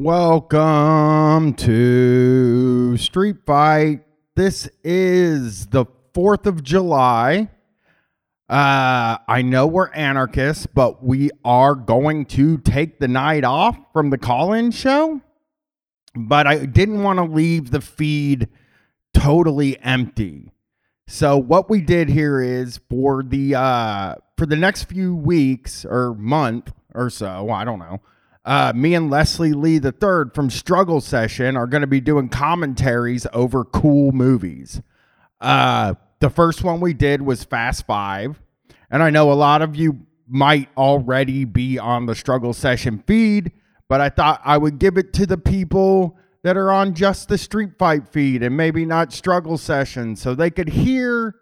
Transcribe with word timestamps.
Welcome 0.00 1.54
to 1.54 2.96
Street 2.98 3.38
Fight. 3.44 4.04
This 4.36 4.68
is 4.84 5.66
the 5.66 5.86
4th 6.14 6.46
of 6.46 6.62
July. 6.62 7.50
Uh, 8.48 9.18
I 9.26 9.42
know 9.42 9.66
we're 9.66 9.90
anarchists, 9.90 10.66
but 10.66 11.02
we 11.04 11.32
are 11.44 11.74
going 11.74 12.26
to 12.26 12.58
take 12.58 13.00
the 13.00 13.08
night 13.08 13.42
off 13.42 13.76
from 13.92 14.10
the 14.10 14.18
call 14.18 14.52
in 14.52 14.70
show. 14.70 15.20
But 16.14 16.46
I 16.46 16.64
didn't 16.64 17.02
want 17.02 17.16
to 17.16 17.24
leave 17.24 17.72
the 17.72 17.80
feed 17.80 18.46
totally 19.12 19.80
empty. 19.80 20.52
So 21.08 21.36
what 21.36 21.68
we 21.68 21.80
did 21.80 22.08
here 22.08 22.40
is 22.40 22.78
for 22.88 23.24
the 23.24 23.56
uh 23.56 24.14
for 24.36 24.46
the 24.46 24.54
next 24.54 24.84
few 24.84 25.16
weeks 25.16 25.84
or 25.84 26.14
month 26.14 26.72
or 26.94 27.10
so, 27.10 27.50
I 27.50 27.64
don't 27.64 27.80
know. 27.80 28.00
Uh, 28.48 28.72
me 28.74 28.94
and 28.94 29.10
Leslie 29.10 29.52
Lee 29.52 29.76
the 29.76 29.92
third 29.92 30.34
from 30.34 30.48
Struggle 30.48 31.02
Session 31.02 31.54
are 31.54 31.66
going 31.66 31.82
to 31.82 31.86
be 31.86 32.00
doing 32.00 32.30
commentaries 32.30 33.26
over 33.34 33.62
cool 33.62 34.10
movies. 34.10 34.80
Uh, 35.38 35.92
the 36.20 36.30
first 36.30 36.64
one 36.64 36.80
we 36.80 36.94
did 36.94 37.20
was 37.20 37.44
Fast 37.44 37.84
Five, 37.86 38.40
and 38.90 39.02
I 39.02 39.10
know 39.10 39.30
a 39.30 39.34
lot 39.34 39.60
of 39.60 39.76
you 39.76 39.98
might 40.26 40.70
already 40.78 41.44
be 41.44 41.78
on 41.78 42.06
the 42.06 42.14
Struggle 42.14 42.54
Session 42.54 43.04
feed, 43.06 43.52
but 43.86 44.00
I 44.00 44.08
thought 44.08 44.40
I 44.42 44.56
would 44.56 44.78
give 44.78 44.96
it 44.96 45.12
to 45.12 45.26
the 45.26 45.36
people 45.36 46.16
that 46.42 46.56
are 46.56 46.72
on 46.72 46.94
just 46.94 47.28
the 47.28 47.36
Street 47.36 47.76
Fight 47.78 48.08
feed 48.08 48.42
and 48.42 48.56
maybe 48.56 48.86
not 48.86 49.12
Struggle 49.12 49.58
Session 49.58 50.16
so 50.16 50.34
they 50.34 50.48
could 50.48 50.70
hear 50.70 51.34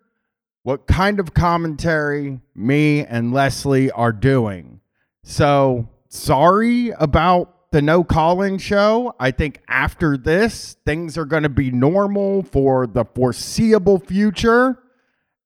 what 0.65 0.89
kind 0.89 1.21
of 1.21 1.35
commentary 1.35 2.41
me 2.57 3.07
and 3.07 3.33
Leslie 3.33 3.93
are 3.93 4.11
doing. 4.11 4.81
So 5.23 5.89
sorry 6.17 6.91
about 6.91 7.71
the 7.73 7.83
no 7.83 8.03
call-in 8.05 8.59
show. 8.59 9.15
I 9.21 9.31
think 9.31 9.61
after 9.69 10.17
this, 10.17 10.77
things 10.87 11.19
are 11.19 11.25
going 11.25 11.43
to 11.43 11.49
be 11.49 11.71
normal 11.71 12.43
for 12.45 12.87
the 12.87 13.05
foreseeable 13.05 13.99
future. 13.99 14.79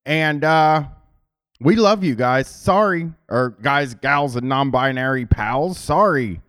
And 0.05 0.43
uh 0.43 0.85
we 1.59 1.75
love 1.75 2.03
you 2.03 2.15
guys. 2.15 2.47
Sorry. 2.47 3.11
Or 3.29 3.51
guys, 3.61 3.93
gals, 3.93 4.35
and 4.35 4.49
non-binary 4.49 5.25
pals. 5.27 5.77
Sorry. 5.77 6.41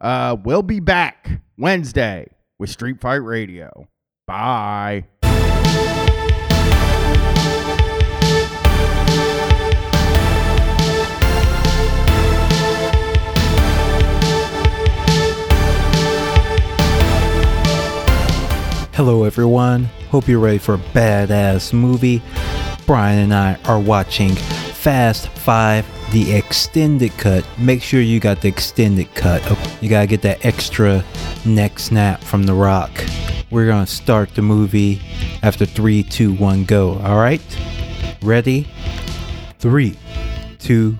Uh 0.00 0.36
we'll 0.44 0.62
be 0.62 0.80
back 0.80 1.40
Wednesday 1.58 2.26
with 2.58 2.70
Street 2.70 3.00
Fight 3.00 3.16
Radio. 3.16 3.88
Bye. 4.26 5.06
Hello, 19.02 19.24
everyone. 19.24 19.84
Hope 20.10 20.28
you're 20.28 20.40
ready 20.40 20.58
for 20.58 20.74
a 20.74 20.78
badass 20.92 21.72
movie. 21.72 22.20
Brian 22.84 23.18
and 23.18 23.32
I 23.32 23.56
are 23.64 23.80
watching 23.80 24.34
Fast 24.34 25.28
5, 25.28 26.12
the 26.12 26.34
extended 26.34 27.10
cut. 27.16 27.46
Make 27.58 27.80
sure 27.80 28.02
you 28.02 28.20
got 28.20 28.42
the 28.42 28.48
extended 28.48 29.14
cut. 29.14 29.40
You 29.80 29.88
gotta 29.88 30.06
get 30.06 30.20
that 30.20 30.44
extra 30.44 31.02
neck 31.46 31.78
snap 31.78 32.22
from 32.22 32.42
The 32.42 32.52
Rock. 32.52 32.90
We're 33.50 33.68
gonna 33.68 33.86
start 33.86 34.34
the 34.34 34.42
movie 34.42 35.00
after 35.42 35.64
three, 35.64 36.02
two, 36.02 36.34
one, 36.34 36.66
go. 36.66 36.96
Alright? 36.96 37.40
Ready? 38.20 38.68
Three, 39.60 39.96
two, 40.58 40.98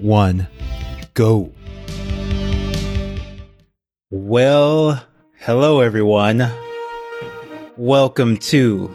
one, 0.00 0.48
go. 1.12 1.52
Well, 4.10 5.04
hello, 5.40 5.80
everyone. 5.80 6.50
Welcome 7.78 8.36
to 8.36 8.94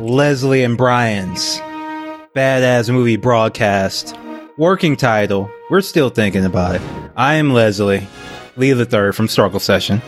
Leslie 0.00 0.64
and 0.64 0.76
Brian's 0.76 1.60
Badass 2.34 2.92
Movie 2.92 3.16
Broadcast. 3.16 4.16
Working 4.58 4.96
title, 4.96 5.48
we're 5.70 5.80
still 5.80 6.10
thinking 6.10 6.44
about 6.44 6.74
it. 6.74 6.82
I 7.14 7.34
am 7.34 7.52
Leslie, 7.52 8.08
Lee 8.56 8.72
the 8.72 8.84
Third 8.84 9.14
from 9.14 9.28
Struggle 9.28 9.60
Session. 9.60 10.02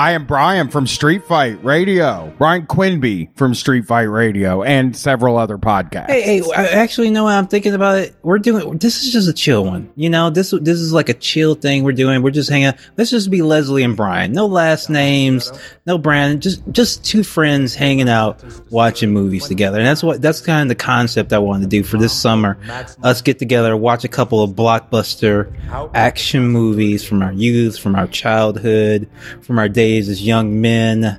I 0.00 0.12
am 0.12 0.24
Brian 0.24 0.70
from 0.70 0.86
Street 0.86 1.26
Fight 1.26 1.62
Radio. 1.62 2.32
Brian 2.38 2.64
Quinby 2.64 3.28
from 3.36 3.54
Street 3.54 3.84
Fight 3.84 4.04
Radio 4.04 4.62
and 4.62 4.96
several 4.96 5.36
other 5.36 5.58
podcasts. 5.58 6.08
Hey, 6.08 6.40
hey, 6.40 6.52
actually 6.54 7.10
know 7.10 7.24
what? 7.24 7.34
I'm 7.34 7.46
thinking 7.46 7.74
about 7.74 7.98
it. 7.98 8.16
We're 8.22 8.38
doing 8.38 8.78
this 8.78 9.04
is 9.04 9.12
just 9.12 9.28
a 9.28 9.34
chill 9.34 9.62
one. 9.62 9.92
You 9.96 10.08
know, 10.08 10.30
this 10.30 10.54
this 10.62 10.78
is 10.78 10.94
like 10.94 11.10
a 11.10 11.14
chill 11.14 11.54
thing 11.54 11.84
we're 11.84 11.92
doing. 11.92 12.22
We're 12.22 12.30
just 12.30 12.48
hanging 12.48 12.68
out. 12.68 12.76
Let's 12.96 13.10
just 13.10 13.30
be 13.30 13.42
Leslie 13.42 13.82
and 13.82 13.94
Brian. 13.94 14.32
No 14.32 14.46
last 14.46 14.88
names, 14.88 15.52
no 15.84 15.98
brand, 15.98 16.40
just 16.40 16.62
just 16.72 17.04
two 17.04 17.22
friends 17.22 17.74
hanging 17.74 18.08
out 18.08 18.42
watching 18.70 19.12
movies 19.12 19.48
together. 19.48 19.76
And 19.76 19.86
that's 19.86 20.02
what 20.02 20.22
that's 20.22 20.40
kind 20.40 20.62
of 20.62 20.68
the 20.68 20.82
concept 20.82 21.34
I 21.34 21.38
wanted 21.40 21.64
to 21.64 21.68
do 21.68 21.82
for 21.82 21.98
this 21.98 22.18
summer. 22.18 22.56
Us 23.02 23.20
get 23.20 23.38
together, 23.38 23.76
watch 23.76 24.04
a 24.04 24.08
couple 24.08 24.42
of 24.42 24.52
blockbuster 24.52 25.52
action 25.94 26.48
movies 26.48 27.04
from 27.04 27.20
our 27.20 27.34
youth, 27.34 27.78
from 27.78 27.96
our 27.96 28.06
childhood, 28.06 29.06
from 29.42 29.58
our 29.58 29.68
days 29.68 29.89
as 29.98 30.22
young 30.26 30.60
men 30.60 31.18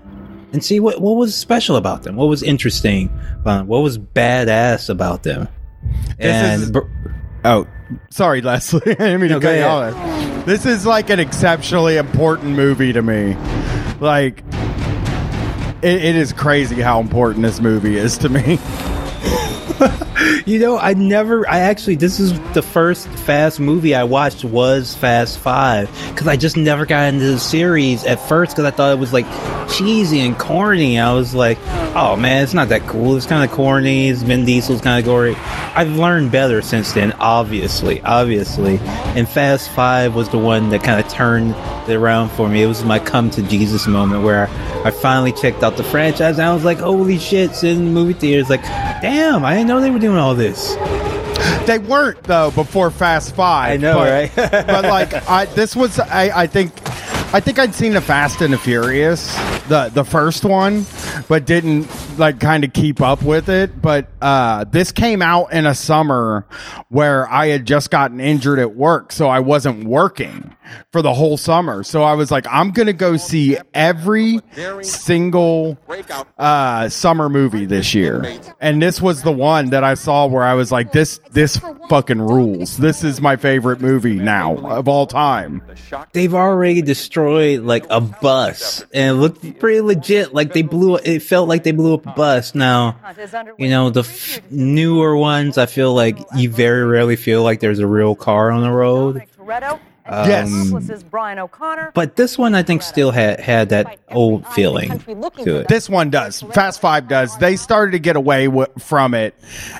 and 0.53 0.63
see 0.63 0.79
what, 0.79 0.99
what 1.01 1.13
was 1.15 1.35
special 1.35 1.75
about 1.75 2.03
them, 2.03 2.15
what 2.15 2.25
was 2.27 2.43
interesting, 2.43 3.09
them, 3.43 3.67
what 3.67 3.79
was 3.79 3.97
badass 3.97 4.89
about 4.89 5.23
them. 5.23 5.47
and 6.19 6.63
is- 6.63 6.71
br- 6.71 6.79
Oh, 7.43 7.65
sorry, 8.11 8.41
Leslie. 8.43 8.81
I 8.85 8.93
didn't 8.93 9.21
mean 9.21 9.29
to 9.29 9.35
No, 9.35 9.39
cut 9.39 9.55
you 9.57 9.63
off. 9.63 10.45
This 10.45 10.65
is 10.65 10.85
like 10.85 11.09
an 11.09 11.19
exceptionally 11.19 11.97
important 11.97 12.55
movie 12.55 12.93
to 12.93 13.01
me. 13.01 13.35
Like, 13.99 14.43
it, 15.81 16.03
it 16.03 16.15
is 16.15 16.33
crazy 16.33 16.81
how 16.81 16.99
important 16.99 17.41
this 17.43 17.59
movie 17.59 17.97
is 17.97 18.17
to 18.19 18.29
me. 18.29 18.59
you 20.45 20.59
know, 20.59 20.77
I 20.77 20.93
never, 20.93 21.47
I 21.49 21.59
actually, 21.59 21.95
this 21.95 22.19
is 22.19 22.37
the 22.53 22.61
first 22.61 23.07
Fast 23.07 23.59
movie 23.59 23.95
I 23.95 24.03
watched 24.03 24.43
was 24.43 24.95
Fast 24.95 25.39
Five 25.39 25.89
because 26.09 26.27
I 26.27 26.37
just 26.37 26.57
never 26.57 26.85
got 26.85 27.13
into 27.13 27.25
the 27.25 27.39
series 27.39 28.03
at 28.05 28.19
first 28.19 28.53
because 28.53 28.65
I 28.65 28.71
thought 28.71 28.91
it 28.91 28.99
was 28.99 29.13
like 29.13 29.25
cheesy 29.69 30.19
and 30.19 30.37
corny. 30.37 30.99
I 30.99 31.13
was 31.13 31.33
like, 31.33 31.57
oh 31.95 32.15
man, 32.15 32.43
it's 32.43 32.53
not 32.53 32.69
that 32.69 32.81
cool. 32.87 33.17
It's 33.17 33.25
kind 33.25 33.43
of 33.43 33.55
corny. 33.55 34.09
It's 34.09 34.21
Vin 34.21 34.45
Diesel's 34.45 34.81
kind 34.81 34.99
of 34.99 35.05
gory. 35.05 35.35
I've 35.35 35.95
learned 35.95 36.31
better 36.31 36.61
since 36.61 36.91
then, 36.91 37.13
obviously, 37.13 38.01
obviously. 38.01 38.77
And 39.15 39.27
Fast 39.27 39.69
Five 39.71 40.15
was 40.15 40.29
the 40.29 40.37
one 40.37 40.69
that 40.69 40.83
kind 40.83 41.03
of 41.03 41.11
turned 41.11 41.55
it 41.89 41.95
around 41.95 42.29
for 42.29 42.47
me. 42.47 42.63
It 42.63 42.67
was 42.67 42.83
my 42.83 42.99
come 42.99 43.29
to 43.31 43.41
Jesus 43.43 43.87
moment 43.87 44.23
where 44.23 44.47
I 44.85 44.91
finally 44.91 45.31
checked 45.31 45.63
out 45.63 45.77
the 45.77 45.83
franchise 45.83 46.37
and 46.37 46.47
I 46.47 46.53
was 46.53 46.63
like, 46.63 46.79
holy 46.79 47.17
shit, 47.17 47.55
sitting 47.55 47.79
in 47.79 47.85
the 47.85 47.91
movie 47.91 48.13
theaters, 48.13 48.49
like, 48.49 48.63
damn, 48.63 49.43
I 49.45 49.55
didn't 49.55 49.70
know 49.71 49.79
they 49.79 49.89
were 49.89 49.99
doing 49.99 50.17
all 50.17 50.35
this. 50.35 50.75
They 51.65 51.79
weren't 51.79 52.21
though 52.23 52.51
before 52.51 52.91
Fast 52.91 53.35
Five. 53.35 53.71
I 53.71 53.77
know, 53.77 53.95
but, 53.95 54.35
right? 54.37 54.51
but 54.67 54.83
like, 54.83 55.13
I 55.29 55.45
this 55.45 55.75
was 55.75 55.97
I 55.97 56.41
I 56.41 56.47
think 56.47 56.73
I 57.33 57.39
think 57.39 57.57
I'd 57.57 57.73
seen 57.73 57.93
the 57.93 58.01
Fast 58.01 58.41
and 58.41 58.53
the 58.53 58.57
Furious, 58.57 59.33
the 59.69 59.89
the 59.93 60.03
first 60.03 60.43
one, 60.43 60.85
but 61.29 61.45
didn't 61.45 61.87
like 62.19 62.41
kind 62.41 62.65
of 62.65 62.73
keep 62.73 63.01
up 63.01 63.23
with 63.23 63.47
it. 63.47 63.81
But 63.81 64.09
uh, 64.21 64.65
this 64.65 64.91
came 64.91 65.21
out 65.21 65.53
in 65.53 65.65
a 65.65 65.73
summer 65.73 66.45
where 66.89 67.29
I 67.29 67.47
had 67.47 67.65
just 67.65 67.91
gotten 67.91 68.19
injured 68.19 68.59
at 68.59 68.75
work, 68.75 69.13
so 69.13 69.29
I 69.29 69.39
wasn't 69.39 69.85
working 69.85 70.53
for 70.91 71.01
the 71.01 71.13
whole 71.13 71.37
summer. 71.37 71.83
So 71.83 72.03
I 72.03 72.13
was 72.13 72.31
like, 72.31 72.45
I'm 72.49 72.71
gonna 72.71 72.93
go 72.93 73.17
see 73.17 73.57
every 73.73 74.39
single 74.81 75.77
uh, 76.37 76.89
summer 76.89 77.29
movie 77.29 77.65
this 77.65 77.93
year, 77.93 78.39
and 78.59 78.81
this 78.81 79.01
was 79.01 79.23
the 79.23 79.31
one 79.31 79.69
that 79.71 79.83
I 79.83 79.93
saw 79.95 80.25
where 80.27 80.43
I 80.43 80.53
was 80.53 80.71
like, 80.71 80.91
this 80.91 81.19
this 81.31 81.59
fucking 81.89 82.21
rules. 82.21 82.77
This 82.77 83.03
is 83.03 83.19
my 83.21 83.35
favorite 83.35 83.81
movie 83.81 84.15
now 84.15 84.55
of 84.55 84.87
all 84.87 85.07
time. 85.07 85.61
They've 86.13 86.33
already 86.33 86.81
destroyed 86.81 87.61
like 87.61 87.85
a 87.89 87.99
bus 88.01 88.85
and 88.93 89.17
it 89.17 89.19
looked 89.19 89.59
pretty 89.59 89.81
legit. 89.81 90.33
Like 90.33 90.53
they 90.53 90.61
blew 90.61 90.95
it 90.95 91.19
felt 91.21 91.47
like 91.49 91.63
they 91.63 91.71
blew 91.71 91.95
up 91.95 92.05
a 92.05 92.11
bus. 92.11 92.55
Now, 92.55 92.97
you 93.57 93.69
know, 93.69 93.89
the 93.89 94.01
f- 94.01 94.39
newer 94.51 95.17
ones, 95.17 95.57
I 95.57 95.65
feel 95.65 95.93
like 95.93 96.17
you 96.35 96.49
very 96.49 96.85
rarely 96.85 97.15
feel 97.15 97.43
like 97.43 97.59
there's 97.59 97.79
a 97.79 97.87
real 97.87 98.15
car 98.15 98.51
on 98.51 98.61
the 98.61 98.71
road. 98.71 99.23
Yes. 100.05 101.03
Brian 101.09 101.39
O'Connor. 101.39 101.91
But 101.93 102.15
this 102.15 102.37
one, 102.37 102.55
I 102.55 102.63
think, 102.63 102.81
still 102.81 103.11
had 103.11 103.39
had 103.39 103.69
that 103.69 103.99
old 104.09 104.47
feeling 104.47 104.99
to 104.99 105.59
it. 105.61 105.67
This 105.67 105.89
one 105.89 106.09
does. 106.09 106.41
Fast 106.41 106.81
Five 106.81 107.07
does. 107.07 107.37
They 107.37 107.55
started 107.55 107.91
to 107.91 107.99
get 107.99 108.15
away 108.15 108.45
w- 108.45 108.67
from 108.79 109.13
it 109.13 109.35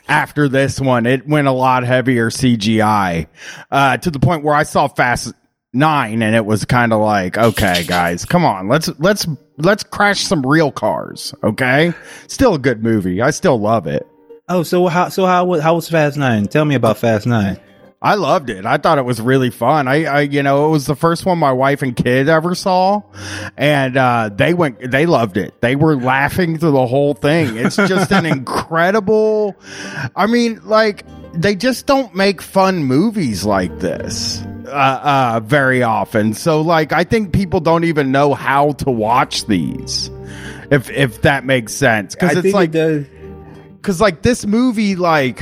after 0.08 0.48
this 0.48 0.80
one. 0.80 1.06
It 1.06 1.28
went 1.28 1.48
a 1.48 1.52
lot 1.52 1.84
heavier 1.84 2.30
CGI 2.30 3.28
uh, 3.72 3.98
to 3.98 4.12
the 4.12 4.20
point 4.20 4.44
where 4.44 4.56
I 4.56 4.64
saw 4.64 4.88
Fast 4.88 5.34
Nine, 5.74 6.22
and 6.22 6.36
it 6.36 6.46
was 6.46 6.66
kind 6.66 6.92
of 6.92 7.00
like, 7.00 7.38
okay, 7.38 7.84
guys, 7.86 8.26
come 8.26 8.44
on, 8.44 8.68
let's 8.68 8.90
let's 9.00 9.26
let's 9.58 9.84
crash 9.84 10.22
some 10.22 10.46
real 10.46 10.72
cars. 10.72 11.34
Okay, 11.44 11.94
still 12.28 12.56
a 12.56 12.60
good 12.60 12.84
movie. 12.84 13.22
I 13.22 13.32
still 13.32 13.60
love 13.60 13.88
it. 13.88 14.06
Oh, 14.50 14.64
so 14.64 14.88
how 14.88 15.08
so 15.10 15.26
how 15.26 15.46
was 15.46 15.62
how 15.62 15.76
was 15.76 15.88
Fast 15.88 16.18
Nine? 16.18 16.48
Tell 16.48 16.66
me 16.66 16.76
about 16.76 16.98
Fast 16.98 17.26
Nine. 17.26 17.58
I 18.04 18.16
loved 18.16 18.50
it. 18.50 18.66
I 18.66 18.78
thought 18.78 18.98
it 18.98 19.06
was 19.06 19.22
really 19.22 19.52
fun. 19.52 19.88
I, 19.88 20.06
I, 20.06 20.22
you 20.22 20.42
know, 20.42 20.66
it 20.66 20.70
was 20.72 20.88
the 20.88 20.96
first 20.96 21.24
one 21.24 21.38
my 21.38 21.52
wife 21.52 21.84
and 21.84 21.96
kid 21.96 22.30
ever 22.30 22.56
saw, 22.56 23.04
and 23.56 23.96
uh, 23.96 24.32
they 24.34 24.56
went, 24.56 24.90
they 24.90 25.06
loved 25.06 25.38
it. 25.38 25.62
They 25.62 25.76
were 25.76 25.96
laughing 25.96 26.58
through 26.58 26.72
the 26.72 26.88
whole 26.88 27.14
thing. 27.14 27.58
It's 27.58 27.76
just 27.76 28.12
an 28.12 28.26
incredible. 28.26 29.56
I 30.16 30.26
mean, 30.26 30.62
like 30.64 31.06
they 31.34 31.56
just 31.56 31.86
don't 31.86 32.16
make 32.16 32.42
fun 32.42 32.84
movies 32.86 33.46
like 33.46 33.78
this 33.80 34.42
uh, 34.66 35.36
uh, 35.36 35.40
very 35.44 35.84
often. 35.84 36.34
So, 36.34 36.62
like, 36.62 36.94
I 36.94 37.04
think 37.04 37.34
people 37.34 37.60
don't 37.60 37.84
even 37.84 38.12
know 38.12 38.34
how 38.34 38.72
to 38.74 38.90
watch 38.90 39.46
these. 39.46 40.10
If 40.72 40.90
if 40.90 41.22
that 41.22 41.46
makes 41.46 41.74
sense, 41.74 42.16
because 42.16 42.32
it's 42.38 42.44
think 42.44 42.56
like 42.56 42.74
it 42.74 43.08
because 43.76 44.02
like 44.02 44.22
this 44.22 44.46
movie 44.46 44.96
like 44.96 45.42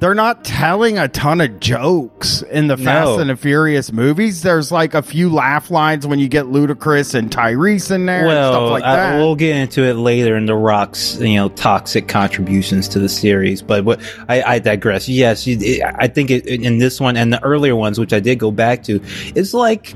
they're 0.00 0.14
not 0.14 0.44
telling 0.44 0.96
a 0.96 1.08
ton 1.08 1.40
of 1.40 1.58
jokes 1.58 2.42
in 2.42 2.68
the 2.68 2.76
Fast 2.76 3.16
No. 3.16 3.18
and 3.18 3.30
the 3.30 3.36
Furious 3.36 3.92
movies. 3.92 4.42
There's 4.42 4.70
like 4.70 4.94
a 4.94 5.02
few 5.02 5.28
laugh 5.28 5.72
lines 5.72 6.06
when 6.06 6.20
you 6.20 6.28
get 6.28 6.44
Ludacris 6.46 7.14
and 7.16 7.30
Tyrese 7.30 7.90
in 7.90 8.06
there 8.06 8.18
and 8.20 8.26
Well, 8.28 8.52
stuff 8.52 8.70
like 8.70 8.84
I- 8.84 9.16
we'll 9.16 9.34
get 9.34 9.56
into 9.56 9.82
it 9.82 9.94
later 9.94 10.36
in 10.36 10.46
the 10.46 10.54
Rock's, 10.54 11.18
you 11.20 11.34
know, 11.34 11.48
toxic 11.48 12.06
contributions 12.06 12.86
to 12.90 13.00
the 13.00 13.08
series. 13.08 13.60
But 13.60 13.84
what 13.84 14.00
I, 14.28 14.42
I 14.42 14.58
digress. 14.60 15.08
Yes, 15.08 15.46
you, 15.48 15.58
it, 15.60 15.82
I 15.82 16.06
think 16.06 16.30
it, 16.30 16.46
in 16.46 16.78
this 16.78 17.00
one 17.00 17.16
and 17.16 17.32
the 17.32 17.42
earlier 17.42 17.74
ones, 17.74 17.98
which 17.98 18.12
I 18.12 18.20
did 18.20 18.38
go 18.38 18.52
back 18.52 18.84
to, 18.84 19.00
it's 19.34 19.52
like 19.52 19.94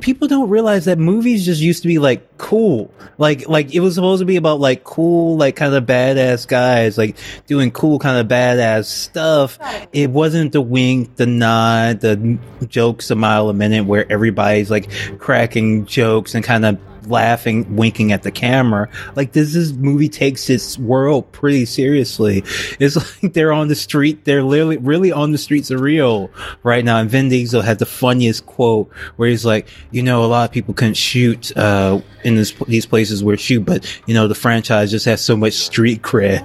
people 0.00 0.28
don't 0.28 0.48
realize 0.48 0.84
that 0.86 0.98
movies 0.98 1.44
just 1.44 1.60
used 1.60 1.82
to 1.82 1.88
be 1.88 1.98
like 1.98 2.38
cool. 2.38 2.92
Like, 3.18 3.48
like 3.48 3.74
it 3.74 3.80
was 3.80 3.94
supposed 3.94 4.20
to 4.20 4.26
be 4.26 4.36
about 4.36 4.60
like 4.60 4.84
cool, 4.84 5.36
like 5.36 5.56
kind 5.56 5.74
of 5.74 5.84
badass 5.84 6.46
guys, 6.46 6.98
like 6.98 7.16
doing 7.46 7.70
cool 7.70 7.98
kind 7.98 8.18
of 8.18 8.26
badass 8.26 8.86
stuff. 8.86 9.58
It 9.92 10.10
wasn't 10.10 10.52
the 10.52 10.60
wink, 10.60 11.16
the 11.16 11.26
nod, 11.26 12.00
the 12.00 12.38
jokes 12.66 13.10
a 13.10 13.14
mile 13.14 13.48
a 13.48 13.54
minute 13.54 13.84
where 13.86 14.10
everybody's 14.10 14.70
like 14.70 14.90
cracking 15.18 15.86
jokes 15.86 16.34
and 16.34 16.44
kind 16.44 16.64
of 16.64 16.78
laughing, 17.06 17.76
winking 17.76 18.12
at 18.12 18.22
the 18.22 18.30
camera. 18.30 18.88
Like 19.14 19.32
this 19.32 19.54
is 19.54 19.72
movie 19.72 20.08
takes 20.08 20.48
its 20.50 20.78
world 20.78 21.30
pretty 21.32 21.64
seriously. 21.64 22.44
It's 22.78 22.96
like 23.22 23.32
they're 23.32 23.52
on 23.52 23.68
the 23.68 23.74
street. 23.74 24.24
They're 24.24 24.42
literally 24.42 24.76
really 24.78 25.12
on 25.12 25.32
the 25.32 25.38
streets 25.38 25.70
of 25.70 25.80
Rio 25.80 26.30
right 26.62 26.84
now. 26.84 26.98
And 26.98 27.10
Vin 27.10 27.28
Diesel 27.28 27.62
had 27.62 27.78
the 27.78 27.86
funniest 27.86 28.46
quote 28.46 28.90
where 29.16 29.28
he's 29.28 29.44
like, 29.44 29.68
you 29.90 30.02
know, 30.02 30.24
a 30.24 30.26
lot 30.26 30.44
of 30.44 30.52
people 30.52 30.74
couldn't 30.74 30.94
shoot 30.94 31.56
uh, 31.56 32.00
in 32.24 32.36
this, 32.36 32.52
these 32.66 32.86
places 32.86 33.22
where 33.22 33.36
shoot, 33.36 33.64
but 33.64 34.02
you 34.06 34.14
know, 34.14 34.28
the 34.28 34.34
franchise 34.34 34.90
just 34.90 35.04
has 35.06 35.20
so 35.24 35.36
much 35.36 35.54
street 35.54 36.02
cred. 36.02 36.42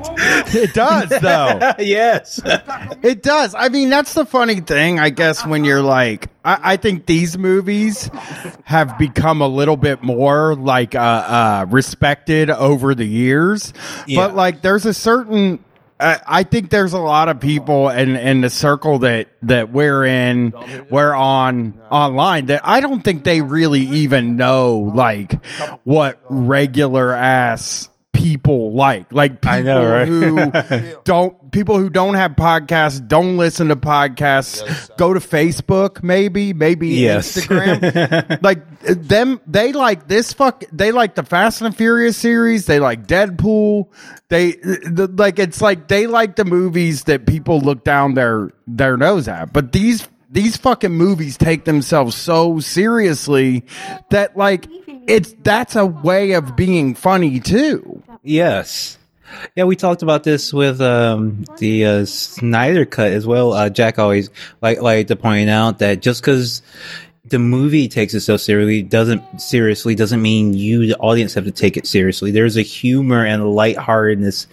it 0.54 0.74
does 0.74 1.10
though. 1.10 1.74
yes. 1.84 2.40
It 3.04 3.24
does. 3.24 3.56
I 3.56 3.70
mean, 3.70 3.90
that's 3.90 4.14
the 4.14 4.26
funny 4.26 4.62
thing, 4.62 5.00
I 5.00 5.10
guess, 5.10 5.46
when 5.46 5.64
you're 5.66 5.82
like, 5.82 6.28
I, 6.50 6.74
I 6.74 6.78
think 6.78 7.06
these 7.06 7.38
movies 7.38 8.10
have 8.64 8.98
become 8.98 9.42
a 9.42 9.48
little 9.48 9.78
bit 9.78 10.02
more 10.02 10.56
like 10.56 10.96
uh, 10.96 11.00
uh, 11.00 11.66
respected 11.70 12.50
over 12.50 12.96
the 12.96 13.06
years. 13.06 13.72
Yeah. 14.08 14.28
But 14.28 14.36
like, 14.36 14.62
there's 14.62 14.88
a 14.88 14.94
certain. 14.94 15.64
I 16.00 16.20
I 16.26 16.44
think 16.44 16.72
there's 16.72 16.94
a 16.94 17.00
lot 17.00 17.30
of 17.30 17.40
people 17.40 17.90
in, 17.90 18.16
in 18.16 18.42
the 18.42 18.50
circle 18.50 19.00
that, 19.00 19.28
that 19.44 19.72
we're 19.72 20.06
in, 20.06 20.54
we're 20.90 21.14
on 21.14 21.80
online 21.92 22.48
that 22.48 22.62
I 22.64 22.80
don't 22.80 23.02
think 23.04 23.24
they 23.24 23.42
really 23.42 23.82
even 23.82 24.36
know 24.36 24.92
like 24.96 25.44
what 25.84 26.20
regular 26.30 27.14
ass 27.14 27.90
people 28.20 28.74
like. 28.74 29.12
Like 29.14 29.42
people 29.42 29.50
I 29.50 29.62
know, 29.62 29.90
right? 29.90 30.08
who 30.08 30.52
don't 31.06 31.52
people 31.52 31.78
who 31.80 31.90
don't 31.90 32.14
have 32.16 32.34
podcasts 32.34 33.06
don't 33.08 33.38
listen 33.38 33.70
to 33.70 33.76
podcasts 33.76 34.96
go 34.98 35.14
to 35.16 35.20
facebook 35.20 36.04
maybe 36.04 36.54
maybe 36.54 36.90
Yes. 36.90 37.36
instagram 37.38 38.40
like 38.44 38.62
them 38.82 39.42
they 39.48 39.74
like 39.74 40.08
this 40.08 40.32
fuck 40.32 40.64
they 40.72 40.92
like 40.92 41.16
the 41.16 41.24
fast 41.24 41.62
and 41.62 41.74
the 41.74 41.76
furious 41.76 42.18
series 42.18 42.68
they 42.68 42.80
like 42.80 43.08
deadpool 43.08 43.88
they 44.28 44.52
the, 44.52 45.12
like 45.18 45.40
it's 45.40 45.60
like 45.60 45.88
they 45.88 46.06
like 46.06 46.36
the 46.36 46.46
movies 46.46 47.06
that 47.06 47.26
people 47.26 47.62
look 47.62 47.84
down 47.84 48.14
their 48.14 48.52
their 48.68 48.96
nose 48.96 49.28
at 49.28 49.52
but 49.52 49.72
these 49.72 50.08
these 50.30 50.56
fucking 50.56 50.92
movies 50.92 51.36
take 51.36 51.66
themselves 51.66 52.16
so 52.16 52.60
seriously 52.60 53.66
that 54.12 54.38
like 54.38 54.68
it's 55.10 55.34
that's 55.42 55.76
a 55.76 55.86
way 55.86 56.34
of 56.34 56.56
being 56.56 56.96
funny 56.96 57.40
too 57.40 58.02
Yes. 58.24 58.98
Yeah, 59.56 59.66
we 59.66 59.76
talked 59.76 60.02
about 60.02 60.24
this 60.24 60.52
with 60.52 60.82
um, 60.82 61.46
the 61.58 61.86
uh, 61.86 62.06
Snyder 62.06 62.86
cut 62.86 63.12
as 63.12 63.28
well. 63.28 63.54
Uh, 63.54 63.70
Jack 63.70 64.00
always 64.00 64.30
like 64.62 64.82
like 64.82 65.08
to 65.08 65.16
point 65.16 65.50
out 65.50 65.80
that 65.80 66.02
just 66.02 66.22
because 66.22 66.62
the 67.26 67.38
movie 67.38 67.88
takes 67.88 68.16
it 68.16 68.22
so 68.22 68.38
seriously 68.38 68.82
doesn't 68.82 69.40
seriously 69.40 69.94
doesn't 69.94 70.22
mean 70.22 70.54
you, 70.54 70.88
the 70.88 70.98
audience, 70.98 71.36
have 71.36 71.46
to 71.46 71.52
take 71.52 71.78
it 71.78 71.86
seriously. 71.86 72.32
There's 72.32 72.58
a 72.58 72.64
humor 72.64 73.24
and 73.24 73.42
a 73.42 73.48
lightheartedness 73.48 74.48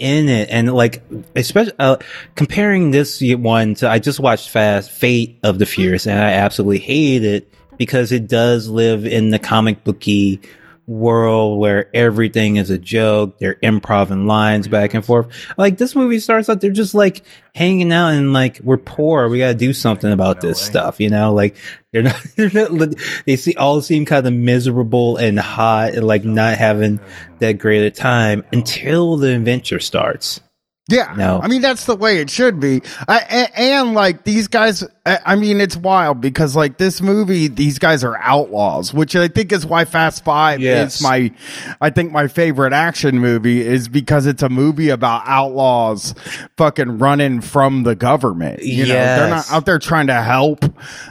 in 0.00 0.28
it, 0.28 0.50
and 0.50 0.74
like 0.74 1.02
especially 1.36 1.72
uh, 1.78 1.98
comparing 2.34 2.90
this 2.90 3.22
one 3.22 3.74
to 3.76 3.88
I 3.88 4.00
just 4.00 4.18
watched 4.18 4.50
Fast 4.50 4.90
Fate 4.90 5.38
of 5.44 5.60
the 5.60 5.66
Furious, 5.66 6.06
and 6.06 6.18
I 6.18 6.32
absolutely 6.32 6.80
hate 6.80 7.24
it 7.24 7.52
because 7.78 8.12
it 8.12 8.28
does 8.28 8.68
live 8.68 9.06
in 9.06 9.30
the 9.30 9.38
comic 9.38 9.84
booky 9.84 10.40
world 10.86 11.58
where 11.58 11.90
everything 11.94 12.56
is 12.56 12.70
a 12.70 12.78
joke. 12.78 13.38
They're 13.38 13.56
improv 13.56 14.10
and 14.10 14.26
lines 14.26 14.68
back 14.68 14.94
and 14.94 15.04
forth. 15.04 15.28
Like 15.56 15.78
this 15.78 15.96
movie 15.96 16.20
starts 16.20 16.48
out, 16.48 16.60
they're 16.60 16.70
just 16.70 16.94
like 16.94 17.22
hanging 17.54 17.92
out 17.92 18.10
and 18.10 18.32
like 18.32 18.60
we're 18.62 18.76
poor. 18.76 19.28
We 19.28 19.38
got 19.38 19.48
to 19.48 19.54
do 19.54 19.72
something 19.72 20.12
about 20.12 20.40
this 20.40 20.60
stuff, 20.60 21.00
you 21.00 21.10
know? 21.10 21.32
Like 21.32 21.56
they're 21.92 22.02
not, 22.02 22.22
they're 22.36 22.50
not. 22.50 22.94
They 23.26 23.36
see 23.36 23.54
all 23.54 23.80
seem 23.82 24.04
kind 24.04 24.26
of 24.26 24.32
miserable 24.32 25.16
and 25.16 25.38
hot 25.38 25.94
and 25.94 26.06
like 26.06 26.24
not 26.24 26.56
having 26.56 27.00
that 27.40 27.52
great 27.52 27.84
a 27.84 27.90
time 27.90 28.44
until 28.52 29.16
the 29.16 29.34
adventure 29.34 29.80
starts. 29.80 30.40
Yeah, 30.88 31.14
No. 31.16 31.40
I 31.42 31.48
mean 31.48 31.62
that's 31.62 31.84
the 31.86 31.96
way 31.96 32.18
it 32.18 32.30
should 32.30 32.60
be. 32.60 32.80
I, 33.08 33.18
and, 33.28 33.50
and 33.56 33.94
like 33.94 34.22
these 34.22 34.46
guys, 34.46 34.84
I, 35.04 35.18
I 35.26 35.34
mean 35.36 35.60
it's 35.60 35.76
wild 35.76 36.20
because 36.20 36.54
like 36.54 36.78
this 36.78 37.00
movie, 37.02 37.48
these 37.48 37.80
guys 37.80 38.04
are 38.04 38.16
outlaws, 38.18 38.94
which 38.94 39.16
I 39.16 39.26
think 39.26 39.50
is 39.50 39.66
why 39.66 39.84
Fast 39.84 40.22
Five 40.24 40.60
Yes. 40.60 40.96
is 40.96 41.02
my, 41.02 41.32
I 41.80 41.90
think 41.90 42.12
my 42.12 42.28
favorite 42.28 42.72
action 42.72 43.18
movie 43.18 43.66
is 43.66 43.88
because 43.88 44.26
it's 44.26 44.44
a 44.44 44.48
movie 44.48 44.90
about 44.90 45.22
outlaws 45.26 46.14
fucking 46.56 46.98
running 46.98 47.40
from 47.40 47.82
the 47.82 47.96
government. 47.96 48.62
You 48.62 48.86
know, 48.86 48.94
they're 48.94 49.30
not 49.30 49.50
out 49.50 49.66
there 49.66 49.80
trying 49.80 50.06
to 50.06 50.22
help. 50.22 50.64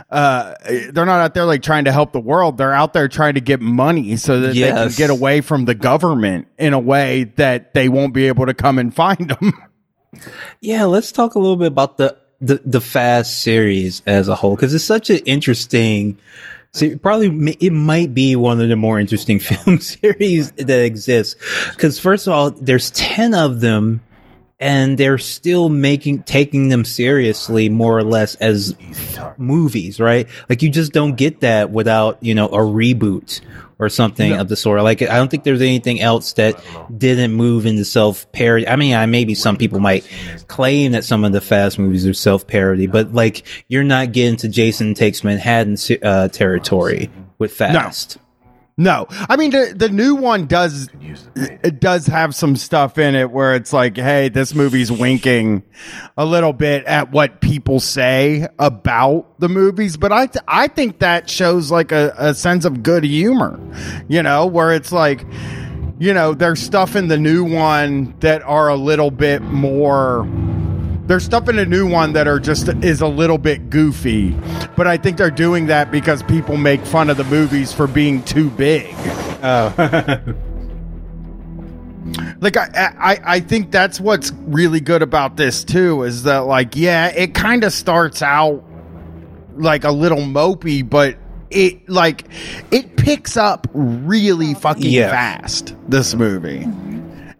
Uh, 0.09 0.53
they're 0.93 1.05
not 1.05 1.19
out 1.19 1.33
there 1.33 1.43
like 1.45 1.61
trying 1.63 1.83
to 1.83 1.91
help 1.91 2.13
the 2.13 2.19
world. 2.21 2.57
They're 2.57 2.73
out 2.73 2.93
there 2.93 3.09
trying 3.09 3.33
to 3.33 3.41
get 3.41 3.59
money 3.59 4.15
so 4.15 4.39
that 4.39 4.53
they 4.53 4.71
can 4.71 4.91
get 4.95 5.09
away 5.09 5.41
from 5.41 5.65
the 5.65 5.75
government 5.75 6.47
in 6.57 6.71
a 6.73 6.79
way 6.79 7.25
that 7.35 7.73
they 7.73 7.89
won't 7.89 8.13
be 8.13 8.27
able 8.27 8.45
to 8.45 8.53
come 8.53 8.79
and 8.79 8.95
find 8.95 9.29
them. 9.29 9.51
Yeah, 10.61 10.85
let's 10.85 11.11
talk 11.11 11.35
a 11.35 11.39
little 11.39 11.55
bit 11.55 11.67
about 11.67 11.97
the 11.97 12.17
the, 12.41 12.61
the 12.65 12.81
Fast 12.81 13.41
series 13.41 14.01
as 14.05 14.27
a 14.27 14.35
whole 14.35 14.55
because 14.55 14.73
it's 14.73 14.83
such 14.83 15.09
an 15.09 15.17
interesting. 15.25 16.17
See, 16.73 16.97
probably 16.97 17.53
it 17.61 17.71
might 17.71 18.13
be 18.13 18.35
one 18.35 18.59
of 18.59 18.67
the 18.67 18.75
more 18.75 18.99
interesting 18.99 19.39
film 19.39 19.79
series 19.79 20.51
that 20.53 20.83
exists. 20.83 21.35
Because 21.71 21.99
first 21.99 22.27
of 22.27 22.33
all, 22.33 22.51
there's 22.51 22.91
ten 22.91 23.33
of 23.33 23.61
them, 23.61 24.01
and 24.59 24.97
they're 24.97 25.17
still 25.17 25.69
making 25.69 26.23
taking 26.23 26.69
them 26.69 26.85
seriously 26.85 27.67
more 27.69 27.97
or 27.97 28.03
less 28.03 28.35
as 28.35 28.75
movies, 29.37 29.99
right? 29.99 30.27
Like 30.49 30.61
you 30.61 30.69
just 30.69 30.93
don't 30.93 31.15
get 31.15 31.41
that 31.41 31.71
without 31.71 32.21
you 32.21 32.35
know 32.35 32.47
a 32.47 32.59
reboot 32.59 33.41
or 33.77 33.89
something 33.89 34.31
of 34.33 34.47
the 34.47 34.55
sort. 34.55 34.81
Like 34.83 35.01
I 35.01 35.17
don't 35.17 35.29
think 35.29 35.43
there's 35.43 35.61
anything 35.61 35.99
else 35.99 36.33
that 36.33 36.63
didn't 36.97 37.33
move 37.33 37.65
into 37.65 37.83
self 37.83 38.31
parody. 38.31 38.67
I 38.67 38.75
mean, 38.75 38.95
I 38.95 39.05
maybe 39.05 39.35
some 39.35 39.57
people 39.57 39.79
might 39.79 40.07
claim 40.47 40.93
that 40.93 41.03
some 41.03 41.23
of 41.25 41.33
the 41.33 41.41
Fast 41.41 41.77
movies 41.77 42.07
are 42.07 42.13
self 42.13 42.47
parody, 42.47 42.87
but 42.87 43.13
like 43.13 43.43
you're 43.67 43.83
not 43.83 44.13
getting 44.13 44.37
to 44.37 44.47
Jason 44.47 44.93
Takes 44.93 45.23
Manhattan 45.23 45.75
uh, 46.01 46.29
territory 46.29 47.09
with 47.37 47.53
Fast. 47.53 48.17
No, 48.17 48.21
I 49.29 49.37
mean 49.37 49.51
the 49.51 49.73
the 49.73 49.87
new 49.87 50.15
one 50.15 50.47
does 50.47 50.89
it 51.35 51.79
does 51.79 52.07
have 52.07 52.35
some 52.35 52.57
stuff 52.57 52.97
in 52.97 53.15
it 53.15 53.31
where 53.31 53.55
it's 53.55 53.71
like, 53.71 53.95
hey, 53.95 54.27
this 54.27 54.53
movie's 54.53 54.91
winking 54.91 55.63
a 56.17 56.25
little 56.25 56.51
bit 56.51 56.83
at 56.83 57.09
what 57.11 57.39
people 57.39 57.79
say 57.79 58.47
about 58.59 59.39
the 59.39 59.47
movies, 59.47 59.95
but 59.95 60.11
I 60.11 60.27
th- 60.27 60.43
I 60.45 60.67
think 60.67 60.99
that 60.99 61.29
shows 61.29 61.71
like 61.71 61.93
a, 61.93 62.13
a 62.17 62.33
sense 62.33 62.65
of 62.65 62.83
good 62.83 63.05
humor, 63.05 63.57
you 64.09 64.21
know, 64.21 64.45
where 64.45 64.73
it's 64.73 64.91
like, 64.91 65.25
you 65.97 66.13
know, 66.13 66.33
there's 66.33 66.59
stuff 66.59 66.97
in 66.97 67.07
the 67.07 67.17
new 67.17 67.45
one 67.45 68.13
that 68.19 68.41
are 68.41 68.67
a 68.67 68.75
little 68.75 69.09
bit 69.09 69.41
more 69.41 70.25
there's 71.05 71.23
stuff 71.23 71.47
in 71.49 71.55
the 71.57 71.65
new 71.65 71.87
one 71.87 72.13
that 72.13 72.27
are 72.27 72.39
just 72.39 72.67
is 72.83 73.01
a 73.01 73.07
little 73.07 73.37
bit 73.37 73.69
goofy, 73.69 74.35
but 74.75 74.87
I 74.87 74.97
think 74.97 75.17
they're 75.17 75.29
doing 75.29 75.67
that 75.67 75.91
because 75.91 76.23
people 76.23 76.57
make 76.57 76.81
fun 76.81 77.09
of 77.09 77.17
the 77.17 77.23
movies 77.25 77.71
for 77.73 77.87
being 77.87 78.23
too 78.23 78.49
big. 78.49 78.93
Oh. 79.43 79.73
like 82.39 82.55
I, 82.57 82.93
I 82.99 83.19
I 83.35 83.39
think 83.39 83.71
that's 83.71 83.99
what's 83.99 84.31
really 84.45 84.79
good 84.79 85.01
about 85.01 85.37
this 85.37 85.63
too 85.63 86.03
is 86.03 86.23
that 86.23 86.39
like 86.39 86.75
yeah 86.75 87.07
it 87.07 87.33
kind 87.33 87.63
of 87.63 87.73
starts 87.73 88.21
out 88.21 88.63
like 89.57 89.83
a 89.83 89.91
little 89.91 90.19
mopey 90.19 90.87
but 90.87 91.17
it 91.49 91.89
like 91.89 92.25
it 92.71 92.95
picks 92.95 93.37
up 93.37 93.67
really 93.73 94.53
fucking 94.53 94.91
Yeah. 94.91 95.09
fast 95.09 95.75
this 95.87 96.13
movie 96.13 96.65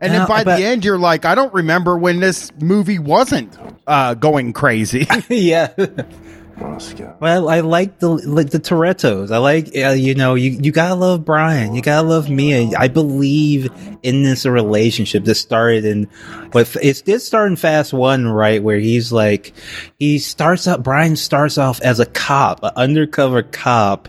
and 0.02 0.12
Now, 0.14 0.20
then 0.20 0.28
by 0.28 0.44
but- 0.44 0.58
the 0.58 0.66
end 0.66 0.84
you're 0.86 0.98
like 1.00 1.25
I 1.25 1.36
don't 1.36 1.54
remember 1.54 1.98
when 1.98 2.20
this 2.20 2.52
movie 2.60 3.00
wasn't 3.00 3.58
uh 3.88 4.14
going 4.16 4.54
crazy 4.54 5.08
yeah. 5.30 5.74
Well, 7.20 7.50
I 7.50 7.60
like 7.60 8.00
the 8.00 8.08
like 8.10 8.50
the 8.52 8.60
Torettos. 8.62 9.30
I 9.30 9.40
like 9.40 9.75
uh, 9.75 9.90
you 9.90 10.16
know 10.16 10.36
you 10.36 10.52
you 10.52 10.72
gotta 10.72 10.96
love 10.96 11.25
Brian. 11.25 11.75
You 11.75 11.82
gotta 11.82 12.08
love 12.08 12.30
Mia. 12.30 12.72
I 12.78 12.88
believe 12.88 13.70
in 14.04 14.24
this 14.24 14.46
relationship 14.46 15.25
that 15.25 15.36
started 15.36 15.84
in, 15.84 16.08
but 16.52 16.74
it 16.82 17.04
did 17.04 17.20
start 17.20 17.50
in 17.50 17.58
Fast 17.58 17.92
One, 17.92 18.25
right? 18.28 18.64
Where 18.64 18.80
he's 18.80 19.12
like, 19.12 19.52
he 20.00 20.18
starts 20.18 20.66
up. 20.66 20.82
Brian 20.82 21.18
starts 21.18 21.58
off 21.58 21.82
as 21.82 22.00
a 22.00 22.06
cop, 22.06 22.64
an 22.64 22.72
undercover 22.78 23.44
cop. 23.44 24.08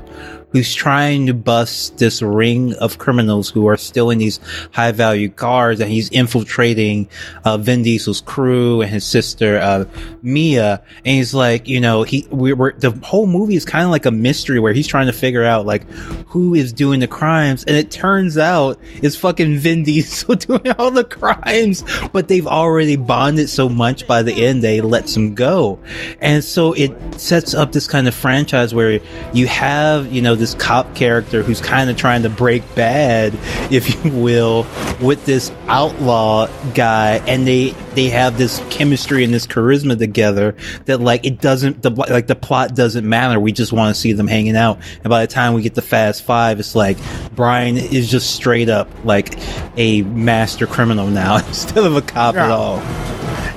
Who's 0.56 0.74
trying 0.74 1.26
to 1.26 1.34
bust 1.34 1.98
this 1.98 2.22
ring 2.22 2.72
of 2.76 2.96
criminals 2.96 3.50
who 3.50 3.66
are 3.66 3.76
stealing 3.76 4.16
these 4.16 4.40
high 4.72 4.90
value 4.90 5.28
cars 5.28 5.80
and 5.80 5.90
he's 5.90 6.08
infiltrating 6.08 7.10
uh, 7.44 7.58
Vin 7.58 7.82
Diesel's 7.82 8.22
crew 8.22 8.80
and 8.80 8.90
his 8.90 9.04
sister 9.04 9.58
uh, 9.58 9.84
Mia. 10.22 10.82
And 11.04 11.14
he's 11.16 11.34
like 11.34 11.68
you 11.68 11.78
know 11.78 12.04
he 12.04 12.26
we 12.30 12.54
were 12.54 12.74
the 12.78 12.92
whole 13.02 13.26
movie 13.26 13.54
is 13.54 13.66
kind 13.66 13.84
of 13.84 13.90
like 13.90 14.06
a 14.06 14.10
mystery 14.10 14.58
where 14.58 14.72
he's 14.72 14.86
trying 14.86 15.08
to 15.08 15.12
figure 15.12 15.44
out 15.44 15.66
like 15.66 15.86
who 16.26 16.54
is 16.54 16.72
doing 16.72 17.00
the 17.00 17.06
crimes. 17.06 17.62
And 17.64 17.76
it 17.76 17.90
turns 17.90 18.38
out 18.38 18.80
it's 19.02 19.16
fucking 19.16 19.58
Vin 19.58 19.82
Diesel 19.82 20.34
doing 20.36 20.70
all 20.78 20.90
the 20.90 21.04
crimes. 21.04 21.84
But 22.14 22.28
they've 22.28 22.46
already 22.46 22.96
bonded 22.96 23.50
so 23.50 23.68
much 23.68 24.06
by 24.06 24.22
the 24.22 24.32
end 24.32 24.62
they 24.62 24.80
lets 24.80 25.14
him 25.14 25.34
go. 25.34 25.78
And 26.22 26.42
so 26.42 26.72
it 26.72 26.96
sets 27.20 27.52
up 27.52 27.72
this 27.72 27.86
kind 27.86 28.08
of 28.08 28.14
franchise 28.14 28.74
where 28.74 29.00
you 29.34 29.46
have 29.48 30.10
you 30.12 30.22
know 30.22 30.34
cop 30.54 30.94
character 30.94 31.42
who's 31.42 31.60
kind 31.60 31.90
of 31.90 31.96
trying 31.96 32.22
to 32.22 32.30
break 32.30 32.62
bad 32.74 33.34
if 33.70 34.04
you 34.04 34.10
will 34.12 34.66
with 35.00 35.24
this 35.26 35.50
outlaw 35.68 36.46
guy 36.74 37.16
and 37.26 37.46
they 37.46 37.70
they 37.94 38.08
have 38.08 38.38
this 38.38 38.62
chemistry 38.70 39.24
and 39.24 39.32
this 39.32 39.46
charisma 39.46 39.98
together 39.98 40.54
that 40.84 41.00
like 41.00 41.24
it 41.24 41.40
doesn't 41.40 41.82
the 41.82 41.90
like 41.90 42.26
the 42.26 42.36
plot 42.36 42.74
doesn't 42.74 43.08
matter. 43.08 43.40
We 43.40 43.52
just 43.52 43.72
want 43.72 43.94
to 43.94 44.00
see 44.00 44.12
them 44.12 44.28
hanging 44.28 44.56
out. 44.56 44.78
And 45.02 45.08
by 45.08 45.24
the 45.24 45.32
time 45.32 45.54
we 45.54 45.62
get 45.62 45.74
to 45.74 45.82
fast 45.82 46.22
five 46.22 46.58
it's 46.60 46.74
like 46.74 46.98
brian 47.34 47.76
is 47.76 48.10
just 48.10 48.34
straight 48.34 48.68
up 48.68 48.88
like 49.04 49.34
a 49.76 50.02
master 50.02 50.66
criminal 50.66 51.08
now 51.08 51.36
instead 51.46 51.84
of 51.84 51.96
a 51.96 52.02
cop 52.02 52.36
at 52.36 52.50
all. 52.50 52.82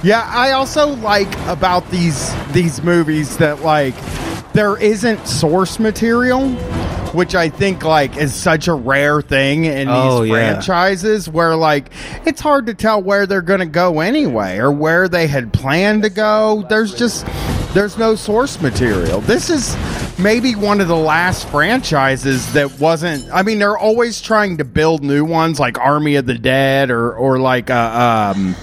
Yeah, 0.02 0.24
I 0.26 0.54
also 0.54 0.88
like 0.88 1.34
about 1.48 1.90
these 1.92 2.34
these 2.54 2.82
movies 2.82 3.38
that 3.38 3.62
like 3.62 3.96
there 4.60 4.76
isn't 4.78 5.26
source 5.26 5.80
material, 5.80 6.50
which 7.14 7.34
I 7.34 7.48
think 7.48 7.86
like 7.86 8.18
is 8.18 8.34
such 8.36 8.68
a 8.68 8.74
rare 8.74 9.22
thing 9.22 9.64
in 9.64 9.88
Oh, 9.88 10.24
these 10.24 10.32
yeah. 10.32 10.36
franchises 10.54 11.30
where 11.30 11.56
like 11.56 11.92
it's 12.26 12.42
hard 12.42 12.66
to 12.66 12.74
tell 12.74 13.02
where 13.02 13.26
they're 13.26 13.42
going 13.42 13.62
to 13.62 13.66
go 13.66 14.02
anyway 14.02 14.58
or 14.58 14.70
where 14.70 15.08
they 15.08 15.28
had 15.28 15.54
planned 15.54 16.04
to 16.04 16.10
go. 16.10 16.66
There's 16.68 16.94
just 16.94 17.26
there's 17.74 17.98
no 17.98 18.16
source 18.16 18.60
material. 18.62 19.22
This 19.22 19.50
is 19.50 19.78
maybe 20.20 20.56
one 20.56 20.82
of 20.82 20.90
the 20.90 20.96
last 20.98 21.48
franchises 21.48 22.52
that 22.52 22.82
wasn't 22.82 23.34
I 23.34 23.44
mean 23.44 23.60
they're 23.60 23.78
always 23.78 24.22
trying 24.22 24.58
to 24.58 24.66
build 24.66 25.06
new 25.06 25.24
ones 25.24 25.58
like 25.58 25.80
Army 25.80 26.16
of 26.18 26.26
the 26.26 26.38
Dead 26.38 26.92
or 26.92 27.14
or 27.14 27.40
like 27.40 27.70
uh, 27.70 28.34
um 28.36 28.58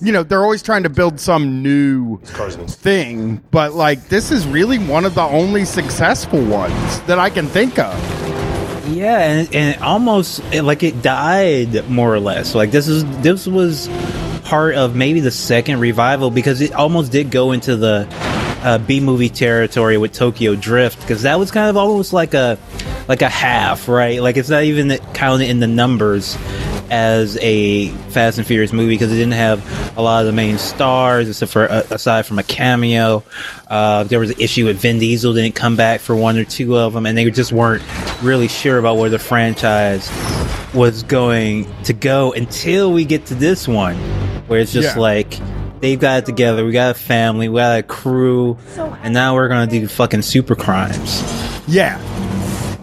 you 0.00 0.12
know 0.12 0.22
they're 0.22 0.42
always 0.42 0.62
trying 0.62 0.82
to 0.84 0.88
build 0.90 1.18
some 1.20 1.62
new 1.62 2.18
thing 2.66 3.36
but 3.50 3.72
like 3.74 4.08
this 4.08 4.30
is 4.30 4.46
really 4.46 4.78
one 4.78 5.04
of 5.04 5.14
the 5.14 5.22
only 5.22 5.64
successful 5.64 6.44
ones 6.44 7.00
that 7.02 7.18
i 7.18 7.28
can 7.30 7.46
think 7.46 7.78
of 7.78 7.94
Yeah, 8.88 9.18
and, 9.20 9.54
and 9.54 9.74
it 9.76 9.82
almost 9.82 10.40
it- 10.52 10.62
like 10.62 10.82
it 10.82 11.02
died 11.02 11.86
more 11.90 12.12
or 12.14 12.20
less. 12.20 12.54
Like 12.54 12.70
this 12.70 12.88
is 12.88 13.04
this 13.20 13.46
was 13.46 13.86
part 14.44 14.76
of 14.76 14.96
maybe 14.96 15.20
the 15.20 15.30
second 15.30 15.78
revival 15.80 16.30
because 16.30 16.62
it 16.62 16.72
almost 16.72 17.12
did 17.12 17.30
go 17.30 17.52
into 17.52 17.76
the 17.76 18.06
uh, 18.62 18.78
B 18.78 18.98
movie 19.00 19.28
territory 19.28 19.98
with 19.98 20.14
Tokyo 20.14 20.54
Drift 20.54 21.00
because 21.02 21.20
that 21.22 21.38
was 21.38 21.50
kind 21.50 21.68
of 21.68 21.76
almost 21.76 22.14
like 22.14 22.32
a 22.32 22.56
like 23.08 23.20
a 23.20 23.28
half, 23.28 23.88
right? 23.88 24.22
Like 24.22 24.38
it's 24.38 24.48
not 24.48 24.62
even 24.64 24.96
counted 25.12 25.50
in 25.50 25.60
the 25.60 25.66
numbers 25.66 26.36
as 26.90 27.36
a 27.40 27.88
Fast 28.10 28.38
and 28.38 28.46
Furious 28.46 28.72
movie 28.72 28.94
because 28.94 29.12
it 29.12 29.16
didn't 29.16 29.32
have 29.34 29.96
a 29.98 30.02
lot 30.02 30.20
of 30.20 30.26
the 30.26 30.32
main 30.32 30.58
stars, 30.58 31.28
except 31.28 31.52
for 31.52 31.70
uh, 31.70 31.82
aside 31.90 32.26
from 32.26 32.38
a 32.38 32.42
cameo. 32.42 33.22
Uh, 33.68 34.04
there 34.04 34.18
was 34.20 34.30
an 34.30 34.40
issue 34.40 34.64
with 34.64 34.78
Vin 34.80 34.98
Diesel 34.98 35.34
didn't 35.34 35.54
come 35.54 35.76
back 35.76 36.00
for 36.00 36.16
one 36.16 36.38
or 36.38 36.44
two 36.44 36.76
of 36.76 36.92
them, 36.92 37.06
and 37.06 37.16
they 37.16 37.30
just 37.30 37.52
weren't 37.52 37.82
really 38.22 38.48
sure 38.48 38.78
about 38.78 38.96
where 38.96 39.10
the 39.10 39.18
franchise 39.18 40.08
was 40.74 41.02
going 41.04 41.66
to 41.84 41.92
go 41.92 42.32
until 42.32 42.92
we 42.92 43.04
get 43.04 43.26
to 43.26 43.34
this 43.34 43.66
one, 43.68 43.96
where 44.48 44.60
it's 44.60 44.72
just 44.72 44.96
Yeah. 44.96 45.00
like. 45.02 45.38
They've 45.80 46.00
got 46.00 46.18
it 46.18 46.26
together. 46.26 46.64
We 46.64 46.72
got 46.72 46.90
a 46.90 46.94
family. 46.98 47.48
We 47.48 47.60
got 47.60 47.78
a 47.78 47.82
crew, 47.84 48.58
and 49.04 49.14
now 49.14 49.36
we're 49.36 49.46
gonna 49.46 49.68
do 49.70 49.86
fucking 49.86 50.22
super 50.22 50.56
crimes. 50.56 51.22
yeah 51.68 52.00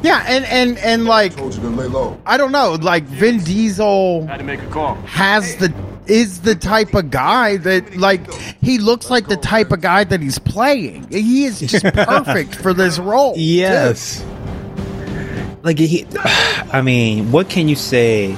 yeah 0.06 0.24
and 0.28 0.46
and 0.46 0.78
and 0.80 1.06
like 1.06 1.36
Told 1.36 1.56
you 1.56 1.62
to 1.62 1.70
lay 1.70 1.88
low. 1.88 2.18
i 2.26 2.38
don't 2.38 2.52
know 2.52 2.74
like 2.82 3.04
vin 3.04 3.40
diesel 3.40 4.26
Had 4.28 4.38
to 4.38 4.44
make 4.44 4.62
a 4.62 4.68
call. 4.68 4.96
has 5.06 5.56
the 5.58 5.74
is 6.08 6.42
the 6.42 6.54
type 6.56 6.94
of 6.94 7.10
guy 7.10 7.58
that 7.58 7.96
like 7.98 8.32
he 8.62 8.78
looks 8.78 9.10
like 9.10 9.28
the 9.28 9.38
type 9.38 9.72
of 9.72 9.82
guy 9.82 10.04
that 10.04 10.22
he's 10.22 10.38
playing 10.38 11.08
he 11.10 11.46
is 11.46 11.60
just 11.60 11.84
perfect 11.94 12.54
for 12.56 12.74
this 12.74 13.00
role 13.00 13.34
too. 13.34 13.42
Yes. 13.42 14.24
Like 15.64 15.80
he, 15.80 16.06
I 16.72 16.84
mean, 16.84 17.32
what 17.32 17.50
can 17.50 17.68
you 17.68 17.76
say 17.76 18.36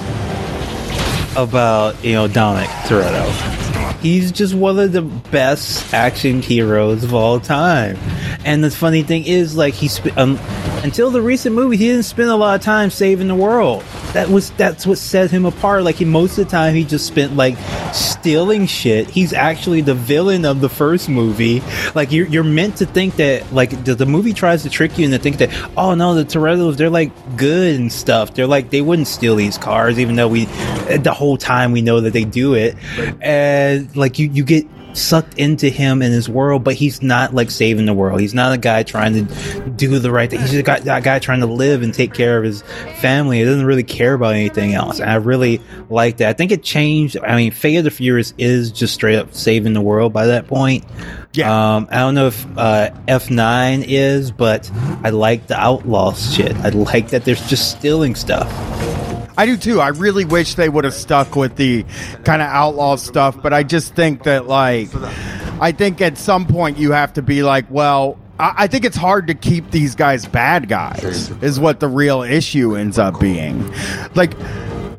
about 1.36 2.02
you 2.02 2.14
know 2.14 2.26
Dominic 2.26 2.70
Toretto? 2.86 3.67
He's 4.00 4.30
just 4.32 4.54
one 4.54 4.78
of 4.78 4.92
the 4.92 5.02
best 5.02 5.92
action 5.92 6.40
heroes 6.42 7.04
of 7.04 7.14
all 7.14 7.40
time. 7.40 7.96
And 8.44 8.62
the 8.62 8.70
funny 8.70 9.02
thing 9.02 9.24
is, 9.24 9.56
like 9.56 9.74
he 9.74 9.88
sp- 9.90 10.16
um, 10.16 10.38
until 10.82 11.10
the 11.10 11.20
recent 11.20 11.54
movie, 11.54 11.76
he 11.76 11.88
didn't 11.88 12.04
spend 12.04 12.30
a 12.30 12.36
lot 12.36 12.54
of 12.54 12.64
time 12.64 12.90
saving 12.90 13.28
the 13.28 13.34
world. 13.34 13.82
That 14.12 14.28
was 14.28 14.50
that's 14.52 14.86
what 14.86 14.98
set 14.98 15.30
him 15.30 15.44
apart. 15.44 15.82
Like 15.82 15.96
he, 15.96 16.04
most 16.04 16.38
of 16.38 16.44
the 16.44 16.50
time, 16.50 16.74
he 16.74 16.84
just 16.84 17.06
spent 17.06 17.34
like 17.34 17.56
stealing 17.92 18.66
shit. 18.66 19.10
He's 19.10 19.32
actually 19.32 19.80
the 19.80 19.94
villain 19.94 20.44
of 20.44 20.60
the 20.60 20.68
first 20.68 21.08
movie. 21.08 21.62
Like 21.94 22.12
you're 22.12 22.26
you're 22.26 22.44
meant 22.44 22.76
to 22.76 22.86
think 22.86 23.16
that 23.16 23.52
like 23.52 23.84
the, 23.84 23.94
the 23.94 24.06
movie 24.06 24.32
tries 24.32 24.62
to 24.62 24.70
trick 24.70 24.96
you 24.98 25.04
into 25.04 25.18
think 25.18 25.38
that 25.38 25.50
oh 25.76 25.94
no 25.94 26.14
the 26.14 26.24
Torettos 26.24 26.76
they're 26.76 26.90
like 26.90 27.12
good 27.36 27.76
and 27.78 27.92
stuff. 27.92 28.34
They're 28.34 28.46
like 28.46 28.70
they 28.70 28.80
wouldn't 28.80 29.08
steal 29.08 29.36
these 29.36 29.58
cars 29.58 29.98
even 29.98 30.16
though 30.16 30.28
we 30.28 30.44
the 30.44 31.14
whole 31.14 31.36
time 31.36 31.72
we 31.72 31.82
know 31.82 32.00
that 32.00 32.12
they 32.12 32.24
do 32.24 32.54
it. 32.54 32.76
And 33.20 33.87
like 33.94 34.18
you 34.18 34.28
you 34.28 34.44
get 34.44 34.66
sucked 34.98 35.38
into 35.38 35.68
him 35.68 36.02
and 36.02 36.12
his 36.12 36.28
world, 36.28 36.64
but 36.64 36.74
he's 36.74 37.02
not 37.02 37.34
like 37.34 37.50
saving 37.50 37.86
the 37.86 37.94
world. 37.94 38.20
He's 38.20 38.34
not 38.34 38.52
a 38.52 38.58
guy 38.58 38.82
trying 38.82 39.26
to 39.26 39.70
do 39.70 39.98
the 39.98 40.10
right 40.10 40.28
thing. 40.28 40.40
He's 40.40 40.50
just 40.50 40.60
a 40.60 40.64
guy, 40.64 40.80
that 40.80 41.02
guy 41.04 41.18
trying 41.18 41.40
to 41.40 41.46
live 41.46 41.82
and 41.82 41.94
take 41.94 42.14
care 42.14 42.38
of 42.38 42.44
his 42.44 42.62
family. 43.00 43.38
He 43.38 43.44
doesn't 43.44 43.64
really 43.64 43.84
care 43.84 44.14
about 44.14 44.34
anything 44.34 44.74
else. 44.74 45.00
And 45.00 45.10
I 45.10 45.16
really 45.16 45.60
like 45.88 46.18
that. 46.18 46.28
I 46.28 46.32
think 46.32 46.50
it 46.50 46.62
changed. 46.62 47.16
I 47.18 47.36
mean, 47.36 47.52
Fate 47.52 47.76
of 47.76 47.84
the 47.84 47.90
Furious 47.90 48.34
is 48.38 48.70
just 48.70 48.94
straight 48.94 49.16
up 49.16 49.34
saving 49.34 49.72
the 49.72 49.80
world 49.80 50.12
by 50.12 50.26
that 50.26 50.46
point. 50.46 50.84
Yeah. 51.32 51.76
Um, 51.76 51.88
I 51.90 51.98
don't 51.98 52.14
know 52.14 52.26
if 52.28 52.46
uh, 52.56 52.90
F9 53.06 53.84
is, 53.86 54.30
but 54.32 54.70
I 55.04 55.10
like 55.10 55.46
the 55.46 55.58
outlaw 55.58 56.12
shit. 56.12 56.56
I 56.56 56.70
like 56.70 57.10
that 57.10 57.24
there's 57.24 57.46
just 57.48 57.70
stealing 57.70 58.14
stuff. 58.14 58.48
I 59.38 59.46
do 59.46 59.56
too. 59.56 59.80
I 59.80 59.88
really 59.88 60.24
wish 60.24 60.56
they 60.56 60.68
would 60.68 60.82
have 60.82 60.94
stuck 60.94 61.36
with 61.36 61.54
the 61.54 61.84
kind 62.24 62.42
of 62.42 62.48
outlaw 62.48 62.96
stuff, 62.96 63.40
but 63.40 63.52
I 63.52 63.62
just 63.62 63.94
think 63.94 64.24
that 64.24 64.48
like 64.48 64.88
I 65.60 65.70
think 65.70 66.00
at 66.00 66.18
some 66.18 66.46
point 66.46 66.76
you 66.76 66.90
have 66.90 67.12
to 67.14 67.22
be 67.22 67.44
like, 67.44 67.70
well, 67.70 68.18
I, 68.40 68.66
think 68.66 68.84
it's 68.84 68.96
hard 68.96 69.28
to 69.28 69.34
keep 69.34 69.70
these 69.70 69.94
guys 69.94 70.26
bad 70.26 70.68
guys. 70.68 71.30
Is 71.40 71.58
what 71.58 71.80
the 71.80 71.88
real 71.88 72.22
issue 72.22 72.76
ends 72.76 72.98
up 72.98 73.18
being. 73.20 73.72
Like, 74.14 74.34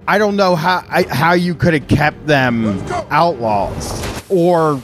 I 0.07 0.17
don't 0.17 0.35
know 0.35 0.55
how 0.55 0.85
I, 0.89 1.03
how 1.03 1.33
you 1.33 1.53
could 1.53 1.73
have 1.73 1.87
kept 1.87 2.25
them 2.25 2.79
outlaws 3.09 4.18
or 4.29 4.81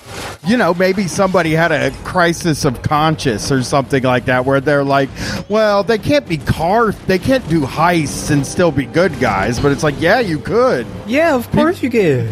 you 0.48 0.58
know, 0.58 0.74
maybe 0.74 1.08
somebody 1.08 1.52
had 1.52 1.72
a 1.72 1.92
crisis 2.04 2.66
of 2.66 2.82
conscience 2.82 3.52
or 3.52 3.64
something 3.64 4.04
like 4.04 4.26
that, 4.26 4.46
where 4.46 4.62
they're 4.62 4.84
like, 4.84 5.10
well, 5.50 5.84
they 5.84 5.98
can't 5.98 6.28
be 6.28 6.38
car, 6.38 6.92
they 6.92 7.20
can't 7.20 7.48
do 7.50 7.62
heists 7.62 8.30
and 8.32 8.46
still 8.46 8.72
be 8.72 8.86
good 8.86 9.20
guys. 9.20 9.60
But 9.60 9.72
it's 9.72 9.84
like, 9.84 10.00
yeah, 10.00 10.20
you 10.20 10.40
could. 10.40 10.86
Yeah, 11.08 11.36
of 11.36 11.50
course 11.52 11.82
you 11.82 11.90
can. 11.90 12.26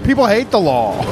People 0.04 0.26
hate 0.26 0.50
the 0.50 0.60
law. 0.60 1.02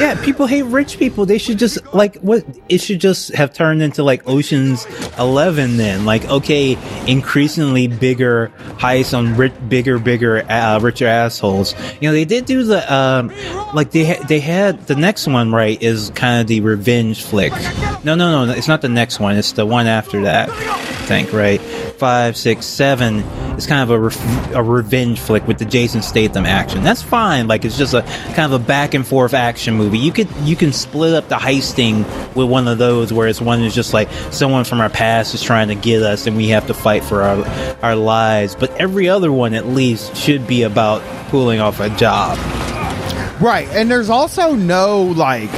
Yeah, 0.00 0.20
people 0.24 0.46
hate 0.46 0.62
rich 0.62 0.98
people. 0.98 1.26
They 1.26 1.38
should 1.38 1.58
just 1.58 1.78
like 1.92 2.16
what 2.16 2.44
it 2.68 2.78
should 2.78 3.00
just 3.00 3.34
have 3.34 3.52
turned 3.52 3.82
into 3.82 4.02
like 4.02 4.26
Ocean's 4.26 4.86
Eleven. 5.18 5.76
Then, 5.76 6.04
like, 6.04 6.24
okay, 6.24 6.78
increasingly 7.06 7.86
bigger 7.86 8.50
heists 8.78 9.16
on 9.16 9.36
rich, 9.36 9.52
bigger, 9.68 9.98
bigger, 9.98 10.42
uh, 10.50 10.80
richer 10.80 11.06
assholes. 11.06 11.74
You 12.00 12.08
know, 12.08 12.12
they 12.12 12.24
did 12.24 12.46
do 12.46 12.64
the 12.64 12.92
um, 12.92 13.30
like 13.74 13.90
they 13.90 14.14
ha- 14.14 14.24
they 14.26 14.40
had 14.40 14.79
the 14.86 14.96
next 14.96 15.26
one 15.26 15.52
right 15.52 15.80
is 15.82 16.10
kind 16.14 16.40
of 16.40 16.46
the 16.46 16.60
revenge 16.60 17.22
flick. 17.22 17.52
No, 18.04 18.14
no, 18.14 18.44
no, 18.44 18.52
it's 18.52 18.68
not 18.68 18.82
the 18.82 18.88
next 18.88 19.20
one. 19.20 19.36
It's 19.36 19.52
the 19.52 19.66
one 19.66 19.86
after 19.86 20.22
that. 20.22 20.50
I 20.50 20.84
think 21.06 21.32
right. 21.32 21.60
Five, 21.60 22.36
six, 22.36 22.66
seven. 22.66 23.18
It's 23.56 23.66
kind 23.66 23.82
of 23.82 23.90
a, 23.90 23.98
re- 23.98 24.54
a 24.54 24.62
revenge 24.62 25.20
flick 25.20 25.46
with 25.46 25.58
the 25.58 25.64
Jason 25.66 26.00
Statham 26.00 26.46
action. 26.46 26.82
That's 26.82 27.02
fine. 27.02 27.46
Like 27.46 27.64
it's 27.64 27.76
just 27.76 27.92
a 27.92 28.02
kind 28.34 28.52
of 28.52 28.52
a 28.52 28.58
back 28.64 28.94
and 28.94 29.06
forth 29.06 29.34
action 29.34 29.74
movie. 29.74 29.98
You 29.98 30.12
could 30.12 30.28
you 30.42 30.56
can 30.56 30.72
split 30.72 31.12
up 31.14 31.28
the 31.28 31.36
heisting 31.36 32.04
with 32.34 32.48
one 32.48 32.68
of 32.68 32.78
those, 32.78 33.12
where 33.12 33.28
it's 33.28 33.40
one 33.40 33.60
is 33.60 33.74
just 33.74 33.92
like 33.92 34.10
someone 34.30 34.64
from 34.64 34.80
our 34.80 34.88
past 34.88 35.34
is 35.34 35.42
trying 35.42 35.68
to 35.68 35.74
get 35.74 36.02
us, 36.02 36.26
and 36.26 36.36
we 36.36 36.48
have 36.48 36.66
to 36.68 36.74
fight 36.74 37.04
for 37.04 37.22
our 37.22 37.44
our 37.82 37.96
lives. 37.96 38.54
But 38.54 38.70
every 38.80 39.08
other 39.08 39.30
one, 39.30 39.52
at 39.52 39.66
least, 39.66 40.16
should 40.16 40.46
be 40.46 40.62
about 40.62 41.02
pulling 41.28 41.60
off 41.60 41.80
a 41.80 41.90
job. 41.90 42.38
Right. 43.40 43.68
And 43.68 43.90
there's 43.90 44.10
also 44.10 44.54
no, 44.54 45.02
like, 45.02 45.50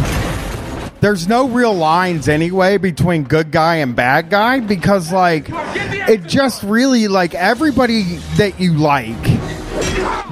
there's 1.00 1.26
no 1.26 1.48
real 1.48 1.74
lines 1.74 2.28
anyway 2.28 2.76
between 2.76 3.24
good 3.24 3.50
guy 3.50 3.76
and 3.76 3.96
bad 3.96 4.30
guy 4.30 4.60
because, 4.60 5.12
like, 5.12 5.46
it 5.50 6.22
just 6.24 6.62
really, 6.62 7.08
like, 7.08 7.34
everybody 7.34 8.02
that 8.36 8.60
you 8.60 8.74
like, 8.74 9.16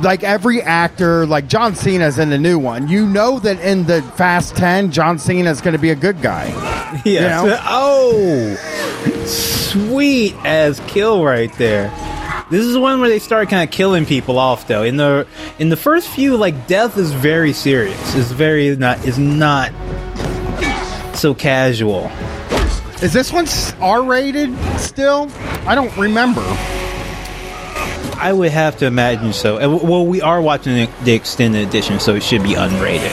like 0.03 0.23
every 0.23 0.63
actor, 0.63 1.27
like 1.27 1.49
John 1.49 1.75
Cena's 1.75 2.19
in 2.19 2.31
the 2.31 2.39
new 2.39 2.59
one, 2.59 2.89
you 2.89 3.05
know 3.07 3.39
that 3.41 3.61
in 3.61 3.85
the 3.87 4.01
Fast 4.17 4.57
10, 4.57 4.93
John 4.93 5.19
Cena's 5.19 5.61
going 5.61 5.73
to 5.73 5.81
be 5.81 5.91
a 5.91 5.97
good 5.97 6.23
guy. 6.23 6.49
Yeah. 7.05 7.11
You 7.11 7.21
know? 7.21 7.59
Oh, 7.65 8.55
sweet 9.25 10.35
as 10.45 10.81
kill 10.87 11.25
right 11.25 11.53
there. 11.55 11.89
This 12.51 12.67
is 12.67 12.77
one 12.77 13.01
where 13.01 13.09
they 13.09 13.21
start 13.21 13.49
kind 13.49 13.63
of 13.69 13.73
killing 13.73 14.05
people 14.05 14.39
off 14.39 14.67
though. 14.67 14.83
In 14.83 14.97
the 14.97 15.27
in 15.61 15.69
the 15.69 15.77
first 15.77 16.09
few, 16.09 16.37
like 16.37 16.67
death 16.67 16.99
is 16.99 17.13
very 17.13 17.53
serious. 17.53 18.15
It's 18.17 18.33
very 18.33 18.75
not 18.77 19.05
is 19.07 19.19
not 19.19 19.71
so 21.17 21.33
casual. 21.33 22.11
Is 23.03 23.13
this 23.13 23.33
one 23.33 23.47
R 23.81 24.03
rated 24.03 24.55
still? 24.79 25.31
I 25.65 25.75
don't 25.77 25.97
remember. 25.97 26.43
I 28.23 28.33
would 28.35 28.51
have 28.51 28.77
to 28.79 28.87
imagine 28.87 29.33
so. 29.33 29.57
Well, 29.79 30.05
we 30.05 30.21
are 30.21 30.43
watching 30.43 30.75
the- 30.75 30.91
the 31.05 31.13
extended 31.13 31.67
edition, 31.67 32.01
so 32.01 32.15
it 32.17 32.23
should 32.23 32.43
be 32.43 32.51
unrated. 32.55 33.11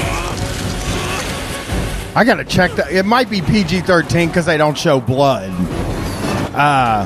I 2.15 2.23
gotta 2.25 2.43
check 2.43 2.71
that. 2.73 2.91
It 2.91 3.05
might 3.05 3.29
be 3.29 3.41
PG 3.41 3.81
thirteen 3.81 4.27
because 4.29 4.45
they 4.47 4.57
don't 4.57 4.77
show 4.77 4.99
blood. 4.99 5.51
Uh, 6.55 7.05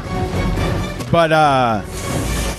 but 1.11 1.31
uh, 1.33 1.81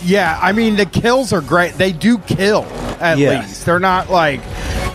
yeah. 0.04 0.38
I 0.40 0.52
mean, 0.52 0.76
the 0.76 0.87
kills 0.87 1.32
are 1.32 1.40
great. 1.40 1.75
They 1.75 1.92
do 1.92 2.18
kill 2.18 2.64
at 3.00 3.18
Yes. 3.18 3.47
least. 3.49 3.66
They're 3.66 3.78
not 3.78 4.11
like 4.11 4.40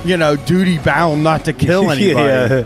you 0.06 0.18
know 0.18 0.36
duty 0.36 0.78
bound 0.78 1.24
not 1.24 1.46
to 1.46 1.54
kill 1.54 1.90
anybody. 1.92 2.66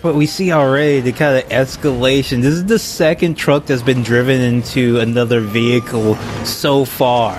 But 0.00 0.14
we 0.14 0.26
see 0.26 0.52
already 0.52 1.00
the 1.00 1.10
kind 1.12 1.36
of 1.38 1.48
escalation. 1.50 2.40
This 2.40 2.54
is 2.54 2.64
the 2.66 2.78
second 2.78 3.34
truck 3.34 3.66
that's 3.66 3.82
been 3.82 4.04
driven 4.04 4.40
into 4.40 5.00
another 5.00 5.40
vehicle 5.40 6.14
so 6.44 6.84
far 6.84 7.34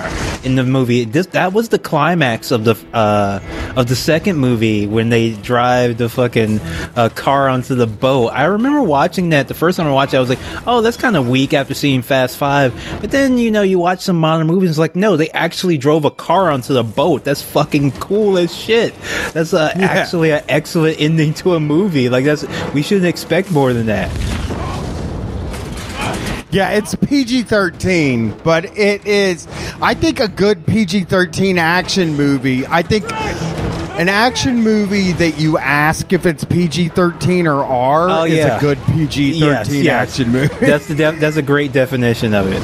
in 0.46 0.56
the 0.56 0.64
movie. 0.64 1.04
This 1.06 1.28
that 1.28 1.54
was 1.54 1.70
the 1.70 1.80
climax 1.80 2.52
of 2.52 2.64
the 2.66 2.76
uh, 2.94 3.40
of 3.76 3.88
the 3.88 3.96
second 3.96 4.38
movie 4.38 4.88
when 4.88 5.10
they 5.10 5.34
drive 5.34 5.98
the 5.98 6.10
fucking 6.10 6.60
uh, 6.96 7.10
car 7.16 7.50
onto 7.50 7.76
the 7.76 7.88
boat. 7.88 8.30
I 8.30 8.46
remember 8.46 8.82
watching 8.82 9.30
that 9.30 9.48
the 9.48 9.54
first 9.54 9.78
time 9.78 9.88
I 9.88 9.92
watched 9.92 10.14
it. 10.14 10.18
I 10.18 10.20
was 10.22 10.30
like, 10.30 10.40
oh, 10.68 10.82
that's 10.82 10.98
kind 10.98 11.16
of 11.18 11.28
weak 11.30 11.54
after 11.54 11.74
seeing 11.74 12.02
Fast 12.02 12.38
Five. 12.38 12.74
But 13.02 13.12
then 13.12 13.38
you 13.38 13.52
know 13.52 13.62
you 13.62 13.80
watch 13.80 14.02
some 14.02 14.20
modern 14.20 14.48
movies, 14.48 14.70
it's 14.72 14.80
like 14.80 14.96
no, 14.96 15.18
they 15.18 15.30
actually 15.32 15.78
drove 15.78 16.06
a 16.06 16.12
car 16.12 16.50
onto 16.50 16.74
the 16.74 16.84
boat. 16.84 17.24
That's 17.24 17.42
fucking 17.42 17.92
cool 17.94 18.38
as 18.38 18.56
shit. 18.56 18.94
That's 19.34 19.54
uh, 19.54 19.74
Yeah. 19.78 19.86
actually 19.86 20.32
an 20.32 20.44
excellent 20.50 21.00
ending 21.00 21.34
to 21.36 21.56
a 21.56 21.60
movie. 21.60 22.10
Like 22.10 22.26
that's 22.26 22.46
we 22.74 22.82
shouldn't 22.82 23.08
expect 23.08 23.52
more 23.52 23.74
than 23.74 23.88
that. 23.88 24.10
Yeah, 26.52 26.70
it's 26.72 26.96
PG 26.96 27.44
13, 27.44 28.32
but 28.44 28.66
it 28.78 29.06
is, 29.06 29.48
I 29.82 29.94
think, 29.94 30.20
a 30.20 30.28
good 30.28 30.66
PG 30.66 31.04
13 31.04 31.60
action 31.60 32.16
movie. 32.16 32.66
I 32.66 32.82
think 32.82 33.06
an 34.00 34.10
action 34.10 34.64
movie 34.64 35.12
that 35.14 35.40
you 35.40 35.60
ask 35.60 36.12
if 36.12 36.26
it's 36.26 36.44
PG 36.44 36.90
13 36.90 37.46
or 37.46 37.64
R 37.64 38.10
Oh, 38.10 38.24
is 38.24 38.34
yeah. 38.38 38.58
a 38.58 38.60
good 38.60 38.80
PG 38.88 39.40
13 39.40 39.42
Yes, 39.42 39.70
yes. 39.72 40.10
action 40.10 40.32
movie. 40.32 40.66
That's 40.66 40.88
the 40.88 40.96
def- 40.96 41.20
that's 41.20 41.38
a 41.38 41.44
great 41.44 41.72
definition 41.72 42.34
of 42.34 42.48
it. 42.52 42.64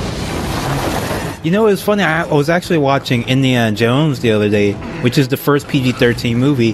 You 1.46 1.52
know, 1.52 1.68
it 1.68 1.72
was 1.72 1.84
funny. 1.84 2.02
I, 2.02 2.24
I 2.24 2.34
was 2.34 2.50
actually 2.50 2.80
watching 2.80 3.22
Indiana 3.30 3.76
Jones 3.76 4.20
the 4.22 4.32
other 4.32 4.50
day, 4.50 4.74
which 5.04 5.18
is 5.20 5.28
the 5.28 5.38
first 5.38 5.68
PG 5.68 5.92
thirteen 5.92 6.40
movie. 6.40 6.72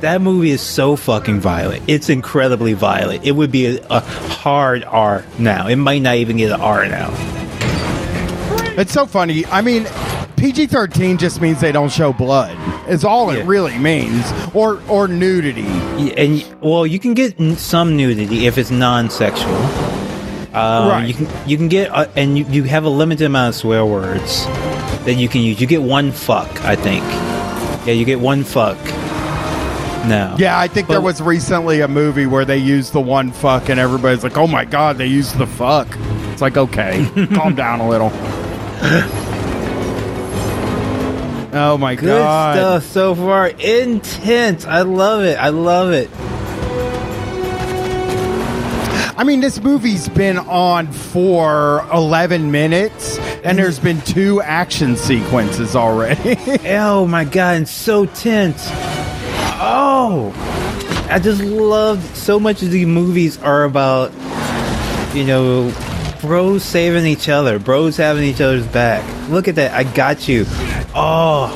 That 0.00 0.22
movie 0.22 0.50
is 0.50 0.62
so 0.62 0.96
fucking 0.96 1.40
violent. 1.40 1.82
It's 1.88 2.08
incredibly 2.08 2.72
violent. 2.72 3.24
It 3.26 3.32
would 3.32 3.52
be 3.52 3.66
a, 3.66 3.86
a 3.90 4.00
hard 4.00 4.82
R 4.84 5.24
now. 5.38 5.66
It 5.66 5.76
might 5.76 6.00
not 6.00 6.14
even 6.16 6.38
get 6.38 6.52
an 6.52 6.60
R 6.62 6.86
now. 6.88 7.10
It's 8.78 8.92
so 8.92 9.04
funny. 9.04 9.44
I 9.46 9.60
mean, 9.60 9.86
PG 10.36 10.66
13 10.68 11.18
just 11.18 11.42
means 11.42 11.60
they 11.60 11.70
don't 11.70 11.92
show 11.92 12.12
blood, 12.14 12.56
is 12.88 13.04
all 13.04 13.32
Yeah. 13.32 13.40
it 13.40 13.46
really 13.46 13.76
means, 13.78 14.24
or, 14.54 14.80
or 14.88 15.06
nudity. 15.06 15.62
Y- 15.62 16.14
And 16.16 16.56
well, 16.62 16.86
you 16.86 16.98
can 16.98 17.12
get 17.14 17.38
n- 17.38 17.56
some 17.56 17.94
nudity 17.96 18.46
if 18.46 18.56
it's 18.58 18.70
non-sexual. 18.70 19.54
Um, 20.54 20.88
Right. 20.88 21.08
You 21.08 21.14
can 21.14 21.28
you 21.48 21.56
can 21.56 21.68
get 21.68 21.90
uh, 21.90 22.06
and 22.14 22.38
you, 22.38 22.44
you 22.44 22.62
have 22.64 22.84
a 22.84 22.88
limited 22.88 23.24
amount 23.26 23.48
of 23.50 23.54
swear 23.56 23.84
words 23.84 24.44
that 25.04 25.14
you 25.14 25.28
can 25.28 25.40
use. 25.42 25.60
You 25.60 25.66
get 25.66 25.82
one 25.82 26.12
fuck, 26.12 26.64
I 26.64 26.76
think. 26.76 27.02
Yeah, 27.86 27.92
you 27.94 28.04
get 28.04 28.20
one 28.20 28.44
fuck. 28.44 28.78
No. 30.06 30.36
Yeah, 30.38 30.58
I 30.58 30.68
think 30.68 30.88
there 30.88 31.00
was 31.00 31.20
recently 31.22 31.80
a 31.80 31.88
movie 31.88 32.26
where 32.26 32.44
they 32.44 32.58
used 32.58 32.92
the 32.92 33.00
one 33.00 33.32
fuck, 33.32 33.68
and 33.70 33.80
everybody's 33.80 34.22
like, 34.22 34.36
oh 34.36 34.46
my 34.46 34.64
god, 34.66 34.98
they 34.98 35.06
used 35.06 35.38
the 35.38 35.46
fuck. 35.46 35.88
It's 36.32 36.42
like, 36.42 36.56
okay, 36.58 37.04
calm 37.34 37.54
down 37.54 37.80
a 37.80 37.88
little. 37.88 38.10
Oh 41.56 41.76
my 41.78 41.94
Good 41.94 42.06
god. 42.06 42.54
Good 42.54 42.60
stuff 42.60 42.84
so 42.92 43.14
far. 43.14 43.46
Intense. 43.48 44.66
I 44.66 44.82
love 44.82 45.22
it. 45.24 45.38
I 45.38 45.50
love 45.50 45.92
it. 45.92 46.10
I 49.16 49.22
mean, 49.22 49.40
this 49.40 49.62
movie's 49.62 50.08
been 50.08 50.38
on 50.38 50.90
for 50.90 51.86
11 51.92 52.50
minutes, 52.50 53.18
and 53.44 53.56
there's 53.56 53.78
been 53.78 54.00
two 54.00 54.42
action 54.42 54.96
sequences 54.96 55.76
already. 55.76 56.36
Oh 56.84 57.06
my 57.06 57.24
god, 57.24 57.62
it's 57.62 57.70
so 57.70 58.06
tense. 58.06 58.66
Oh, 59.60 60.32
I 61.08 61.18
just 61.18 61.40
love 61.42 62.02
so 62.16 62.40
much 62.40 62.62
of 62.62 62.70
these 62.70 62.86
movies 62.86 63.38
are 63.38 63.64
about, 63.64 64.12
you 65.14 65.24
know, 65.24 65.72
bros 66.20 66.64
saving 66.64 67.06
each 67.06 67.28
other, 67.28 67.58
bros 67.58 67.96
having 67.96 68.24
each 68.24 68.40
other's 68.40 68.66
back. 68.66 69.04
Look 69.30 69.46
at 69.46 69.54
that, 69.56 69.72
I 69.72 69.84
got 69.84 70.26
you. 70.26 70.44
Oh, 70.94 71.52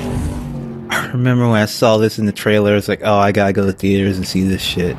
I 0.90 1.08
remember 1.08 1.48
when 1.48 1.60
I 1.60 1.66
saw 1.66 1.98
this 1.98 2.18
in 2.18 2.26
the 2.26 2.32
trailer. 2.32 2.76
It's 2.76 2.88
like, 2.88 3.00
oh, 3.02 3.18
I 3.18 3.32
gotta 3.32 3.52
go 3.52 3.66
to 3.66 3.72
theaters 3.72 4.16
and 4.16 4.26
see 4.26 4.42
this 4.44 4.62
shit. 4.62 4.96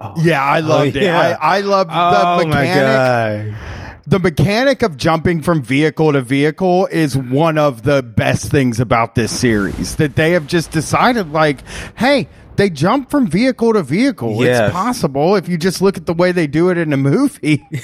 Oh. 0.00 0.14
yeah, 0.22 0.42
I 0.42 0.60
oh, 0.60 0.66
loved 0.66 0.96
it. 0.96 1.02
yeah. 1.02 1.36
I, 1.40 1.58
I 1.58 1.60
loved 1.60 1.90
Oh 1.92 2.38
the 2.40 2.46
my 2.46 2.60
mechanic. 2.62 3.52
god. 3.54 4.00
The 4.06 4.18
mechanic 4.18 4.82
of 4.82 4.96
jumping 4.96 5.42
from 5.42 5.62
vehicle 5.62 6.12
to 6.14 6.22
vehicle 6.22 6.86
is 6.86 7.16
one 7.16 7.58
of 7.58 7.82
the 7.82 8.02
best 8.02 8.50
things 8.50 8.80
about 8.80 9.14
this 9.14 9.30
series. 9.30 9.96
That 9.96 10.16
they 10.16 10.32
have 10.32 10.46
just 10.46 10.70
decided, 10.72 11.30
like, 11.32 11.58
hey, 11.96 12.28
they 12.56 12.70
jump 12.70 13.10
from 13.10 13.28
vehicle 13.28 13.74
to 13.74 13.82
vehicle. 13.82 14.42
Yes. 14.44 14.62
It's 14.68 14.72
possible 14.72 15.36
if 15.36 15.48
you 15.48 15.56
just 15.58 15.80
look 15.80 15.96
at 15.96 16.06
the 16.06 16.14
way 16.14 16.32
they 16.32 16.46
do 16.46 16.70
it 16.70 16.78
in 16.78 16.92
a 16.92 16.96
movie. 16.96 17.64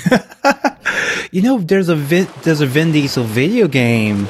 You 1.33 1.43
know, 1.43 1.59
there's 1.59 1.89
a 1.89 1.97
Vin, 1.97 2.29
there's 2.45 2.61
a 2.61 2.67
Vin 2.67 2.93
Diesel 2.93 3.25
video 3.25 3.67
game 3.67 4.27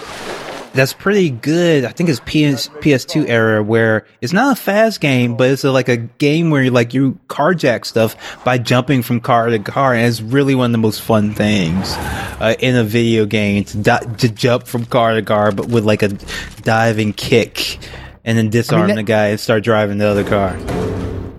that's 0.77 0.93
pretty 0.93 1.31
good. 1.31 1.85
I 1.85 1.89
think 1.89 2.09
it's 2.09 2.21
PS 2.21 2.69
PS2 2.81 3.29
era 3.29 3.63
where 3.63 4.07
it's 4.21 4.33
not 4.33 4.57
a 4.57 4.61
fast 4.61 5.01
game, 5.01 5.37
but 5.37 5.51
it's 5.51 5.65
a, 5.65 5.73
like 5.73 5.89
a 5.89 5.97
game 5.97 6.51
where 6.51 6.63
you 6.63 6.71
like 6.71 6.95
you 6.95 7.19
carjack 7.29 7.85
stuff 7.85 8.45
by 8.45 8.59
jumping 8.59 9.03
from 9.03 9.21
car 9.21 9.47
to 9.49 9.59
car, 9.59 9.95
and 9.95 10.07
it's 10.07 10.21
really 10.21 10.55
one 10.55 10.67
of 10.67 10.73
the 10.73 10.79
most 10.79 11.01
fun 11.03 11.35
things 11.35 11.95
uh, 12.41 12.55
in 12.61 12.77
a 12.77 12.85
video 12.85 13.27
game 13.27 13.65
to, 13.65 13.79
di- 13.79 14.05
to 14.19 14.29
jump 14.29 14.67
from 14.69 14.85
car 14.85 15.15
to 15.15 15.23
car, 15.23 15.51
but 15.51 15.67
with 15.69 15.85
like 15.85 16.03
a 16.03 16.09
diving 16.63 17.13
kick, 17.13 17.79
and 18.25 18.39
then 18.39 18.51
disarm 18.51 18.89
that- 18.89 18.97
the 18.97 19.03
guy 19.03 19.27
and 19.29 19.41
start 19.41 19.65
driving 19.65 19.99
the 19.99 20.07
other 20.07 20.25
car. 20.25 20.57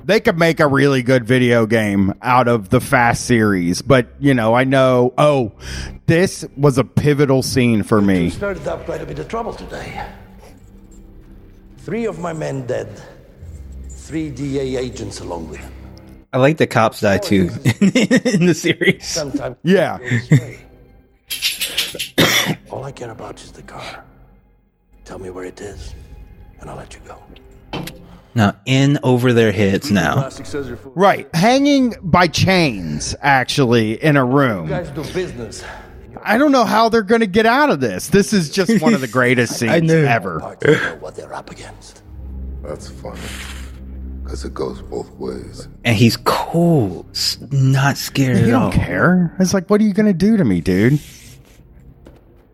They 0.07 0.21
could 0.21 0.39
make 0.39 0.61
a 0.61 0.67
really 0.67 1.03
good 1.03 1.25
video 1.25 1.65
game 1.65 2.13
out 2.21 2.47
of 2.47 2.69
the 2.69 2.79
Fast 2.79 3.25
series, 3.25 3.81
but 3.81 4.07
you 4.19 4.33
know, 4.33 4.53
I 4.53 4.63
know. 4.63 5.13
Oh, 5.17 5.51
this 6.05 6.45
was 6.55 6.77
a 6.77 6.85
pivotal 6.85 7.43
scene 7.43 7.83
for 7.83 7.99
me. 8.01 8.29
Started 8.29 8.65
up 8.69 8.85
quite 8.85 9.01
a 9.01 9.05
bit 9.05 9.19
of 9.19 9.27
trouble 9.27 9.51
today. 9.51 10.01
Three 11.79 12.05
of 12.05 12.19
my 12.19 12.31
men 12.31 12.65
dead. 12.65 12.87
Three 13.89 14.29
DEA 14.29 14.77
agents 14.77 15.19
along 15.19 15.49
with 15.49 15.59
them. 15.59 15.73
I 16.31 16.37
like 16.37 16.55
the 16.55 16.67
cops 16.67 17.01
die 17.01 17.17
too 17.17 17.49
in 17.65 18.45
the 18.45 18.55
series. 18.57 19.05
Sometimes 19.05 19.57
Yeah. 19.63 19.97
all 22.71 22.85
I 22.85 22.93
care 22.93 23.11
about 23.11 23.43
is 23.43 23.51
the 23.51 23.61
car. 23.63 24.05
Tell 25.03 25.19
me 25.19 25.31
where 25.31 25.43
it 25.43 25.59
is, 25.59 25.93
and 26.61 26.69
I'll 26.69 26.77
let 26.77 26.93
you 26.93 27.01
go. 27.05 27.21
Now 28.37 28.55
in 28.65 28.99
over 29.03 29.33
their 29.33 29.51
heads 29.51 29.89
now. 29.91 30.13
Plastic 30.13 30.45
says 30.45 30.67
you're 30.67 30.77
full. 30.77 30.91
Right. 30.95 31.27
Hanging 31.35 31.95
by 32.01 32.27
chains, 32.27 33.15
actually, 33.21 34.01
in 34.01 34.15
a 34.15 34.25
You 34.25 34.31
room. 34.31 34.67
guys 34.67 34.89
do 34.91 35.03
business. 35.13 35.63
I 36.23 36.37
don't 36.37 36.51
know 36.51 36.63
how 36.65 36.89
they're 36.89 37.03
going 37.03 37.21
to 37.21 37.27
get 37.27 37.45
out 37.45 37.69
of 37.69 37.79
this. 37.79 38.07
This 38.07 38.33
is 38.33 38.49
just 38.49 38.81
one 38.81 38.93
of 38.93 39.01
the 39.01 39.07
greatest 39.07 39.53
scenes 39.59 39.71
I 39.71 39.79
knew. 39.79 40.03
ever. 40.05 40.39
Hard 40.39 40.63
know 40.63 40.97
what 40.99 41.15
they're 41.15 41.33
up 41.33 41.51
against. 41.51 42.03
That's 42.63 42.89
funny. 42.89 43.19
Because 44.23 44.43
it 44.43 44.53
goes 44.53 44.81
both 44.81 45.09
ways. 45.11 45.67
And 45.85 45.95
he's 45.95 46.17
cool, 46.17 47.05
not 47.51 47.97
scared 47.97 48.39
You 48.39 48.47
at 48.49 48.53
all. 48.53 48.69
don't 48.71 48.79
care. 48.79 49.35
It's 49.39 49.53
like, 49.53 49.69
what 49.69 49.79
are 49.79 49.85
you 49.85 49.93
going 49.93 50.07
to 50.07 50.13
do 50.13 50.35
to 50.37 50.43
me, 50.43 50.59
dude? 50.59 50.99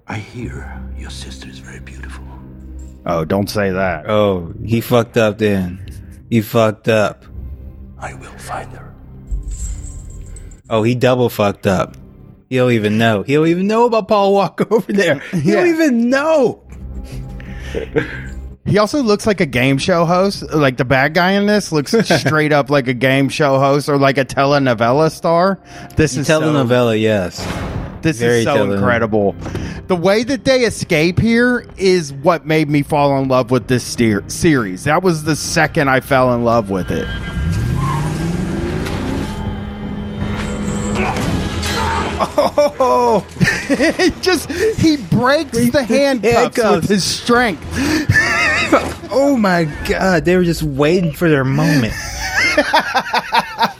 I 0.07 0.17
hear 0.17 0.79
your 0.97 1.09
sister 1.09 1.49
is 1.49 1.57
very 1.59 1.79
beautiful. 1.79 2.12
Oh, 3.05 3.25
don't 3.25 3.49
say 3.49 3.71
that. 3.71 4.09
Oh, 4.09 4.53
he 4.65 4.79
fucked 4.81 5.17
up 5.17 5.37
then. 5.37 5.85
He 6.29 6.41
fucked 6.41 6.87
up. 6.87 7.25
I 7.99 8.13
will 8.13 8.37
find 8.37 8.71
her. 8.71 8.93
Oh, 10.69 10.83
he 10.83 10.95
double 10.95 11.29
fucked 11.29 11.67
up. 11.67 11.95
He 12.49 12.57
don't 12.57 12.71
even 12.71 12.97
know. 12.97 13.23
He 13.23 13.33
don't 13.33 13.47
even 13.47 13.67
know 13.67 13.85
about 13.85 14.07
Paul 14.07 14.33
Walker 14.33 14.65
over 14.73 14.91
there. 14.93 15.19
He 15.31 15.51
Yeah. 15.51 15.55
don't 15.55 15.67
even 15.67 16.09
know. 16.09 16.63
He 18.65 18.77
also 18.77 19.03
looks 19.03 19.27
like 19.27 19.41
a 19.41 19.45
game 19.45 19.77
show 19.77 20.05
host. 20.05 20.41
Like 20.53 20.77
the 20.77 20.85
bad 20.85 21.13
guy 21.13 21.31
in 21.33 21.47
this 21.47 21.73
looks 21.73 21.91
straight 22.21 22.53
up 22.53 22.69
like 22.69 22.87
a 22.87 22.93
game 22.93 23.27
show 23.27 23.59
host 23.59 23.89
or 23.89 23.97
like 23.97 24.17
a 24.17 24.23
telenovela 24.23 25.11
star. 25.11 25.59
This 25.97 26.15
is 26.15 26.27
so, 26.27 26.39
Telenovela, 26.39 26.97
yes. 26.99 27.41
This 28.03 28.19
very 28.19 28.39
is 28.39 28.43
so 28.45 28.55
telenovela. 28.55 28.73
incredible. 28.75 29.35
The 29.87 29.95
way 29.95 30.23
that 30.23 30.45
they 30.45 30.61
escape 30.61 31.19
here 31.19 31.65
is 31.77 32.13
what 32.13 32.45
made 32.45 32.69
me 32.69 32.83
fall 32.83 33.17
in 33.21 33.27
love 33.27 33.51
with 33.51 33.67
this 33.67 33.83
steer- 33.83 34.23
series. 34.29 34.83
That 34.85 35.03
was 35.03 35.23
the 35.23 35.35
second 35.35 35.89
I 35.89 35.99
fell 35.99 36.33
in 36.33 36.43
love 36.43 36.69
with 36.69 36.91
it. 36.91 37.07
Oh, 42.35 43.25
he 43.67 44.09
just 44.21 44.49
he 44.51 44.97
breaks 44.97 45.51
the 45.71 45.83
handcuffs, 45.83 46.35
handcuffs. 46.35 46.75
with 46.81 46.89
his 46.89 47.03
strength. 47.03 47.61
Oh 49.11 49.35
my 49.37 49.65
god, 49.87 50.25
they 50.25 50.35
were 50.37 50.43
just 50.43 50.63
waiting 50.63 51.11
for 51.11 51.29
their 51.29 51.43
moment. 51.43 51.93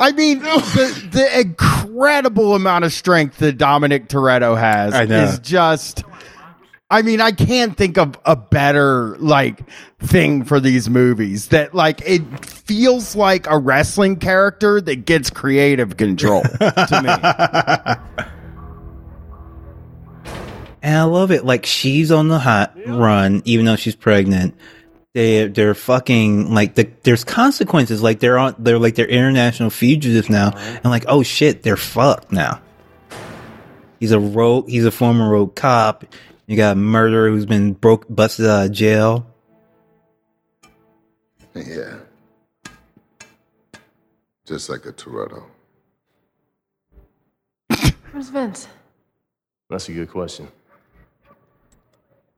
I 0.00 0.12
mean, 0.12 0.40
the, 0.40 1.08
the 1.12 1.40
incredible 1.40 2.54
amount 2.54 2.84
of 2.84 2.92
strength 2.92 3.38
that 3.38 3.58
Dominic 3.58 4.08
Toretto 4.08 4.58
has 4.58 4.94
is 5.10 5.38
just. 5.40 6.04
I 6.90 7.00
mean, 7.00 7.22
I 7.22 7.32
can't 7.32 7.74
think 7.74 7.96
of 7.96 8.18
a 8.26 8.36
better 8.36 9.16
like 9.18 9.60
thing 9.98 10.44
for 10.44 10.60
these 10.60 10.90
movies 10.90 11.48
that 11.48 11.74
like 11.74 12.02
it 12.04 12.44
feels 12.44 13.16
like 13.16 13.46
a 13.46 13.58
wrestling 13.58 14.16
character 14.16 14.78
that 14.78 15.06
gets 15.06 15.30
creative 15.30 15.96
control 15.96 16.42
to 16.60 17.00
me. 17.02 18.26
And 20.82 20.96
I 20.96 21.04
love 21.04 21.30
it. 21.30 21.44
Like 21.46 21.64
she's 21.64 22.10
on 22.12 22.28
the 22.28 22.38
hot 22.38 22.76
run, 22.86 23.40
even 23.44 23.64
though 23.64 23.76
she's 23.76 23.94
pregnant. 23.96 24.54
They 25.14 25.46
they're 25.46 25.74
fucking 25.74 26.54
like 26.54 26.74
the, 26.74 26.90
there's 27.02 27.24
consequences. 27.24 28.02
Like 28.02 28.20
they're 28.20 28.38
on 28.38 28.54
they're 28.58 28.78
like 28.78 28.94
they're 28.94 29.06
international 29.06 29.68
fugitives 29.68 30.30
now, 30.30 30.52
and 30.56 30.84
like 30.86 31.04
oh 31.06 31.22
shit, 31.22 31.62
they're 31.62 31.76
fucked 31.76 32.32
now. 32.32 32.62
He's 34.00 34.12
a 34.12 34.18
rogue. 34.18 34.68
He's 34.68 34.86
a 34.86 34.90
former 34.90 35.28
rogue 35.28 35.54
cop. 35.54 36.04
You 36.46 36.56
got 36.56 36.72
a 36.72 36.76
murderer 36.76 37.28
who's 37.28 37.46
been 37.46 37.74
broke 37.74 38.06
busted 38.08 38.46
out 38.46 38.66
of 38.66 38.72
jail. 38.72 39.26
Yeah. 41.54 41.98
Just 44.46 44.68
like 44.68 44.86
a 44.86 44.92
Toretto. 44.92 45.44
Where's 48.10 48.30
Vince? 48.30 48.66
That's 49.70 49.88
a 49.88 49.92
good 49.92 50.10
question. 50.10 50.48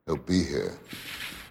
He'll 0.07 0.17
be 0.17 0.45
here. 0.45 0.77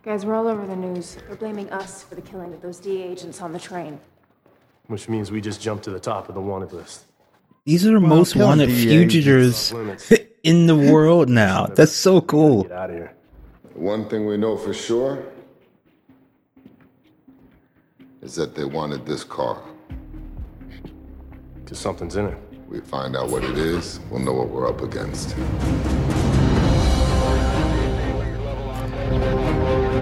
Guys, 0.03 0.25
we're 0.25 0.35
all 0.35 0.49
over 0.49 0.67
the 0.67 0.75
news. 0.75 1.15
They're 1.27 1.37
blaming 1.37 1.71
us 1.71 2.03
for 2.03 2.15
the 2.15 2.21
killing 2.21 2.53
of 2.53 2.61
those 2.61 2.77
DEA 2.77 3.03
agents 3.03 3.41
on 3.41 3.53
the 3.53 3.59
train. 3.59 4.01
Which 4.87 5.07
means 5.07 5.31
we 5.31 5.39
just 5.39 5.61
jumped 5.61 5.85
to 5.85 5.91
the 5.91 5.99
top 5.99 6.27
of 6.27 6.35
the 6.35 6.41
wanted 6.41 6.73
list. 6.73 7.05
These 7.63 7.87
are 7.87 7.93
the 7.93 8.01
most 8.01 8.35
wanted 8.35 8.67
DA 8.67 9.07
fugitives 9.07 9.73
in 10.43 10.67
the 10.67 10.75
world 10.75 11.29
now. 11.29 11.67
That's 11.67 11.93
so 11.93 12.19
cool. 12.19 12.63
Get 12.63 12.73
out 12.73 12.89
of 12.89 12.97
here. 12.97 13.13
One 13.75 14.09
thing 14.09 14.25
we 14.25 14.35
know 14.35 14.57
for 14.57 14.73
sure 14.73 15.23
is 18.21 18.35
that 18.35 18.55
they 18.55 18.65
wanted 18.65 19.05
this 19.05 19.23
car. 19.23 19.63
Because 21.63 21.79
something's 21.79 22.17
in 22.17 22.25
it. 22.25 22.37
We 22.67 22.81
find 22.81 23.15
out 23.15 23.29
what 23.29 23.45
it 23.45 23.57
is, 23.57 24.01
we'll 24.11 24.19
know 24.19 24.33
what 24.33 24.49
we're 24.49 24.67
up 24.67 24.81
against. 24.81 25.33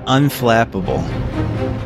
Unflappable. 0.06 1.02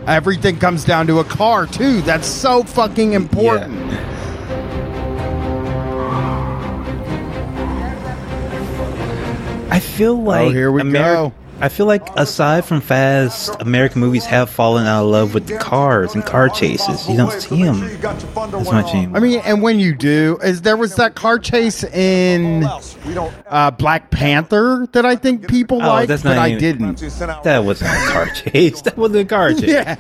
Everything 0.08 0.58
comes 0.58 0.86
down 0.86 1.08
to 1.08 1.20
a 1.20 1.24
car 1.24 1.68
too. 1.68 2.02
That's 2.02 2.28
so 2.28 2.64
fucking 2.64 3.14
important. 3.14 3.82
I 9.72 9.80
feel 9.80 10.14
oh, 10.14 10.22
like 10.22 10.48
Oh, 10.48 10.52
here 10.52 10.72
we 10.72 10.90
go. 10.92 11.34
I 11.62 11.70
feel 11.70 11.86
like 11.86 12.06
aside 12.18 12.66
from 12.66 12.82
Fast, 12.82 13.56
American 13.62 14.02
movies 14.02 14.26
have 14.26 14.50
fallen 14.50 14.86
out 14.86 15.04
of 15.06 15.10
love 15.10 15.34
with 15.34 15.48
the 15.48 15.58
cars 15.58 16.14
and 16.14 16.24
car 16.26 16.50
chases. 16.50 17.08
You 17.08 17.16
don't 17.16 17.32
see 17.42 17.64
them 17.64 17.82
as 17.82 18.72
much 18.72 18.94
anymore. 18.94 19.18
I 19.18 19.20
mean, 19.22 19.40
and 19.46 19.62
when 19.62 19.80
you 19.80 19.96
do, 19.96 20.38
is 20.44 20.64
there 20.64 20.76
was 20.76 20.96
that 20.96 21.16
car 21.16 21.40
chase 21.40 21.84
in 21.86 22.66
uh, 23.48 23.72
Black 23.72 24.12
Panther 24.12 24.88
that 24.92 25.06
I 25.06 25.16
think 25.16 25.48
people 25.48 25.78
Oh, 25.82 25.88
liked, 25.88 26.10
but 26.10 26.24
not 26.26 26.38
I 26.38 26.56
didn't. 26.58 26.98
that 27.44 27.64
wasn't 27.64 27.92
a 27.92 28.12
car 28.12 28.26
chase. 28.36 28.82
That 28.82 28.98
wasn't 28.98 29.22
a 29.22 29.26
car 29.26 29.54
chase. 29.54 29.64
Yeah, 29.64 29.96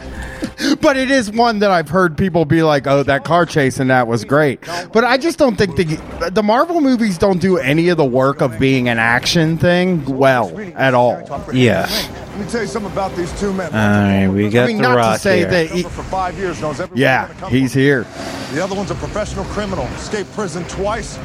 but 0.82 0.98
it 0.98 1.12
is 1.12 1.32
one 1.32 1.60
that 1.60 1.72
I've 1.72 1.90
heard 1.90 2.18
people 2.18 2.46
be 2.46 2.64
like, 2.64 2.88
"Oh, 2.88 3.04
that 3.04 3.24
car 3.24 3.46
chase 3.46 3.80
and 3.80 3.90
that 3.90 4.08
was 4.08 4.24
great." 4.26 4.60
But 4.92 5.04
I 5.04 5.18
just 5.18 5.38
don't 5.38 5.56
think 5.58 5.76
the 5.76 6.30
the 6.32 6.44
Marvel 6.44 6.82
movies 6.82 7.18
don't 7.18 7.40
do 7.40 7.58
any 7.58 7.90
of 7.90 7.98
the 7.98 8.06
work 8.06 8.42
of 8.42 8.60
being 8.60 8.90
an 8.90 9.00
action 9.00 9.58
thing 9.58 10.06
well 10.06 10.58
at 10.76 10.94
all. 10.94 11.22
Yeah. 11.54 11.88
Let 12.36 12.40
me 12.40 12.52
tell 12.52 12.62
you 12.62 12.68
something 12.68 12.92
about 12.92 13.16
these 13.16 13.32
two 13.40 13.54
men. 13.54 13.74
All 13.74 13.80
right, 13.80 14.28
we 14.28 14.50
got 14.50 14.66
I 14.66 14.68
mean, 14.68 14.78
the 14.78 14.84
not 14.90 14.98
rock 14.98 15.14
to 15.16 15.22
say 15.22 15.40
here. 15.40 15.52
that. 15.52 15.70
He, 15.70 15.84
for 15.84 16.04
five 16.04 16.38
years 16.38 16.62
knows 16.62 16.82
yeah, 16.94 17.50
he's 17.50 17.74
here. 17.74 18.06
The 18.54 18.62
other 18.64 18.76
one's 18.76 18.92
a 18.92 18.96
professional 18.96 19.46
criminal. 19.46 19.86
Escaped 19.96 20.32
prison 20.34 20.66
twice. 20.66 21.18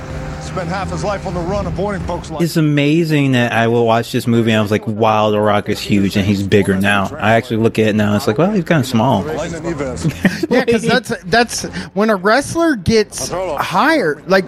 Spent 0.50 0.68
half 0.68 0.90
his 0.90 1.04
life 1.04 1.26
on 1.28 1.34
the 1.34 1.40
run, 1.40 1.66
avoiding 1.66 2.02
folks 2.08 2.28
like. 2.28 2.42
It's 2.42 2.56
amazing 2.56 3.32
that 3.32 3.52
I 3.52 3.68
will 3.68 3.86
watch 3.86 4.10
this 4.10 4.26
movie 4.26 4.50
and 4.50 4.58
I 4.58 4.62
was 4.62 4.72
like, 4.72 4.84
wow, 4.84 5.30
The 5.30 5.38
Rock 5.40 5.68
is 5.68 5.78
huge 5.78 6.16
and 6.16 6.26
he's 6.26 6.42
bigger 6.42 6.74
now. 6.74 7.08
I 7.16 7.34
actually 7.34 7.58
look 7.58 7.78
at 7.78 7.86
it 7.86 7.94
now, 7.94 8.16
it's 8.16 8.26
like, 8.26 8.36
well, 8.36 8.50
he's 8.50 8.64
kind 8.64 8.80
of 8.80 8.86
small. 8.86 9.24
Yeah, 10.50 10.64
because 10.64 10.82
that's 10.82 11.22
that's 11.24 11.62
when 11.94 12.10
a 12.10 12.16
wrestler 12.16 12.74
gets 12.74 13.28
hired. 13.28 14.28
Like, 14.28 14.44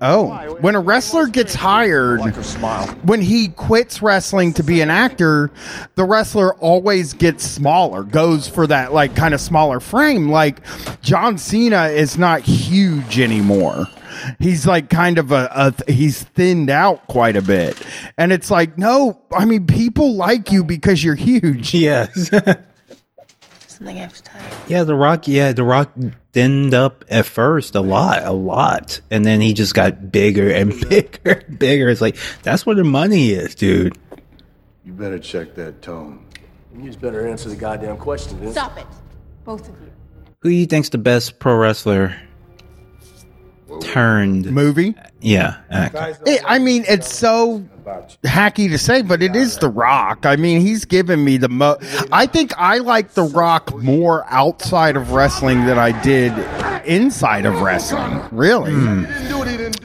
oh, 0.00 0.56
when 0.60 0.74
a 0.74 0.80
wrestler 0.80 1.28
gets 1.28 1.54
hired, 1.54 2.18
like 2.18 2.34
her 2.34 2.42
smile. 2.42 2.88
when 3.04 3.20
he 3.20 3.48
quits 3.48 4.02
wrestling 4.02 4.52
to 4.54 4.64
be 4.64 4.80
an 4.80 4.90
actor, 4.90 5.52
the 5.94 6.04
wrestler 6.04 6.54
always 6.56 7.14
gets 7.14 7.44
smaller, 7.44 8.02
goes 8.02 8.48
for 8.48 8.66
that 8.66 8.92
like 8.92 9.14
kind 9.14 9.34
of 9.34 9.40
smaller 9.40 9.78
frame. 9.78 10.28
Like 10.30 10.58
John 11.00 11.38
Cena 11.38 11.84
is 11.86 12.18
not 12.18 12.40
huge 12.40 13.20
anymore. 13.20 13.86
He's 14.38 14.66
like 14.66 14.90
kind 14.90 15.18
of 15.18 15.32
a, 15.32 15.74
a 15.86 15.92
he's 15.92 16.22
thinned 16.22 16.70
out 16.70 17.06
quite 17.08 17.36
a 17.36 17.42
bit, 17.42 17.80
and 18.16 18.32
it's 18.32 18.50
like 18.50 18.78
no, 18.78 19.20
I 19.32 19.44
mean 19.44 19.66
people 19.66 20.14
like 20.14 20.52
you 20.52 20.64
because 20.64 21.02
you're 21.02 21.14
huge. 21.14 21.74
Yes. 21.82 22.30
Something 23.66 23.96
I 23.98 24.02
have 24.02 24.12
to 24.14 24.22
tell 24.22 24.40
yeah, 24.68 24.84
The 24.84 24.94
Rock. 24.94 25.26
Yeah, 25.26 25.52
The 25.52 25.64
Rock 25.64 25.90
thinned 26.32 26.74
up 26.74 27.04
at 27.08 27.26
first 27.26 27.74
a 27.74 27.80
lot, 27.80 28.22
a 28.22 28.32
lot, 28.32 29.00
and 29.10 29.24
then 29.24 29.40
he 29.40 29.54
just 29.54 29.74
got 29.74 30.12
bigger 30.12 30.50
and 30.50 30.70
bigger, 30.88 31.42
and 31.48 31.58
bigger. 31.58 31.88
It's 31.88 32.00
like 32.00 32.16
that's 32.42 32.64
where 32.64 32.76
the 32.76 32.84
money 32.84 33.30
is, 33.30 33.54
dude. 33.54 33.98
You 34.84 34.92
better 34.92 35.18
check 35.18 35.54
that 35.56 35.82
tone. 35.82 36.24
You 36.76 36.84
just 36.84 37.00
better 37.00 37.26
answer 37.26 37.48
the 37.48 37.56
goddamn 37.56 37.98
question, 37.98 38.50
Stop 38.52 38.78
it. 38.78 38.86
Both 39.44 39.68
of 39.68 39.80
you. 39.80 39.90
Who 40.40 40.48
do 40.50 40.54
you 40.54 40.66
think's 40.66 40.88
the 40.88 40.98
best 40.98 41.38
pro 41.38 41.56
wrestler? 41.56 42.16
Turned, 43.80 44.46
Movie. 44.50 44.94
yeah, 45.20 45.56
actor. 45.70 46.16
It, 46.26 46.42
I 46.44 46.58
mean, 46.58 46.84
it's 46.88 47.12
so 47.12 47.60
hacky 48.22 48.68
to 48.68 48.78
say, 48.78 49.02
but 49.02 49.22
it 49.22 49.34
is 49.34 49.58
The 49.58 49.68
Rock. 49.68 50.26
I 50.26 50.36
mean, 50.36 50.60
he's 50.60 50.84
given 50.84 51.24
me 51.24 51.36
the 51.36 51.48
mo. 51.48 51.78
I 52.10 52.26
think 52.26 52.52
I 52.58 52.78
like 52.78 53.12
The 53.12 53.24
Rock 53.24 53.74
more 53.76 54.24
outside 54.28 54.96
of 54.96 55.12
wrestling 55.12 55.66
than 55.66 55.78
I 55.78 56.00
did 56.02 56.32
inside 56.86 57.46
of 57.46 57.60
wrestling. 57.60 58.20
Really. 58.30 58.72
Hmm. 58.72 59.04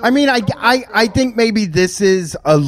I 0.04 0.12
mean, 0.12 0.30
I, 0.30 0.42
I, 0.58 0.84
I 0.94 1.08
think 1.08 1.36
maybe 1.36 1.66
this 1.66 2.02
is 2.02 2.38
a. 2.46 2.64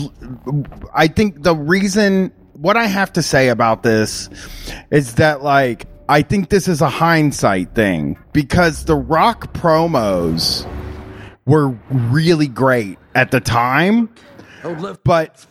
I 0.93 1.07
think 1.07 1.43
the 1.43 1.55
reason 1.55 2.31
what 2.53 2.75
I 2.75 2.85
have 2.85 3.13
to 3.13 3.21
say 3.21 3.49
about 3.49 3.83
this 3.83 4.29
is 4.91 5.15
that 5.15 5.43
like 5.43 5.85
I 6.09 6.23
think 6.23 6.49
this 6.49 6.67
is 6.67 6.81
a 6.81 6.89
hindsight 6.89 7.75
thing 7.75 8.17
because 8.33 8.85
the 8.85 8.95
Rock 8.95 9.53
promos 9.53 10.65
were 11.49 11.69
really 11.89 12.47
great 12.47 12.97
at 13.15 13.31
the 13.31 13.39
time, 13.39 14.07
but 15.03 15.45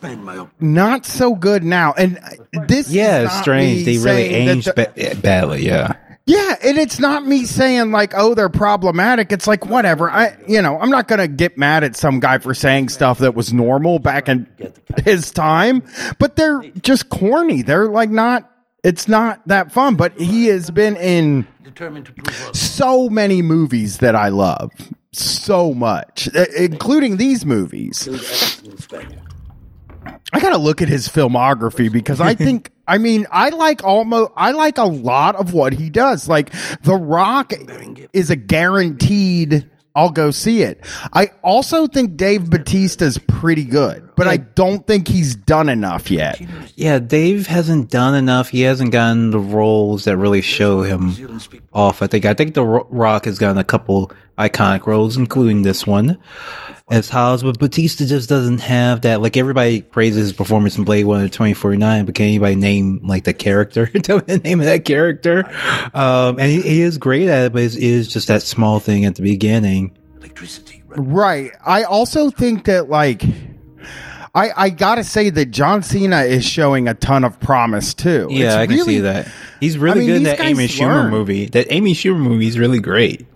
not 0.61 1.05
so 1.07 1.35
good 1.35 1.65
now. 1.65 1.93
And 1.97 2.19
uh, 2.19 2.65
this, 2.67 2.89
Yeah, 2.91 3.19
is 3.21 3.25
not 3.29 3.43
strange. 3.43 3.87
me 3.87 3.97
They 3.97 4.05
really 4.05 4.35
aged 4.35 4.67
the- 4.69 4.73
ba- 4.75 4.93
eh, 4.97 5.15
badly. 5.15 5.67
Yeah. 5.67 5.95
yeah, 6.27 6.55
and 6.63 6.79
it's 6.79 6.99
not 7.01 7.27
me 7.27 7.45
saying 7.45 7.91
like, 7.91 8.13
oh, 8.15 8.35
they're 8.35 8.49
problematic. 8.49 9.33
It's 9.33 9.47
like 9.47 9.67
whatever. 9.67 10.11
I, 10.11 10.37
you 10.47 10.63
know, 10.63 10.79
I'm 10.79 10.91
not 10.91 11.09
gonna 11.09 11.27
get 11.29 11.59
mad 11.59 11.83
at 11.85 11.97
some 11.97 12.21
guy 12.21 12.39
for 12.39 12.55
saying 12.55 12.91
stuff 12.91 13.19
that 13.19 13.35
was 13.35 13.53
normal 13.53 13.99
back 13.99 14.29
in 14.29 14.47
his 15.05 15.31
time, 15.33 15.83
but 16.19 16.37
they're 16.37 16.63
just 16.83 17.09
corny. 17.09 17.63
They're 17.63 17.89
like 17.89 18.11
not. 18.11 18.51
It's 18.85 19.09
not 19.09 19.41
that 19.49 19.73
fun. 19.73 19.97
But 19.97 20.13
he 20.21 20.47
has 20.47 20.71
been 20.71 20.97
in 20.97 21.47
so 22.53 23.09
many 23.09 23.43
movies 23.43 23.99
that 23.99 24.15
I 24.15 24.29
love 24.29 24.71
so 25.13 25.73
much, 25.75 26.29
uh, 26.35 26.45
including 26.57 27.17
these 27.17 27.45
movies. 27.45 28.09
I 30.33 30.41
gotta 30.41 30.59
look 30.59 30.83
at 30.83 30.89
his 30.89 31.09
filmography 31.09 31.91
because 31.91 32.21
I 32.21 32.35
think 32.35 32.71
I 32.87 32.99
mean 32.99 33.27
I 33.31 33.49
like 33.51 33.83
almost 33.83 34.33
I 34.37 34.53
like 34.53 34.79
a 34.79 34.85
lot 34.85 35.37
of 35.37 35.55
what 35.55 35.73
he 35.73 35.91
does. 35.91 36.29
Like 36.29 36.53
The 36.83 36.95
Rock 36.95 37.53
is 38.13 38.31
a 38.31 38.37
guaranteed 38.37 39.71
I'll 39.95 40.11
go 40.11 40.31
see 40.31 40.63
it. 40.63 40.85
I 41.13 41.33
also 41.43 41.89
think 41.89 42.17
Dave 42.17 42.43
Batista's 42.51 43.19
pretty 43.19 43.65
good, 43.65 44.08
but 44.19 44.29
I 44.29 44.37
don't 44.37 44.87
think 44.87 45.09
he's 45.09 45.35
done 45.35 45.69
enough 45.69 46.11
yet. 46.11 46.41
Yeah, 46.77 46.99
Dave 46.99 47.47
hasn't 47.47 47.91
done 47.91 48.15
enough. 48.15 48.49
He 48.49 48.63
hasn't 48.63 48.93
gotten 48.93 49.31
the 49.31 49.39
roles 49.39 50.05
that 50.05 50.17
really 50.17 50.43
show 50.43 50.83
him 50.83 51.15
off. 51.73 52.03
I 52.03 52.07
think. 52.09 52.25
I 52.25 52.35
think 52.35 52.55
The 52.55 52.65
Rock 52.65 53.25
has 53.25 53.39
gotten 53.39 53.59
a 53.59 53.65
couple 53.65 54.13
iconic 54.37 54.87
roles, 54.87 55.17
including 55.17 55.63
this 55.63 55.87
one 55.87 56.19
as 56.91 57.09
Hobbs, 57.09 57.43
but 57.43 57.59
Batista 57.59 58.07
just 58.07 58.29
doesn't 58.29 58.59
have 58.59 59.03
that. 59.03 59.21
Like 59.21 59.37
everybody 59.37 59.83
praises 59.83 60.29
his 60.29 60.33
performance 60.33 60.79
in 60.79 60.85
Blade 60.85 61.05
Runner 61.05 61.29
twenty 61.29 61.55
forty 61.55 61.77
nine, 61.77 62.05
but 62.07 62.15
can 62.15 62.27
anybody 62.27 62.55
name 62.55 63.01
like 63.05 63.25
the 63.25 63.35
character? 63.35 63.87
Tell 64.03 64.19
me 64.19 64.25
the 64.27 64.39
name 64.39 64.61
of 64.61 64.67
that 64.67 64.85
character. 64.85 65.45
Um, 65.95 66.39
and 66.39 66.51
he, 66.51 66.63
he 66.63 66.81
is 66.81 66.99
great 66.99 67.29
at 67.29 67.47
it, 67.47 67.53
but 67.53 67.63
it 67.63 67.75
is 67.77 68.09
just 68.09 68.29
that 68.29 68.43
small 68.43 68.81
thing 68.81 69.05
at 69.05 69.17
the 69.17 69.23
beginning. 69.23 69.97
Right. 70.89 71.53
I 71.65 71.85
also 71.85 72.31
think 72.31 72.65
that 72.65 72.89
like 72.89 73.23
I 74.39 74.65
I 74.67 74.71
gotta 74.71 75.05
say 75.05 75.31
that 75.31 75.47
John 75.51 75.83
Cena 75.83 76.23
is 76.23 76.45
showing 76.45 76.89
a 76.89 76.95
ton 76.95 77.25
of 77.25 77.39
promise 77.41 77.95
too. 77.95 78.29
Yeah, 78.31 78.47
It's 78.47 78.55
I 78.57 78.67
can 78.67 78.77
really- 78.77 78.95
see 78.95 79.01
that. 79.01 79.29
He's 79.61 79.77
really 79.79 80.01
I 80.01 80.01
mean, 80.01 80.07
good 80.09 80.17
in 80.17 80.23
that 80.25 80.41
Amy 80.41 80.69
Schumer 80.69 81.03
learn. 81.05 81.11
movie. 81.11 81.47
That 81.47 81.67
Amy 81.71 81.95
Schumer 81.95 82.19
movie 82.21 82.47
is 82.49 82.59
really 82.59 82.81
great. 82.81 83.27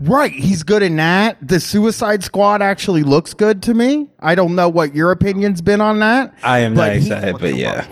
Right, 0.00 0.30
he's 0.32 0.62
good 0.62 0.82
in 0.82 0.96
that. 0.96 1.36
The 1.46 1.58
Suicide 1.60 2.22
Squad 2.22 2.62
actually 2.62 3.02
looks 3.02 3.34
good 3.34 3.60
to 3.64 3.74
me. 3.74 4.08
I 4.20 4.34
don't 4.34 4.54
know 4.54 4.68
what 4.68 4.94
your 4.94 5.10
opinion's 5.10 5.60
been 5.60 5.80
on 5.80 5.98
that. 5.98 6.32
I 6.42 6.60
am 6.60 6.74
not 6.74 6.90
excited, 6.92 7.36
but 7.38 7.54
yeah. 7.56 7.84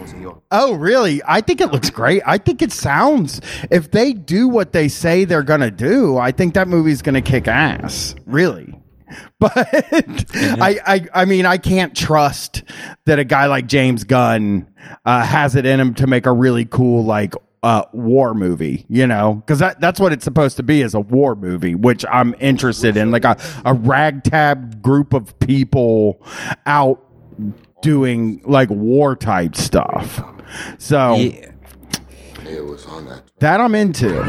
Oh, 0.51 0.75
really? 0.75 1.21
I 1.27 1.41
think 1.43 1.61
it 1.61 1.71
looks 1.73 1.91
great. 1.91 2.23
I 2.25 2.39
think 2.39 2.63
it 2.63 2.73
sounds. 2.73 3.41
If 3.71 3.91
they 3.91 4.13
do 4.13 4.49
what 4.49 4.73
they 4.73 4.89
say 4.89 5.25
they're 5.25 5.43
gonna 5.43 5.73
do, 5.73 6.17
I 6.17 6.31
think 6.31 6.55
that 6.55 6.69
movie's 6.69 7.03
gonna 7.03 7.21
kick 7.21 7.47
ass. 7.49 8.15
Really. 8.27 8.79
But 9.39 9.53
I, 9.57 10.79
I, 10.87 11.07
I 11.15 11.25
mean, 11.25 11.47
I 11.47 11.59
can't 11.59 11.97
trust 11.97 12.63
that 13.07 13.19
a 13.19 13.25
guy 13.25 13.47
like 13.47 13.67
James 13.67 14.05
Gunn 14.05 14.69
uh, 15.05 15.25
has 15.25 15.57
it 15.57 15.67
in 15.67 15.81
him 15.81 15.95
to 15.95 16.07
make 16.07 16.27
a 16.27 16.33
really 16.33 16.65
cool 16.65 17.05
like 17.05 17.35
uh, 17.65 17.85
war 17.93 18.35
movie. 18.35 18.87
You 18.89 19.07
know, 19.07 19.35
because 19.35 19.59
that, 19.59 19.81
that's 19.81 19.99
what 19.99 20.13
it's 20.13 20.25
supposed 20.25 20.57
to 20.59 20.63
be 20.63 20.81
is 20.83 20.95
a 20.95 21.01
war 21.01 21.35
movie, 21.35 21.75
which 21.75 22.05
I'm 22.11 22.35
interested 22.39 22.97
in, 22.97 23.11
like 23.11 23.25
a 23.25 23.37
a 23.65 23.75
ragtag 23.75 24.81
group 24.83 25.13
of 25.13 25.39
people 25.41 26.25
out 26.67 27.03
doing 27.83 28.41
like 28.45 28.71
war 28.71 29.17
type 29.17 29.57
stuff. 29.57 30.23
So 30.79 31.17
Yeah. 31.17 31.49
It 32.45 32.65
was 32.65 32.85
on 32.87 33.07
that. 33.07 33.23
that 33.39 33.61
I'm 33.61 33.75
into. 33.75 34.23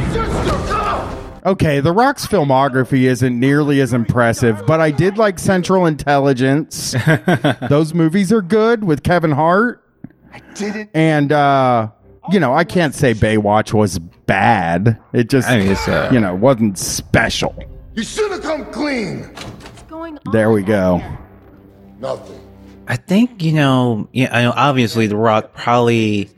Okay, 1.46 1.82
The 1.82 1.92
Rock's 1.92 2.26
filmography 2.26 3.02
isn't 3.04 3.38
nearly 3.38 3.82
as 3.82 3.92
impressive, 3.92 4.62
but 4.66 4.80
I 4.80 4.92
did 4.92 5.18
like 5.18 5.40
Central 5.40 5.86
Intelligence. 5.86 6.96
Those 7.70 7.94
movies 7.94 8.32
are 8.32 8.42
good 8.42 8.86
with 8.86 9.04
Kevin 9.04 9.32
Hart. 9.32 9.84
I 10.32 10.40
didn't. 10.56 10.90
And 10.94 11.32
uh 11.32 11.90
you 12.32 12.40
know, 12.40 12.54
I 12.54 12.64
can't 12.64 12.96
say 12.96 13.14
Baywatch 13.14 13.74
was 13.74 14.00
bad. 14.00 14.98
It 15.12 15.30
just 15.30 15.50
I 15.50 15.58
mean, 15.60 15.76
uh, 15.76 16.10
you 16.14 16.20
know, 16.22 16.34
wasn't 16.34 16.78
special. 16.78 17.54
You 17.96 18.04
should 18.04 18.32
have 18.32 18.42
come 18.42 18.66
clean. 18.72 19.24
What's 19.24 19.84
going 19.84 20.18
on? 20.26 20.32
There 20.32 20.50
we 20.52 20.64
go. 20.64 21.00
here? 21.00 21.20
Nothing. 22.00 22.40
I 22.88 22.96
think 22.96 23.44
you 23.44 23.52
know. 23.54 24.08
Yeah, 24.14 24.36
I 24.36 24.42
know. 24.44 24.54
Obviously, 24.56 25.08
The 25.08 25.18
Rock 25.18 25.54
probably 25.54 26.30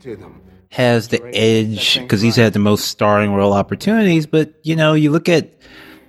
has 0.76 1.08
the 1.08 1.24
edge 1.34 1.98
because 1.98 2.20
he's 2.20 2.36
had 2.36 2.52
the 2.52 2.58
most 2.58 2.88
starring 2.88 3.32
role 3.32 3.54
opportunities. 3.54 4.26
But 4.26 4.52
you 4.62 4.76
know, 4.76 4.92
you 4.92 5.10
look 5.10 5.26
at 5.26 5.54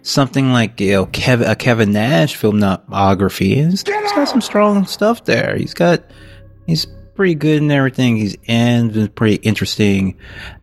something 0.02 0.52
like 0.52 0.82
you 0.82 0.92
know 0.92 1.06
Kevin, 1.06 1.48
a 1.48 1.56
Kevin 1.56 1.94
Nash 1.94 2.38
filmography, 2.38 3.62
and 3.62 3.72
he's, 3.72 3.84
he's 3.88 4.12
got 4.12 4.28
some 4.28 4.42
strong 4.42 4.86
stuff 4.86 5.24
there. 5.24 5.56
He's 5.56 5.74
got 5.74 6.04
he's 6.66 6.86
pretty 7.16 7.36
good 7.36 7.62
in 7.62 7.72
everything 7.72 8.18
he's 8.18 8.36
in. 8.44 9.00
A 9.00 9.08
pretty 9.08 9.36
interesting 9.36 10.18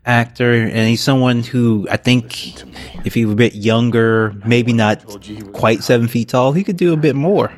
actor, 0.05 0.53
and 0.53 0.87
he's 0.87 1.01
someone 1.01 1.43
who 1.43 1.89
I 1.91 1.97
think 1.97 2.63
if 3.07 3.15
he 3.15 3.25
was 3.25 3.33
a 3.33 3.37
bit 3.37 3.55
younger, 3.55 4.35
maybe 4.45 4.75
not 4.75 5.03
quite 5.55 5.83
seven 5.83 6.09
feet 6.09 6.29
tall, 6.29 6.53
he 6.53 6.63
could 6.63 6.77
do 6.77 6.93
a 6.93 6.99
bit 6.99 7.17
more 7.17 7.51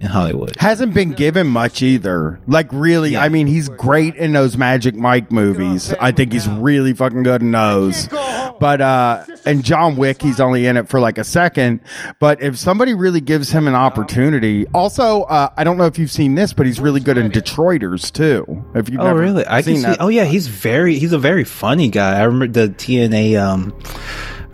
in 0.00 0.06
Hollywood. 0.08 0.56
Hasn't 0.58 0.94
been 0.94 1.12
given 1.12 1.46
much 1.46 1.82
either. 1.82 2.40
Like 2.46 2.68
really, 2.72 3.16
I 3.16 3.28
mean, 3.28 3.46
he's 3.46 3.68
great 3.68 4.16
in 4.16 4.32
those 4.32 4.56
Magic 4.56 4.94
Mike 4.94 5.30
movies. 5.30 5.92
I 6.00 6.10
think 6.12 6.32
he's 6.32 6.48
really 6.48 6.94
fucking 6.94 7.22
good 7.22 7.42
in 7.42 7.50
those. 7.50 8.08
But 8.08 8.80
uh 8.80 9.24
and 9.44 9.62
John 9.64 9.96
Wick, 9.96 10.20
he's 10.22 10.40
only 10.40 10.66
in 10.66 10.76
it 10.76 10.88
for 10.88 11.00
like 11.00 11.18
a 11.18 11.24
second. 11.24 11.80
But 12.18 12.42
if 12.42 12.58
somebody 12.58 12.94
really 12.94 13.20
gives 13.20 13.50
him 13.50 13.68
an 13.68 13.74
opportunity, 13.74 14.66
also, 14.68 15.22
uh 15.24 15.50
I 15.56 15.64
don't 15.64 15.76
know 15.76 15.86
if 15.86 15.98
you've 15.98 16.10
seen 16.10 16.34
this, 16.34 16.52
but 16.54 16.64
he's 16.66 16.80
really 16.80 17.00
good 17.00 17.18
in 17.18 17.30
Detroiters 17.30 18.10
too. 18.10 18.64
If 18.74 18.88
you've 18.88 19.00
Oh 19.00 19.12
really? 19.12 19.46
I 19.46 19.62
can 19.62 19.76
see. 19.76 19.82
that. 19.82 19.98
Oh 20.00 20.08
yeah, 20.08 20.24
he's 20.24 20.46
very 20.48 20.98
he's 20.98 21.12
a 21.12 21.18
very 21.18 21.44
funny 21.44 21.88
guy. 21.90 22.18
I 22.18 22.22
remember 22.24 22.66
the 22.66 22.72
TNA 22.74 23.38
um 23.40 23.78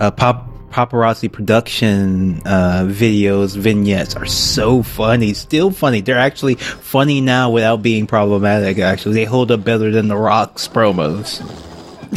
uh, 0.01 0.11
pop 0.11 0.51
paparazzi 0.77 1.33
production 1.33 2.43
uh 2.45 2.85
videos 2.87 3.57
vignettes 3.57 4.15
are 4.15 4.27
so 4.27 4.83
funny 4.83 5.33
still 5.33 5.71
funny. 5.71 6.03
They're 6.03 6.19
actually 6.19 6.57
funny 6.57 7.23
now 7.23 7.51
without 7.51 7.81
being 7.81 8.07
problematic 8.07 8.79
actually. 8.79 9.15
They 9.15 9.25
hold 9.25 9.51
up 9.51 9.65
better 9.65 9.91
than 9.91 10.09
the 10.09 10.17
rock's 10.17 10.69
promos. 10.69 11.43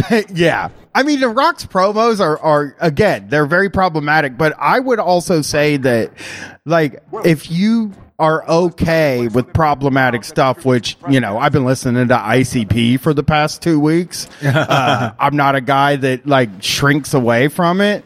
Yeah. 0.33 0.69
I 0.93 1.03
mean, 1.03 1.19
the 1.19 1.29
Rock's 1.29 1.65
promos 1.65 2.19
are, 2.19 2.39
are, 2.39 2.75
again, 2.79 3.27
they're 3.29 3.45
very 3.45 3.69
problematic, 3.69 4.37
but 4.37 4.53
I 4.57 4.79
would 4.79 4.99
also 4.99 5.41
say 5.41 5.77
that, 5.77 6.11
like, 6.65 7.01
if 7.25 7.51
you 7.51 7.93
are 8.19 8.45
okay 8.49 9.29
with 9.29 9.53
problematic 9.53 10.25
stuff, 10.25 10.65
which, 10.65 10.97
you 11.09 11.21
know, 11.21 11.37
I've 11.37 11.53
been 11.53 11.63
listening 11.63 12.09
to 12.09 12.15
ICP 12.15 12.99
for 12.99 13.13
the 13.13 13.23
past 13.23 13.61
two 13.61 13.79
weeks. 13.79 14.27
Uh, 14.59 15.13
I'm 15.19 15.35
not 15.37 15.55
a 15.55 15.61
guy 15.61 15.95
that 15.95 16.27
like 16.27 16.49
shrinks 16.61 17.13
away 17.13 17.47
from 17.47 17.79
it. 17.81 18.03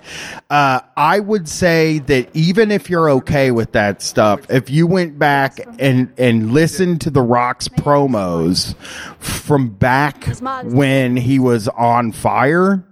Uh, 0.49 0.81
I 0.95 1.19
would 1.19 1.49
say 1.49 1.99
that 1.99 2.29
even 2.35 2.69
if 2.69 2.89
you're 2.89 3.09
okay 3.11 3.49
with 3.49 3.71
that 3.71 4.01
stuff, 4.01 4.41
if 4.49 4.69
you 4.69 4.85
went 4.85 5.17
back 5.17 5.59
and, 5.79 6.13
and 6.17 6.51
listened 6.51 7.01
to 7.01 7.09
The 7.09 7.21
Rock's 7.21 7.67
promos 7.67 8.75
from 9.19 9.69
back 9.69 10.25
when 10.63 11.17
he 11.17 11.39
was 11.39 11.67
on 11.69 12.11
fire, 12.11 12.83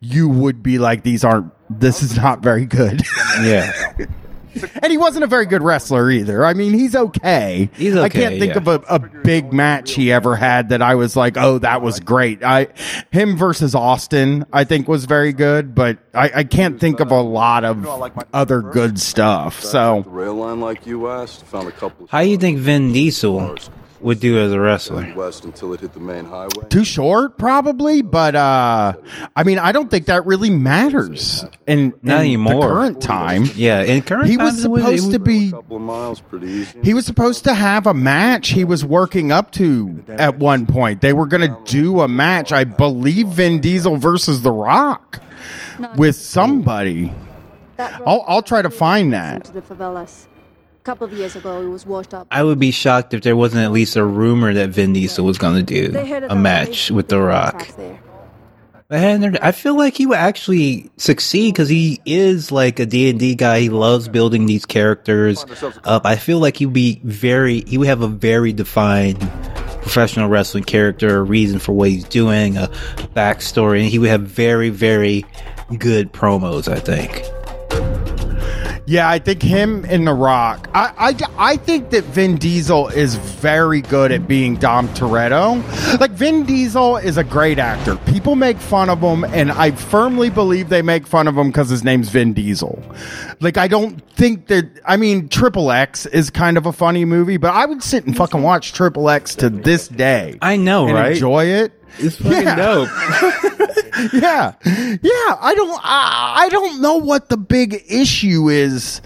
you 0.00 0.28
would 0.28 0.62
be 0.62 0.78
like, 0.78 1.02
these 1.02 1.24
aren't, 1.24 1.52
this 1.70 2.02
is 2.02 2.16
not 2.16 2.40
very 2.40 2.66
good. 2.66 3.02
Yeah. 3.42 3.92
And 4.82 4.90
he 4.90 4.98
wasn't 4.98 5.24
a 5.24 5.26
very 5.26 5.46
good 5.46 5.62
wrestler 5.62 6.10
either. 6.10 6.44
I 6.44 6.52
mean, 6.52 6.74
he's 6.74 6.94
okay. 6.94 7.70
He's 7.74 7.94
okay. 7.94 8.04
I 8.04 8.08
can't 8.08 8.38
think 8.38 8.52
yeah. 8.52 8.58
of 8.58 8.68
a, 8.68 8.74
a 8.88 8.98
big 8.98 9.52
match 9.52 9.92
he 9.92 10.12
ever 10.12 10.36
had 10.36 10.70
that 10.70 10.82
I 10.82 10.94
was 10.94 11.16
like, 11.16 11.36
oh, 11.36 11.58
that 11.58 11.80
was 11.80 12.00
great. 12.00 12.42
I 12.42 12.68
him 13.10 13.36
versus 13.36 13.74
Austin, 13.74 14.44
I 14.52 14.64
think 14.64 14.88
was 14.88 15.06
very 15.06 15.32
good, 15.32 15.74
but 15.74 15.98
I, 16.12 16.30
I 16.34 16.44
can't 16.44 16.78
think 16.78 17.00
of 17.00 17.10
a 17.10 17.20
lot 17.20 17.64
of 17.64 17.86
other 18.32 18.60
good 18.60 18.98
stuff. 19.00 19.60
So 19.60 20.00
rail 20.02 20.34
line 20.34 20.60
like 20.60 20.86
you 20.86 21.08
asked. 21.08 21.44
Found 21.46 21.68
a 21.68 21.72
couple. 21.72 22.06
How 22.08 22.22
do 22.22 22.28
you 22.28 22.38
think 22.38 22.58
Vin 22.58 22.92
Diesel 22.92 23.56
would 24.04 24.20
do 24.20 24.38
as 24.38 24.52
a 24.52 24.60
wrestler? 24.60 25.12
West 25.16 25.44
until 25.44 25.72
it 25.74 25.80
hit 25.80 25.92
the 25.94 26.00
main 26.00 26.24
highway. 26.26 26.68
too 26.68 26.84
short, 26.84 27.38
probably. 27.38 28.02
But 28.02 28.34
uh, 28.34 28.92
I 29.34 29.42
mean, 29.44 29.58
I 29.58 29.72
don't 29.72 29.90
think 29.90 30.06
that 30.06 30.24
really 30.26 30.50
matters 30.50 31.44
in, 31.66 31.94
Not 32.02 32.16
in 32.16 32.20
anymore. 32.20 32.54
the 32.54 32.74
current 32.74 33.00
time. 33.02 33.44
Yeah, 33.54 33.82
in 33.82 34.02
current 34.02 34.22
time 34.24 34.30
He 34.30 34.36
was 34.36 34.54
times, 34.54 34.64
it 34.64 34.70
would- 34.70 34.80
it 34.80 34.84
supposed 34.84 35.04
to 35.12 35.18
would- 35.18 35.24
be 35.24 35.50
couple 35.50 35.76
of 35.76 35.82
miles, 35.82 36.20
pretty 36.20 36.46
easy. 36.48 36.78
He 36.82 36.94
was 36.94 37.06
supposed 37.06 37.44
to 37.44 37.54
have 37.54 37.86
a 37.86 37.94
match 37.94 38.48
he 38.50 38.64
was 38.64 38.84
working 38.84 39.32
up 39.32 39.50
to 39.52 40.04
at 40.08 40.38
one 40.38 40.66
point. 40.66 41.00
They 41.00 41.12
were 41.12 41.26
going 41.26 41.48
to 41.48 41.58
do 41.64 42.00
a 42.00 42.08
match, 42.08 42.52
I 42.52 42.64
believe 42.64 43.28
Vin 43.28 43.60
Diesel 43.60 43.96
versus 43.96 44.42
The 44.42 44.52
Rock 44.52 45.20
with 45.96 46.16
somebody. 46.16 47.12
I'll, 47.78 48.24
I'll 48.28 48.42
try 48.42 48.62
to 48.62 48.70
find 48.70 49.12
that. 49.12 49.44
To 49.46 49.52
the 49.52 49.62
favelas. 49.62 50.26
A 50.84 50.92
couple 50.92 51.06
of 51.06 51.14
years 51.14 51.34
ago, 51.34 51.62
it 51.62 51.68
was 51.68 51.86
washed 51.86 52.12
up. 52.12 52.26
I 52.30 52.42
would 52.42 52.58
be 52.58 52.70
shocked 52.70 53.14
if 53.14 53.22
there 53.22 53.34
wasn't 53.34 53.64
at 53.64 53.72
least 53.72 53.96
a 53.96 54.04
rumor 54.04 54.52
that 54.52 54.68
Vin 54.68 54.92
Diesel 54.92 55.24
was 55.24 55.38
going 55.38 55.64
to 55.64 55.90
do 55.90 55.98
a 56.28 56.36
match 56.36 56.90
with 56.90 57.08
The 57.08 57.22
Rock. 57.22 57.66
I 58.90 59.38
I 59.40 59.52
feel 59.52 59.78
like 59.78 59.96
he 59.96 60.04
would 60.04 60.18
actually 60.18 60.90
succeed 60.98 61.54
because 61.54 61.70
he 61.70 62.02
is 62.04 62.52
like 62.52 62.80
a 62.80 62.84
D&D 62.84 63.34
guy. 63.36 63.60
He 63.60 63.70
loves 63.70 64.08
building 64.08 64.44
these 64.44 64.66
characters 64.66 65.46
up. 65.84 66.04
I 66.04 66.16
feel 66.16 66.38
like 66.38 66.58
he'd 66.58 66.74
be 66.74 67.00
very, 67.02 67.62
he 67.62 67.78
would 67.78 67.88
have 67.88 68.02
a 68.02 68.08
very 68.08 68.52
defined 68.52 69.20
professional 69.80 70.28
wrestling 70.28 70.64
character, 70.64 71.16
a 71.16 71.22
reason 71.22 71.60
for 71.60 71.72
what 71.72 71.88
he's 71.88 72.04
doing, 72.04 72.58
a 72.58 72.68
backstory, 73.16 73.80
and 73.80 73.88
he 73.88 73.98
would 73.98 74.10
have 74.10 74.20
very, 74.20 74.68
very 74.68 75.24
good 75.78 76.12
promos, 76.12 76.70
I 76.70 76.78
think. 76.78 77.24
Yeah, 78.86 79.08
I 79.08 79.18
think 79.18 79.40
him 79.42 79.86
and 79.88 80.06
The 80.06 80.12
Rock. 80.12 80.68
I, 80.74 80.92
I, 81.38 81.52
I 81.52 81.56
think 81.56 81.88
that 81.90 82.04
Vin 82.04 82.36
Diesel 82.36 82.88
is 82.88 83.14
very 83.16 83.80
good 83.80 84.12
at 84.12 84.28
being 84.28 84.56
Dom 84.56 84.88
Toretto. 84.90 85.62
Like, 85.98 86.10
Vin 86.10 86.44
Diesel 86.44 86.98
is 86.98 87.16
a 87.16 87.24
great 87.24 87.58
actor. 87.58 87.96
People 88.04 88.36
make 88.36 88.58
fun 88.58 88.90
of 88.90 89.00
him, 89.00 89.24
and 89.24 89.50
I 89.52 89.70
firmly 89.70 90.28
believe 90.28 90.68
they 90.68 90.82
make 90.82 91.06
fun 91.06 91.28
of 91.28 91.36
him 91.38 91.46
because 91.46 91.70
his 91.70 91.82
name's 91.82 92.10
Vin 92.10 92.34
Diesel. 92.34 92.82
Like, 93.40 93.56
I 93.56 93.68
don't 93.68 94.00
think 94.16 94.48
that. 94.48 94.68
I 94.86 94.98
mean, 94.98 95.30
Triple 95.30 95.70
X 95.70 96.04
is 96.04 96.28
kind 96.28 96.58
of 96.58 96.66
a 96.66 96.72
funny 96.72 97.06
movie, 97.06 97.38
but 97.38 97.54
I 97.54 97.64
would 97.64 97.82
sit 97.82 98.04
and 98.04 98.14
fucking 98.14 98.42
watch 98.42 98.74
Triple 98.74 99.08
X 99.08 99.34
to 99.36 99.48
this 99.48 99.88
day. 99.88 100.36
I 100.42 100.56
know, 100.56 100.86
and 100.88 100.94
right? 100.94 101.12
enjoy 101.12 101.46
it. 101.46 101.72
It's 101.98 102.16
fucking 102.16 102.42
Yeah. 102.42 102.56
dope. 102.56 102.88
yeah 104.12 104.54
yeah 104.64 105.36
i 105.40 105.52
don't 105.56 105.80
I, 105.82 106.34
I 106.44 106.48
don't 106.50 106.80
know 106.80 106.96
what 106.96 107.28
the 107.28 107.36
big 107.36 107.82
issue 107.88 108.48
is 108.48 109.00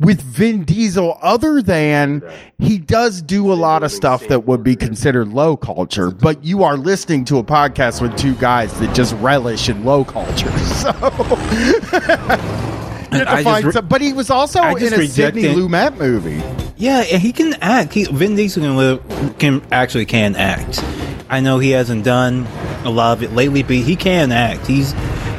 with 0.00 0.20
vin 0.20 0.64
diesel 0.64 1.16
other 1.22 1.62
than 1.62 2.22
he 2.58 2.78
does 2.78 3.22
do 3.22 3.52
a 3.52 3.54
lot 3.54 3.82
of 3.84 3.92
stuff 3.92 4.26
that 4.28 4.44
would 4.46 4.62
be 4.64 4.74
considered 4.76 5.28
low 5.28 5.56
culture 5.56 6.10
but 6.10 6.44
you 6.44 6.62
are 6.64 6.76
listening 6.76 7.24
to 7.26 7.38
a 7.38 7.44
podcast 7.44 8.02
with 8.02 8.16
two 8.18 8.34
guys 8.36 8.76
that 8.80 8.94
just 8.94 9.14
relish 9.16 9.68
in 9.68 9.84
low 9.84 10.04
culture 10.04 10.50
so 10.58 10.88
you 13.12 13.18
have 13.18 13.26
to 13.26 13.30
I 13.30 13.44
find 13.44 13.64
re- 13.66 13.72
some- 13.72 13.86
but 13.88 14.00
he 14.00 14.12
was 14.12 14.30
also 14.30 14.58
I 14.60 14.70
in 14.72 14.92
a 14.92 14.96
reject 14.96 15.12
sidney 15.36 15.44
it. 15.44 15.56
lumet 15.56 15.96
movie 15.98 16.42
Yeah, 16.76 17.04
he 17.04 17.30
can 17.32 17.54
act. 17.62 17.92
He, 17.92 18.04
Vin 18.04 18.34
Diesel 18.34 18.62
can, 18.64 18.76
live, 18.76 19.38
can 19.38 19.62
actually 19.70 20.04
can 20.06 20.34
act. 20.34 20.82
I 21.28 21.40
know 21.40 21.58
he 21.58 21.70
hasn't 21.70 22.04
done 22.04 22.46
a 22.84 22.90
lot 22.90 23.16
of 23.18 23.22
it 23.22 23.32
lately, 23.32 23.62
but 23.62 23.76
he 23.76 23.96
can 23.96 24.32
act. 24.32 24.66
He's 24.66 24.92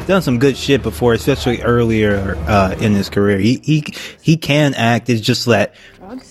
done 0.07 0.21
some 0.21 0.39
good 0.39 0.57
shit 0.57 0.81
before, 0.83 1.13
especially 1.13 1.61
earlier 1.61 2.35
uh, 2.47 2.75
in 2.79 2.93
his 2.93 3.09
career. 3.09 3.37
He 3.39 3.59
he 3.63 3.83
he 4.21 4.37
can 4.37 4.73
act. 4.73 5.09
It's 5.09 5.21
just 5.21 5.45
that 5.45 5.75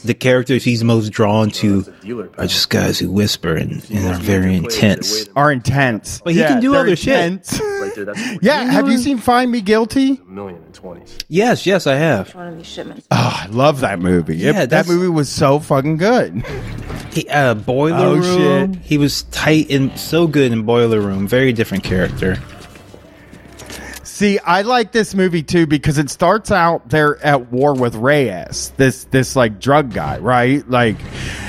the 0.05 0.15
characters 0.15 0.63
he's 0.63 0.85
most 0.85 1.09
drawn 1.11 1.51
to 1.51 1.85
are 2.39 2.47
just 2.47 2.71
guys 2.71 2.99
who 3.01 3.11
whisper 3.11 3.55
and, 3.57 3.85
and 3.91 4.07
are 4.07 4.15
very 4.15 4.55
intense. 4.55 5.29
are 5.35 5.51
intense 5.51 6.21
But 6.23 6.35
he 6.35 6.41
Yeah, 6.41 6.49
can 6.49 6.61
do 6.61 6.71
they're 6.73 6.81
other 6.83 6.95
shit. 6.97 7.19
intense. 7.19 7.61
Right 7.83 7.93
there, 7.97 8.05
that's 8.05 8.21
yeah 8.43 8.63
have 8.63 8.89
you 8.89 8.97
seen 8.97 9.19
find 9.19 9.51
me 9.51 9.61
guilty 9.61 10.21
a 10.25 10.31
million 10.31 10.63
and 10.63 10.73
twenties. 10.73 11.19
Yes, 11.27 11.67
yes, 11.67 11.89
I 11.89 11.97
have. 11.97 12.33
One 12.33 12.47
of 12.47 12.57
these 12.57 12.67
shipments. 12.67 13.09
Oh, 13.11 13.17
I 13.43 13.47
love 13.47 13.81
that 13.81 13.99
movie. 13.99 14.35
It- 14.35 14.55
Yeah, 14.55 14.67
that 14.67 14.87
movie 14.87 15.09
was 15.09 15.29
so 15.29 15.59
fucking 15.59 15.97
good. 15.97 16.45
He, 17.13 17.29
uh, 17.29 17.55
Boiler 17.55 18.07
Oh, 18.07 18.15
Room. 18.17 18.73
shit. 18.75 18.83
He 18.83 18.99
was 18.99 19.23
tight 19.25 19.71
and 19.71 19.97
so 19.99 20.27
good 20.27 20.51
in 20.53 20.63
Boiler 20.63 21.01
Room. 21.01 21.29
Very 21.29 21.53
different 21.53 21.85
character. 21.85 22.37
See, 24.05 24.39
I 24.39 24.63
like 24.63 24.93
this 24.93 25.15
movie 25.15 25.43
too 25.43 25.67
because 25.67 25.99
it 25.99 26.09
starts 26.11 26.51
out 26.53 26.89
they're 26.91 27.23
at 27.25 27.51
war 27.51 27.75
with 27.75 27.95
Reyes, 27.97 28.73
this 28.77 29.05
this 29.05 29.35
like 29.35 29.59
drug 29.59 29.93
guy, 29.93 30.19
right? 30.19 30.69
Like 30.69 30.97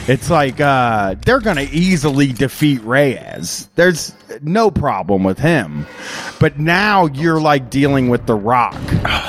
it's 0.07 0.29
like 0.29 0.59
uh 0.59 1.15
they're 1.23 1.39
gonna 1.41 1.67
easily 1.71 2.31
defeat 2.31 2.81
Reyes. 2.83 3.69
There's 3.75 4.13
no 4.41 4.71
problem 4.71 5.23
with 5.23 5.37
him. 5.39 5.85
But 6.39 6.57
now 6.57 7.05
you're 7.07 7.39
like 7.41 7.69
dealing 7.69 8.09
with 8.09 8.25
the 8.25 8.35
rock. 8.35 8.75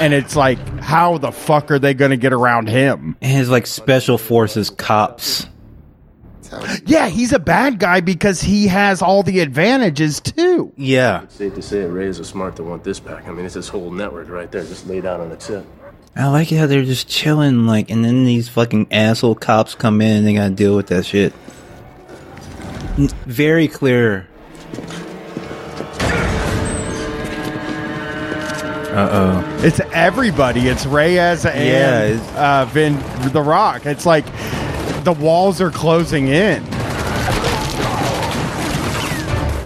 And 0.01 0.15
it's 0.15 0.37
like, 0.37 0.59
how 0.81 1.19
the 1.19 1.33
fuck 1.33 1.71
are 1.71 1.79
they 1.79 1.93
gonna 1.93 2.17
get 2.17 2.33
around 2.33 2.69
him? 2.69 3.17
And 3.21 3.31
his 3.37 3.51
like 3.51 3.67
special 3.67 4.17
forces 4.17 4.71
cops. 4.71 5.47
Yeah, 6.87 7.09
he's 7.09 7.33
a 7.33 7.39
bad 7.39 7.79
guy 7.79 8.01
because 8.01 8.41
he 8.41 8.67
has 8.69 9.03
all 9.03 9.23
the 9.23 9.41
advantages 9.41 10.21
too. 10.21 10.73
Yeah. 10.77 11.27
Safe 11.29 11.55
to 11.55 11.63
say, 11.63 11.85
Reyes 11.85 12.21
are 12.21 12.25
smart 12.25 12.57
to 12.57 12.63
want 12.65 12.85
this 12.85 13.01
back. 13.01 13.27
I 13.27 13.33
mean, 13.33 13.45
it's 13.45 13.55
this 13.55 13.69
whole 13.69 13.91
network 13.91 14.29
right 14.29 14.51
there, 14.51 14.63
just 14.65 14.87
laid 14.87 15.07
out 15.07 15.21
on 15.21 15.29
the 15.31 15.37
tip. 15.37 15.65
I 16.17 16.29
like 16.29 16.51
how 16.51 16.67
they're 16.67 16.85
just 16.85 17.09
chilling, 17.09 17.67
like, 17.67 17.91
and 17.91 18.05
then 18.05 18.25
these 18.25 18.49
fucking 18.49 18.89
asshole 18.93 19.35
cops 19.35 19.75
come 19.75 20.01
in 20.01 20.19
and 20.19 20.27
they 20.27 20.35
gotta 20.35 20.55
deal 20.55 20.77
with 20.77 20.87
that 20.89 21.05
shit. 21.07 21.33
Very 23.27 23.67
clear. 23.67 24.29
Uh 28.95 29.09
oh. 29.11 29.59
It's 29.65 29.81
everybody. 29.93 30.69
It's 30.69 30.87
Reyes 30.87 31.45
and 31.45 31.59
Yeah, 31.69 32.03
it's- 32.05 32.37
uh, 32.37 32.65
Vin 32.71 32.97
the 33.33 33.43
Rock. 33.43 33.87
It's 33.87 34.07
like 34.07 34.25
the 35.05 35.13
walls 35.13 35.61
are 35.61 35.71
closing 35.71 36.29
in. 36.29 36.63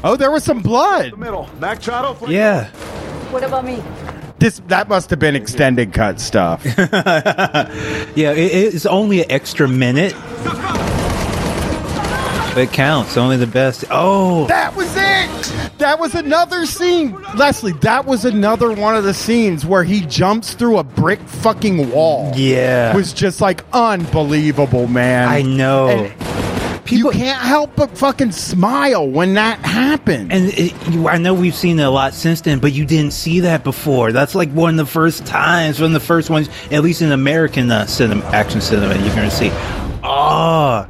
Oh, 0.05 0.17
there 0.19 0.31
was 0.31 0.45
some 0.45 0.61
blood. 0.61 1.17
Middle. 1.19 1.49
Mac 1.59 1.81
Chotto, 1.81 2.15
please. 2.15 2.35
Yeah. 2.35 2.69
What 3.31 3.43
about 3.45 3.65
me? 3.65 3.83
This 4.39 4.61
that 4.69 4.89
must 4.89 5.11
have 5.11 5.19
been 5.19 5.35
extended 5.35 5.93
cut 5.93 6.21
stuff. 6.21 6.65
Yeah, 8.15 8.33
it, 8.33 8.75
it's 8.75 8.87
only 8.87 9.21
an 9.23 9.31
extra 9.31 9.69
minute. 9.69 10.13
It 12.59 12.73
counts. 12.73 13.17
Only 13.17 13.37
the 13.37 13.47
best. 13.47 13.85
Oh, 13.91 14.47
that 14.49 14.75
was 14.75 14.91
it. 14.97 15.79
That 15.79 15.99
was 16.01 16.15
another 16.15 16.67
scene, 16.67 17.17
Leslie. 17.37 17.73
That 17.73 18.05
was 18.05 18.25
another 18.25 18.73
one 18.73 18.97
of 18.97 19.05
the 19.05 19.15
scenes 19.15 19.65
where 19.65 19.85
he 19.85 20.01
jumps 20.03 20.55
through 20.55 20.79
a 20.79 20.85
brick 20.85 21.21
fucking 21.21 21.91
wall. 21.93 22.33
yeah. 22.35 22.93
It 22.93 22.97
was 22.97 23.13
just 23.13 23.41
like 23.41 23.65
unbelievable, 23.73 24.89
man. 24.89 25.29
I 25.29 25.43
know. 25.43 25.89
And 25.89 26.91
you 26.91 27.11
can't 27.11 27.41
help 27.41 27.77
but 27.77 27.97
fucking 27.97 28.33
smile 28.33 29.07
when 29.09 29.35
that 29.35 29.59
happens. 29.61 30.29
And 30.33 30.47
it, 30.49 30.89
you- 30.89 31.07
I 31.07 31.19
know 31.19 31.35
we've 31.35 31.55
seen 31.55 31.79
it 31.79 31.83
a 31.85 31.91
lot 31.91 32.13
since 32.15 32.41
then, 32.41 32.59
but 32.59 32.73
you 32.73 32.85
didn't 32.87 33.13
see 33.13 33.41
that 33.41 33.63
before. 33.63 34.11
That's 34.11 34.35
like 34.35 34.51
one 34.53 34.71
of 34.71 34.77
the 34.87 34.91
first 34.91 35.27
times, 35.27 35.79
one 35.81 35.89
of 35.95 36.01
the 36.01 36.01
first 36.07 36.29
ones, 36.31 36.49
at 36.73 36.83
least 36.83 37.03
in 37.03 37.13
American 37.13 37.71
uh, 37.71 37.87
cinema, 37.87 38.25
action 38.31 38.61
cinema, 38.61 38.95
you're 38.97 39.15
gonna 39.15 39.31
see. 39.31 39.51
Oh, 40.03 40.87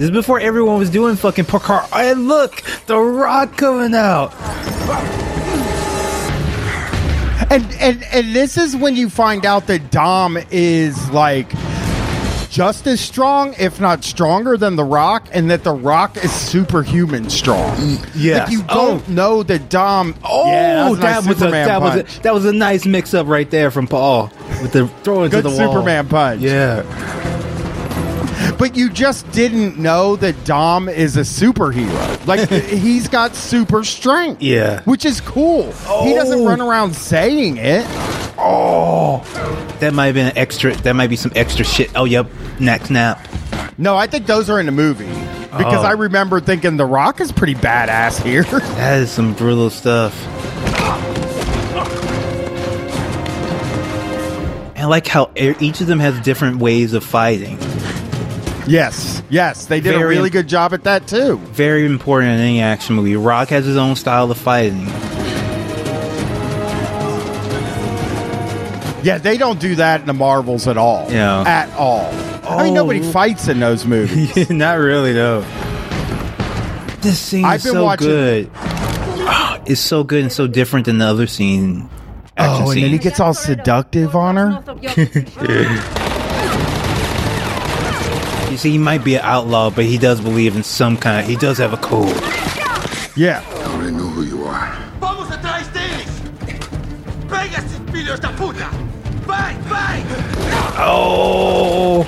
this 0.00 0.06
is 0.08 0.10
before 0.12 0.40
everyone 0.40 0.78
was 0.78 0.88
doing 0.88 1.14
fucking 1.14 1.44
parkour. 1.44 1.86
And 1.94 2.26
look, 2.26 2.62
the 2.86 2.98
Rock 2.98 3.58
coming 3.58 3.94
out. 3.94 4.32
And 7.50 7.70
and 7.74 8.02
and 8.04 8.34
this 8.34 8.56
is 8.56 8.74
when 8.76 8.96
you 8.96 9.10
find 9.10 9.44
out 9.44 9.66
that 9.66 9.90
Dom 9.90 10.38
is 10.50 11.10
like 11.10 11.50
just 12.48 12.86
as 12.86 12.98
strong, 13.00 13.54
if 13.58 13.78
not 13.78 14.02
stronger, 14.02 14.56
than 14.56 14.76
The 14.76 14.84
Rock, 14.84 15.28
and 15.32 15.50
that 15.50 15.64
The 15.64 15.72
Rock 15.72 16.16
is 16.16 16.32
superhuman 16.32 17.28
strong. 17.28 17.76
yes. 18.14 18.48
Like 18.48 18.50
you 18.52 18.64
Oh. 18.70 18.74
don't 18.74 19.08
know 19.10 19.42
that 19.42 19.68
Dom. 19.68 20.14
Oh, 20.24 20.50
yeah, 20.50 20.76
that 20.76 20.90
was, 20.90 20.98
a 20.98 21.02
nice 21.02 21.24
that 21.24 21.28
was 21.28 21.42
a 21.42 21.50
that 21.50 21.80
was 21.82 21.96
a, 21.96 22.22
that 22.22 22.34
was 22.34 22.44
a 22.46 22.52
nice 22.54 22.86
mix 22.86 23.12
up 23.12 23.26
right 23.26 23.50
there 23.50 23.70
from 23.70 23.86
Paul 23.86 24.32
with 24.62 24.72
the 24.72 24.88
throwing 25.02 25.30
to 25.30 25.42
the 25.42 25.50
wall. 25.50 25.58
Superman 25.58 26.08
punch. 26.08 26.40
Yeah. 26.40 27.39
But 28.58 28.76
you 28.76 28.90
just 28.90 29.30
didn't 29.32 29.78
know 29.78 30.16
that 30.16 30.44
Dom 30.44 30.88
is 30.88 31.16
a 31.16 31.20
superhero. 31.20 32.26
Like 32.26 32.48
he's 32.50 33.08
got 33.08 33.34
super 33.34 33.84
strength. 33.84 34.42
Yeah. 34.42 34.82
Which 34.82 35.04
is 35.04 35.20
cool. 35.20 35.64
He 36.02 36.14
doesn't 36.14 36.40
Oh. 36.40 36.46
run 36.46 36.60
around 36.60 36.94
saying 36.94 37.56
it. 37.58 37.84
Oh, 38.38 39.18
that 39.80 39.92
might 39.94 40.06
have 40.06 40.14
been 40.14 40.28
an 40.28 40.38
extra. 40.38 40.74
That 40.76 40.94
might 40.94 41.08
be 41.10 41.16
some 41.16 41.32
extra 41.34 41.64
shit. 41.64 41.90
Oh, 41.94 42.04
yep. 42.04 42.26
Next 42.58 42.90
nap. 42.90 43.26
No, 43.78 43.96
I 43.96 44.06
think 44.06 44.26
those 44.26 44.48
are 44.50 44.58
in 44.60 44.66
the 44.66 44.72
movie. 44.72 45.06
Because 45.56 45.84
Oh. 45.84 45.88
I 45.88 45.92
remember 45.92 46.40
thinking 46.40 46.76
The 46.76 46.86
Rock 46.86 47.20
is 47.20 47.32
pretty 47.32 47.54
badass 47.54 48.22
here. 48.22 48.44
That 48.80 48.98
is 49.00 49.10
some 49.10 49.34
brutal 49.34 49.68
stuff. 49.70 50.14
I 54.76 54.84
like 54.86 55.06
how 55.06 55.30
each 55.36 55.80
of 55.82 55.86
them 55.86 55.98
has 56.00 56.18
different 56.20 56.58
ways 56.58 56.94
of 56.94 57.04
fighting. 57.04 57.58
Yes. 58.70 59.22
Yes. 59.30 59.66
They 59.66 59.80
did 59.80 59.94
a 59.94 59.98
Very- 59.98 60.16
really 60.16 60.30
good 60.30 60.48
job 60.48 60.72
at 60.74 60.84
that 60.84 61.06
too. 61.06 61.36
Very 61.52 61.84
important 61.86 62.32
in 62.34 62.40
any 62.40 62.60
action 62.62 62.96
movie. 62.96 63.16
Rock 63.16 63.48
has 63.48 63.64
his 63.66 63.76
own 63.76 63.96
style 63.96 64.30
of 64.30 64.38
fighting. 64.38 64.86
Yeah, 69.02 69.16
they 69.16 69.38
don't 69.38 69.58
do 69.58 69.76
that 69.76 70.02
in 70.02 70.06
the 70.06 70.12
Marvels 70.12 70.66
at 70.68 70.76
all. 70.76 71.10
Yeah. 71.10 71.40
At 71.42 71.74
all. 71.74 72.06
I 72.46 72.64
mean, 72.64 72.72
Oh. 72.72 72.82
nobody 72.82 73.00
fights 73.00 73.48
in 73.48 73.58
those 73.58 73.86
movies. 73.86 74.50
Not 74.50 74.74
really, 74.78 75.12
though. 75.14 75.40
This 77.00 77.18
scene 77.18 77.46
I've 77.46 77.56
is 77.60 77.64
been 77.64 77.72
so 77.72 77.84
watching- 77.84 78.08
good. 78.08 78.50
it's 79.66 79.80
so 79.80 80.04
good 80.04 80.20
and 80.22 80.30
so 80.32 80.46
different 80.46 80.84
than 80.84 80.98
the 80.98 81.06
other 81.06 81.26
scene. 81.26 81.88
Action 82.36 82.64
oh, 82.66 82.70
and 82.70 82.76
then 82.82 82.90
he 82.90 82.90
scenes. 82.90 83.02
gets 83.04 83.20
all 83.20 83.32
seductive 83.34 84.14
on 84.14 84.36
her. 84.36 85.96
You 88.60 88.64
see, 88.64 88.70
he 88.72 88.78
might 88.78 89.02
be 89.02 89.14
an 89.14 89.22
outlaw, 89.24 89.70
but 89.70 89.86
he 89.86 89.96
does 89.96 90.20
believe 90.20 90.54
in 90.54 90.62
some 90.62 90.98
kind. 90.98 91.26
He 91.26 91.34
does 91.34 91.56
have 91.56 91.72
a 91.72 91.78
code. 91.78 92.14
Yeah. 93.16 93.42
I 93.42 93.64
already 93.72 93.92
know 93.92 94.06
who 94.06 94.22
you 94.22 94.44
are. 94.44 94.76
Vamos 95.00 95.30
atrás 95.30 95.66
deles! 95.72 96.20
Pega 97.26 97.56
esses 97.56 97.78
filhos 97.90 98.20
da 98.20 98.28
puta! 98.32 98.68
Vai, 99.24 99.54
vai! 99.62 100.04
Oh. 100.76 102.04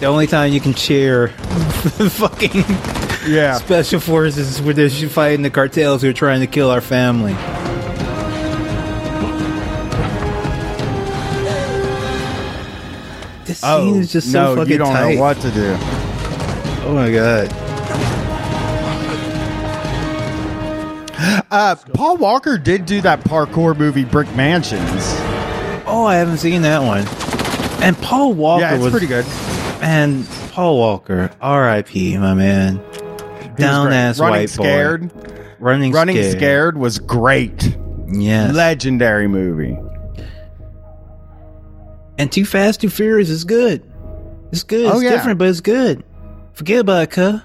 The 0.00 0.04
only 0.04 0.26
time 0.26 0.52
you 0.52 0.60
can 0.60 0.74
cheer 0.74 1.28
fucking 2.10 2.64
Yeah. 3.26 3.54
special 3.54 4.00
forces 4.00 4.50
is 4.50 4.60
when 4.60 4.76
they're 4.76 4.90
fighting 4.90 5.40
the 5.40 5.48
cartels 5.48 6.02
who 6.02 6.10
are 6.10 6.12
trying 6.12 6.40
to 6.40 6.46
kill 6.46 6.70
our 6.70 6.82
family. 6.82 7.34
This 13.64 13.84
scene 13.92 14.00
is 14.00 14.12
just 14.12 14.32
so 14.32 14.40
Oh, 14.40 14.54
no, 14.54 14.56
fucking 14.60 14.72
you 14.72 14.78
don't 14.78 14.92
tight. 14.92 15.14
know 15.14 15.20
what 15.20 15.40
to 15.40 15.50
do. 15.50 15.76
Oh 16.86 16.92
my 16.94 17.10
god. 17.10 17.50
Uh, 21.50 21.76
Paul 21.94 22.16
Walker 22.16 22.58
did 22.58 22.84
do 22.84 23.00
that 23.02 23.20
parkour 23.20 23.76
movie 23.76 24.04
Brick 24.04 24.32
Mansions. 24.34 24.82
Oh, 25.86 26.04
I 26.04 26.16
haven't 26.16 26.38
seen 26.38 26.62
that 26.62 26.80
one. 26.82 27.06
And 27.82 27.96
Paul 27.98 28.32
Walker 28.34 28.62
yeah, 28.62 28.74
it's 28.74 28.82
was 28.82 28.90
pretty 28.90 29.06
good. 29.06 29.24
And 29.80 30.26
Paul 30.52 30.76
Walker, 30.78 31.30
R.I.P. 31.40 32.18
My 32.18 32.34
man, 32.34 32.76
down 33.56 33.92
ass 33.92 34.18
Running 34.18 34.40
white 34.40 34.50
scared. 34.50 35.12
boy, 35.14 35.44
running 35.60 35.92
Running 35.92 36.16
scared. 36.16 36.36
scared. 36.36 36.78
was 36.78 36.98
great. 36.98 37.76
Yes. 38.08 38.54
Legendary 38.54 39.28
movie. 39.28 39.78
And 42.18 42.30
Too 42.30 42.44
Fast, 42.44 42.80
Too 42.80 42.90
Furious 42.90 43.28
is 43.28 43.44
good. 43.44 43.82
It's 44.52 44.62
good. 44.62 44.86
Oh, 44.86 44.94
it's 44.94 45.04
yeah. 45.04 45.10
different, 45.10 45.38
but 45.38 45.48
it's 45.48 45.60
good. 45.60 46.04
Forget 46.52 46.80
about 46.80 47.02
it, 47.02 47.10
cuh. 47.10 47.40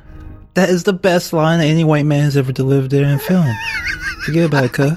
That 0.53 0.70
is 0.70 0.84
the 0.84 0.93
best 0.93 1.34
line 1.34 1.59
any 1.59 1.84
white 1.84 2.05
man 2.05 2.24
has 2.24 2.38
ever 2.38 2.51
delivered 2.51 2.93
in 2.93 3.03
a 3.05 3.20
film. 3.20 3.45
Forget 4.26 4.45
about 4.45 4.65
it, 4.65 4.74
cuh. 4.74 4.95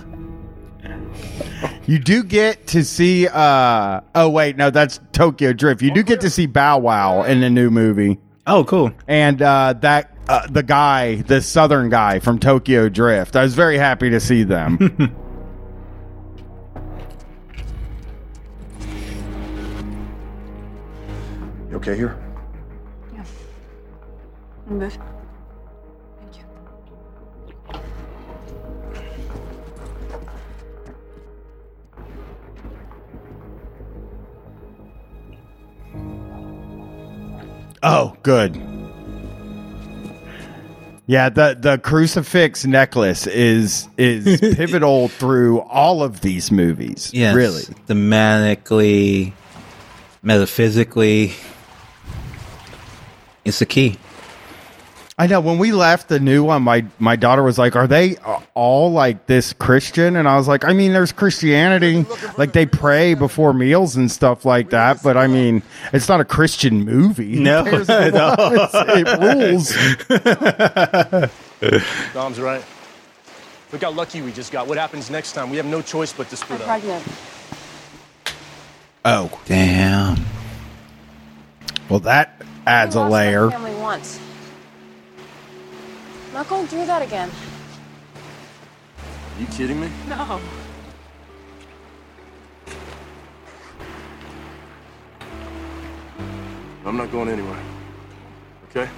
You 1.86 1.98
do 1.98 2.22
get 2.22 2.68
to 2.68 2.84
see 2.84 3.26
uh 3.26 4.00
oh 4.14 4.28
wait, 4.30 4.56
no, 4.56 4.70
that's 4.70 5.00
Tokyo 5.12 5.52
Drift. 5.52 5.82
You 5.82 5.92
do 5.92 6.02
get 6.02 6.20
to 6.20 6.30
see 6.30 6.46
Bow 6.46 6.78
Wow 6.78 7.22
in 7.24 7.40
the 7.40 7.50
new 7.50 7.70
movie. 7.70 8.18
Oh, 8.46 8.64
cool. 8.64 8.92
And 9.08 9.42
uh 9.42 9.74
that 9.80 10.16
uh, 10.28 10.46
the 10.46 10.62
guy, 10.62 11.16
the 11.22 11.40
southern 11.40 11.88
guy 11.88 12.20
from 12.20 12.38
Tokyo 12.38 12.88
Drift. 12.88 13.34
I 13.34 13.42
was 13.42 13.54
very 13.54 13.76
happy 13.78 14.10
to 14.10 14.20
see 14.20 14.44
them. 14.44 15.16
okay 21.82 21.96
here? 21.96 22.16
I'm 24.70 24.78
good. 24.78 24.96
oh, 37.82 38.16
good. 38.22 38.56
Yeah, 41.06 41.30
the 41.30 41.56
the 41.58 41.78
crucifix 41.78 42.64
necklace 42.64 43.26
is 43.26 43.88
is 43.98 44.40
pivotal 44.54 45.08
through 45.08 45.60
all 45.62 46.04
of 46.04 46.20
these 46.20 46.52
movies. 46.52 47.10
Yes. 47.12 47.34
Really. 47.34 47.62
Thematically, 47.88 49.32
metaphysically, 50.22 51.32
it's 53.44 53.58
the 53.58 53.66
key. 53.66 53.98
I 55.18 55.26
know 55.26 55.40
when 55.40 55.58
we 55.58 55.72
left 55.72 56.08
the 56.08 56.18
new 56.18 56.42
one, 56.42 56.62
my 56.62 56.84
my 56.98 57.16
daughter 57.16 57.42
was 57.42 57.58
like, 57.58 57.76
"Are 57.76 57.86
they 57.86 58.16
all 58.54 58.90
like 58.90 59.26
this 59.26 59.52
Christian?" 59.52 60.16
And 60.16 60.26
I 60.26 60.36
was 60.36 60.48
like, 60.48 60.64
"I 60.64 60.72
mean, 60.72 60.92
there's 60.94 61.12
Christianity, 61.12 62.06
like 62.38 62.52
they 62.52 62.64
pray 62.66 63.12
before 63.14 63.52
meals 63.52 63.94
and 63.94 64.10
stuff 64.10 64.44
like 64.46 64.70
that, 64.70 65.02
but 65.02 65.16
I 65.18 65.26
mean, 65.26 65.62
it's 65.92 66.08
not 66.08 66.20
a 66.20 66.24
Christian 66.24 66.84
movie. 66.84 67.36
Who 67.36 67.42
No, 67.42 67.64
it 67.66 67.72
was? 67.72 67.88
it 67.90 69.06
rules." 69.20 69.72
Dom's 72.14 72.40
right. 72.40 72.64
Look 73.70 73.82
how 73.82 73.90
lucky 73.90 74.22
we 74.22 74.32
just 74.32 74.50
got. 74.50 74.66
What 74.66 74.78
happens 74.78 75.10
next 75.10 75.32
time? 75.32 75.50
We 75.50 75.56
have 75.58 75.66
no 75.66 75.82
choice 75.82 76.12
but 76.12 76.28
to 76.30 76.36
split 76.36 76.60
I'm 76.62 76.62
up. 76.62 76.80
pregnant. 76.80 77.04
Oh, 79.04 79.40
Damn. 79.46 80.24
well, 81.88 82.00
that 82.00 82.40
adds 82.66 82.94
a 82.94 83.02
layer. 83.02 83.50
Family 83.50 83.74
once. 83.76 84.20
I'm 86.28 86.34
not 86.34 86.48
going 86.48 86.66
through 86.66 86.86
that 86.86 87.02
again. 87.02 87.30
Are 88.98 89.40
you 89.40 89.46
kidding 89.46 89.80
me? 89.80 89.90
No. 90.08 90.40
I'm 96.84 96.96
not 96.96 97.10
going 97.12 97.28
anywhere. 97.28 97.58
Okay? 98.70 98.88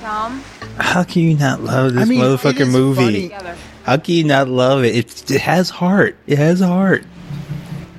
Tom, 0.00 0.42
How 0.78 1.04
can 1.04 1.22
you 1.22 1.36
not 1.36 1.60
love 1.62 1.94
this 1.94 2.02
I 2.02 2.04
mean, 2.06 2.20
it 2.20 2.24
motherfucker 2.24 2.70
movie? 2.70 3.28
funny. 3.28 3.54
How 3.84 3.96
can 3.96 4.14
you 4.14 4.24
not 4.24 4.48
love 4.48 4.84
it? 4.84 4.96
It, 4.96 5.30
it 5.30 5.40
has 5.40 5.70
heart. 5.70 6.16
It 6.26 6.38
has 6.38 6.60
heart. 6.60 7.04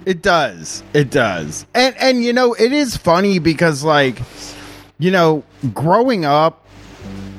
It 0.06 0.22
does. 0.22 0.84
It 0.94 1.10
does. 1.10 1.66
And 1.74 1.96
and 1.98 2.24
you 2.24 2.34
know, 2.34 2.54
it 2.54 2.72
is 2.72 2.98
funny 2.98 3.40
because 3.40 3.84
like, 3.84 4.22
you 5.00 5.12
know, 5.12 5.44
growing 5.74 6.26
up 6.26 6.66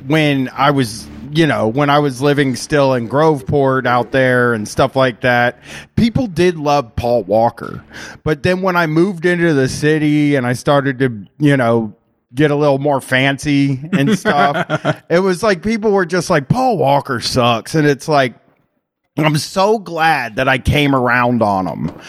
when 0.06 0.48
I 0.50 0.70
was, 0.70 1.08
you 1.30 1.46
know, 1.46 1.68
when 1.68 1.90
I 1.90 1.98
was 1.98 2.20
living 2.20 2.56
still 2.56 2.94
in 2.94 3.08
Groveport 3.08 3.86
out 3.86 4.12
there 4.12 4.54
and 4.54 4.68
stuff 4.68 4.96
like 4.96 5.22
that, 5.22 5.60
people 5.96 6.26
did 6.26 6.56
love 6.56 6.94
Paul 6.96 7.24
Walker. 7.24 7.84
But 8.22 8.42
then 8.42 8.62
when 8.62 8.76
I 8.76 8.86
moved 8.86 9.24
into 9.26 9.54
the 9.54 9.68
city 9.68 10.34
and 10.36 10.46
I 10.46 10.52
started 10.52 10.98
to, 11.00 11.26
you 11.38 11.56
know, 11.56 11.94
get 12.34 12.50
a 12.50 12.56
little 12.56 12.78
more 12.78 13.00
fancy 13.00 13.80
and 13.92 14.18
stuff, 14.18 15.02
it 15.08 15.20
was 15.20 15.42
like 15.42 15.62
people 15.62 15.90
were 15.92 16.06
just 16.06 16.30
like 16.30 16.48
Paul 16.48 16.78
Walker 16.78 17.20
sucks 17.20 17.74
and 17.74 17.86
it's 17.86 18.08
like 18.08 18.34
I'm 19.16 19.36
so 19.38 19.78
glad 19.78 20.36
that 20.36 20.48
I 20.48 20.58
came 20.58 20.94
around 20.94 21.42
on 21.42 21.66
him 21.66 22.00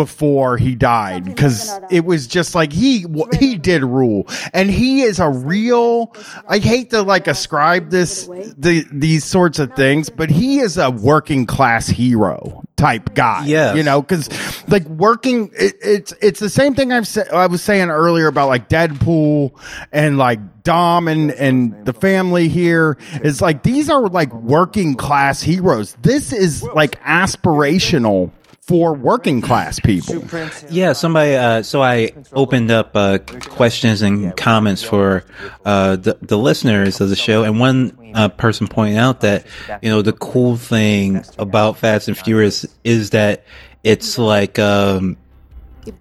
before 0.00 0.56
he 0.56 0.74
died 0.74 1.26
because 1.26 1.78
it 1.90 2.06
was 2.06 2.26
just 2.26 2.54
like 2.54 2.72
he 2.72 3.04
he 3.38 3.56
did 3.56 3.82
rule. 3.82 4.26
And 4.54 4.70
he 4.70 5.02
is 5.02 5.18
a 5.18 5.28
real 5.28 6.16
I 6.48 6.56
hate 6.56 6.88
to 6.90 7.02
like 7.02 7.26
ascribe 7.26 7.90
this 7.90 8.26
the 8.56 8.86
these 8.90 9.24
sorts 9.24 9.58
of 9.58 9.74
things 9.74 10.08
but 10.08 10.30
he 10.30 10.60
is 10.60 10.78
a 10.78 10.90
working 10.90 11.44
class 11.44 11.86
hero 11.86 12.62
type 12.76 13.14
guy. 13.14 13.44
yeah 13.44 13.74
you 13.74 13.82
know, 13.82 14.00
because 14.00 14.28
like 14.68 14.84
working, 14.86 15.50
it, 15.58 15.74
it's 15.82 16.14
it's 16.20 16.40
the 16.40 16.48
same 16.48 16.74
thing 16.74 16.92
I've 16.92 17.06
said. 17.06 17.28
I 17.30 17.46
was 17.46 17.62
saying 17.62 17.90
earlier 17.90 18.26
about 18.26 18.48
like 18.48 18.68
Deadpool 18.68 19.52
and 19.92 20.18
like 20.18 20.62
Dom 20.62 21.08
and 21.08 21.30
and 21.32 21.84
the 21.84 21.92
family 21.92 22.48
here. 22.48 22.96
Is 23.22 23.40
like 23.40 23.62
these 23.62 23.90
are 23.90 24.08
like 24.08 24.32
working 24.32 24.94
class 24.94 25.42
heroes. 25.42 25.96
This 26.02 26.32
is 26.32 26.62
like 26.62 27.00
aspirational 27.02 28.30
for 28.70 28.94
working 28.94 29.40
class 29.40 29.80
people. 29.80 30.22
Yeah, 30.70 30.92
somebody. 30.92 31.34
Uh, 31.34 31.62
so 31.64 31.82
I 31.82 32.12
opened 32.32 32.70
up 32.70 32.92
uh, 32.94 33.18
questions 33.48 34.00
and 34.00 34.36
comments 34.36 34.80
for 34.80 35.24
uh, 35.64 35.96
the 35.96 36.16
the 36.22 36.38
listeners 36.38 37.00
of 37.00 37.08
the 37.08 37.16
show, 37.16 37.42
and 37.42 37.58
one 37.58 38.12
uh, 38.14 38.28
person 38.28 38.68
pointed 38.68 38.96
out 38.96 39.22
that 39.22 39.44
you 39.82 39.90
know 39.90 40.02
the 40.02 40.12
cool 40.12 40.56
thing 40.56 41.24
about 41.36 41.78
Fast 41.78 42.06
and 42.06 42.16
Furious 42.16 42.64
is 42.84 43.10
that 43.10 43.44
it's 43.82 44.18
like 44.18 44.60
um, 44.60 45.16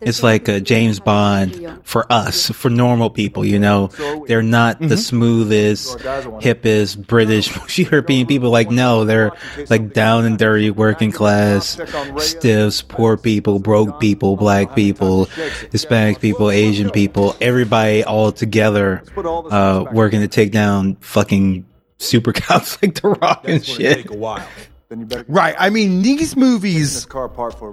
it's 0.02 0.24
like 0.24 0.48
a 0.48 0.60
James 0.60 1.00
Bond 1.00 1.80
for 1.84 2.12
us, 2.12 2.50
for 2.50 2.70
normal 2.70 3.10
people. 3.10 3.46
You 3.46 3.60
know, 3.60 3.88
they're 4.28 4.42
not 4.42 4.80
the 4.80 4.98
smoothest, 4.98 5.98
hippest 6.00 7.08
British 7.08 7.78
European 7.78 8.28
people. 8.28 8.50
Like, 8.50 8.70
no, 8.70 9.06
they're 9.06 9.32
like 9.70 9.94
down 9.94 10.26
and 10.26 10.38
dirty, 10.38 10.72
working 10.72 11.12
class, 11.12 11.80
stiffs, 12.18 12.82
poor 12.82 13.18
people, 13.18 13.60
broke 13.60 14.00
people, 14.00 14.36
black 14.36 14.76
people, 14.76 15.26
Hispanic 15.72 16.20
people, 16.20 16.50
Asian 16.52 16.90
people, 16.90 17.36
everybody 17.42 18.04
all 18.04 18.32
together, 18.32 19.04
uh, 19.18 19.86
working 19.92 20.22
to 20.22 20.28
take 20.28 20.52
down 20.52 20.96
fucking 20.98 21.66
super 22.00 22.34
cops 22.34 22.78
like 22.82 22.96
The 22.96 23.10
Rock 23.10 23.44
and 23.46 23.64
shit. 23.66 24.08
Right. 25.28 25.56
I 25.58 25.70
mean, 25.70 26.02
these 26.02 26.36
movies, 26.36 27.06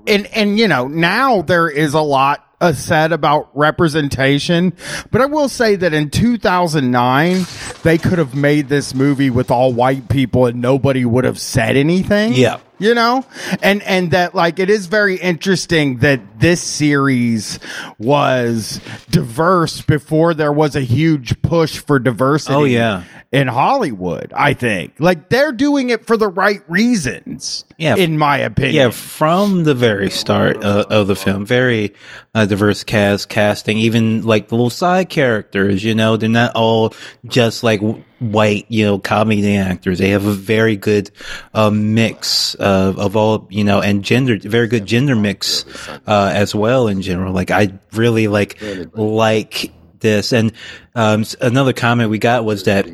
and 0.07 0.27
and 0.27 0.59
you 0.59 0.69
know, 0.69 0.87
now 0.87 1.43
there 1.43 1.69
is 1.69 1.95
a 1.95 2.01
lot 2.01 2.47
uh, 2.61 2.73
said 2.73 3.13
about 3.13 3.51
representation, 3.55 4.75
but 5.11 5.21
I 5.21 5.27
will 5.27 5.49
say 5.49 5.77
that 5.77 5.93
in 5.93 6.11
2009 6.11 7.47
they 7.83 7.99
could 7.99 8.19
have 8.19 8.35
made 8.35 8.69
this 8.69 8.95
movie 8.95 9.31
with 9.31 9.51
all 9.51 9.73
white 9.73 10.09
people 10.09 10.47
and 10.47 10.61
nobody 10.61 11.05
would 11.05 11.25
have 11.25 11.39
said 11.39 11.77
anything. 11.77 12.35
Yeah. 12.35 12.61
You 12.79 12.95
know, 12.95 13.25
and 13.63 13.83
and 13.85 14.11
that 14.11 14.35
like 14.35 14.59
it 14.59 14.69
is 14.69 14.87
very 14.87 15.17
interesting 15.17 15.99
that 15.99 16.41
this 16.41 16.61
series 16.61 17.59
was 17.99 18.81
diverse 19.09 19.81
before 19.81 20.35
there 20.35 20.53
was 20.53 20.77
a 20.77 20.83
huge 20.83 21.41
push 21.41 21.79
for 21.79 21.99
diversity. 21.99 22.55
Oh, 22.55 22.65
yeah. 22.65 23.05
in 23.33 23.49
Hollywood, 23.49 24.33
I 24.37 24.53
think 24.53 24.95
like 24.99 25.31
they're 25.31 25.53
doing 25.53 25.89
it 25.89 26.07
for 26.07 26.19
the 26.19 26.29
right 26.29 26.63
reasons. 26.69 27.65
Yeah. 27.79 27.97
in 27.97 28.17
my 28.17 28.39
opinion. 28.39 28.75
Yeah, 28.75 28.91
from 28.91 29.65
the 29.65 29.75
very 29.75 30.09
start 30.11 30.65
uh, 30.65 30.87
of 30.89 31.09
the 31.09 31.17
film, 31.17 31.45
very 31.45 31.95
uh, 32.35 32.47
diverse 32.47 32.85
cast, 32.85 33.29
casting, 33.29 33.77
even 33.79 34.23
like 34.23 34.49
the 34.49 34.55
little 34.55 34.71
side 34.71 35.11
characters. 35.11 35.85
You 35.85 35.95
know, 35.95 36.17
they're 36.17 36.29
not 36.29 36.55
all 36.55 36.95
just 37.27 37.63
like 37.63 37.81
white, 38.19 38.67
you 38.69 38.85
know, 38.85 38.99
comedy 38.99 39.57
actors. 39.57 39.99
They 39.99 40.11
have 40.11 40.25
a 40.25 40.33
very 40.33 40.77
good 40.77 41.11
uh, 41.55 41.71
mix 41.71 42.55
of, 42.55 42.99
of 42.99 43.17
all, 43.17 43.47
you 43.51 43.65
know, 43.65 43.81
and 43.81 44.03
gender, 44.05 44.39
very 44.39 44.69
good 44.69 44.87
gender 44.87 45.17
mix 45.17 45.65
uh, 46.07 46.31
as 46.35 46.55
well 46.55 46.89
in 46.89 47.03
general. 47.03 47.33
Like 47.33 47.51
I 47.51 47.79
really 47.93 48.29
like 48.29 48.61
like 48.95 49.73
this, 50.01 50.33
and 50.33 50.53
um, 50.95 51.25
another 51.41 51.73
comment 51.73 52.11
we 52.11 52.19
got 52.19 52.45
was 52.45 52.65
that 52.65 52.87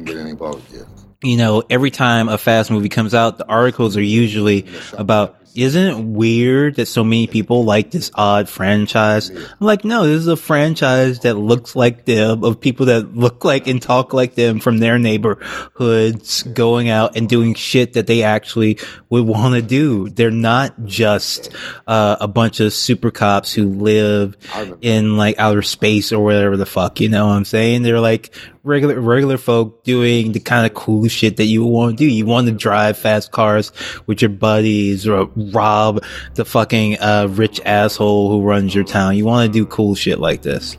you 1.23 1.37
know, 1.37 1.63
every 1.71 1.91
time 1.91 2.29
a 2.29 2.37
fast 2.37 2.71
movie 2.71 2.89
comes 2.89 3.15
out, 3.15 3.39
the 3.39 3.47
articles 3.47 3.97
are 3.97 4.03
usually 4.03 4.67
about, 4.95 5.42
isn't 5.55 5.87
it 5.87 6.05
weird 6.05 6.77
that 6.77 6.87
so 6.87 7.05
many 7.05 7.27
people 7.27 7.65
like 7.65 7.91
this 7.91 8.11
odd 8.15 8.49
franchise? 8.49 9.31
I'm 9.31 9.57
like, 9.61 9.85
no, 9.85 10.05
this 10.07 10.21
is 10.21 10.29
a 10.29 10.37
franchise 10.37 11.21
that 11.21 11.35
looks 11.35 11.77
like 11.77 12.05
them, 12.05 12.45
of 12.45 12.61
people 12.61 12.87
that 12.87 13.15
look 13.15 13.45
like 13.45 13.67
and 13.67 13.81
talk 13.81 14.13
like 14.13 14.35
them 14.35 14.61
from 14.61 14.79
their 14.79 14.99
neighborhoods, 14.99 16.43
going 16.43 16.89
out 16.89 17.17
and 17.17 17.29
doing 17.29 17.55
shit 17.55 17.95
that 17.95 18.07
they 18.07 18.23
actually 18.23 18.79
would 19.11 19.27
want 19.27 19.55
to 19.55 19.63
do. 19.63 20.09
They're 20.09 20.31
not 20.31 20.85
just 20.85 21.51
uh, 21.87 22.17
a 22.21 22.29
bunch 22.29 22.61
of 22.61 22.73
super 22.73 23.11
cops 23.11 23.53
who 23.53 23.69
live 23.69 24.37
in 24.81 25.17
like 25.17 25.39
outer 25.39 25.63
space 25.63 26.13
or 26.13 26.23
whatever 26.23 26.57
the 26.57 26.67
fuck, 26.67 27.01
you 27.01 27.09
know 27.09 27.27
what 27.27 27.33
I'm 27.35 27.45
saying? 27.45 27.83
They're 27.83 28.01
like 28.01 28.35
regular 28.65 29.01
regular 29.01 29.39
folk 29.39 29.83
doing 29.85 30.33
the 30.33 30.41
kind 30.41 30.67
of 30.67 30.75
cool 30.75 31.09
shit 31.09 31.37
that 31.37 31.45
you 31.45 31.65
want 31.65 31.99
to 31.99 32.05
do. 32.05 32.11
You 32.11 32.27
want 32.27 32.47
to 32.47 32.53
drive 32.53 32.97
fast 32.97 33.33
cars 33.33 33.73
with 34.07 34.23
your 34.23 34.31
buddies 34.31 35.07
or 35.07 35.31
rob 35.37 36.03
the 36.35 36.45
fucking 36.45 36.99
uh, 37.01 37.29
rich 37.31 37.61
asshole 37.65 38.31
who 38.31 38.43
runs 38.43 38.75
your 38.75 38.85
town. 38.85 39.17
You 39.17 39.25
want 39.25 39.53
to 39.53 39.53
do 39.53 39.67
cool 39.67 39.95
shit 39.95 40.19
like 40.19 40.43
this. 40.43 40.77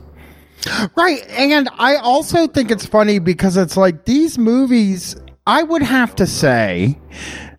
Right. 0.96 1.28
And 1.30 1.68
I 1.78 1.96
also 1.96 2.46
think 2.46 2.70
it's 2.70 2.86
funny 2.86 3.18
because 3.18 3.56
it's 3.56 3.76
like 3.76 4.06
these 4.06 4.38
movies, 4.38 5.16
I 5.46 5.62
would 5.62 5.82
have 5.82 6.16
to 6.16 6.26
say 6.26 6.98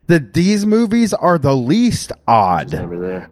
that 0.07 0.33
these 0.33 0.65
movies 0.65 1.13
are 1.13 1.37
the 1.37 1.55
least 1.55 2.11
odd 2.27 2.73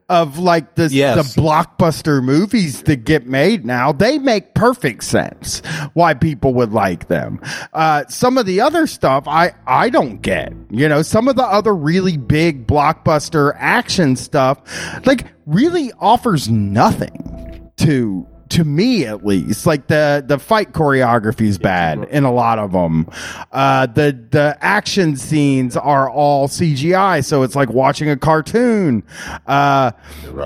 of 0.10 0.40
like 0.40 0.76
the, 0.76 0.88
Yes. 0.90 1.34
the 1.36 1.42
blockbuster 1.42 2.24
movies 2.24 2.84
that 2.84 3.06
get 3.06 3.28
made 3.28 3.66
now. 3.66 3.92
They 3.92 4.18
make 4.18 4.54
perfect 4.56 5.04
sense 5.04 5.62
why 5.94 6.14
people 6.16 6.54
would 6.56 6.72
like 6.72 7.08
them. 7.08 7.40
Uh, 7.74 8.06
some 8.08 8.38
of 8.38 8.46
the 8.46 8.62
other 8.62 8.88
stuff 8.88 9.26
I, 9.28 9.54
I 9.68 9.90
don't 9.90 10.22
get, 10.22 10.54
you 10.72 10.90
know, 10.90 11.02
some 11.04 11.28
of 11.28 11.36
the 11.36 11.44
other 11.46 11.76
really 11.76 12.18
big 12.18 12.66
blockbuster 12.68 13.54
action 13.58 14.16
stuff, 14.16 14.60
like 15.06 15.26
really 15.46 15.92
offers 16.00 16.50
nothing 16.50 17.72
to 17.78 18.28
to 18.50 18.64
me 18.64 19.06
at 19.06 19.26
least 19.26 19.66
like 19.66 19.88
the 19.88 20.24
the 20.26 20.38
fight 20.38 20.74
choreography 20.74 21.48
is 21.48 21.58
bad 21.58 22.04
in 22.10 22.24
a 22.24 22.32
lot 22.32 22.60
of 22.60 22.72
them 22.72 23.08
uh 23.52 23.86
the 23.88 24.18
the 24.32 24.58
action 24.62 25.16
scenes 25.16 25.76
are 25.76 26.10
all 26.10 26.48
cgi 26.48 27.24
so 27.24 27.44
it's 27.44 27.56
like 27.56 27.70
watching 27.70 28.10
a 28.10 28.18
cartoon. 28.18 29.04
Uh 29.48 29.92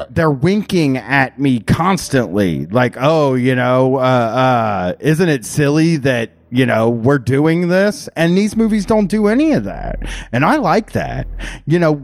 they're 0.09 0.31
winking 0.31 0.97
at 0.97 1.39
me 1.39 1.59
constantly 1.59 2.65
like 2.67 2.95
oh 2.99 3.33
you 3.33 3.55
know 3.55 3.95
uh 3.97 3.99
uh 3.99 4.93
isn't 4.99 5.29
it 5.29 5.45
silly 5.45 5.97
that 5.97 6.31
you 6.49 6.65
know 6.65 6.89
we're 6.89 7.19
doing 7.19 7.67
this 7.67 8.07
and 8.15 8.37
these 8.37 8.55
movies 8.55 8.85
don't 8.85 9.07
do 9.07 9.27
any 9.27 9.51
of 9.51 9.65
that 9.65 9.99
and 10.31 10.45
i 10.45 10.55
like 10.55 10.93
that 10.93 11.27
you 11.65 11.77
know 11.77 12.03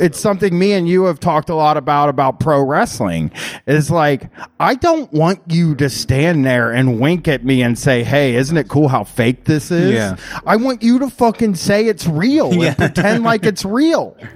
it's 0.00 0.20
something 0.20 0.56
me 0.56 0.72
and 0.72 0.88
you 0.88 1.04
have 1.04 1.18
talked 1.18 1.48
a 1.48 1.54
lot 1.54 1.76
about 1.76 2.08
about 2.08 2.38
pro 2.38 2.62
wrestling 2.62 3.30
is 3.66 3.90
like 3.90 4.30
i 4.60 4.74
don't 4.74 5.12
want 5.12 5.40
you 5.48 5.74
to 5.74 5.90
stand 5.90 6.44
there 6.44 6.70
and 6.70 7.00
wink 7.00 7.26
at 7.26 7.44
me 7.44 7.60
and 7.62 7.76
say 7.78 8.04
hey 8.04 8.36
isn't 8.36 8.56
it 8.56 8.68
cool 8.68 8.86
how 8.88 9.02
fake 9.02 9.44
this 9.44 9.70
is 9.72 9.92
Yeah. 9.92 10.16
i 10.46 10.54
want 10.56 10.82
you 10.82 11.00
to 11.00 11.10
fucking 11.10 11.56
say 11.56 11.86
it's 11.86 12.06
real 12.06 12.54
Yeah. 12.54 12.68
and 12.68 12.76
pretend 12.94 13.24
like 13.24 13.44
it's 13.46 13.64
real 13.64 14.16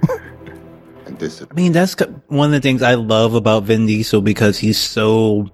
I 1.21 1.53
mean, 1.53 1.71
that's 1.71 1.95
one 2.29 2.47
of 2.47 2.51
the 2.51 2.61
things 2.61 2.81
I 2.81 2.95
love 2.95 3.35
about 3.35 3.63
Vin 3.63 3.85
Diesel 3.85 4.21
because 4.21 4.57
he's 4.57 4.79
so. 4.79 5.51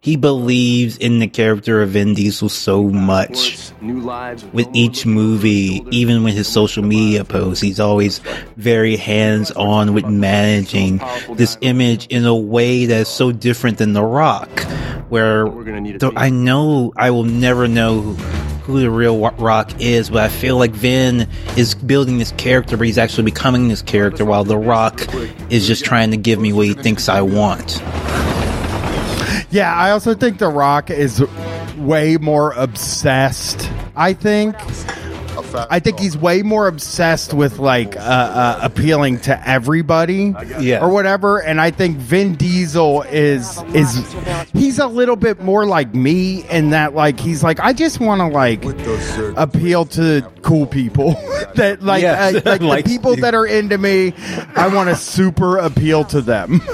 He 0.00 0.14
believes 0.14 0.96
in 0.96 1.18
the 1.18 1.26
character 1.26 1.82
of 1.82 1.90
Vin 1.90 2.14
Diesel 2.14 2.48
so 2.48 2.84
much. 2.84 3.72
With 4.52 4.68
each 4.72 5.04
movie, 5.04 5.84
even 5.90 6.22
with 6.22 6.34
his 6.34 6.46
social 6.46 6.84
media 6.84 7.24
posts, 7.24 7.60
he's 7.60 7.80
always 7.80 8.20
very 8.56 8.96
hands 8.96 9.50
on 9.50 9.94
with 9.94 10.06
managing 10.06 11.00
this 11.30 11.58
image 11.62 12.06
in 12.06 12.24
a 12.26 12.34
way 12.34 12.86
that's 12.86 13.10
so 13.10 13.32
different 13.32 13.78
than 13.78 13.92
The 13.92 14.04
Rock, 14.04 14.48
where 15.08 15.48
I 16.16 16.30
know 16.30 16.92
I 16.96 17.10
will 17.10 17.24
never 17.24 17.66
know 17.66 18.02
who 18.62 18.80
the 18.80 18.90
real 18.90 19.18
Rock 19.18 19.80
is, 19.80 20.10
but 20.10 20.22
I 20.22 20.28
feel 20.28 20.58
like 20.58 20.70
Vin 20.72 21.26
is 21.56 21.74
building 21.74 22.18
this 22.18 22.32
character, 22.32 22.76
but 22.76 22.86
he's 22.86 22.98
actually 22.98 23.24
becoming 23.24 23.66
this 23.66 23.82
character, 23.82 24.24
while 24.24 24.44
The 24.44 24.58
Rock 24.58 25.00
is 25.50 25.66
just 25.66 25.84
trying 25.84 26.12
to 26.12 26.16
give 26.16 26.38
me 26.38 26.52
what 26.52 26.66
he 26.66 26.74
thinks 26.74 27.08
I 27.08 27.22
want. 27.22 27.82
Yeah, 29.50 29.74
I 29.74 29.90
also 29.92 30.14
think 30.14 30.38
The 30.38 30.48
Rock 30.48 30.90
is 30.90 31.24
way 31.76 32.16
more 32.18 32.52
obsessed. 32.52 33.70
I 33.96 34.12
think. 34.12 34.54
I 35.70 35.78
think 35.80 35.98
he's 35.98 36.16
way 36.16 36.42
more 36.42 36.66
obsessed 36.66 37.32
with 37.32 37.58
like 37.58 37.96
uh, 37.96 38.00
uh, 38.00 38.58
appealing 38.60 39.20
to 39.20 39.48
everybody, 39.48 40.34
Yeah. 40.58 40.80
or 40.84 40.90
whatever. 40.90 41.38
And 41.40 41.60
I 41.60 41.70
think 41.70 41.96
Vin 41.96 42.34
Diesel 42.34 43.02
is 43.02 43.62
is 43.72 44.14
he's 44.52 44.78
a 44.78 44.86
little 44.88 45.16
bit 45.16 45.40
more 45.40 45.64
like 45.64 45.94
me 45.94 46.44
in 46.50 46.70
that 46.70 46.94
like 46.94 47.18
he's 47.18 47.42
like 47.42 47.60
I 47.60 47.72
just 47.72 47.98
want 48.00 48.20
to 48.20 48.26
like 48.26 48.62
appeal 49.38 49.86
to 49.86 50.28
cool 50.42 50.66
people 50.66 51.12
that 51.54 51.78
like 51.82 52.02
Yes. 52.02 52.34
uh, 52.34 52.40
like 52.44 52.60
Like- 52.68 52.84
the 52.84 52.90
people 52.90 53.16
that 53.16 53.34
are 53.34 53.46
into 53.46 53.78
me. 53.78 54.12
I 54.54 54.68
want 54.68 54.90
to 54.90 54.96
super 54.96 55.56
appeal 55.56 56.04
to 56.06 56.20
them. 56.20 56.60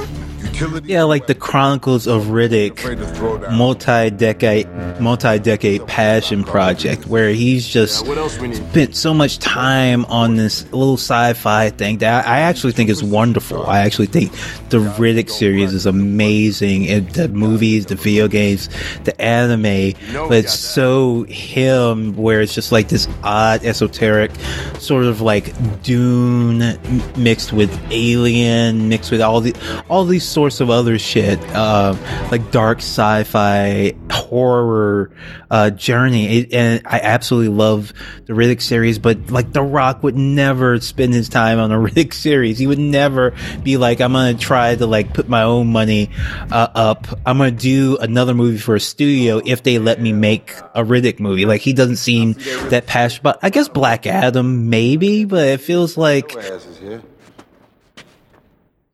Yeah, 0.84 1.02
like 1.02 1.26
the 1.26 1.34
Chronicles 1.34 2.07
of 2.07 2.26
Riddick 2.26 3.50
multi-decade 3.50 4.68
multi-decade 5.00 5.84
passion 5.88 6.44
project 6.44 7.07
where 7.07 7.30
he's 7.30 7.66
just 7.66 8.07
spent 8.07 8.94
so 8.94 9.12
much 9.12 9.38
time 9.40 10.05
on 10.05 10.36
this 10.36 10.62
little 10.72 10.96
sci-fi 10.96 11.70
thing 11.70 11.98
that 11.98 12.26
I 12.26 12.40
actually 12.40 12.72
think 12.72 12.88
is 12.88 13.02
wonderful. 13.02 13.66
I 13.66 13.80
actually 13.80 14.07
think 14.07 14.30
the 14.68 14.78
Riddick 14.78 15.28
series 15.28 15.72
is 15.72 15.86
amazing. 15.86 16.88
And 16.88 17.09
the 17.11 17.28
movies, 17.28 17.86
the 17.86 17.96
video 17.96 18.28
games, 18.28 18.68
the 19.02 19.20
anime, 19.20 19.94
but 20.12 20.38
it's 20.38 20.55
so 20.55 21.24
him 21.24 22.16
where 22.16 22.40
it's 22.40 22.55
just 22.55 22.70
like 22.70 22.88
this 22.88 23.09
odd 23.24 23.64
esoteric 23.64 24.30
sort 24.78 25.05
of 25.07 25.20
like 25.20 25.52
Dune 25.82 26.78
mixed 27.16 27.52
with 27.52 27.76
Alien 27.90 28.88
mixed 28.88 29.11
with 29.11 29.20
all 29.20 29.40
the 29.40 29.55
all 29.88 30.05
these 30.05 30.26
sorts 30.26 30.43
of 30.61 30.70
other 30.70 30.99
shit, 30.99 31.40
uh, 31.55 31.97
like 32.30 32.51
dark 32.51 32.78
sci-fi 32.78 33.95
horror 34.11 35.11
uh, 35.51 35.70
journey. 35.70 36.38
It, 36.38 36.53
and 36.53 36.82
I 36.86 37.01
absolutely 37.01 37.55
love 37.55 37.92
the 38.26 38.32
Riddick 38.32 38.61
series, 38.61 38.99
but 38.99 39.30
like 39.30 39.53
The 39.53 39.62
Rock 39.62 40.03
would 40.03 40.16
never 40.16 40.80
spend 40.80 41.14
his 41.14 41.28
time 41.28 41.59
on 41.59 41.72
a 41.72 41.76
Riddick 41.78 42.12
series. 42.12 42.59
He 42.59 42.66
would 42.66 42.78
never 42.78 43.34
be 43.62 43.76
like, 43.76 44.01
I'm 44.01 44.12
gonna 44.12 44.34
try 44.34 44.74
to 44.74 44.86
like 44.86 45.14
put 45.14 45.28
my 45.28 45.42
own 45.42 45.72
money 45.72 46.11
uh, 46.51 46.68
up. 46.74 47.07
I'm 47.24 47.38
gonna 47.38 47.51
do 47.51 47.97
another 47.99 48.34
movie 48.34 48.59
for 48.59 48.74
a 48.74 48.80
studio 48.80 49.40
if 49.45 49.62
they 49.62 49.78
let 49.78 50.01
me 50.01 50.12
make 50.12 50.55
a 50.74 50.84
Riddick 50.84 51.20
movie. 51.20 51.47
Like 51.47 51.61
he 51.61 51.72
doesn't 51.72 51.97
seem 51.97 52.34
that 52.70 52.86
passionate. 52.86 53.22
But 53.22 53.38
I 53.42 53.51
guess 53.51 53.68
Black 53.68 54.07
Adam 54.07 54.68
maybe, 54.68 55.24
but 55.24 55.47
it 55.47 55.61
feels 55.61 55.97
like 55.97 56.32
Your 56.32 56.42
ass 56.42 56.66
is 56.66 56.78
here. 56.78 57.03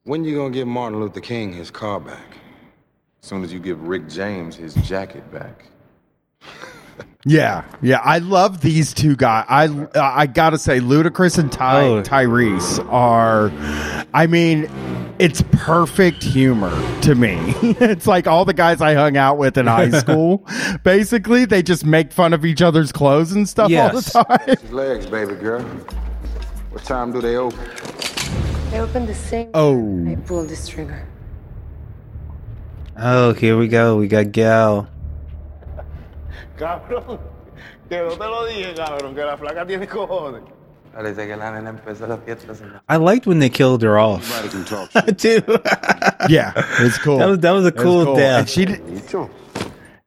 When 0.03 0.23
you 0.23 0.35
gonna 0.35 0.49
give 0.51 0.67
Martin 0.67 0.99
Luther 0.99 1.19
King 1.21 1.53
his 1.53 1.69
car 1.69 1.99
back? 1.99 2.37
As 3.21 3.29
soon 3.29 3.43
as 3.43 3.53
you 3.53 3.59
give 3.59 3.87
Rick 3.87 4.09
James 4.09 4.55
his 4.55 4.73
jacket 4.75 5.31
back. 5.31 5.67
Yeah, 7.23 7.65
yeah, 7.83 7.99
I 8.03 8.17
love 8.17 8.61
these 8.61 8.95
two 8.95 9.15
guys. 9.15 9.45
I 9.47 9.87
I 9.95 10.25
gotta 10.25 10.57
say, 10.57 10.79
Ludacris 10.79 11.37
and 11.37 11.51
Ty 11.51 11.81
Oh. 11.85 12.01
Tyrese 12.01 12.83
are. 12.91 13.51
I 14.11 14.25
mean, 14.25 14.67
it's 15.19 15.43
perfect 15.51 16.23
humor 16.23 16.71
to 17.01 17.13
me. 17.13 17.37
it's 17.61 18.07
like 18.07 18.25
all 18.25 18.43
the 18.43 18.55
guys 18.55 18.81
I 18.81 18.95
hung 18.95 19.17
out 19.17 19.37
with 19.37 19.55
in 19.59 19.67
high 19.67 19.91
school. 19.99 20.47
Basically, 20.83 21.45
they 21.45 21.61
just 21.61 21.85
make 21.85 22.11
fun 22.11 22.33
of 22.33 22.43
each 22.43 22.63
other's 22.63 22.91
clothes 22.91 23.33
and 23.33 23.47
stuff 23.47 23.65
all 23.65 23.69
Yes. 23.71 24.13
the 24.13 24.23
time. 24.23 24.57
His 24.59 24.71
legs, 24.71 25.05
baby 25.05 25.35
girl. 25.35 25.61
What 26.71 26.83
time 26.85 27.11
do 27.11 27.21
they 27.21 27.35
open? 27.35 27.59
They 28.71 28.79
opened 28.79 29.07
the 29.09 29.13
same. 29.15 29.49
Oh. 29.53 30.05
I 30.07 30.15
pulled 30.15 30.47
this 30.47 30.67
trigger. 30.67 31.05
oh, 32.97 33.33
here 33.33 33.57
we 33.57 33.67
go. 33.67 33.97
We 33.97 34.07
got 34.07 34.31
Gal. 34.31 34.87
Cabrón, 36.57 37.19
que 37.89 37.97
no 37.97 38.09
te 38.11 38.17
lo 38.25 38.45
dije, 38.45 38.73
cabrón, 38.75 39.13
que 39.15 39.23
la 39.25 39.35
flaca 39.37 39.65
tiene 39.65 39.87
cojones. 39.87 40.43
Parece 40.93 41.25
que 41.27 41.35
la 41.35 41.51
nena 41.51 41.69
empezó 41.71 42.07
la 42.07 42.17
fiesta. 42.17 42.53
I 42.87 42.97
liked 42.97 43.25
when 43.25 43.39
they 43.39 43.49
killed 43.49 43.81
her 43.81 43.97
off. 43.97 44.29
Everybody 44.37 44.49
can 44.49 44.65
talk 44.65 44.91
shit. 45.05 45.17
too. 45.17 45.59
Yeah, 46.29 46.51
it's 46.79 46.97
cool. 46.97 47.17
That 47.17 47.27
was 47.29 47.39
that 47.39 47.51
was 47.51 47.65
a 47.65 47.69
It 47.69 47.75
was 47.75 47.83
cool, 47.83 48.15
death. 48.15 48.39
And 48.41 48.49
she 48.49 48.65
did, 48.65 48.87
Me 48.87 48.99
too. 49.01 49.29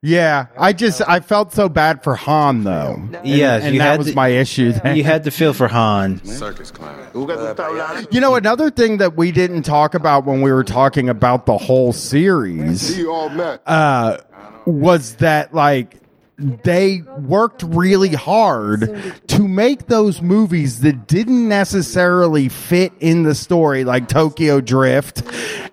Yeah, 0.05 0.47
I 0.57 0.71
just 0.73 1.01
I 1.07 1.19
felt 1.19 1.51
so 1.53 1.67
bad 1.67 2.03
for 2.03 2.15
Han 2.15 2.63
though. 2.63 2.93
And- 2.95 3.17
Yes, 3.23 3.63
and 3.63 3.73
you 3.73 3.79
that 3.79 3.91
had 3.91 3.97
was 3.97 4.09
to- 4.09 4.15
my 4.15 4.27
issue. 4.29 4.71
There. 4.73 4.95
you 4.99 5.03
had 5.03 5.23
to 5.23 5.31
feel 5.31 5.53
for 5.53 5.67
Han. 5.67 6.23
Circus 6.25 6.71
clown. 6.71 6.95
Tú 7.13 7.25
que 7.27 7.35
tú 7.35 7.45
estás 7.53 7.65
hablando. 7.65 8.13
You 8.13 8.21
know, 8.21 8.35
another 8.35 8.69
thing 8.69 8.97
that 8.97 9.15
we 9.17 9.31
didn't 9.31 9.63
talk 9.63 9.95
about 9.95 10.25
when 10.25 10.41
we 10.41 10.51
were 10.51 10.63
talking 10.63 11.09
about 11.09 11.45
the 11.47 11.57
whole 11.57 11.91
series 11.93 12.81
See 12.81 13.01
you 13.01 13.11
all 13.11 13.29
met. 13.29 13.61
uh, 13.65 14.17
was 14.65 15.15
that 15.15 15.53
like 15.53 15.97
they 16.37 17.01
worked 17.19 17.63
really 17.63 18.13
hard 18.13 19.13
to 19.27 19.47
make 19.47 19.87
those 19.87 20.21
movies 20.21 20.81
that 20.81 21.07
didn't 21.07 21.47
necessarily 21.47 22.49
fit 22.49 22.91
in 22.99 23.23
the 23.23 23.35
story, 23.35 23.83
like 23.83 24.07
Tokyo 24.09 24.59
Drift 24.59 25.23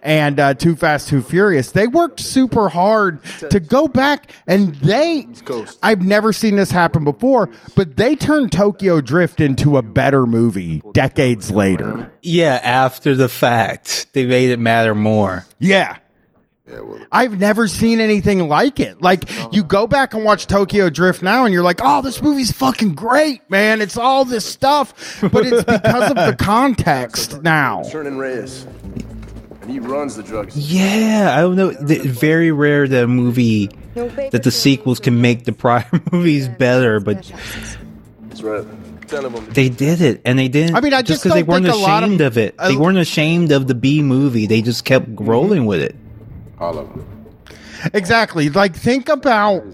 and 0.03 0.39
uh, 0.39 0.55
Too 0.55 0.77
Fast, 0.77 1.09
Too 1.09 1.23
Furious. 1.23 1.73
They 1.73 1.87
worked 1.89 2.21
super 2.21 2.69
hard 2.69 3.23
to 3.51 3.61
go 3.61 3.89
back 3.89 4.31
and 4.47 4.75
they. 4.77 5.27
I've 5.83 6.03
never 6.03 6.33
seen 6.33 6.57
this 6.57 6.71
happen 6.71 7.05
before, 7.05 7.51
but 7.75 7.97
they 7.97 8.15
turned 8.15 8.53
Tokyo 8.53 9.01
Drift 9.01 9.41
into 9.41 9.77
a 9.77 9.83
better 9.83 10.27
movie 10.27 10.83
decades 10.93 11.51
later. 11.51 12.13
Yeah, 12.23 12.61
after 12.63 13.15
the 13.15 13.29
fact, 13.29 14.13
they 14.13 14.27
made 14.27 14.51
it 14.51 14.59
matter 14.59 14.95
more. 14.95 15.45
Yeah. 15.59 15.97
I've 17.11 17.41
never 17.41 17.67
seen 17.67 18.01
anything 18.01 18.49
like 18.49 18.79
it. 18.79 19.03
Like 19.03 19.25
you 19.53 19.65
go 19.65 19.87
back 19.87 20.15
and 20.15 20.25
watch 20.25 20.47
Tokyo 20.47 20.91
Drift 20.91 21.23
now 21.23 21.45
and 21.45 21.53
you're 21.53 21.63
like, 21.63 21.81
"Oh, 21.83 22.03
this 22.03 22.23
movie's 22.23 22.53
fucking 22.53 22.95
great, 22.95 23.49
man. 23.51 23.81
It's 23.81 23.97
all 23.97 24.25
this 24.25 24.45
stuff." 24.45 25.21
But 25.21 25.45
it's 25.47 25.65
because 25.65 26.11
of 26.11 26.17
the 26.17 26.37
context 26.39 27.43
now. 27.43 27.83
Turning 27.91 28.17
Reyes. 28.17 28.65
And 29.61 29.71
he 29.71 29.81
runs 29.81 30.17
the 30.17 30.23
drugs. 30.23 30.57
Yeah, 30.57 31.35
I 31.37 31.41
don't 31.43 31.57
know. 31.57 31.73
th- 31.73 32.03
Very 32.03 32.51
rare 32.53 32.87
that 32.89 33.05
a 33.05 33.09
movie 33.09 33.67
that 33.95 34.43
the 34.43 34.51
sequels 34.51 34.99
can 35.01 35.21
make 35.21 35.45
the 35.45 35.53
prior 35.53 35.87
movies 36.13 36.49
better, 36.49 37.01
but 37.01 37.23
That's 38.29 38.43
right. 38.43 38.65
They 39.53 39.69
did 39.69 40.01
it, 40.01 40.23
and 40.25 40.39
they 40.39 40.49
didn't. 40.49 40.75
I 40.75 40.81
mean, 40.81 40.95
I 40.95 41.03
just 41.03 41.23
because 41.23 41.35
they 41.35 41.43
weren't 41.43 41.67
think 41.67 41.77
a 41.77 41.79
lot 41.79 42.03
of- 42.03 42.09
ashamed 42.09 42.21
of, 42.23 42.39
it. 42.39 42.57
They 42.57 42.77
weren't 42.77 42.97
ashamed 42.99 43.53
of 43.53 43.67
the 43.67 43.75
B 43.75 44.01
movie. 44.01 44.47
They 44.47 44.63
just 44.63 44.85
kept 44.87 45.07
mm-hmm. 45.07 45.27
rolling 45.27 45.67
with 45.67 45.83
it. 45.83 45.97
All 46.63 46.79
of 46.79 46.89
them. 46.91 47.27
Exactly. 47.93 48.49
Like 48.49 48.77
think 48.77 49.09
about 49.09 49.65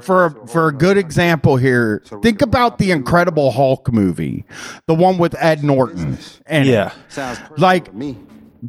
for 0.00 0.26
a, 0.26 0.46
for 0.48 0.68
a 0.68 0.72
good 0.72 0.96
example 0.98 1.56
here. 1.56 2.02
Think 2.22 2.42
about 2.42 2.78
the 2.78 2.90
Incredible 2.90 3.52
Hulk 3.52 3.92
movie, 3.92 4.44
the 4.86 4.94
one 4.94 5.18
with 5.18 5.34
Ed 5.38 5.62
Norton. 5.62 6.18
And 6.46 6.66
Yeah. 6.68 6.92
Sounds 7.08 7.38
Like- 7.56 7.94
me. 7.94 8.16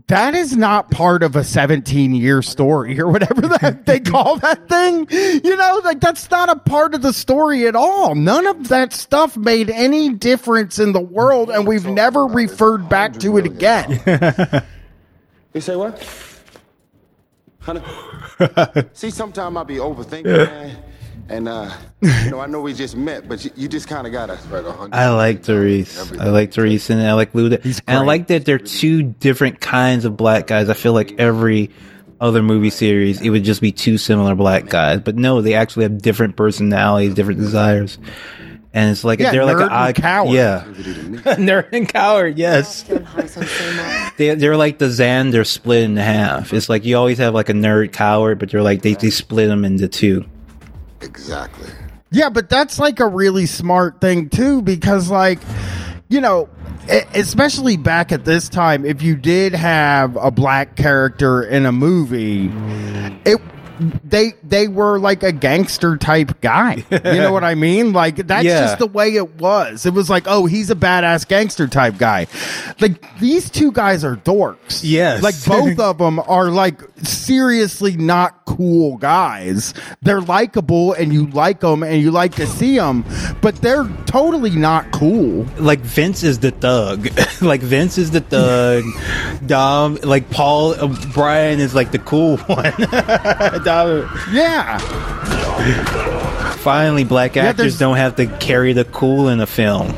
that 0.08 0.34
is 0.36 0.56
not 0.58 0.89
part 0.91 1.22
of 1.24 1.36
a 1.36 1.44
17 1.44 2.14
year 2.16 2.41
story 2.44 3.00
or 3.00 3.08
whatever 3.08 3.41
that 3.41 3.86
they 3.88 4.00
call 4.00 4.38
that 4.38 4.68
thing. 4.70 5.08
You 5.12 5.56
know, 5.56 5.82
like 5.84 6.00
that's 6.00 6.30
not 6.32 6.50
a 6.50 6.56
part 6.56 6.94
of 6.96 7.02
the 7.02 7.14
story 7.14 7.68
at 7.68 7.76
all. 7.76 8.14
None 8.16 8.46
of 8.48 8.70
that 8.70 8.94
stuff 8.94 9.36
made 9.38 9.70
any 9.72 10.10
difference 10.10 10.78
in 10.80 10.94
the 10.94 11.00
world, 11.02 11.50
and 11.52 11.68
we've 11.68 11.86
never 11.88 12.26
referred 12.26 12.89
back 12.89 13.14
to 13.20 13.38
it 13.38 13.46
again. 13.48 14.64
You 15.54 15.62
say 15.62 15.76
what? 15.76 16.04
Honey. 17.64 17.82
See, 18.93 19.09
sometimes 19.09 19.55
I 19.55 19.64
be 19.64 19.76
overthinking, 19.76 20.26
man. 20.26 20.78
And 21.30 21.47
uh, 21.47 21.72
you 22.01 22.32
know, 22.32 22.41
I 22.41 22.47
know 22.47 22.59
we 22.59 22.74
just 22.74 22.97
met, 22.97 23.30
but 23.30 23.45
you, 23.45 23.51
you 23.55 23.68
just 23.70 23.88
kind 23.88 24.05
of 24.05 24.11
gotta. 24.11 24.34
I 24.91 25.09
like 25.09 25.41
Tyrese. 25.41 26.20
I 26.20 26.30
like 26.30 26.51
Tyrese, 26.51 26.89
and 26.89 27.01
I 27.01 27.14
like 27.14 27.32
Luda. 27.32 27.64
And 27.88 27.97
I 27.97 28.03
like 28.03 28.28
that 28.28 28.43
they're 28.43 28.59
two 28.59 29.03
different 29.03 29.61
kinds 29.61 30.03
of 30.03 30.18
black 30.18 30.47
guys. 30.47 30.70
I 30.70 30.74
feel 30.74 30.91
like 30.91 31.18
every 31.20 31.72
other 32.20 32.43
movie 32.43 32.70
series, 32.70 33.22
it 33.22 33.30
would 33.30 33.45
just 33.45 33.61
be 33.61 33.72
two 33.72 33.97
similar 33.97 34.36
black 34.36 34.68
guys. 34.68 34.99
But 34.99 35.16
no, 35.16 35.41
they 35.41 35.53
actually 35.53 35.84
have 35.84 36.01
different 36.01 36.36
personalities, 36.36 37.14
different 37.14 37.39
desires. 37.39 37.97
And 38.76 38.89
it's 38.89 39.03
like 39.03 39.19
Yeah, 39.19 39.32
they're 39.32 39.45
like 39.45 39.57
nerd 39.57 39.61
an 39.61 39.63
and 39.65 39.71
odd 39.74 39.95
coward. 39.95 40.34
Yeah, 40.34 40.63
nerd 41.38 41.69
and 41.74 41.88
coward. 41.88 42.38
Yes, 42.39 42.78
Still 42.78 43.03
high 43.03 43.28
some 43.28 43.43
same 43.45 43.80
old. 43.80 44.11
they 44.17 44.34
they're 44.36 44.57
like 44.57 44.80
the 44.80 44.86
Xander 44.88 45.45
split 45.45 45.84
in 45.84 45.95
half. 45.97 46.53
It's 46.53 46.69
like 46.69 46.84
you 46.84 46.97
always 46.97 47.19
have 47.19 47.34
like 47.36 47.49
a 47.49 47.53
nerd 47.53 47.93
coward, 47.93 48.39
but 48.39 48.49
they're 48.49 48.63
like 48.63 48.82
they 48.82 48.93
they 48.95 49.11
split 49.11 49.47
them 49.49 49.63
into 49.63 49.88
two. 49.88 50.26
Exactly. 51.01 51.69
Yeah, 52.11 52.30
but 52.30 52.49
that's 52.49 52.80
like 52.80 52.99
a 52.99 53.07
really 53.07 53.45
smart 53.45 53.99
thing 54.01 54.30
too, 54.30 54.61
because 54.61 55.09
like, 55.09 55.39
you 56.09 56.21
know, 56.21 56.47
especially 57.13 57.76
back 57.78 58.11
at 58.11 58.24
this 58.26 58.49
time, 58.49 58.86
if 58.86 59.01
you 59.01 59.15
did 59.15 59.53
have 59.53 60.15
a 60.17 60.30
black 60.32 60.76
character 60.76 61.41
in 61.43 61.65
a 61.65 61.71
movie, 61.71 62.51
it 63.26 63.39
they 64.03 64.34
they 64.43 64.67
were 64.67 64.99
like 64.99 65.24
a 65.24 65.32
gangster 65.32 65.97
type 65.97 66.39
guy. 66.41 66.84
You 66.91 66.99
know 66.99 67.32
what 67.32 67.43
I 67.43 67.55
mean? 67.55 67.93
Like 67.93 68.15
that's 68.28 68.45
Yeah. 68.45 68.61
just 68.61 68.80
the 68.80 68.88
way 68.88 69.15
it 69.15 69.36
was. 69.36 69.86
It 69.86 69.93
was 69.93 70.09
like, 70.09 70.24
oh, 70.28 70.45
he's 70.45 70.69
a 70.69 70.76
badass 70.76 71.28
gangster 71.28 71.67
type 71.67 71.97
guy. 71.97 72.28
Like 72.80 73.19
these 73.19 73.49
two 73.49 73.71
guys 73.71 74.03
are 74.03 74.15
dorks. 74.15 74.82
Yes. 74.84 75.21
Like 75.24 75.36
both 75.45 75.80
of 75.80 75.97
them 75.97 76.19
are 76.19 76.49
like 76.49 76.82
seriously 77.03 77.97
not 77.97 78.45
cool 78.45 78.97
guys. 78.97 79.74
They're 80.01 80.21
likable 80.21 80.93
and 80.93 81.11
you 81.13 81.28
like 81.28 81.61
them 81.61 81.82
and 81.84 82.01
you 82.01 82.11
like 82.11 82.36
to 82.36 82.45
see 82.47 82.78
them, 82.78 83.03
but 83.41 83.55
they're 83.57 83.88
totally 84.05 84.51
not 84.51 84.91
cool. 84.91 85.45
like 85.57 85.80
Vince 85.80 86.24
is 86.24 86.39
the 86.39 86.51
thug. 86.51 87.07
like 87.41 87.61
Vince 87.61 87.97
is 87.97 88.11
the 88.11 88.21
thug. 88.21 88.84
Dom, 89.47 89.95
like 90.03 90.30
Paul 90.30 90.74
uh, 90.74 90.88
Brian 91.13 91.59
is 91.59 91.74
like 91.74 91.91
the 91.91 91.99
cool 91.99 92.38
one. 92.47 92.74
Dom, 93.64 94.09
Yeah. 94.32 94.78
finally, 96.57 97.03
black 97.03 97.36
Yeah, 97.36 97.43
actors 97.45 97.57
there's- 97.57 97.78
don't 97.80 97.97
have 97.97 98.16
to 98.18 98.26
carry 98.26 98.74
the 98.74 98.86
cool 98.86 99.30
in 99.30 99.39
a 99.39 99.45
film. 99.47 99.93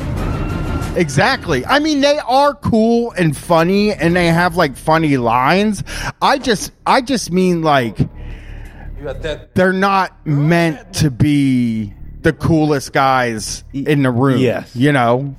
Exactly. 0.95 1.65
I 1.65 1.79
mean, 1.79 1.99
they 2.01 2.19
are 2.25 2.53
cool 2.53 3.11
and 3.17 3.35
funny, 3.35 3.91
and 3.93 4.15
they 4.15 4.27
have 4.27 4.55
like 4.55 4.77
funny 4.77 5.17
lines. 5.17 5.83
I 6.21 6.37
just, 6.37 6.71
I 6.85 7.01
just 7.01 7.31
mean 7.31 7.61
like 7.63 7.97
they're 9.53 9.73
not 9.73 10.25
meant 10.25 10.93
to 10.93 11.11
be 11.11 11.93
the 12.21 12.31
coolest 12.33 12.93
guys 12.93 13.63
in 13.73 14.03
the 14.03 14.09
room. 14.11 14.39
Yes. 14.39 14.71
you 14.75 14.91
know. 14.91 15.35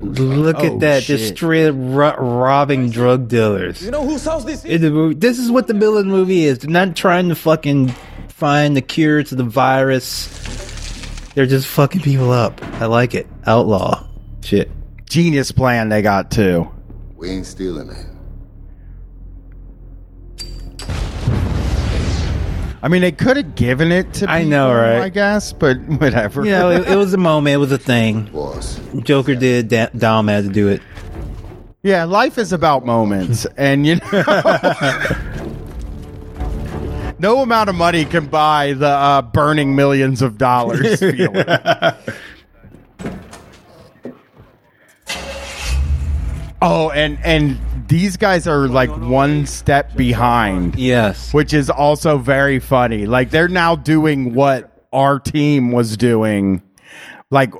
Look 0.00 0.56
Oh, 0.60 0.64
at 0.74 0.80
that, 0.80 1.02
shit. 1.02 1.18
just 1.18 1.34
straight 1.34 1.66
up 1.68 1.74
ro- 1.78 2.16
robbing 2.16 2.90
drug 2.90 3.28
dealers. 3.28 3.82
You 3.82 3.90
know 3.90 4.04
whose 4.04 4.24
house 4.24 4.44
this 4.44 4.64
is? 4.64 4.70
In 4.70 4.80
the 4.82 4.90
movie, 4.90 5.14
this 5.14 5.38
is 5.38 5.50
what 5.50 5.66
the 5.66 5.74
villain 5.74 6.08
movie 6.08 6.44
is. 6.44 6.58
They're 6.58 6.70
not 6.70 6.96
trying 6.96 7.28
to 7.28 7.34
fucking 7.34 7.88
find 8.28 8.74
the 8.76 8.80
cure 8.80 9.22
to 9.22 9.34
the 9.34 9.44
virus. 9.44 10.28
They're 11.34 11.46
just 11.46 11.68
fucking 11.68 12.00
people 12.00 12.30
up. 12.32 12.62
I 12.80 12.86
like 12.86 13.14
it. 13.14 13.26
Outlaw. 13.46 14.06
Shit. 14.42 14.70
Genius 15.08 15.52
plan 15.52 15.90
they 15.90 16.00
got 16.02 16.30
too. 16.30 16.70
We 17.16 17.28
ain't 17.30 17.44
stealing 17.46 17.90
it. 17.90 18.06
I 22.82 22.88
mean, 22.88 23.02
they 23.02 23.12
could 23.12 23.36
have 23.36 23.54
given 23.54 23.92
it 23.92 24.12
to. 24.14 24.30
I 24.30 24.44
know, 24.44 24.72
right? 24.72 25.00
I 25.02 25.08
guess, 25.10 25.52
but 25.52 25.78
whatever. 25.80 26.44
You 26.44 26.52
know, 26.52 26.70
it, 26.70 26.88
it 26.88 26.96
was 26.96 27.12
a 27.12 27.18
moment. 27.18 27.54
It 27.54 27.58
was 27.58 27.72
a 27.72 27.78
thing. 27.78 28.24
Boss. 28.26 28.80
Joker 29.02 29.34
did. 29.34 29.68
Da- 29.68 29.90
Dom 29.96 30.28
had 30.28 30.44
to 30.44 30.50
do 30.50 30.68
it. 30.68 30.80
Yeah, 31.82 32.04
life 32.04 32.36
is 32.38 32.52
about 32.52 32.84
moments, 32.84 33.46
and 33.56 33.86
you 33.86 33.96
know, 33.96 34.10
no 37.18 37.40
amount 37.42 37.68
of 37.70 37.74
money 37.74 38.04
can 38.04 38.26
buy 38.26 38.74
the 38.74 38.86
uh, 38.88 39.22
burning 39.22 39.74
millions 39.76 40.20
of 40.22 40.36
dollars 40.38 41.00
feeling. 41.00 41.44
Oh, 46.62 46.90
and 46.90 47.18
and 47.24 47.58
these 47.88 48.16
guys 48.16 48.46
are 48.46 48.68
like 48.68 48.90
one 48.90 49.46
step 49.46 49.96
behind. 49.96 50.76
Yes, 50.76 51.32
which 51.34 51.52
is 51.52 51.70
also 51.70 52.18
very 52.18 52.58
funny. 52.58 53.06
Like 53.06 53.30
they're 53.30 53.48
now 53.48 53.76
doing 53.76 54.34
what 54.34 54.84
our 54.92 55.18
team 55.18 55.72
was 55.72 55.96
doing, 55.96 56.62
like 57.30 57.52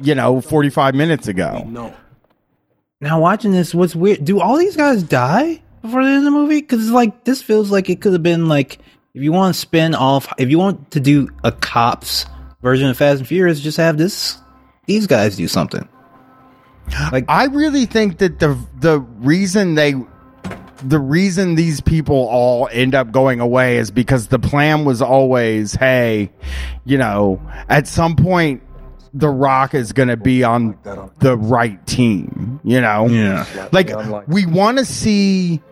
you 0.00 0.14
know, 0.14 0.40
forty 0.40 0.70
five 0.70 0.94
minutes 0.94 1.28
ago. 1.28 1.64
No. 1.68 1.94
Now 3.00 3.20
watching 3.20 3.50
this, 3.50 3.74
what's 3.74 3.96
weird? 3.96 4.24
Do 4.24 4.40
all 4.40 4.56
these 4.56 4.76
guys 4.76 5.02
die 5.02 5.60
before 5.82 6.04
the 6.04 6.10
end 6.10 6.18
of 6.18 6.24
the 6.24 6.30
movie? 6.30 6.60
Because 6.60 6.90
like 6.90 7.24
this 7.24 7.42
feels 7.42 7.70
like 7.70 7.90
it 7.90 8.00
could 8.00 8.12
have 8.12 8.22
been 8.22 8.48
like 8.48 8.78
if 9.14 9.22
you 9.22 9.32
want 9.32 9.54
to 9.54 9.60
spin 9.60 9.94
off, 9.94 10.32
if 10.38 10.50
you 10.50 10.58
want 10.58 10.92
to 10.92 11.00
do 11.00 11.28
a 11.44 11.52
cops 11.52 12.26
version 12.62 12.88
of 12.88 12.96
Fast 12.96 13.18
and 13.18 13.28
Furious, 13.28 13.60
just 13.60 13.76
have 13.76 13.98
this 13.98 14.38
these 14.86 15.06
guys 15.06 15.36
do 15.36 15.48
something. 15.48 15.88
Like 17.10 17.24
I 17.28 17.46
really 17.46 17.86
think 17.86 18.18
that 18.18 18.38
the 18.38 18.58
the 18.78 19.00
reason 19.00 19.74
they 19.74 19.94
the 20.82 20.98
reason 20.98 21.54
these 21.54 21.80
people 21.80 22.16
all 22.16 22.68
end 22.72 22.94
up 22.94 23.12
going 23.12 23.40
away 23.40 23.78
is 23.78 23.90
because 23.90 24.28
the 24.28 24.38
plan 24.38 24.84
was 24.84 25.00
always, 25.00 25.74
hey, 25.74 26.30
you 26.84 26.98
know, 26.98 27.40
at 27.68 27.86
some 27.86 28.16
point 28.16 28.62
the 29.14 29.28
Rock 29.28 29.74
is 29.74 29.92
going 29.92 30.08
to 30.08 30.16
be 30.16 30.42
on 30.42 30.76
the 31.18 31.36
right 31.36 31.84
team, 31.86 32.60
you 32.64 32.80
know? 32.80 33.06
Yeah. 33.06 33.68
Like 33.70 33.90
we 34.26 34.46
want 34.46 34.78
to 34.78 34.84
see 34.84 35.62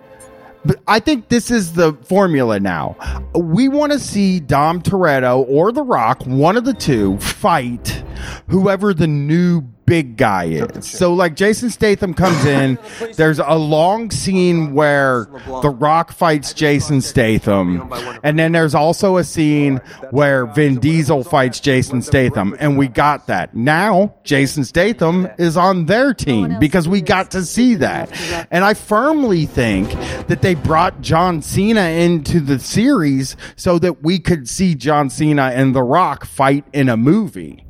but 0.65 0.79
I 0.87 1.01
think 1.01 1.29
this 1.29 1.51
is 1.51 1.73
the 1.73 1.95
formula 2.05 2.61
now. 2.61 2.97
We 3.35 3.69
want 3.69 3.93
to 3.93 3.99
see 3.99 4.41
Dom 4.41 4.83
Toretto 4.83 5.45
or 5.49 5.73
The 5.73 5.83
Rock, 5.83 6.23
one 6.27 6.57
of 6.59 6.65
the 6.65 6.75
two, 6.75 7.19
fight 7.19 8.05
whoever 8.49 8.93
the 8.93 9.07
new 9.07 9.63
big 9.91 10.17
guy 10.17 10.45
is. 10.45 10.89
So, 10.89 11.13
like, 11.13 11.35
Jason 11.35 11.69
Statham 11.69 12.15
comes 12.15 12.45
in, 12.45 12.79
there's 13.17 13.41
a 13.41 13.57
long 13.57 14.13
scene 14.13 14.73
where 14.73 15.27
The 15.63 15.69
Rock 15.69 16.13
fights 16.13 16.55
Jason 16.55 17.01
Statham, 17.01 17.93
and 18.23 18.39
then 18.39 18.53
there's 18.53 18.77
also 18.77 19.17
a 19.17 19.25
scene 19.25 19.79
where 20.13 20.47
Vin 20.47 20.79
Diesel 20.79 21.25
fights 21.25 21.59
Jason 21.59 22.03
Statham, 22.03 22.57
and 22.61 22.79
we 22.79 22.87
got 22.87 23.27
that. 23.27 23.53
Now, 23.53 24.15
Jason 24.23 24.65
Statham 24.65 25.29
is 25.39 25.57
on 25.57 25.87
their 25.87 26.15
team 26.15 26.61
because 26.61 26.87
we 26.87 27.01
got 27.01 27.33
to 27.33 27.45
see 27.45 27.75
that. 27.75 28.09
And 28.53 28.65
I 28.65 28.75
firmly 28.75 29.47
think 29.47 29.91
that 30.29 30.41
they 30.41 30.55
brought 30.55 31.01
John 31.01 31.43
Cena 31.43 31.81
into 31.81 32.39
the 32.39 32.61
series 32.61 33.37
so 33.57 33.81
that 33.81 34.05
we 34.05 34.21
could 34.21 34.49
see 34.49 34.77
John 34.77 35.11
Cena 35.11 35.51
and 35.53 35.75
The 35.75 35.83
Rock 35.83 36.27
fight 36.27 36.65
in 36.73 36.89
a 36.89 36.97
movie. 36.97 37.67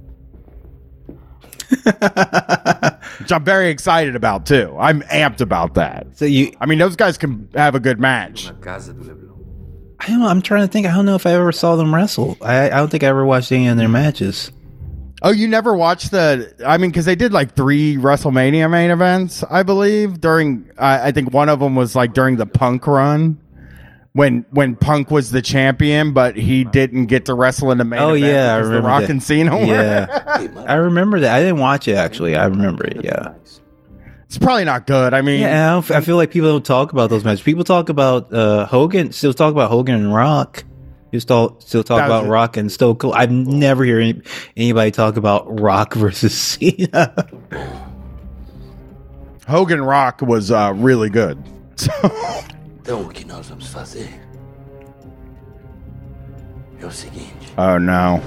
Which 3.18 3.33
I'm 3.33 3.45
very 3.45 3.70
excited 3.70 4.16
about 4.16 4.47
too. 4.47 4.76
I'm 4.78 5.03
amped 5.03 5.41
about 5.41 5.74
that. 5.74 6.07
So 6.16 6.24
you, 6.24 6.53
I 6.61 6.66
mean, 6.66 6.78
those 6.78 6.97
guys 6.97 7.18
can 7.18 7.49
have 7.55 7.74
a 7.74 7.81
good 7.81 8.01
match. 8.01 8.51
I 10.01 10.07
don't 10.09 10.20
know. 10.20 10.28
I'm 10.28 10.43
trying 10.43 10.66
to 10.66 10.72
think. 10.72 10.87
I 10.87 10.95
don't 10.95 11.05
know 11.05 11.14
if 11.14 11.26
I 11.26 11.33
ever 11.33 11.53
saw 11.53 11.76
them 11.76 11.95
wrestle. 11.95 12.39
I, 12.41 12.66
I 12.66 12.76
don't 12.76 12.89
think 12.89 13.05
I 13.05 13.09
ever 13.09 13.24
watched 13.24 13.53
any 13.53 13.68
of 13.68 13.76
their 13.76 13.89
matches. 13.89 14.51
Oh, 15.22 15.31
you 15.31 15.47
never 15.47 15.74
watched 15.74 16.11
the? 16.12 16.55
I 16.64 16.78
mean, 16.78 16.91
because 16.91 17.05
they 17.05 17.14
did 17.14 17.33
like 17.33 17.55
three 17.55 17.97
WrestleMania 17.97 18.70
main 18.70 18.91
events, 18.91 19.45
I 19.45 19.62
believe. 19.62 20.20
During, 20.20 20.70
uh, 20.78 21.01
I 21.03 21.12
think 21.12 21.35
one 21.35 21.51
of 21.51 21.61
them 21.61 21.74
was 21.76 21.95
like 21.95 22.14
during 22.14 22.37
the 22.37 22.47
Punk 22.47 22.87
run, 22.87 23.39
when 24.12 24.44
when 24.50 24.74
Punk 24.76 25.11
was 25.11 25.30
the 25.30 25.40
champion, 25.42 26.12
but 26.12 26.36
he 26.36 26.64
didn't 26.64 27.06
get 27.06 27.26
to 27.26 27.34
wrestle 27.34 27.70
in 27.70 27.78
the 27.78 27.84
main. 27.84 28.00
Oh 28.00 28.14
event 28.14 28.32
yeah, 28.32 28.54
I 28.54 28.56
remember 28.58 28.80
the 28.80 28.86
Rock 28.88 29.00
that. 29.02 29.11
and 29.11 29.22
Cena. 29.22 29.56
were. 29.56 29.64
Yeah, 29.64 30.64
I 30.66 30.74
remember 30.74 31.20
that. 31.20 31.34
I 31.34 31.40
didn't 31.40 31.58
watch 31.58 31.86
it 31.88 31.94
actually. 31.96 32.34
I 32.36 32.46
remember 32.46 32.84
it. 32.84 33.04
Yeah. 33.04 33.34
it's 34.24 34.38
probably 34.38 34.64
not 34.64 34.86
good. 34.86 35.14
I 35.14 35.22
mean, 35.22 35.40
Yeah, 35.40 35.68
I, 35.68 35.74
don't 35.74 35.84
f- 35.90 35.96
I 35.96 36.00
feel 36.00 36.16
like 36.16 36.30
people 36.30 36.50
don't 36.50 36.64
talk 36.64 36.92
about 36.92 37.11
those 37.11 37.24
matches. 37.24 37.42
People 37.42 37.64
talk 37.64 37.88
about 37.88 38.32
uh, 38.32 38.66
Hogan, 38.66 39.12
still 39.12 39.32
talk 39.34 39.52
about 39.52 39.70
Hogan 39.70 39.94
and 39.94 40.12
Rock. 40.14 40.64
You 41.12 41.18
still 41.20 41.56
still 41.61 41.82
talk 41.82 42.04
about 42.04 42.24
it. 42.26 42.28
Rock 42.28 42.56
and 42.56 42.70
Stone 42.70 42.96
Cold. 42.96 43.14
I've 43.16 43.32
never 43.32 43.84
hear 43.84 43.98
any, 44.00 44.22
anybody 44.56 44.90
talk 44.92 45.16
about 45.16 45.61
Rock 45.61 45.94
versus 45.94 46.36
Cena. 46.36 47.14
Hogan 49.48 49.82
Rock 49.82 50.20
was 50.22 50.50
uh, 50.50 50.72
really 50.76 51.11
good. 51.11 51.42
So, 51.76 51.90
Então, 52.91 53.03
o 53.03 53.09
que 53.09 53.24
nós 53.24 53.49
vamos 53.49 53.68
fazer 53.68 54.11
é 56.80 56.84
o 56.84 56.91
seguinte. 56.91 57.53
oh 57.57 57.78
no. 57.78 58.20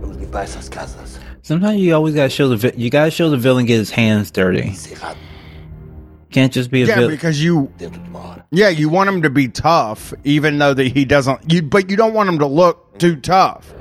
Vamos 0.00 0.16
limpar 0.16 0.44
essas 0.44 0.68
casas. 0.68 1.20
Sometimes 1.42 1.80
you 1.80 1.94
always 1.94 2.14
gotta 2.14 2.28
show 2.28 2.48
the 2.48 2.56
vi- 2.56 2.74
you 2.76 2.90
gotta 2.90 3.10
show 3.10 3.30
the 3.30 3.36
villain 3.36 3.66
get 3.66 3.78
his 3.78 3.90
hands 3.90 4.30
dirty. 4.30 4.74
Can't 6.30 6.52
just 6.52 6.70
be 6.70 6.82
a 6.82 6.86
Yeah, 6.86 6.94
villain. 6.96 7.10
because 7.10 7.42
you. 7.42 7.70
Yeah, 8.50 8.70
you 8.70 8.88
want 8.88 9.10
him 9.10 9.22
to 9.22 9.30
be 9.30 9.48
tough, 9.48 10.14
even 10.24 10.58
though 10.58 10.72
that 10.74 10.86
he 10.88 11.04
doesn't. 11.04 11.40
You, 11.52 11.62
but 11.62 11.90
you 11.90 11.96
don't 11.96 12.14
want 12.14 12.28
him 12.28 12.38
to 12.38 12.46
look 12.46 12.98
too 12.98 13.16
tough. 13.16 13.72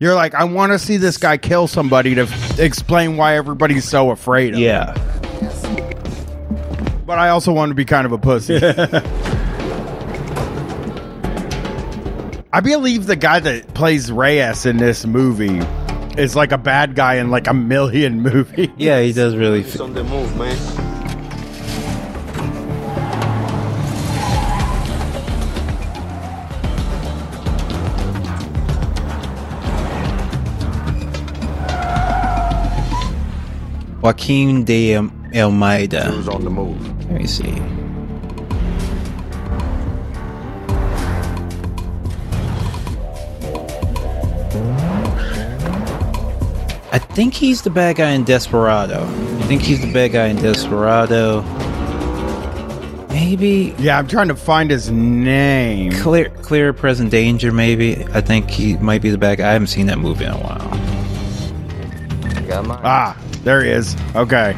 You're 0.00 0.14
like, 0.14 0.34
I 0.34 0.44
want 0.44 0.72
to 0.72 0.78
see 0.78 0.96
this 0.96 1.16
guy 1.18 1.36
kill 1.36 1.66
somebody 1.68 2.14
to 2.16 2.22
f- 2.22 2.58
explain 2.58 3.16
why 3.16 3.36
everybody's 3.36 3.84
so 3.88 4.10
afraid 4.10 4.54
of 4.54 4.58
him. 4.58 4.64
Yeah. 4.64 4.92
But 7.06 7.18
I 7.18 7.28
also 7.28 7.52
want 7.52 7.70
to 7.70 7.74
be 7.74 7.84
kind 7.84 8.06
of 8.06 8.12
a 8.12 8.18
pussy. 8.18 8.56
I 12.52 12.60
believe 12.60 13.06
the 13.06 13.16
guy 13.16 13.40
that 13.40 13.74
plays 13.74 14.12
Reyes 14.12 14.64
in 14.64 14.76
this 14.76 15.04
movie 15.06 15.58
is 16.16 16.36
like 16.36 16.52
a 16.52 16.58
bad 16.58 16.94
guy 16.94 17.14
in 17.14 17.30
like 17.30 17.46
a 17.46 17.54
million 17.54 18.20
movies. 18.22 18.68
Yeah, 18.76 19.00
he 19.00 19.12
does 19.12 19.34
really. 19.36 19.62
He's 19.62 19.80
on 19.80 19.92
the 19.94 20.04
move, 20.04 20.36
man. 20.36 20.56
Joaquim 34.04 34.64
de 34.64 34.98
Almeida. 35.34 36.04
Who's 36.10 36.28
on 36.28 36.44
the 36.44 36.50
move? 36.50 37.10
Let 37.10 37.22
me 37.22 37.26
see. 37.26 37.54
I 46.92 46.98
think 46.98 47.32
he's 47.32 47.62
the 47.62 47.70
bad 47.70 47.96
guy 47.96 48.10
in 48.10 48.24
Desperado. 48.24 49.04
I 49.04 49.42
think 49.44 49.62
he's 49.62 49.80
the 49.80 49.90
bad 49.90 50.12
guy 50.12 50.26
in 50.26 50.36
Desperado. 50.36 51.40
Maybe 53.08 53.74
Yeah, 53.78 53.98
I'm 53.98 54.06
trying 54.06 54.28
to 54.28 54.36
find 54.36 54.70
his 54.70 54.90
name. 54.90 55.92
Clear 55.92 56.28
Clear 56.42 56.74
Present 56.74 57.10
Danger, 57.10 57.52
maybe. 57.52 58.04
I 58.12 58.20
think 58.20 58.50
he 58.50 58.76
might 58.76 59.00
be 59.00 59.08
the 59.08 59.16
bad 59.16 59.38
guy. 59.38 59.48
I 59.48 59.52
haven't 59.54 59.68
seen 59.68 59.86
that 59.86 59.98
movie 59.98 60.26
in 60.26 60.32
a 60.32 60.36
while. 60.36 60.60
Ah, 62.86 63.16
there 63.44 63.62
he 63.62 63.70
is. 63.70 63.94
Okay. 64.16 64.56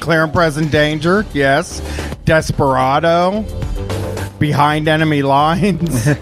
Clear 0.00 0.24
and 0.24 0.32
present 0.32 0.72
danger. 0.72 1.26
Yes. 1.32 1.80
Desperado. 2.24 3.44
Behind 4.38 4.88
enemy 4.88 5.22
lines. 5.22 6.04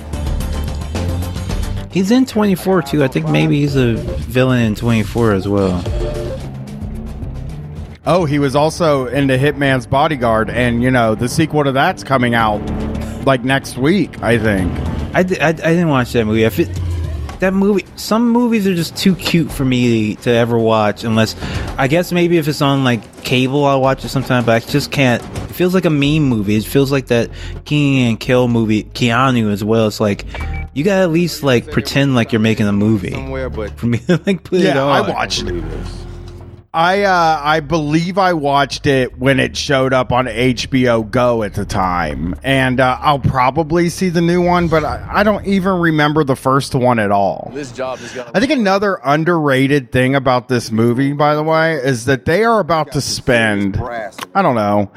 He's 1.93 2.11
in 2.11 2.27
24 2.27 2.83
too. 2.83 3.05
I 3.05 3.09
think 3.09 3.29
maybe 3.29 3.61
he's 3.61 3.75
a 3.75 3.95
villain 3.95 4.63
in 4.63 4.75
24 4.77 5.33
as 5.33 5.49
well. 5.49 5.83
Oh, 8.13 8.25
he 8.25 8.41
was 8.41 8.57
also 8.57 9.07
in 9.07 9.29
the 9.29 9.39
Hitman's 9.39 9.87
Bodyguard, 9.87 10.51
and 10.51 10.83
you 10.83 10.91
know 10.91 11.15
the 11.15 11.29
sequel 11.29 11.63
to 11.63 11.71
that's 11.71 12.03
coming 12.03 12.35
out 12.35 12.59
like 13.25 13.45
next 13.45 13.79
week. 13.79 14.21
I 14.21 14.37
think. 14.37 14.73
I, 15.15 15.21
I, 15.21 15.49
I 15.51 15.53
didn't 15.53 15.91
watch 15.91 16.13
that 16.15 16.25
movie. 16.25 16.45
I 16.45 16.49
fit, 16.49 16.69
that 17.39 17.55
movie. 17.55 17.87
Some 17.95 18.29
movies 18.29 18.67
are 18.67 18.75
just 18.75 18.97
too 18.97 19.15
cute 19.15 19.53
for 19.53 19.65
me 19.65 20.17
to 20.17 20.31
ever 20.33 20.59
watch. 20.59 21.05
Unless, 21.05 21.41
I 21.79 21.87
guess 21.87 22.11
maybe 22.11 22.37
if 22.37 22.49
it's 22.49 22.61
on 22.61 22.83
like 22.83 23.23
cable, 23.23 23.65
I'll 23.65 23.81
watch 23.81 24.05
it 24.05 24.09
sometime. 24.09 24.45
But 24.45 24.61
I 24.61 24.67
just 24.67 24.91
can't. 24.91 25.23
It 25.23 25.55
feels 25.55 25.73
like 25.73 25.85
a 25.85 25.91
meme 25.91 26.25
movie. 26.25 26.57
It 26.57 26.65
feels 26.65 26.91
like 26.91 27.07
that 27.07 27.31
Key 27.65 28.09
and 28.09 28.19
Peele 28.19 28.49
movie, 28.49 28.83
Keanu 28.83 29.53
as 29.53 29.63
well. 29.63 29.87
It's 29.87 30.01
like 30.01 30.25
you 30.75 30.83
gotta 30.83 31.03
at 31.03 31.13
least 31.13 31.45
like 31.45 31.71
pretend 31.71 32.17
like 32.17 32.33
you're 32.33 32.41
making 32.41 32.67
a 32.67 32.73
movie 32.73 33.13
Somewhere, 33.13 33.51
but 33.51 33.79
for 33.79 33.87
me 33.87 34.01
like 34.09 34.43
put 34.43 34.63
it 34.63 34.65
Yeah, 34.65 34.85
I 34.85 35.01
watched 35.09 35.45
it. 35.45 35.65
I 36.73 37.03
uh, 37.03 37.41
I 37.43 37.59
believe 37.59 38.17
I 38.17 38.33
watched 38.35 38.87
it 38.87 39.19
when 39.19 39.41
it 39.41 39.57
showed 39.57 39.93
up 39.93 40.13
on 40.13 40.27
HBO 40.27 41.11
Go 41.11 41.43
at 41.43 41.55
the 41.55 41.65
time, 41.65 42.37
and 42.45 42.79
uh, 42.79 42.97
I'll 43.01 43.19
probably 43.19 43.89
see 43.89 44.09
the 44.09 44.21
new 44.21 44.41
one, 44.41 44.69
but 44.69 44.85
I, 44.85 45.05
I 45.11 45.23
don't 45.25 45.45
even 45.47 45.81
remember 45.81 46.23
the 46.23 46.37
first 46.37 46.77
one 46.77 47.01
at 47.01 47.11
all. 47.11 47.51
This 47.53 47.73
job 47.73 47.99
is 47.99 48.13
gonna. 48.13 48.31
I 48.33 48.39
think 48.39 48.53
another 48.53 49.01
underrated 49.03 49.91
thing 49.91 50.15
about 50.15 50.47
this 50.47 50.71
movie, 50.71 51.13
by 51.13 51.35
the 51.35 51.43
way, 51.43 51.75
is 51.75 52.05
that 52.05 52.25
they 52.25 52.45
are 52.45 52.61
about 52.61 52.93
to 52.93 53.01
spend, 53.01 53.77
I 53.77 54.41
don't 54.41 54.55
know, 54.55 54.93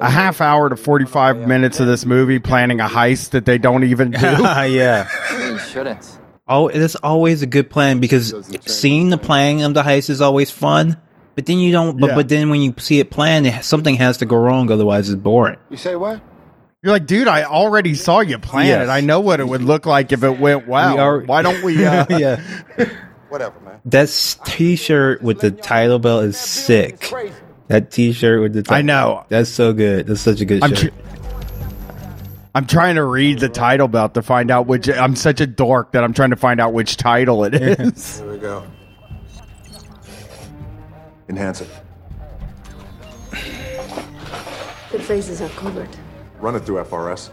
a 0.00 0.08
half 0.08 0.40
hour 0.40 0.70
to 0.70 0.76
45 0.76 1.46
minutes 1.46 1.78
of 1.78 1.86
this 1.86 2.06
movie 2.06 2.38
planning 2.38 2.80
a 2.80 2.88
heist 2.88 3.30
that 3.30 3.44
they 3.44 3.58
don't 3.58 3.84
even 3.84 4.12
do. 4.12 4.18
yeah. 4.42 5.06
You 5.38 5.58
shouldn't. 5.58 6.18
Oh, 6.48 6.68
it's 6.68 6.94
always 6.96 7.42
a 7.42 7.46
good 7.46 7.68
plan 7.68 8.00
because 8.00 8.32
seeing 8.64 9.10
the 9.10 9.18
planning 9.18 9.62
of 9.64 9.74
the 9.74 9.82
heist 9.82 10.08
is 10.08 10.22
always 10.22 10.50
fun. 10.50 10.96
But 11.38 11.46
then 11.46 11.58
you 11.60 11.70
don't. 11.70 12.00
But 12.00 12.08
Yeah. 12.10 12.14
but 12.16 12.28
then 12.28 12.50
when 12.50 12.60
you 12.62 12.74
see 12.78 12.98
it 12.98 13.12
planned, 13.12 13.64
something 13.64 13.94
has 13.94 14.16
to 14.16 14.26
go 14.26 14.34
wrong. 14.36 14.72
Otherwise, 14.72 15.08
it's 15.08 15.22
boring. 15.22 15.56
You 15.70 15.76
say 15.76 15.94
what? 15.94 16.20
You're 16.82 16.92
like, 16.92 17.06
dude, 17.06 17.28
I 17.28 17.44
already 17.44 17.94
saw 17.94 18.18
you 18.18 18.40
plan 18.40 18.66
Yes. 18.66 18.88
it. 18.88 18.90
I 18.90 19.02
know 19.02 19.20
what 19.20 19.38
it 19.38 19.46
would 19.46 19.62
look 19.62 19.86
like 19.86 20.10
if 20.10 20.24
it 20.24 20.40
went 20.40 20.66
well. 20.66 20.94
We 20.94 21.00
are- 21.00 21.20
Why 21.20 21.42
don't 21.42 21.62
we? 21.62 21.86
Uh, 21.86 22.06
yeah. 22.10 22.40
Whatever, 23.28 23.54
man. 23.64 23.78
That 23.84 24.08
T-shirt 24.46 25.22
with 25.22 25.38
the 25.38 25.52
title 25.52 26.00
belt 26.00 26.24
is 26.24 26.36
sick. 26.36 27.08
That 27.68 27.92
T-shirt 27.92 28.40
with 28.42 28.54
the. 28.54 28.64
Ti- 28.64 28.74
I 28.74 28.82
know. 28.82 29.24
That's 29.28 29.48
so 29.48 29.72
good. 29.72 30.08
That's 30.08 30.20
such 30.20 30.40
a 30.40 30.44
good 30.44 30.64
I'm 30.64 30.74
shirt. 30.74 30.92
tr- 30.92 31.24
I'm 32.52 32.66
trying 32.66 32.96
to 32.96 33.04
read 33.04 33.38
the 33.38 33.48
title 33.48 33.86
belt 33.86 34.14
to 34.14 34.22
find 34.22 34.50
out 34.50 34.66
which. 34.66 34.88
I'm 34.88 35.14
such 35.14 35.40
a 35.40 35.46
dork 35.46 35.92
that 35.92 36.02
I'm 36.02 36.14
trying 36.14 36.30
to 36.30 36.36
find 36.36 36.60
out 36.60 36.72
which 36.72 36.96
title 36.96 37.44
it 37.44 37.54
is. 37.80 38.18
Here 38.18 38.32
we 38.32 38.38
go. 38.38 38.64
Enhance 41.28 41.60
it. 41.60 41.68
The 44.92 44.98
phrases 45.00 45.40
are 45.42 45.48
covered. 45.50 45.88
Run 46.40 46.56
it 46.56 46.60
through 46.60 46.82
FRS. 46.84 47.30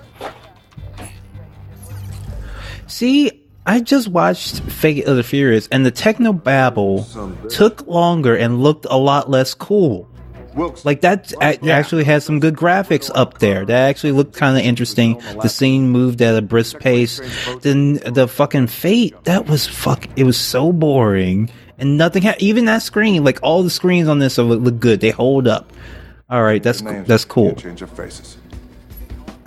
See, 2.88 3.44
I 3.66 3.80
just 3.80 4.08
watched 4.08 4.60
Fate 4.62 5.06
of 5.06 5.16
the 5.16 5.24
Furious, 5.24 5.68
and 5.72 5.86
the 5.86 5.92
techno 5.92 6.34
babble 6.34 7.08
took 7.50 7.86
longer 7.88 8.36
and 8.36 8.62
looked 8.62 8.86
a 8.90 8.98
lot 8.98 9.30
less 9.30 9.54
cool. 9.54 10.10
Like 10.86 11.02
that 11.02 11.34
a- 11.42 11.70
actually 11.70 12.06
had 12.06 12.24
some 12.24 12.40
good 12.40 12.56
graphics 12.56 13.12
up 13.14 13.40
there. 13.40 13.66
That 13.66 13.90
actually 13.90 14.14
looked 14.14 14.36
kind 14.36 14.58
of 14.58 14.64
interesting. 14.64 15.22
The 15.42 15.50
scene 15.50 15.90
moved 15.90 16.22
at 16.22 16.36
a 16.36 16.42
brisk 16.42 16.80
pace. 16.80 17.20
Then 17.62 17.96
the 18.06 18.28
fucking 18.28 18.68
Fate 18.68 19.16
that 19.26 19.48
was 19.48 19.68
fuck. 19.68 20.08
It 20.16 20.24
was 20.24 20.38
so 20.38 20.72
boring, 20.72 21.50
and 21.78 21.98
nothing. 21.98 22.24
Ha- 22.24 22.36
even 22.40 22.66
that 22.66 22.82
screen, 22.82 23.24
like 23.24 23.40
all 23.42 23.64
the 23.64 23.70
screens 23.70 24.08
on 24.08 24.20
this, 24.20 24.38
look, 24.38 24.62
look 24.62 24.80
good. 24.80 25.00
They 25.02 25.12
hold 25.12 25.48
up. 25.48 25.72
All 26.30 26.42
right, 26.44 26.62
that's 26.64 26.82
that's 26.82 27.26
cool. 27.26 27.54
Change 27.56 27.82
your 27.82 27.88
faces. 27.88 28.38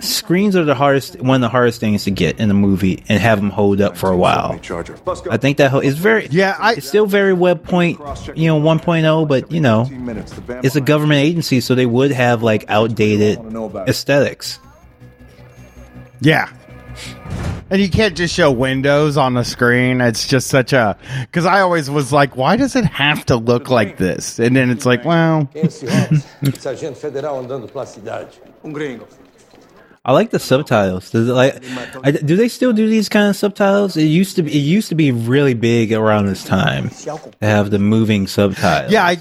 Screens 0.01 0.55
are 0.55 0.63
the 0.63 0.75
hardest, 0.75 1.19
one 1.19 1.35
of 1.35 1.41
the 1.41 1.49
hardest 1.49 1.81
things 1.81 2.05
to 2.05 2.11
get 2.11 2.39
in 2.39 2.49
a 2.49 2.53
movie 2.53 3.03
and 3.09 3.19
have 3.19 3.37
them 3.37 3.49
hold 3.49 3.81
up 3.81 3.97
for 3.97 4.09
a 4.09 4.15
while. 4.15 4.57
Charger. 4.59 4.97
I 5.29 5.35
think 5.35 5.57
that 5.57 5.71
ho- 5.71 5.79
is 5.81 5.97
very, 5.97 6.27
yeah, 6.27 6.55
I, 6.57 6.75
it's 6.75 6.87
still 6.87 7.05
very 7.05 7.33
web 7.33 7.65
point, 7.65 7.99
you 8.33 8.47
know, 8.47 8.61
1.0, 8.61 9.27
but 9.27 9.51
you 9.51 9.59
know, 9.59 9.89
it's 10.63 10.77
a 10.77 10.81
government 10.81 11.19
agency, 11.19 11.59
so 11.59 11.75
they 11.75 11.85
would 11.85 12.11
have 12.11 12.41
like 12.43 12.63
outdated 12.69 13.39
aesthetics. 13.89 14.59
Yeah. 16.21 16.49
And 17.71 17.81
you 17.81 17.89
can't 17.89 18.17
just 18.17 18.33
show 18.33 18.51
windows 18.51 19.15
on 19.15 19.35
the 19.35 19.43
screen. 19.43 20.01
It's 20.01 20.27
just 20.27 20.47
such 20.47 20.73
a. 20.73 20.97
Because 21.21 21.45
I 21.45 21.61
always 21.61 21.89
was 21.89 22.11
like, 22.11 22.35
why 22.35 22.57
does 22.57 22.75
it 22.75 22.85
have 22.85 23.25
to 23.27 23.35
look 23.35 23.69
like 23.69 23.97
this? 23.97 24.39
And 24.39 24.55
then 24.55 24.69
it's 24.69 24.85
like, 24.85 25.05
well. 25.05 25.47
Esse 25.55 25.81
Hobbs, 25.81 26.25
sargento 26.59 26.99
federal 26.99 27.43
andando 27.43 27.71
pela 27.71 27.85
cidade. 27.85 28.33
Gringo. 28.73 29.07
I 30.03 30.13
like 30.13 30.31
the 30.31 30.39
subtitles. 30.39 31.11
Does 31.11 31.29
it 31.29 31.33
like, 31.33 31.63
I, 32.03 32.11
do 32.11 32.35
they 32.35 32.47
still 32.47 32.73
do 32.73 32.87
these 32.89 33.09
kind 33.09 33.29
of 33.29 33.35
subtitles? 33.35 33.97
It 33.97 34.05
used 34.05 34.37
to 34.37 34.43
be, 34.43 34.51
it 34.51 34.61
used 34.61 34.89
to 34.89 34.95
be 34.95 35.11
really 35.11 35.53
big 35.53 35.93
around 35.93 36.25
this 36.25 36.43
time 36.43 36.89
to 36.89 37.19
have 37.41 37.69
the 37.69 37.79
moving 37.79 38.25
subtitles. 38.25 38.91
Yeah, 38.91 39.05
I. 39.05 39.17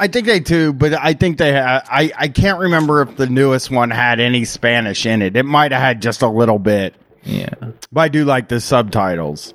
I 0.00 0.06
think 0.06 0.26
they 0.26 0.38
do, 0.38 0.72
but 0.72 0.92
I 0.94 1.12
think 1.14 1.38
they. 1.38 1.52
Ha- 1.52 1.82
I 1.90 2.12
I 2.16 2.28
can't 2.28 2.60
remember 2.60 3.02
if 3.02 3.16
the 3.16 3.26
newest 3.26 3.68
one 3.68 3.90
had 3.90 4.20
any 4.20 4.44
Spanish 4.44 5.04
in 5.06 5.22
it. 5.22 5.36
It 5.36 5.42
might 5.42 5.72
have 5.72 5.80
had 5.80 6.00
just 6.00 6.22
a 6.22 6.28
little 6.28 6.60
bit. 6.60 6.94
Yeah, 7.24 7.50
but 7.92 8.00
I 8.00 8.08
do 8.08 8.24
like 8.24 8.48
the 8.48 8.60
subtitles. 8.60 9.54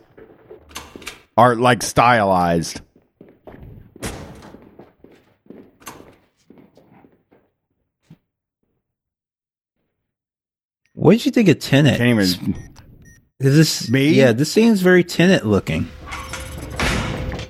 Are 1.36 1.55
like 1.55 1.82
stylized. 1.82 2.82
What 10.93 11.14
did 11.14 11.26
you 11.26 11.32
think 11.32 11.49
of 11.49 11.59
Tenet? 11.59 11.97
Can't 11.97 12.09
even. 12.22 12.55
Is 13.39 13.55
this 13.57 13.89
Me? 13.89 14.14
Yeah, 14.14 14.32
this 14.32 14.51
seems 14.51 14.82
very 14.82 15.03
Tenet 15.03 15.45
looking. 15.45 15.89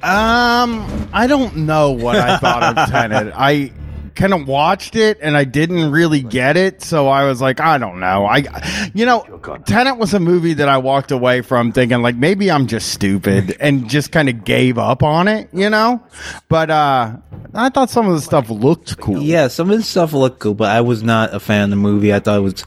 Um, 0.02 1.10
I 1.14 1.28
don't 1.28 1.58
know 1.58 1.92
what 1.92 2.16
I 2.16 2.38
thought 2.38 2.78
of 2.78 2.90
Tenet. 2.90 3.34
I 3.36 3.72
kind 4.16 4.34
of 4.34 4.48
watched 4.48 4.96
it 4.96 5.20
and 5.22 5.36
I 5.36 5.44
didn't 5.44 5.92
really 5.92 6.22
get 6.22 6.58
it, 6.58 6.82
so 6.82 7.08
I 7.08 7.26
was 7.26 7.42
like, 7.42 7.60
I 7.60 7.78
don't 7.78 8.00
know. 8.00 8.26
I, 8.26 8.92
you 8.94 9.06
know, 9.06 9.22
Tenet 9.66 9.98
was 9.98 10.14
a 10.14 10.20
movie 10.20 10.54
that 10.56 10.70
I 10.70 10.78
walked 10.78 11.12
away 11.12 11.42
from 11.42 11.72
thinking 11.72 12.02
like 12.02 12.16
maybe 12.16 12.52
I'm 12.52 12.68
just 12.68 12.94
stupid 12.94 13.58
and 13.60 13.90
just 13.90 14.12
kind 14.12 14.30
of 14.30 14.44
gave 14.44 14.78
up 14.78 15.04
on 15.04 15.28
it, 15.28 15.50
you 15.54 15.70
know. 15.70 16.04
But 16.50 16.70
uh, 16.70 17.18
I 17.54 17.70
thought 17.70 17.90
some 17.90 18.08
of 18.08 18.14
the 18.16 18.22
stuff 18.22 18.50
looked 18.50 19.00
cool. 19.00 19.22
Yeah, 19.22 19.48
some 19.48 19.72
of 19.72 19.78
the 19.78 19.84
stuff 19.84 20.14
looked 20.14 20.40
cool, 20.40 20.54
but 20.54 20.70
I 20.70 20.82
was 20.82 21.04
not 21.04 21.34
a 21.34 21.40
fan 21.40 21.66
of 21.66 21.70
the 21.72 21.76
movie. 21.76 22.14
I 22.14 22.20
thought 22.20 22.38
it 22.38 22.42
was 22.42 22.66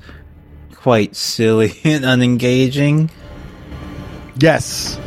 quite 0.75 1.17
silly 1.17 1.73
and 1.85 2.05
unengaging. 2.05 3.11
Yes. 4.39 4.99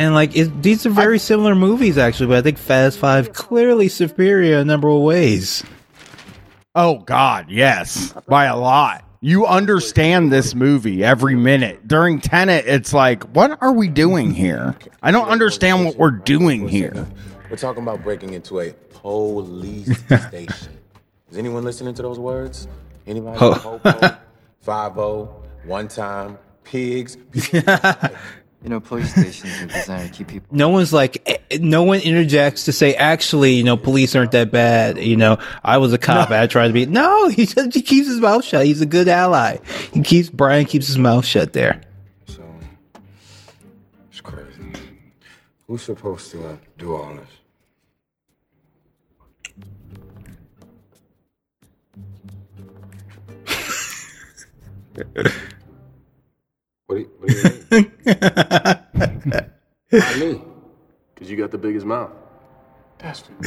And 0.00 0.14
like 0.14 0.34
it, 0.34 0.62
these 0.62 0.86
are 0.86 0.90
very 0.90 1.18
similar 1.18 1.54
movies, 1.54 1.98
actually. 1.98 2.28
But 2.28 2.38
I 2.38 2.40
think 2.40 2.56
Fast 2.56 2.98
Five 2.98 3.34
clearly 3.34 3.88
superior 3.88 4.54
in 4.54 4.60
a 4.60 4.64
number 4.64 4.88
of 4.88 5.02
ways. 5.02 5.62
Oh 6.74 7.00
God, 7.00 7.50
yes, 7.50 8.14
by 8.26 8.46
a 8.46 8.56
lot. 8.56 9.04
You 9.20 9.44
understand 9.44 10.32
this 10.32 10.54
movie 10.54 11.04
every 11.04 11.34
minute. 11.34 11.86
During 11.86 12.18
Tenet, 12.18 12.64
it's 12.66 12.94
like, 12.94 13.24
what 13.34 13.58
are 13.60 13.74
we 13.74 13.88
doing 13.88 14.30
here? 14.32 14.74
I 15.02 15.10
don't 15.10 15.28
understand 15.28 15.84
what 15.84 15.96
we're 15.96 16.12
doing 16.12 16.66
here. 16.66 17.06
We're 17.50 17.58
talking 17.58 17.82
about 17.82 18.02
breaking 18.02 18.32
into 18.32 18.60
a 18.60 18.72
police 18.88 19.98
station. 20.06 20.78
Is 21.30 21.36
anyone 21.36 21.62
listening 21.62 21.92
to 21.92 22.00
those 22.00 22.18
words? 22.18 22.68
Anybody? 23.06 23.36
Oh. 23.38 23.78
Popo, 23.82 24.16
Five 24.62 24.96
O, 24.96 25.42
one 25.64 25.88
time, 25.88 26.38
pigs. 26.64 27.18
You 28.62 28.68
know, 28.68 28.78
police 28.78 29.10
stations 29.10 29.62
are 29.62 29.66
designed 29.66 30.12
to 30.12 30.18
keep 30.18 30.28
people. 30.28 30.54
No 30.54 30.68
one's 30.68 30.92
like, 30.92 31.22
eh, 31.26 31.58
no 31.60 31.82
one 31.82 32.00
interjects 32.00 32.66
to 32.66 32.72
say, 32.72 32.94
actually, 32.94 33.54
you 33.54 33.64
know, 33.64 33.78
police 33.78 34.14
aren't 34.14 34.32
that 34.32 34.50
bad. 34.50 34.98
You 34.98 35.16
know, 35.16 35.38
I 35.64 35.78
was 35.78 35.94
a 35.94 35.98
cop. 35.98 36.30
I 36.30 36.46
tried 36.46 36.66
to 36.68 36.74
be. 36.74 36.84
No, 36.84 37.28
he 37.28 37.46
just 37.46 37.74
he 37.74 37.80
keeps 37.80 38.06
his 38.06 38.20
mouth 38.20 38.44
shut. 38.44 38.66
He's 38.66 38.82
a 38.82 38.86
good 38.86 39.08
ally. 39.08 39.58
He 39.94 40.02
keeps 40.02 40.28
Brian 40.28 40.66
keeps 40.66 40.88
his 40.88 40.98
mouth 40.98 41.24
shut 41.24 41.54
there. 41.54 41.80
So 42.26 42.42
it's 44.10 44.20
crazy. 44.20 44.72
Who's 45.66 45.82
supposed 45.82 46.30
to 46.32 46.46
uh, 46.46 46.56
do 46.76 46.94
all 46.94 47.14
this? 47.14 47.28
What 56.90 56.96
do 56.96 57.02
you, 57.02 57.10
what 57.18 57.28
do 57.28 57.34
you 57.36 57.42
mean? 57.70 57.92
Why 59.90 60.16
me? 60.18 60.42
Because 61.14 61.30
you 61.30 61.36
got 61.36 61.52
the 61.52 61.58
biggest 61.58 61.86
mouth. 61.86 62.10
That's 62.98 63.22
true. 63.22 63.36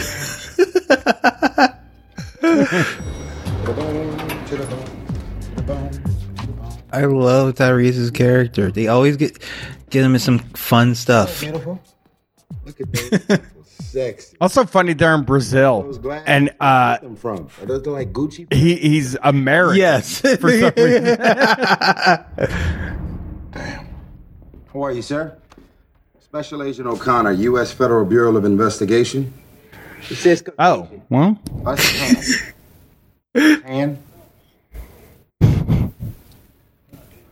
I 6.93 7.03
love 7.03 7.55
Tyrese's 7.55 8.11
character. 8.11 8.71
They 8.71 8.87
always 8.87 9.17
get 9.17 9.39
get 9.89 10.05
him 10.05 10.13
in 10.13 10.21
some 10.21 10.39
fun 10.39 10.95
stuff. 10.95 11.41
Beautiful. 11.41 11.81
Look 12.65 12.79
at 12.79 12.93
those. 12.93 13.39
Sexy. 13.65 14.37
Also 14.41 14.65
funny 14.65 14.93
they're 14.93 15.15
in 15.15 15.23
Brazil. 15.23 15.99
And 16.25 16.49
uh 16.61 16.97
I'm 17.01 17.17
from. 17.17 17.49
Are 17.61 17.65
those 17.65 17.85
like 17.87 18.13
Gucci? 18.13 18.53
he 18.53 18.77
he's 18.77 19.17
American. 19.21 19.79
Yes. 19.79 20.21
For 20.21 20.49
some 20.49 20.71
reason. 20.77 21.17
How 23.53 24.83
are 24.83 24.91
you, 24.91 25.01
sir? 25.01 25.37
Special 26.19 26.63
Agent 26.63 26.87
O'Connor, 26.87 27.33
U.S. 27.33 27.71
Federal 27.71 28.05
Bureau 28.05 28.35
of 28.35 28.45
Investigation. 28.45 29.33
It 30.09 30.15
says 30.15 30.43
oh, 30.57 30.89
well. 31.09 31.39
hand. 33.35 33.99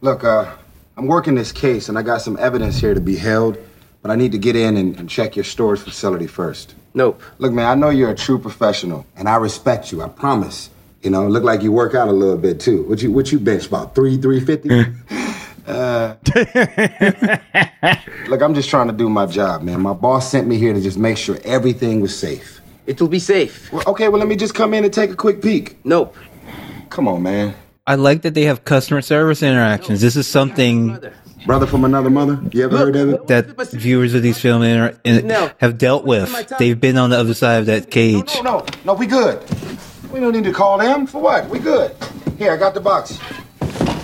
Look, 0.01 0.23
uh, 0.23 0.51
I'm 0.97 1.07
working 1.07 1.35
this 1.35 1.51
case 1.51 1.89
and 1.89 1.97
I 1.97 2.03
got 2.03 2.21
some 2.21 2.37
evidence 2.37 2.77
here 2.77 2.93
to 2.93 3.01
be 3.01 3.15
held, 3.15 3.57
but 4.01 4.11
I 4.11 4.15
need 4.15 4.31
to 4.31 4.37
get 4.37 4.55
in 4.55 4.77
and, 4.77 4.97
and 4.97 5.09
check 5.09 5.35
your 5.35 5.45
storage 5.45 5.79
facility 5.79 6.27
first. 6.27 6.75
Nope. 6.93 7.21
Look, 7.39 7.53
man, 7.53 7.65
I 7.65 7.75
know 7.75 7.89
you're 7.89 8.11
a 8.11 8.15
true 8.15 8.37
professional 8.37 9.05
and 9.15 9.27
I 9.27 9.35
respect 9.35 9.91
you, 9.91 10.01
I 10.01 10.09
promise. 10.09 10.69
You 11.01 11.09
know, 11.09 11.27
look 11.27 11.43
like 11.43 11.63
you 11.63 11.71
work 11.71 11.95
out 11.95 12.07
a 12.07 12.11
little 12.11 12.37
bit 12.37 12.59
too. 12.59 12.83
What 12.83 13.01
you 13.01 13.11
what 13.11 13.31
you 13.31 13.39
bench 13.39 13.65
about 13.65 13.95
three, 13.95 14.17
three 14.17 14.39
fifty? 14.39 14.69
uh, 15.67 16.15
look, 18.27 18.41
I'm 18.41 18.53
just 18.53 18.69
trying 18.69 18.87
to 18.87 18.93
do 18.93 19.09
my 19.09 19.25
job, 19.25 19.61
man. 19.61 19.81
My 19.81 19.93
boss 19.93 20.31
sent 20.31 20.47
me 20.47 20.57
here 20.57 20.73
to 20.73 20.81
just 20.81 20.97
make 20.97 21.17
sure 21.17 21.37
everything 21.43 22.01
was 22.01 22.17
safe. 22.17 22.61
It 22.87 22.99
will 22.99 23.07
be 23.07 23.19
safe. 23.19 23.71
Well, 23.71 23.83
okay, 23.87 24.09
well 24.09 24.19
let 24.19 24.27
me 24.27 24.35
just 24.35 24.55
come 24.55 24.73
in 24.73 24.83
and 24.83 24.93
take 24.93 25.11
a 25.11 25.15
quick 25.15 25.41
peek. 25.41 25.77
Nope. 25.85 26.15
Come 26.89 27.07
on, 27.07 27.23
man. 27.23 27.53
I 27.87 27.95
like 27.95 28.23
that 28.23 28.33
they 28.33 28.43
have 28.43 28.63
customer 28.65 29.01
service 29.01 29.41
interactions. 29.43 30.01
This 30.01 30.15
is 30.15 30.27
something 30.27 30.99
Brother 31.45 31.65
from 31.65 31.85
another 31.85 32.09
mother. 32.09 32.39
You 32.51 32.63
ever 32.63 32.77
heard 32.77 32.95
of 32.95 33.09
it? 33.09 33.27
that 33.27 33.71
viewers 33.71 34.13
of 34.13 34.21
these 34.21 34.37
films 34.37 34.65
inter- 34.65 34.99
in- 35.03 35.29
have 35.57 35.77
dealt 35.77 36.05
with. 36.05 36.53
They've 36.59 36.79
been 36.79 36.97
on 36.97 37.09
the 37.09 37.17
other 37.17 37.33
side 37.33 37.59
of 37.59 37.65
that 37.65 37.89
cage. 37.89 38.35
No, 38.35 38.41
no, 38.59 38.65
no, 38.85 38.93
we 38.93 39.07
good. 39.07 39.43
We 40.11 40.19
don't 40.19 40.33
need 40.33 40.43
to 40.43 40.53
call 40.53 40.77
them. 40.77 41.07
For 41.07 41.21
what? 41.21 41.49
We 41.49 41.59
good. 41.59 41.95
Here, 42.37 42.51
I 42.51 42.57
got 42.57 42.73
the 42.73 42.81
box. 42.81 43.19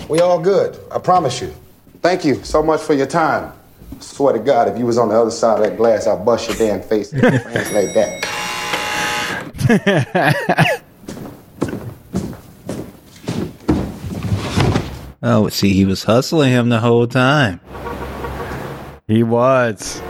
We 0.08 0.20
all 0.20 0.40
good. 0.40 0.78
I 0.90 0.98
promise 0.98 1.40
you. 1.40 1.54
Thank 2.00 2.24
you 2.24 2.42
so 2.44 2.62
much 2.62 2.80
for 2.80 2.94
your 2.94 3.06
time. 3.06 3.52
Swear 4.00 4.32
to 4.32 4.38
God, 4.38 4.68
if 4.68 4.78
you 4.78 4.86
was 4.86 4.96
on 4.98 5.08
the 5.08 5.20
other 5.20 5.30
side 5.30 5.58
of 5.58 5.64
that 5.64 5.76
glass, 5.76 6.06
I'd 6.06 6.24
bust 6.24 6.48
your 6.48 6.56
damn 6.56 6.80
face 6.86 7.12
and 7.12 7.20
translate 7.20 7.94
that. 7.94 8.24
Oh, 15.20 15.48
see, 15.48 15.72
he 15.72 15.84
was 15.84 16.04
hustling 16.04 16.52
him 16.52 16.68
the 16.68 16.78
whole 16.78 17.08
time. 17.08 17.60
He 19.08 19.24
was. 19.24 20.00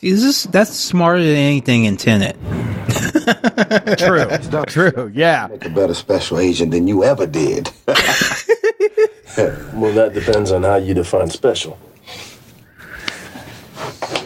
Is 0.00 0.22
this 0.22 0.44
that's 0.44 0.70
smarter 0.70 1.22
than 1.22 1.34
anything 1.34 1.86
in 1.86 1.96
Tenet? 1.96 2.36
True. 3.96 4.64
True. 4.66 5.10
Yeah. 5.14 5.48
Make 5.50 5.64
a 5.64 5.70
better 5.70 5.94
special 5.94 6.38
agent 6.38 6.70
than 6.72 6.86
you 6.88 7.04
ever 7.04 7.26
did. 7.26 7.70
Well, 9.74 9.92
that 9.94 10.14
depends 10.14 10.52
on 10.52 10.62
how 10.62 10.76
you 10.76 10.94
define 10.94 11.28
special. 11.28 11.76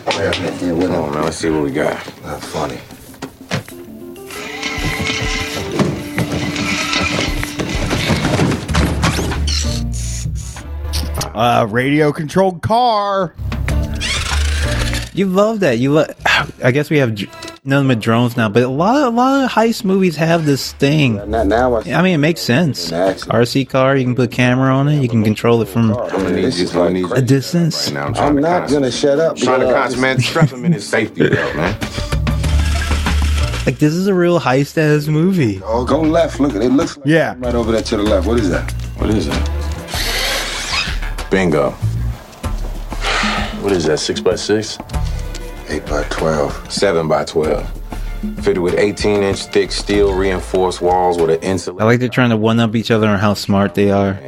Yeah, 0.06 0.32
Come 0.58 0.82
on, 0.82 1.12
man. 1.14 1.22
Let's 1.22 1.38
see 1.38 1.48
what 1.48 1.64
we 1.64 1.70
got. 1.70 2.04
That's 2.22 2.46
funny. 2.48 2.78
Uh 11.34 11.66
radio 11.70 12.12
controlled 12.12 12.62
car. 12.62 13.34
You 15.14 15.26
love 15.26 15.60
that. 15.60 15.78
You 15.78 15.92
love. 15.92 16.10
I 16.62 16.70
guess 16.72 16.90
we 16.90 16.98
have 16.98 17.14
dr- 17.68 17.78
none 17.78 17.82
of 17.82 17.88
the 17.88 17.96
drones 18.02 18.36
now, 18.36 18.48
but 18.48 18.62
a 18.62 18.68
lot, 18.68 18.96
of, 18.96 19.14
a 19.14 19.16
lot 19.16 19.44
of 19.44 19.50
heist 19.50 19.84
movies 19.84 20.16
have 20.16 20.46
this 20.46 20.72
thing. 20.72 21.16
Now, 21.30 21.42
now 21.44 21.74
I, 21.74 21.92
I 21.92 22.02
mean, 22.02 22.14
it 22.14 22.18
makes 22.18 22.40
sense. 22.40 22.90
RC 22.90 23.68
car, 23.68 23.96
you 23.96 24.04
can 24.04 24.14
put 24.14 24.32
a 24.32 24.34
camera 24.34 24.74
on 24.74 24.88
it. 24.88 25.02
You 25.02 25.08
can 25.08 25.22
control 25.24 25.60
it 25.62 25.68
from 25.68 25.92
I'm 25.92 26.08
gonna 26.10 26.30
need 26.32 26.54
you. 26.54 26.82
I 26.82 26.88
need 26.88 27.10
a 27.12 27.22
distance. 27.22 27.90
I'm, 27.92 28.36
not 28.36 28.70
gonna 28.70 28.90
shut 28.90 29.18
up. 29.18 29.36
Trying 29.36 29.60
to 29.60 29.66
because- 29.66 29.94
concentrate, 29.94 30.08
man. 30.08 30.20
Strap 30.20 30.50
him 30.50 30.64
in 30.64 30.72
his 30.72 30.88
safety 30.88 31.28
belt, 31.28 31.56
man. 31.56 31.78
Like 33.66 33.78
this 33.78 33.92
is 33.92 34.06
a 34.06 34.14
real 34.14 34.40
heist 34.40 34.78
ass 34.78 35.08
movie. 35.08 35.60
Oh, 35.62 35.84
go 35.84 36.00
left. 36.00 36.40
Look 36.40 36.52
at 36.54 36.62
it. 36.62 36.66
It 36.66 36.70
looks 36.70 36.96
like 36.96 37.06
Yeah. 37.06 37.34
right 37.38 37.54
over 37.54 37.70
there 37.70 37.82
to 37.82 37.96
the 37.98 38.02
left. 38.02 38.26
What 38.26 38.38
is 38.40 38.48
that? 38.50 38.70
What 38.96 39.10
is 39.10 39.26
that? 39.26 41.28
Bingo. 41.30 41.72
What 43.60 43.72
is 43.72 43.84
that, 43.84 43.98
six 43.98 44.20
by 44.20 44.36
six? 44.36 44.78
Eight 45.68 45.84
by 45.86 46.02
twelve. 46.04 46.72
Seven 46.72 47.08
by 47.08 47.24
twelve. 47.24 47.70
Fitted 48.42 48.58
with 48.58 48.74
18 48.76 49.22
inch 49.22 49.44
thick 49.44 49.70
steel 49.70 50.12
reinforced 50.12 50.80
walls 50.80 51.20
with 51.20 51.30
an 51.30 51.40
insulator. 51.40 51.84
I 51.84 51.86
like 51.86 52.00
they're 52.00 52.08
trying 52.08 52.30
to 52.30 52.36
one 52.36 52.58
up 52.58 52.74
each 52.74 52.90
other 52.90 53.06
on 53.06 53.16
how 53.20 53.34
smart 53.34 53.76
they 53.76 53.92
are, 53.92 54.18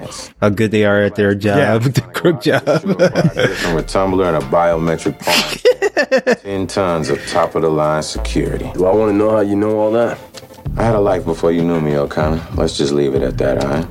how 0.40 0.48
good 0.48 0.70
they 0.70 0.84
are 0.84 1.02
at 1.02 1.16
their 1.16 1.34
job, 1.34 1.82
the 1.94 2.00
crook 2.00 2.40
job. 2.40 2.62
From 2.64 3.76
a 3.76 3.82
tumbler 3.82 4.26
and 4.26 4.36
a 4.36 4.46
biometric 4.46 5.18
pump. 5.18 6.38
10 6.42 6.68
tons 6.68 7.08
of 7.10 7.24
top 7.26 7.56
of 7.56 7.62
the 7.62 7.68
line 7.68 8.04
security. 8.04 8.70
Do 8.74 8.86
I 8.86 8.94
want 8.94 9.10
to 9.10 9.16
know 9.16 9.30
how 9.30 9.40
you 9.40 9.56
know 9.56 9.76
all 9.76 9.90
that? 9.90 10.18
I 10.76 10.84
had 10.84 10.94
a 10.94 11.00
life 11.00 11.24
before 11.24 11.50
you 11.50 11.62
knew 11.64 11.80
me, 11.80 11.96
O'Connor. 11.96 12.46
Let's 12.54 12.76
just 12.78 12.92
leave 12.92 13.16
it 13.16 13.22
at 13.22 13.38
that, 13.38 13.64
all 13.64 13.70
right? 13.70 13.86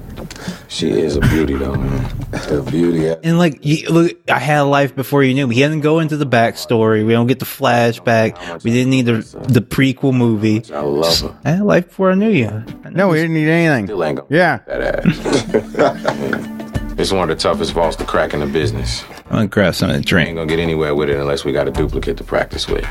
She 0.67 0.89
is 0.91 1.15
a 1.15 1.21
beauty, 1.21 1.55
though, 1.55 1.75
man. 1.75 2.11
A 2.49 2.61
beauty. 2.61 3.07
And 3.07 3.37
like, 3.37 3.59
you, 3.65 3.89
look, 3.89 4.11
I 4.29 4.39
had 4.39 4.59
a 4.61 4.63
life 4.63 4.95
before 4.95 5.23
you 5.23 5.33
knew 5.33 5.47
me. 5.47 5.55
He 5.55 5.61
didn't 5.61 5.81
go 5.81 5.99
into 5.99 6.15
the 6.17 6.25
backstory. 6.25 7.05
We 7.05 7.13
don't 7.13 7.27
get 7.27 7.39
the 7.39 7.45
flashback. 7.45 8.63
We 8.63 8.71
didn't 8.71 8.91
need 8.91 9.05
the 9.07 9.13
the 9.47 9.61
prequel 9.61 10.13
movie. 10.13 10.63
I 10.73 10.79
love 10.81 11.19
her. 11.21 11.37
I 11.43 11.49
had 11.51 11.59
a 11.61 11.63
life 11.65 11.87
before 11.87 12.11
I 12.11 12.15
knew 12.15 12.29
you. 12.29 12.63
No, 12.91 13.09
we 13.09 13.17
didn't 13.17 13.33
need 13.33 13.47
anything. 13.49 13.87
Still 13.87 14.03
ain't 14.03 14.17
gonna 14.17 14.27
Yeah. 14.29 14.59
that 14.67 15.05
ass. 15.05 16.55
It's 16.99 17.13
one 17.13 17.29
of 17.31 17.37
the 17.37 17.41
toughest 17.41 17.71
vaults 17.71 17.95
to 17.95 18.03
crack 18.03 18.33
in 18.33 18.41
the 18.41 18.45
business. 18.45 19.05
I'm 19.27 19.31
gonna 19.31 19.47
grab 19.47 19.73
something 19.73 19.93
to 19.93 19.97
Ain't 19.99 20.05
drink. 20.07 20.35
gonna 20.35 20.47
get 20.47 20.59
anywhere 20.59 20.93
with 20.93 21.09
it 21.09 21.15
unless 21.17 21.45
we 21.45 21.53
got 21.53 21.65
a 21.65 21.71
duplicate 21.71 22.17
to 22.17 22.25
practice 22.25 22.67
with. 22.67 22.85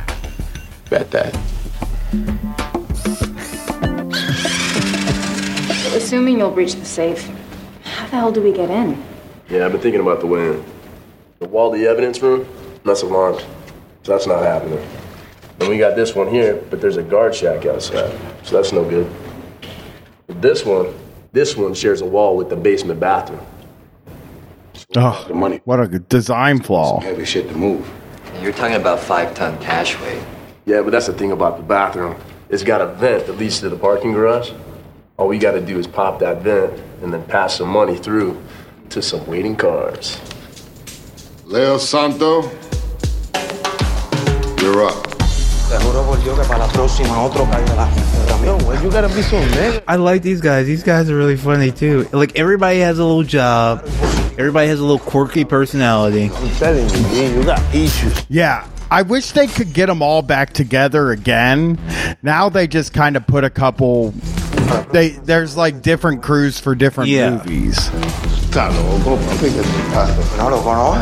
Bet 0.88 1.10
that. 1.10 1.36
Assuming 5.98 6.38
you'll 6.38 6.52
breach 6.52 6.74
the 6.74 6.84
safe, 6.84 7.28
how 7.82 8.04
the 8.04 8.10
hell 8.12 8.30
do 8.30 8.40
we 8.40 8.52
get 8.52 8.70
in? 8.70 9.02
Yeah, 9.50 9.66
I've 9.66 9.72
been 9.72 9.80
thinking 9.80 10.00
about 10.00 10.20
the 10.20 10.28
way 10.28 10.46
in. 10.46 10.64
The 11.40 11.48
wall 11.48 11.74
of 11.74 11.80
the 11.80 11.88
evidence 11.88 12.22
room, 12.22 12.46
that's 12.84 13.02
alarmed. 13.02 13.40
So 14.04 14.12
that's 14.12 14.24
not 14.24 14.44
happening. 14.44 14.78
Then 15.58 15.68
we 15.68 15.76
got 15.76 15.96
this 15.96 16.14
one 16.14 16.28
here, 16.28 16.62
but 16.70 16.80
there's 16.80 16.98
a 16.98 17.02
guard 17.02 17.34
shack 17.34 17.66
outside. 17.66 18.16
So 18.44 18.54
that's 18.54 18.72
no 18.72 18.88
good. 18.88 19.10
But 20.28 20.40
this 20.40 20.64
one, 20.64 20.94
this 21.32 21.56
one 21.56 21.74
shares 21.74 22.00
a 22.00 22.06
wall 22.06 22.36
with 22.36 22.48
the 22.48 22.56
basement 22.56 23.00
bathroom. 23.00 23.44
Oh, 24.94 25.24
the 25.26 25.34
money. 25.34 25.60
what 25.64 25.80
a 25.80 25.88
good 25.88 26.08
design 26.08 26.62
flaw. 26.62 27.00
Heavy 27.00 27.24
shit 27.24 27.48
to 27.48 27.56
move. 27.56 27.90
You're 28.40 28.52
talking 28.52 28.76
about 28.76 29.00
five 29.00 29.34
ton 29.34 29.58
cash 29.58 30.00
weight. 30.00 30.22
Yeah, 30.64 30.80
but 30.82 30.90
that's 30.90 31.08
the 31.08 31.12
thing 31.12 31.32
about 31.32 31.56
the 31.56 31.64
bathroom. 31.64 32.14
It's 32.50 32.62
got 32.62 32.80
a 32.80 32.86
vent 32.86 33.26
that 33.26 33.32
leads 33.32 33.58
to 33.60 33.68
the 33.68 33.76
parking 33.76 34.12
garage. 34.12 34.52
All 35.18 35.26
we 35.26 35.36
gotta 35.36 35.60
do 35.60 35.80
is 35.80 35.88
pop 35.88 36.20
that 36.20 36.42
vent 36.42 36.80
and 37.02 37.12
then 37.12 37.24
pass 37.24 37.56
some 37.56 37.68
money 37.70 37.96
through 37.96 38.40
to 38.90 39.02
some 39.02 39.26
waiting 39.26 39.56
cars. 39.56 40.16
Leo 41.44 41.76
Santo, 41.76 42.42
you're 44.62 44.84
up. 44.86 45.04
You 48.80 48.90
gotta 48.92 49.08
be 49.12 49.22
so 49.22 49.40
mad. 49.40 49.82
I 49.88 49.96
like 49.96 50.22
these 50.22 50.40
guys. 50.40 50.66
These 50.66 50.84
guys 50.84 51.10
are 51.10 51.16
really 51.16 51.36
funny 51.36 51.72
too. 51.72 52.08
Like 52.12 52.38
everybody 52.38 52.78
has 52.78 53.00
a 53.00 53.04
little 53.04 53.24
job. 53.24 53.82
Everybody 54.38 54.68
has 54.68 54.78
a 54.78 54.84
little 54.84 55.00
quirky 55.00 55.44
personality. 55.44 56.30
I'm 56.32 56.50
telling 56.50 56.88
you, 56.88 57.02
man, 57.02 57.34
you 57.36 57.42
got 57.44 57.74
issues. 57.74 58.24
Yeah. 58.28 58.68
I 58.88 59.02
wish 59.02 59.32
they 59.32 59.48
could 59.48 59.72
get 59.72 59.86
them 59.86 60.00
all 60.00 60.22
back 60.22 60.52
together 60.52 61.10
again. 61.10 61.76
Now 62.22 62.48
they 62.48 62.68
just 62.68 62.94
kind 62.94 63.16
of 63.16 63.26
put 63.26 63.42
a 63.42 63.50
couple. 63.50 64.14
They 64.92 65.10
there's 65.10 65.56
like 65.56 65.82
different 65.82 66.22
crews 66.22 66.58
for 66.58 66.74
different 66.74 67.10
Yeah. 67.10 67.30
movies. 67.30 67.76
Está 68.50 68.68
loco, 68.70 69.16
papi, 69.16 69.50
¿qué 69.50 69.62
te 69.62 69.94
pasa? 69.94 70.36
No 70.38 70.48
lo 70.50 70.62
conozco. 70.62 70.98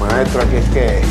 Maestro, 0.00 0.42
aquí 0.42 0.56
es 0.56 0.68
que. 0.74 1.02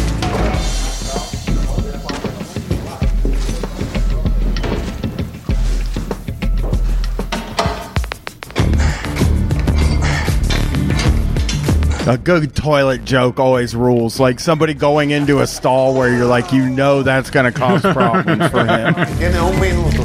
A 12.05 12.17
good 12.17 12.53
toilet 12.53 13.05
joke 13.05 13.39
always 13.39 13.73
rules. 13.73 14.19
Like 14.19 14.38
somebody 14.41 14.73
going 14.73 15.11
into 15.11 15.39
a 15.39 15.47
stall 15.47 15.93
where 15.95 16.13
you're 16.13 16.25
like, 16.25 16.51
you 16.51 16.67
know 16.69 17.01
that's 17.01 17.29
going 17.29 17.45
to 17.45 17.57
cause 17.57 17.81
problems 17.81 18.49
for 18.51 18.65
him. 18.65 18.93
Tienes 18.93 19.36
un 19.41 19.55
minuto. 19.61 20.03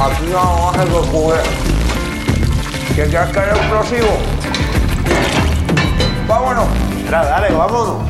Aquí 0.00 0.26
vamos 0.32 0.76
a 0.76 0.84
recoger. 0.84 1.42
¿Que 2.94 3.10
ya 3.10 3.30
cae 3.32 3.50
explosivo? 3.50 4.18
Vámonos. 6.28 6.68
Mira, 7.04 7.24
dale, 7.24 7.54
vámonos. 7.54 8.02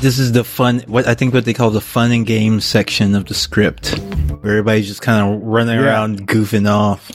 This 0.00 0.18
is 0.18 0.32
the 0.32 0.44
fun, 0.44 0.82
what 0.86 1.08
I 1.08 1.14
think 1.14 1.34
what 1.34 1.44
they 1.44 1.52
call 1.52 1.70
the 1.70 1.80
fun 1.80 2.12
and 2.12 2.24
games 2.24 2.64
section 2.64 3.16
of 3.16 3.24
the 3.24 3.34
script, 3.34 3.98
where 4.42 4.52
everybody's 4.58 4.86
just 4.86 5.02
kind 5.02 5.20
of 5.26 5.42
running 5.42 5.76
Yeah. 5.78 5.86
around 5.86 6.28
goofing 6.28 6.68
off. 6.70 7.10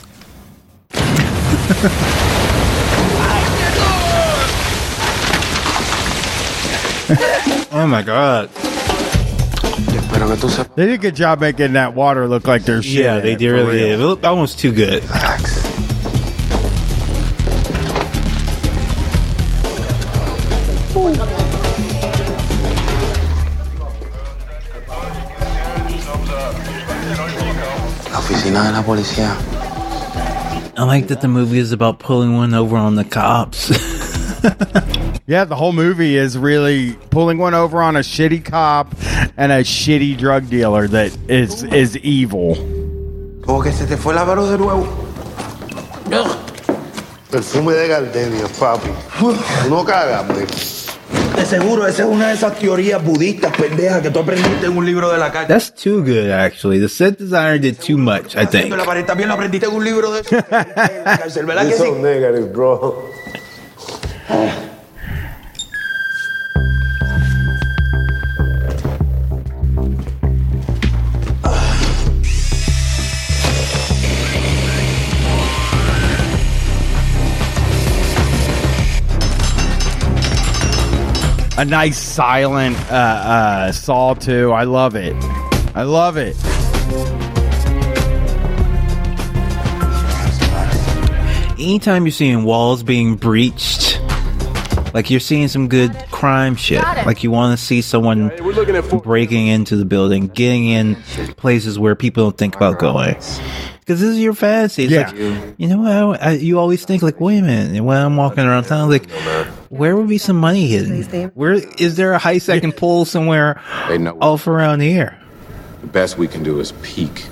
oh 7.72 7.88
my 7.88 8.02
god. 8.02 8.50
They 10.76 10.86
did 10.86 10.94
a 10.94 10.98
good 10.98 11.16
job 11.16 11.40
making 11.40 11.74
that 11.74 11.94
water 11.96 12.28
look 12.28 12.48
like 12.48 12.64
there's 12.64 12.86
shit. 12.86 13.04
Yeah, 13.04 13.20
they 13.20 13.36
did 13.36 13.50
for 13.50 13.56
really 13.56 13.78
real. 13.78 13.88
did. 13.88 14.00
It 14.00 14.04
looked 14.04 14.26
almost 14.26 14.60
too 14.60 14.72
good. 14.72 15.04
La 28.54 28.66
de 28.66 28.72
la 28.72 28.84
policía. 28.84 29.36
I 30.78 30.84
like 30.84 31.08
that 31.08 31.22
the 31.22 31.28
movie 31.28 31.58
is 31.58 31.72
about 31.72 31.98
pulling 31.98 32.36
one 32.36 32.54
over 32.54 32.78
on 32.78 32.94
the 32.94 33.04
cops. 33.04 33.72
Yeah, 35.26 35.46
the 35.46 35.56
whole 35.56 35.72
movie 35.72 36.18
is 36.18 36.38
really 36.38 36.98
pulling 37.10 37.38
one 37.38 37.54
over 37.54 37.82
on 37.82 37.96
a 37.96 38.02
shitty 38.02 38.44
cop 38.44 38.94
and 39.38 39.54
a 39.54 39.64
shitty 39.64 40.18
drug 40.18 40.50
dealer 40.50 40.86
that 40.90 41.18
is 41.30 41.64
is 41.64 41.96
evil. 42.00 42.56
Como 43.46 43.62
que 43.64 43.72
se 43.72 43.86
te 43.86 43.96
fue 43.96 44.14
la 44.14 44.26
mano 44.26 44.46
de 44.46 44.58
nuevo. 44.58 44.86
Perfume 47.32 47.74
de 47.74 47.88
gardenia, 47.88 48.48
papi. 48.60 48.90
No 49.70 49.86
cagas. 49.86 50.28
De 51.38 51.46
seguro, 51.46 51.88
esa 51.88 52.04
es 52.04 52.10
una 52.10 52.28
de 52.28 52.34
esas 52.34 52.60
teorías 52.60 53.02
budistas 53.02 53.56
pendejas 53.56 54.02
que 54.02 54.10
tú 54.10 54.20
aprendiste 54.20 54.66
en 54.66 54.78
un 54.78 54.86
libro 54.86 55.10
de 55.10 55.20
la 55.20 55.32
calle. 55.32 55.48
That's 55.48 55.74
too 55.74 56.04
good, 56.04 56.32
actually. 56.32 56.82
The 56.82 56.90
set 56.90 57.18
designer 57.18 57.58
did 57.58 57.80
too 57.80 57.98
much, 57.98 58.36
I 58.36 58.46
think. 58.46 58.76
También 59.08 59.30
lo 59.30 59.36
aprendiste 59.36 59.68
en 59.68 59.74
un 59.74 59.86
libro 59.86 60.12
de 60.12 60.20
eso. 60.20 60.36
la 60.52 61.18
cárcel, 61.18 61.46
¿verdad 61.46 61.64
que 61.64 61.78
You're 61.78 61.96
so 61.96 62.02
negative, 62.02 62.52
bro. 62.52 63.10
Ah. 64.30 64.73
A 81.56 81.66
nice 81.66 82.00
silent 82.00 82.76
uh, 82.92 82.96
uh, 82.96 83.72
saw 83.72 84.16
too. 84.16 84.52
I 84.52 84.64
love 84.64 84.96
it. 84.96 85.16
I 85.76 85.84
love 85.84 86.18
it. 86.18 86.36
Anytime 91.60 92.06
you're 92.06 92.12
seeing 92.12 92.44
walls 92.44 92.82
being 92.84 93.16
breached, 93.16 94.02
like 94.94 95.10
you're 95.10 95.20
seeing 95.20 95.48
some 95.48 95.68
good 95.70 95.94
crime 96.12 96.56
shit. 96.56 96.82
Like 96.82 97.24
you 97.24 97.32
want 97.32 97.58
to 97.58 97.64
see 97.64 97.82
someone 97.82 98.30
We're 98.42 98.52
looking 98.54 98.76
at 98.76 98.84
four. 98.84 99.00
breaking 99.00 99.48
into 99.48 99.76
the 99.78 99.86
building, 99.86 100.28
getting 100.28 100.66
in 100.66 100.96
places 101.38 101.78
where 101.80 101.96
people 101.96 102.24
don't 102.26 102.38
think 102.38 102.56
about 102.56 102.80
going. 102.80 103.16
Because 103.84 104.00
this 104.00 104.12
is 104.12 104.20
your 104.20 104.34
fantasy. 104.34 104.84
It's 104.86 104.94
Yeah. 104.94 105.08
like, 105.08 105.56
you 105.58 105.68
know 105.68 105.80
what? 106.10 106.22
I, 106.24 106.32
you 106.32 106.58
always 106.58 106.86
think 106.86 107.04
like, 107.04 107.20
wait 107.20 107.40
a 107.40 107.42
minute. 107.42 107.84
When 107.84 107.98
I'm 107.98 108.16
walking 108.16 108.46
around 108.46 108.64
town, 108.64 108.90
like, 108.90 109.10
where 109.70 109.96
would 109.96 110.08
be 110.08 110.18
some 110.18 110.38
money 110.38 110.68
hidden? 110.68 111.32
Where 111.36 111.54
is 111.54 111.96
there 111.98 112.14
a 112.14 112.20
heist 112.20 112.52
I 112.52 112.60
can 112.60 112.72
pull 112.72 113.06
somewhere 113.06 113.62
They 113.90 113.98
know 113.98 114.18
off 114.22 114.48
around 114.48 114.80
here? 114.82 115.18
the 115.82 115.88
best 115.88 116.18
we 116.18 116.30
can 116.30 116.44
do 116.44 116.62
is 116.62 116.72
peek. 116.82 117.26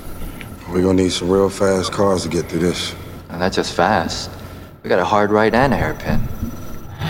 We're 0.70 0.82
gonna 0.82 1.02
need 1.04 1.12
some 1.14 1.30
real 1.30 1.50
fast 1.50 1.94
cars 1.94 2.24
to 2.24 2.30
get 2.30 2.50
through 2.50 2.60
this. 2.60 2.94
And 3.30 3.42
that's 3.42 3.56
just 3.56 3.74
fast. 3.74 4.30
We 4.84 4.90
got 4.90 5.00
a 5.00 5.06
hard 5.06 5.32
right 5.32 5.54
and 5.54 5.74
a 5.74 5.78
hairpin. 5.78 6.20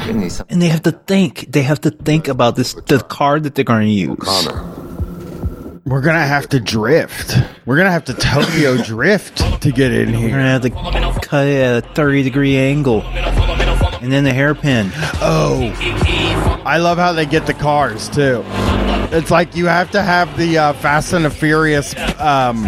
We 0.05 0.13
need 0.13 0.31
some. 0.31 0.45
And 0.49 0.61
they 0.61 0.67
have 0.67 0.83
to 0.83 0.91
think. 0.91 1.47
They 1.51 1.63
have 1.63 1.81
to 1.81 1.89
think 1.89 2.27
about 2.27 2.55
this 2.55 2.73
the 2.85 2.99
card 2.99 3.43
that 3.43 3.55
they're 3.55 3.65
going 3.65 3.87
to 3.87 3.91
use. 3.91 4.17
Connor, 4.19 4.80
We're 5.84 6.01
gonna 6.01 6.25
have 6.25 6.47
to 6.49 6.59
drift. 6.59 7.36
We're 7.65 7.77
gonna 7.77 7.91
have 7.91 8.05
to 8.05 8.13
Tokyo 8.13 8.77
drift 8.84 9.38
to 9.61 9.71
get 9.71 9.91
in 9.91 10.09
here. 10.09 10.29
We're 10.29 10.38
gonna 10.38 10.43
have 10.43 10.61
to 10.61 11.27
cut 11.27 11.47
it 11.47 11.57
at 11.57 11.84
a 11.84 11.93
thirty 11.93 12.21
degree 12.21 12.55
angle, 12.55 13.01
and 13.01 14.11
then 14.11 14.23
the 14.23 14.34
hairpin. 14.34 14.91
Oh, 15.21 15.73
I 16.65 16.77
love 16.77 16.99
how 16.99 17.13
they 17.13 17.25
get 17.25 17.47
the 17.47 17.55
cars 17.55 18.09
too. 18.09 18.43
It's 19.13 19.32
like 19.32 19.55
you 19.55 19.65
have 19.65 19.89
to 19.91 20.03
have 20.03 20.38
the 20.38 20.57
uh, 20.59 20.73
Fast 20.73 21.13
and 21.13 21.25
the 21.25 21.32
Furious 21.32 21.95
um, 22.19 22.63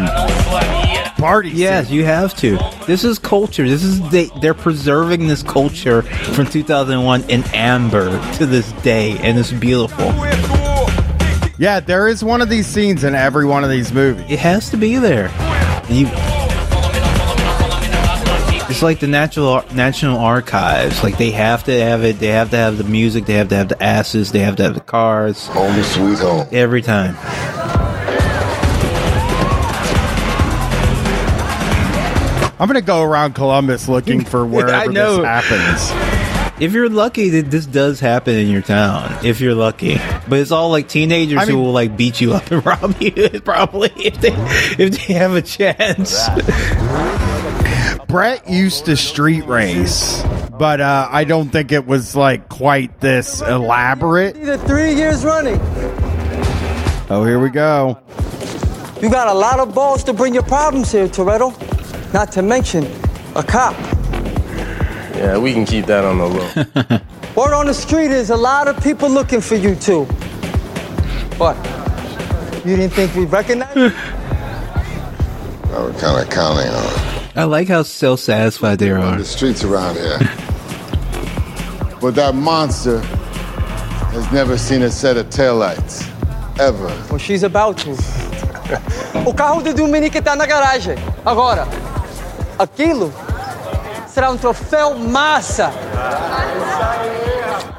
party. 1.17 1.51
Yes, 1.51 1.87
scene. 1.87 1.97
you 1.97 2.05
have 2.05 2.35
to. 2.37 2.57
This 2.87 3.03
is 3.03 3.19
culture. 3.19 3.69
This 3.69 3.83
is 3.83 4.01
they. 4.09 4.25
They're 4.41 4.55
preserving 4.55 5.27
this 5.27 5.43
culture 5.43 6.01
from 6.01 6.47
2001 6.47 7.29
in 7.29 7.43
amber 7.53 8.09
to 8.37 8.47
this 8.47 8.71
day, 8.81 9.19
and 9.19 9.37
it's 9.37 9.51
beautiful. 9.51 10.11
Yeah. 11.63 11.79
There 11.79 12.09
is 12.09 12.25
one 12.25 12.41
of 12.41 12.49
these 12.49 12.67
scenes 12.67 13.05
in 13.05 13.15
every 13.15 13.45
one 13.45 13.63
of 13.63 13.69
these 13.69 13.93
movies. 13.93 14.25
It 14.27 14.39
has 14.39 14.69
to 14.71 14.77
be 14.77 14.97
there. 14.97 15.29
You. 15.87 16.07
It's 18.69 18.81
like 18.81 18.99
the 18.99 19.07
natural 19.07 19.63
National 19.73 20.19
Archives. 20.19 21.01
Like 21.03 21.17
they 21.17 21.31
have 21.31 21.63
to 21.63 21.79
have 21.79 22.03
it. 22.03 22.19
They 22.19 22.27
have 22.27 22.49
to 22.49 22.57
have 22.57 22.77
the 22.77 22.83
music. 22.83 23.25
They 23.27 23.35
have 23.35 23.47
to 23.47 23.55
have 23.55 23.69
the 23.69 23.81
asses. 23.81 24.33
They 24.33 24.39
have 24.39 24.57
to 24.57 24.63
have 24.63 24.73
the 24.73 24.81
cars. 24.81 25.47
Home 25.47 25.81
sweet 25.83 26.19
home. 26.19 26.47
Every 26.51 26.81
time. 26.81 27.15
I'm 32.59 32.67
gonna 32.67 32.81
go 32.81 33.03
around 33.03 33.35
Columbus 33.35 33.87
looking 33.87 34.25
for 34.25 34.45
wherever 34.45 34.73
I 34.73 34.87
this 34.87 35.23
happens. 35.23 36.22
If 36.59 36.71
you're 36.73 36.89
lucky 36.89 37.29
that 37.29 37.49
this 37.49 37.65
does 37.65 37.99
happen 37.99 38.35
in 38.35 38.47
your 38.49 38.61
town, 38.61 39.25
if 39.25 39.41
you're 39.41 39.55
lucky, 39.55 39.95
but 40.27 40.39
it's 40.39 40.51
all 40.51 40.69
like 40.69 40.87
teenagers 40.87 41.39
I 41.39 41.45
mean- 41.45 41.55
who 41.55 41.61
will 41.61 41.71
like 41.71 41.97
beat 41.97 42.21
you 42.21 42.33
up 42.33 42.49
and 42.51 42.65
rob 42.65 42.95
you, 43.01 43.29
probably 43.43 43.91
if 43.95 44.21
they 44.21 44.33
if 44.83 45.07
they 45.07 45.13
have 45.13 45.33
a 45.33 45.41
chance. 45.41 46.27
Brett 48.07 48.47
used 48.47 48.85
to 48.85 48.95
street 48.95 49.45
race, 49.47 50.23
but 50.59 50.79
uh, 50.79 51.07
I 51.09 51.23
don't 51.23 51.49
think 51.49 51.71
it 51.71 51.87
was 51.87 52.15
like 52.15 52.47
quite 52.47 52.99
this 52.99 53.41
elaborate. 53.41 54.39
The 54.39 54.59
three 54.59 54.93
years 54.93 55.25
running. 55.25 55.59
Oh, 57.09 57.23
here 57.25 57.39
we 57.39 57.49
go. 57.49 57.99
You 59.01 59.09
got 59.09 59.27
a 59.27 59.33
lot 59.33 59.59
of 59.59 59.73
balls 59.73 60.03
to 60.05 60.13
bring 60.13 60.33
your 60.35 60.43
problems 60.43 60.91
here, 60.91 61.07
Toretto. 61.07 61.51
Not 62.13 62.31
to 62.33 62.43
mention 62.43 62.85
a 63.35 63.41
cop. 63.43 63.75
Yeah, 65.23 65.37
we 65.37 65.53
can 65.53 65.63
keep 65.63 65.85
that 65.85 66.03
on 66.03 66.17
the 66.17 66.25
low. 66.25 66.49
Word 67.41 67.53
on 67.53 67.67
the 67.67 67.73
street 67.73 68.11
is 68.11 68.29
a 68.29 68.35
lot 68.35 68.67
of 68.67 68.83
people 68.83 69.09
looking 69.09 69.39
for 69.39 69.55
you 69.55 69.73
too. 69.73 70.03
What? 71.39 71.55
You 72.65 72.75
didn't 72.75 72.91
think 72.91 73.15
we'd 73.15 73.31
recognize 73.31 73.73
you? 73.73 73.93
I 75.71 75.79
was 75.79 75.95
kind 76.01 76.21
of 76.21 76.29
counting 76.29 76.67
on 76.67 77.37
I 77.37 77.45
like 77.45 77.69
how 77.69 77.83
self 77.83 78.19
satisfied 78.19 78.79
they 78.79 78.91
are. 78.91 79.15
the 79.17 79.23
streets 79.23 79.63
around 79.63 79.95
here. 79.95 80.19
but 82.01 82.15
that 82.15 82.35
monster 82.35 82.99
has 82.99 84.29
never 84.33 84.57
seen 84.57 84.81
a 84.81 84.91
set 84.91 85.15
of 85.15 85.27
taillights. 85.27 86.03
Ever. 86.59 86.87
Well, 87.09 87.17
she's 87.17 87.43
about 87.43 87.77
to. 87.77 87.91
O 89.25 89.33
carro 89.33 89.61
do 89.61 89.73
Dominique 89.73 90.21
tá 90.21 90.35
na 90.35 90.45
garagem. 90.45 90.97
Agora, 91.25 91.65
aquilo 92.59 93.13
será 94.13 94.29
um 94.29 94.37
troféu 94.37 94.93
massa. 94.95 95.73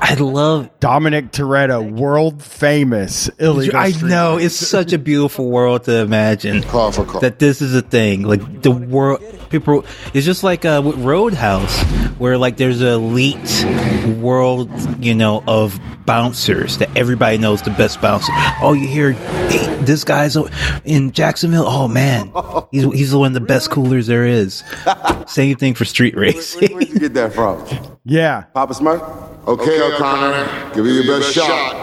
I 0.06 0.14
love 0.16 0.68
Dominic 0.80 1.32
Toretto, 1.32 1.90
world 1.90 2.42
famous 2.42 3.28
illegal. 3.38 3.74
I 3.78 3.90
know 4.02 4.36
it's 4.36 4.54
such 4.54 4.92
a 4.92 4.98
beautiful 4.98 5.48
world 5.50 5.84
to 5.84 5.96
imagine 5.96 6.62
Call 6.64 6.92
for 6.92 7.06
call. 7.06 7.22
that 7.22 7.38
this 7.38 7.62
is 7.62 7.74
a 7.74 7.80
thing. 7.80 8.22
Like 8.24 8.60
the 8.60 8.70
world, 8.70 9.22
people. 9.48 9.86
It's 10.12 10.26
just 10.26 10.44
like 10.44 10.66
uh, 10.66 10.82
with 10.84 10.96
Roadhouse, 10.98 11.82
where 12.18 12.36
like 12.36 12.58
there's 12.58 12.82
an 12.82 12.88
elite 12.88 13.64
world, 14.18 14.68
you 15.02 15.14
know, 15.14 15.42
of 15.46 15.80
bouncers 16.04 16.76
that 16.78 16.94
everybody 16.94 17.38
knows 17.38 17.62
the 17.62 17.70
best 17.70 18.02
bouncer. 18.02 18.30
Oh, 18.60 18.74
you 18.74 18.86
hear 18.86 19.12
hey, 19.12 19.74
this 19.84 20.04
guy's 20.04 20.36
in 20.84 21.12
Jacksonville? 21.12 21.64
Oh 21.66 21.88
man, 21.88 22.30
he's 22.70 22.84
he's 22.92 23.14
one 23.14 23.28
of 23.28 23.34
the 23.34 23.40
best 23.40 23.70
coolers 23.70 24.06
there 24.06 24.26
is. 24.26 24.62
Same 25.26 25.56
thing 25.56 25.72
for 25.72 25.86
street 25.86 26.14
racing. 26.14 26.74
Where'd 26.74 26.90
you 26.90 26.98
get 26.98 27.14
that 27.14 27.32
from? 27.32 27.64
Yeah. 28.04 28.42
Papa 28.52 28.74
Smurf? 28.74 29.00
Okay, 29.46 29.80
O'Connor, 29.80 30.72
give 30.74 30.86
it 30.86 30.90
your 30.90 31.18
best 31.20 31.32
shot. 31.34 31.80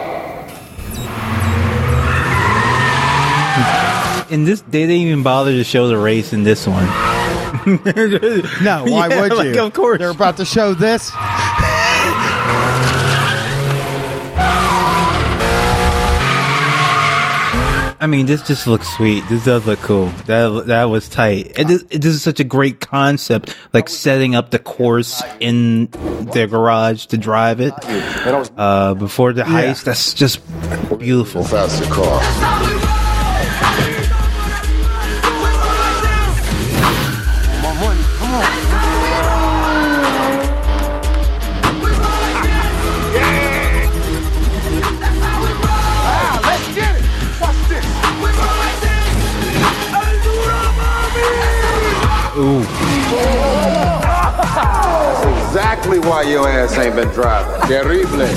In 4.30 4.44
this, 4.44 4.62
they 4.62 4.80
didn't 4.86 4.96
even 4.96 5.22
bother 5.22 5.50
to 5.52 5.62
show 5.64 5.88
the 5.88 5.98
race 5.98 6.32
in 6.32 6.42
this 6.44 6.66
one. 6.66 6.88
No, 7.64 8.84
why 8.84 9.06
Yeah, 9.08 9.20
would 9.20 9.32
like, 9.34 9.54
you? 9.54 9.62
of 9.62 9.72
course. 9.72 9.98
They're 9.98 10.10
about 10.10 10.36
to 10.38 10.44
show 10.44 10.74
this. 10.74 11.10
I 18.02 18.08
mean, 18.08 18.26
this 18.26 18.42
just 18.42 18.66
looks 18.66 18.88
sweet. 18.96 19.22
This 19.28 19.44
does 19.44 19.64
look 19.64 19.78
cool. 19.78 20.06
That 20.26 20.64
that 20.66 20.84
was 20.86 21.08
tight. 21.08 21.52
And 21.56 21.68
this, 21.68 21.84
this 21.84 22.06
is 22.06 22.20
such 22.22 22.40
a 22.40 22.44
great 22.44 22.80
concept, 22.80 23.56
like 23.72 23.88
setting 23.88 24.34
up 24.34 24.50
the 24.50 24.58
course 24.58 25.22
in 25.38 25.86
their 26.32 26.48
garage 26.48 27.06
to 27.06 27.16
drive 27.16 27.60
it 27.60 27.72
uh, 28.58 28.94
before 28.94 29.32
the 29.32 29.42
Yeah. 29.42 29.72
heist. 29.72 29.84
That's 29.84 30.14
just 30.14 30.40
beautiful. 30.98 31.44
Faster 31.44 31.86
car. 31.86 32.81
Why 56.12 56.20
your 56.24 56.46
ass 56.46 56.76
ain't 56.76 56.94
been 56.94 57.08
driving. 57.08 57.66
Terrible. 57.66 58.20
I 58.20 58.28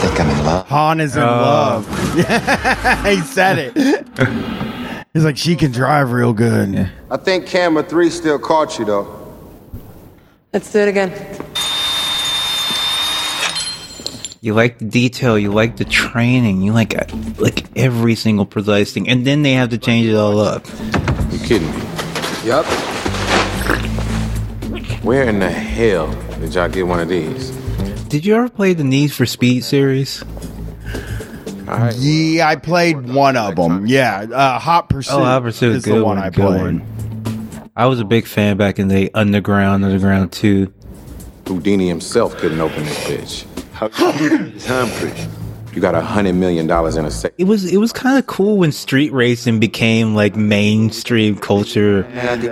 think 0.00 0.20
I'm 0.20 0.30
in 0.30 0.46
love. 0.46 0.68
Han 0.68 1.00
is 1.00 1.16
in 1.16 1.22
uh, 1.22 1.26
love. 1.26 1.84
he 3.04 3.16
said 3.22 3.58
it. 3.58 5.08
He's 5.12 5.24
like, 5.24 5.36
she 5.36 5.56
can 5.56 5.72
drive 5.72 6.12
real 6.12 6.32
good. 6.32 6.92
I 7.10 7.16
think 7.16 7.48
camera 7.48 7.82
three 7.82 8.08
still 8.08 8.38
caught 8.38 8.78
you 8.78 8.84
though. 8.84 9.18
Let's 10.52 10.70
do 10.70 10.78
it 10.78 10.88
again. 10.88 11.51
You 14.42 14.54
like 14.54 14.78
the 14.78 14.84
detail. 14.86 15.38
You 15.38 15.52
like 15.52 15.76
the 15.76 15.84
training. 15.84 16.62
You 16.62 16.72
like 16.72 16.94
like 17.40 17.64
every 17.76 18.16
single 18.16 18.44
precise 18.44 18.92
thing. 18.92 19.08
And 19.08 19.24
then 19.24 19.42
they 19.42 19.52
have 19.52 19.70
to 19.70 19.78
change 19.78 20.08
it 20.08 20.16
all 20.16 20.40
up. 20.40 20.66
You 21.30 21.38
kidding 21.38 21.70
me? 21.70 21.82
Yup. 22.44 22.66
Where 25.04 25.28
in 25.28 25.38
the 25.38 25.48
hell 25.50 26.12
did 26.40 26.54
y'all 26.54 26.68
get 26.68 26.88
one 26.88 26.98
of 26.98 27.08
these? 27.08 27.50
Did 28.08 28.26
you 28.26 28.34
ever 28.34 28.48
play 28.48 28.74
the 28.74 28.82
Need 28.84 29.12
for 29.12 29.26
Speed 29.26 29.62
series? 29.62 30.24
Yeah, 31.96 32.48
I 32.48 32.56
played 32.56 33.08
one 33.08 33.36
of 33.36 33.54
them. 33.54 33.86
Yeah, 33.86 34.26
uh, 34.30 34.58
Hot 34.58 34.88
Pursuit. 34.90 35.14
Oh, 35.14 35.24
Hot 35.24 35.42
Pursuit, 35.42 35.76
is 35.76 35.84
good 35.84 35.98
the 36.00 36.04
one, 36.04 36.16
one, 36.16 36.26
I 36.26 36.30
good 36.30 36.46
played. 36.46 36.60
one. 36.60 37.70
I 37.76 37.86
was 37.86 38.00
a 38.00 38.04
big 38.04 38.26
fan 38.26 38.56
back 38.56 38.78
in 38.78 38.88
the 38.88 39.10
Underground, 39.14 39.84
Underground 39.84 40.32
2. 40.32 40.70
Houdini 41.46 41.88
himself 41.88 42.36
couldn't 42.36 42.60
open 42.60 42.84
this 42.84 42.98
bitch. 43.04 43.51
Humphrey. 43.90 45.12
You 45.74 45.80
got 45.80 45.94
a 45.94 46.02
hundred 46.02 46.34
million 46.34 46.66
dollars 46.66 46.96
in 46.96 47.06
a 47.06 47.10
safe. 47.10 47.32
It 47.38 47.44
was 47.44 47.64
it 47.64 47.78
was 47.78 47.92
kind 47.92 48.18
of 48.18 48.26
cool 48.26 48.58
when 48.58 48.72
street 48.72 49.10
racing 49.10 49.58
became 49.58 50.14
like 50.14 50.36
mainstream 50.36 51.34
culture, 51.38 52.06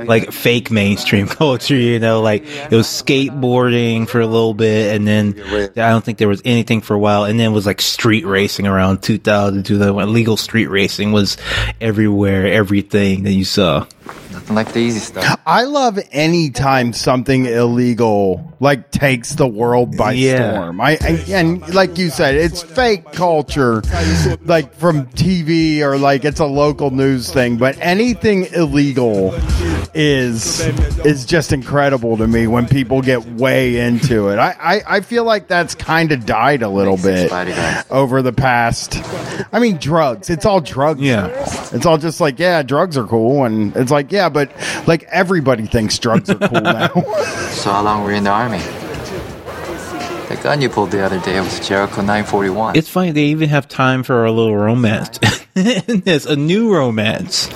like 0.07 0.33
fake 0.33 0.71
mainstream 0.71 1.27
culture. 1.29 1.77
You 1.77 1.99
know, 1.99 2.23
like 2.23 2.45
it 2.47 2.73
was 2.73 2.87
skateboarding 2.87 4.09
for 4.09 4.21
a 4.23 4.27
little 4.27 4.55
bit, 4.55 4.97
and 4.97 5.07
then 5.07 5.35
I 5.77 5.91
don't 5.91 6.03
think 6.03 6.17
there 6.17 6.29
was 6.29 6.41
anything 6.47 6.81
for 6.81 6.95
a 6.95 6.99
while, 6.99 7.25
and 7.25 7.39
then 7.39 7.51
it 7.51 7.55
was 7.55 7.67
like 7.67 7.83
street 7.83 8.25
racing 8.25 8.67
around 8.67 9.03
2000, 9.03 9.65
2001. 9.65 10.13
Legal 10.15 10.39
street 10.39 10.69
racing 10.69 11.13
was 11.13 11.37
everywhere, 11.79 12.47
everything 12.47 13.25
that 13.25 13.33
you 13.33 13.45
saw. 13.45 13.87
Nothing 14.33 14.55
like 14.57 14.73
the 14.73 14.79
easy 14.81 15.01
stuff. 15.01 15.41
I 15.47 15.65
love 15.65 15.99
any 16.13 16.51
time 16.51 16.93
something 16.93 17.47
illegal 17.47 18.47
like 18.61 18.91
takes 18.91 19.35
the 19.37 19.47
world 19.47 19.97
by 19.97 20.13
Yeah. 20.13 20.53
storm. 20.53 20.81
I 20.81 20.97
and, 21.05 21.29
and 21.31 21.75
like 21.75 21.97
you 21.99 22.11
said, 22.11 22.35
it's 22.35 22.63
fake 22.63 23.11
culture, 23.13 23.83
like 24.45 24.75
from 24.75 25.07
TV 25.09 25.81
or 25.81 25.97
like 25.99 26.25
it's 26.25 26.41
a 26.41 26.47
local 26.47 26.91
news 26.91 27.33
thing. 27.33 27.57
But 27.57 27.77
anything 27.81 28.47
illegal 28.53 29.33
is 29.95 30.61
is 31.05 31.25
just 31.25 31.53
incredible 31.53 32.17
to 32.19 32.27
me 32.27 32.47
when 32.47 32.67
people 32.69 33.03
get 33.03 33.25
way 33.27 33.79
into 33.79 34.29
it. 34.29 34.39
I 34.39 34.55
I, 34.61 34.83
I 34.97 35.01
feel 35.01 35.25
like 35.25 35.49
that's 35.49 35.75
kind 35.75 36.13
of 36.13 36.27
died 36.27 36.63
a 36.63 36.69
little 36.69 36.97
bit 36.97 37.33
over 37.91 38.23
the 38.23 38.33
past. 38.33 39.01
I 39.53 39.59
mean, 39.59 39.79
drugs. 39.79 40.31
It's 40.31 40.45
all 40.45 40.61
drugs. 40.61 41.01
Yeah. 41.01 41.29
It's 41.73 41.87
all 41.87 41.99
just 41.99 42.21
like, 42.21 42.39
yeah, 42.39 42.63
drugs 42.63 42.97
are 42.97 43.07
cool. 43.07 43.45
And 43.45 43.75
it's 43.77 43.91
like, 43.91 44.00
yeah, 44.11 44.29
but 44.29 44.51
like 44.87 45.03
everybody 45.05 45.67
thinks 45.67 45.99
drugs 45.99 46.31
are 46.31 46.37
cool 46.37 46.61
now. 46.61 46.89
So 47.61 47.71
how 47.73 47.83
long 47.83 48.05
were 48.05 48.13
you 48.13 48.17
in 48.17 48.25
the 48.25 48.31
army? 48.31 48.59
The 50.29 50.41
gun 50.43 50.63
you 50.63 50.71
pulled 50.71 50.93
the 50.93 51.05
other 51.05 51.21
day 51.21 51.39
was 51.41 51.61
Jericho 51.67 51.97
941. 51.97 52.77
It's 52.77 52.89
funny 52.89 53.11
they 53.11 53.25
even 53.25 53.49
have 53.51 53.69
time 53.69 54.03
for 54.03 54.25
a 54.25 54.33
little 54.33 54.57
romance. 54.57 55.19
There's 55.55 56.25
a 56.25 56.37
new 56.37 56.73
romance. 56.73 57.49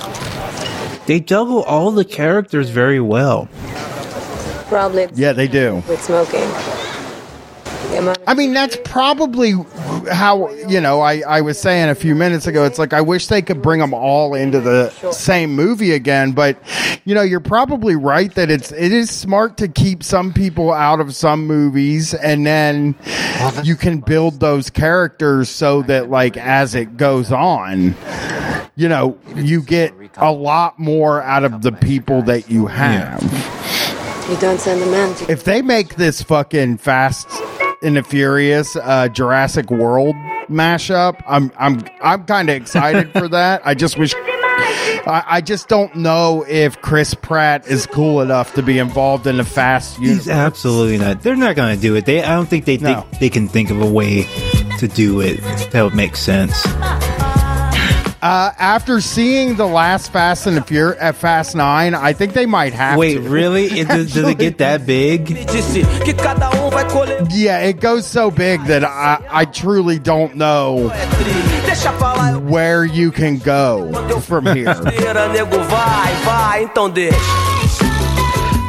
They 1.07 1.21
juggle 1.21 1.63
all 1.63 1.91
the 1.93 2.05
characters 2.05 2.69
very 2.71 3.01
well. 3.01 3.49
Probably 4.69 5.09
yeah, 5.15 5.33
they 5.33 5.47
do. 5.49 5.83
with 5.89 6.03
smoking. 6.03 6.51
The 7.91 8.23
I 8.27 8.35
mean, 8.35 8.53
that's 8.53 8.77
probably 8.85 9.53
how, 10.11 10.51
you 10.69 10.81
know, 10.81 11.01
I, 11.01 11.23
I 11.27 11.41
was 11.41 11.59
saying 11.59 11.89
a 11.89 11.95
few 11.95 12.15
minutes 12.15 12.47
ago, 12.47 12.65
it's 12.65 12.79
like 12.79 12.93
I 12.93 13.01
wish 13.01 13.29
they 13.29 13.43
could 13.43 13.63
bring 13.63 13.81
them 13.81 13.95
all 13.95 14.35
into 14.35 14.61
the 14.61 14.91
same 15.13 15.55
movie 15.55 15.93
again. 15.93 16.33
But, 16.33 16.59
you 17.05 17.15
know, 17.15 17.23
you're 17.23 17.41
probably 17.41 17.97
right 17.97 18.35
that 18.35 18.51
it's, 18.51 18.73
it 18.73 18.93
is 18.93 19.11
smart 19.11 19.57
to 19.59 19.69
keep 19.69 20.03
some 20.03 20.33
people 20.33 20.73
out 20.73 21.01
of 21.01 21.15
some 21.15 21.47
movies 21.47 22.15
and 22.15 22.47
then 22.47 22.95
you 23.63 23.77
can 23.77 24.01
build 24.01 24.41
those 24.41 24.71
characters 24.71 25.49
so 25.49 25.83
that, 25.83 26.11
like, 26.11 26.37
as 26.37 26.75
it 26.75 26.97
goes 26.97 27.33
on, 27.33 27.95
you 28.77 28.89
know, 28.89 29.19
you 29.37 29.63
get 29.63 29.95
a 30.17 30.33
lot 30.33 30.79
more 30.79 31.23
out 31.23 31.45
of 31.45 31.63
the 31.63 31.73
people 31.73 32.23
that 32.23 32.51
you 32.51 32.67
have. 32.67 33.23
You 34.29 34.37
don't 34.39 34.59
send 34.59 34.83
a 34.83 34.87
man 34.87 35.15
If 35.29 35.45
they 35.45 35.61
make 35.61 35.97
this 35.97 36.23
fucking 36.23 36.79
Fast 36.79 37.29
and 37.85 37.97
the 37.97 38.03
Furious 38.03 38.75
uh, 38.77 39.09
Jurassic 39.09 39.71
World 39.71 40.15
mashup, 40.49 41.23
I'm 41.27 41.53
I'm 41.59 41.83
I'm 42.03 42.25
kind 42.25 42.49
of 42.51 42.57
excited 42.57 43.13
for 43.13 43.29
that. 43.29 43.63
I 43.65 43.75
just 43.75 43.99
wish. 43.99 44.15
I, 45.07 45.23
I 45.27 45.41
just 45.43 45.69
don't 45.69 45.95
know 45.97 46.45
if 46.49 46.81
Chris 46.81 47.13
Pratt 47.13 47.67
is 47.67 47.87
cool 47.87 48.23
enough 48.23 48.55
to 48.55 48.63
be 48.63 48.79
involved 48.79 49.27
in 49.27 49.37
the 49.37 49.45
Fast 49.45 49.99
universe. 49.99 50.25
He's 50.25 50.29
absolutely 50.33 50.97
not. 50.99 51.23
They're 51.23 51.37
not 51.37 51.57
going 51.57 51.77
to 51.77 51.81
do 51.83 51.95
it. 51.97 52.07
They. 52.07 52.23
I 52.23 52.35
don't 52.35 52.47
think 52.47 52.65
they 52.65 52.77
think 52.79 52.99
No. 52.99 53.19
they 53.21 53.29
can 53.29 53.47
think 53.49 53.71
of 53.71 53.81
a 53.83 53.91
way 53.91 54.23
to 54.79 54.89
do 54.89 55.21
it 55.21 55.41
that 55.73 55.83
would 55.83 55.95
make 55.95 56.17
sense. 56.17 56.55
Uh, 58.25 58.53
after 58.59 59.03
seeing 59.03 59.55
the 59.57 59.67
last 59.67 60.11
Fast 60.11 60.47
and 60.47 60.57
the 60.57 60.63
Furious 60.63 60.97
at 60.99 61.15
Fast 61.15 61.55
Nine, 61.55 61.95
I 61.95 62.15
think 62.15 62.33
they 62.33 62.47
might 62.47 62.73
have 62.73 62.97
Wait, 62.97 63.17
to. 63.17 63.21
really? 63.21 63.67
It, 63.67 63.87
does, 63.87 64.15
does 64.15 64.27
it 64.27 64.39
get 64.39 64.57
that 64.57 64.87
big? 64.87 65.29
Yeah, 67.31 67.59
it 67.59 67.81
goes 67.81 68.07
so 68.07 68.31
big 68.31 68.65
that 68.65 68.83
I, 68.83 69.23
I 69.29 69.45
truly 69.45 69.99
don't 69.99 70.37
know 70.37 70.89
where 72.49 72.87
you 72.87 73.13
can 73.13 73.37
go 73.37 73.93
from 74.23 74.47
here. 74.47 74.73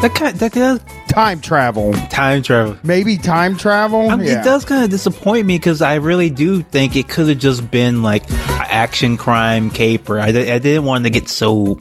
That 0.01 0.13
kind. 0.13 0.37
That 0.37 0.51
does 0.51 0.81
time 1.07 1.39
travel. 1.39 1.93
Time 2.09 2.43
travel. 2.43 2.77
Maybe 2.83 3.17
time 3.17 3.55
travel. 3.55 4.09
Um, 4.09 4.21
Yeah. 4.21 4.41
It 4.41 4.43
does 4.43 4.65
kind 4.65 4.83
of 4.83 4.89
disappoint 4.89 5.47
me 5.47 5.57
because 5.57 5.81
I 5.81 5.95
really 5.95 6.29
do 6.29 6.61
think 6.61 6.97
it 6.97 7.07
could 7.07 7.29
have 7.29 7.39
just 7.39 7.71
been 7.71 8.03
like, 8.03 8.29
I 8.29 8.54
action 8.75 9.15
crime 9.15 9.69
caper. 9.69 10.19
I, 10.19 10.27
I 10.27 10.59
didn't 10.59 10.83
want 10.83 11.05
to 11.05 11.09
get 11.09 11.29
so 11.29 11.75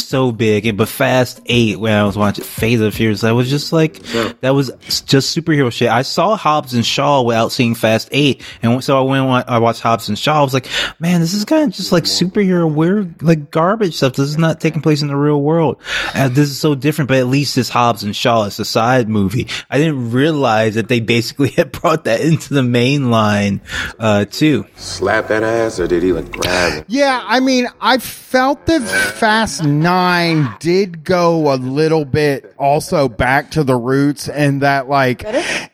so 0.00 0.32
big. 0.32 0.66
And 0.66 0.78
but 0.78 0.88
Fast 0.88 1.40
Eight, 1.46 1.78
when 1.78 1.92
I 1.92 2.04
was 2.04 2.16
watching 2.16 2.44
Fate 2.44 2.74
of 2.74 2.80
the 2.80 2.90
Furious, 2.90 3.24
I 3.24 3.32
was 3.32 3.50
just 3.50 3.72
like, 3.72 3.98
that 4.40 4.50
was 4.50 4.70
just 5.06 5.36
superhero 5.36 5.72
shit. 5.72 5.88
I 5.88 6.02
saw 6.02 6.36
Hobbs 6.36 6.74
and 6.74 6.84
Shaw 6.84 7.22
without 7.22 7.52
seeing 7.52 7.74
Fast 7.74 8.08
Eight, 8.12 8.42
and 8.62 8.82
so 8.82 8.98
I 8.98 9.02
went 9.02 9.48
I 9.48 9.58
watched 9.58 9.80
Hobbs 9.80 10.08
and 10.08 10.18
Shaw. 10.18 10.40
I 10.40 10.42
was 10.42 10.54
like, 10.54 10.68
man, 10.98 11.20
this 11.20 11.34
is 11.34 11.44
kind 11.44 11.68
of 11.68 11.74
just 11.74 11.92
like 11.92 12.04
superhero 12.04 12.72
weird, 12.72 13.22
like 13.22 13.50
garbage 13.50 13.96
stuff. 13.96 14.14
This 14.14 14.28
is 14.28 14.38
not 14.38 14.60
taking 14.60 14.82
place 14.82 15.02
in 15.02 15.08
the 15.08 15.16
real 15.16 15.40
world. 15.40 15.80
And 16.14 16.34
this 16.34 16.48
is 16.50 16.58
so 16.58 16.74
different. 16.74 17.08
But 17.08 17.18
at 17.18 17.26
least 17.26 17.54
this 17.54 17.68
Hobbs 17.68 18.02
and 18.02 18.14
Shaw 18.14 18.44
is 18.44 18.58
a 18.58 18.64
side 18.64 19.08
movie. 19.08 19.48
I 19.70 19.78
didn't 19.78 20.12
realize 20.12 20.74
that 20.74 20.88
they 20.88 21.00
basically 21.00 21.48
had 21.56 21.72
brought 21.72 22.04
that 22.04 22.20
into 22.20 22.54
the 22.54 22.62
main 22.62 23.10
line 23.10 23.60
uh, 23.98 24.24
too. 24.24 24.66
Slap 24.76 25.28
that 25.28 25.42
ass, 25.42 25.78
or 25.78 25.86
did 25.86 26.02
he 26.02 26.12
like 26.12 26.30
grab 26.30 26.80
it? 26.80 26.84
Yeah, 26.88 27.22
I 27.24 27.40
mean, 27.40 27.68
I 27.80 27.98
felt 27.98 28.66
that 28.66 28.82
Fast 29.18 29.64
Nine 29.82 30.56
did 30.60 31.04
go 31.04 31.52
a 31.52 31.56
little 31.56 32.04
bit 32.04 32.54
also 32.58 33.08
back 33.08 33.50
to 33.52 33.64
the 33.64 33.74
roots, 33.74 34.28
and 34.28 34.62
that, 34.62 34.88
like, 34.88 35.24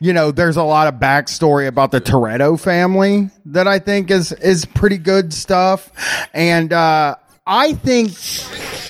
you 0.00 0.12
know, 0.12 0.30
there's 0.30 0.56
a 0.56 0.62
lot 0.62 0.86
of 0.88 0.94
backstory 0.94 1.66
about 1.66 1.90
the 1.90 2.00
Toretto 2.00 2.58
family 2.58 3.30
that 3.46 3.68
I 3.68 3.78
think 3.78 4.10
is 4.10 4.32
is 4.32 4.64
pretty 4.64 4.98
good 4.98 5.32
stuff, 5.32 5.92
and 6.32 6.72
uh, 6.72 7.16
I 7.50 7.72
think 7.72 8.12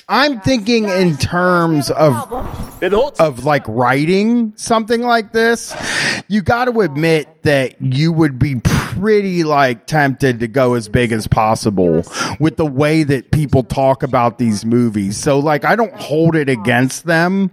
I'm 0.09 0.41
thinking 0.41 0.89
in 0.89 1.15
terms 1.15 1.89
of 1.91 2.13
of 3.19 3.45
like 3.45 3.65
writing 3.69 4.51
something 4.57 5.01
like 5.01 5.31
this. 5.31 5.73
You 6.27 6.41
got 6.41 6.65
to 6.65 6.81
admit 6.81 7.43
that 7.43 7.81
you 7.81 8.11
would 8.11 8.37
be 8.37 8.59
pretty 8.63 9.45
like 9.45 9.87
tempted 9.87 10.41
to 10.41 10.49
go 10.49 10.73
as 10.73 10.89
big 10.89 11.13
as 11.13 11.25
possible 11.25 12.03
with 12.41 12.57
the 12.57 12.65
way 12.65 13.03
that 13.03 13.31
people 13.31 13.63
talk 13.63 14.03
about 14.03 14.39
these 14.39 14.65
movies. 14.65 15.15
So 15.15 15.39
like 15.39 15.63
I 15.63 15.77
don't 15.77 15.93
hold 15.95 16.35
it 16.35 16.49
against 16.49 17.05
them 17.05 17.51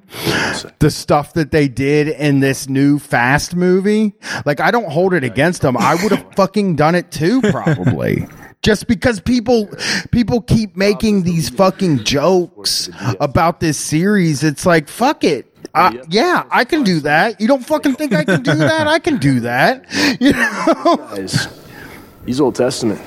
the 0.80 0.90
stuff 0.90 1.34
that 1.34 1.52
they 1.52 1.68
did 1.68 2.08
in 2.08 2.40
this 2.40 2.68
new 2.68 2.98
Fast 2.98 3.54
movie. 3.54 4.14
Like 4.44 4.58
I 4.60 4.72
don't 4.72 4.90
hold 4.90 5.14
it 5.14 5.22
against 5.22 5.62
them. 5.62 5.76
I 5.76 5.94
would 6.02 6.10
have 6.10 6.34
fucking 6.34 6.74
done 6.74 6.96
it 6.96 7.12
too 7.12 7.40
probably. 7.42 8.26
Just 8.66 8.88
because 8.88 9.20
people 9.20 9.70
people 10.10 10.40
keep 10.40 10.76
making 10.76 11.22
these 11.22 11.48
fucking 11.48 12.02
jokes 12.02 12.90
about 13.20 13.60
this 13.60 13.78
series, 13.78 14.42
it's 14.42 14.66
like 14.66 14.88
fuck 14.88 15.22
it. 15.22 15.46
Uh, 15.72 15.92
yeah, 16.08 16.42
I 16.50 16.64
can 16.64 16.82
do 16.82 16.98
that. 16.98 17.40
You 17.40 17.46
don't 17.46 17.64
fucking 17.64 17.94
think 17.94 18.12
I 18.12 18.24
can 18.24 18.42
do 18.42 18.56
that? 18.56 18.88
I 18.88 18.98
can 18.98 19.18
do 19.18 19.38
that. 19.40 19.86
You 20.20 20.32
know? 20.32 21.26
He's 22.26 22.40
Old 22.40 22.56
Testament. 22.56 23.00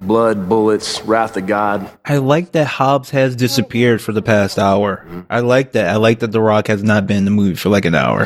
Blood, 0.00 0.48
bullets, 0.48 1.02
wrath 1.02 1.36
of 1.36 1.46
God. 1.46 1.90
I 2.06 2.16
like 2.16 2.52
that 2.52 2.66
Hobbs 2.66 3.10
has 3.10 3.36
disappeared 3.36 4.00
for 4.00 4.12
the 4.12 4.22
past 4.22 4.58
hour. 4.58 5.06
I 5.28 5.40
like 5.40 5.72
that. 5.72 5.88
I 5.90 5.96
like 5.96 6.20
that 6.20 6.32
The 6.32 6.40
Rock 6.40 6.68
has 6.68 6.82
not 6.82 7.06
been 7.06 7.18
in 7.18 7.24
the 7.26 7.30
movie 7.30 7.54
for 7.54 7.68
like 7.68 7.84
an 7.84 7.94
hour. 7.94 8.24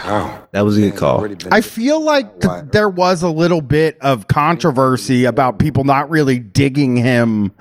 That 0.53 0.61
was 0.61 0.79
a 0.79 0.83
good 0.83 0.97
call. 0.97 1.27
I 1.51 1.61
feel 1.63 2.01
like 2.01 2.41
th- 2.41 2.67
there 2.71 2.89
was 2.89 3.23
a 3.23 3.29
little 3.29 3.61
bit 3.61 3.99
of 4.01 4.29
controversy 4.29 5.25
about 5.25 5.59
people 5.59 5.83
not 5.83 6.11
really 6.11 6.39
digging 6.39 6.97
him 6.97 7.53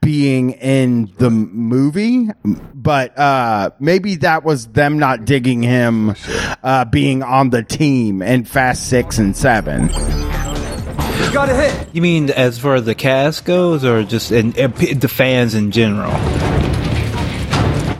being 0.00 0.50
in 0.52 1.12
the 1.18 1.28
movie, 1.28 2.28
but 2.74 3.18
uh, 3.18 3.70
maybe 3.80 4.14
that 4.16 4.44
was 4.44 4.68
them 4.68 5.00
not 5.00 5.24
digging 5.24 5.62
him 5.62 6.14
uh, 6.62 6.84
being 6.84 7.24
on 7.24 7.50
the 7.50 7.64
team 7.64 8.22
in 8.22 8.44
Fast 8.44 8.88
Six 8.88 9.18
and 9.18 9.36
Seven. 9.36 9.88
Got 11.32 11.50
a 11.50 11.54
hit. 11.54 11.88
You 11.92 12.02
mean 12.02 12.30
as 12.30 12.58
far 12.58 12.76
as 12.76 12.84
the 12.84 12.94
cast 12.94 13.44
goes, 13.44 13.84
or 13.84 14.02
just 14.02 14.32
in, 14.32 14.52
in 14.54 14.98
the 14.98 15.08
fans 15.08 15.54
in 15.54 15.70
general? 15.70 16.12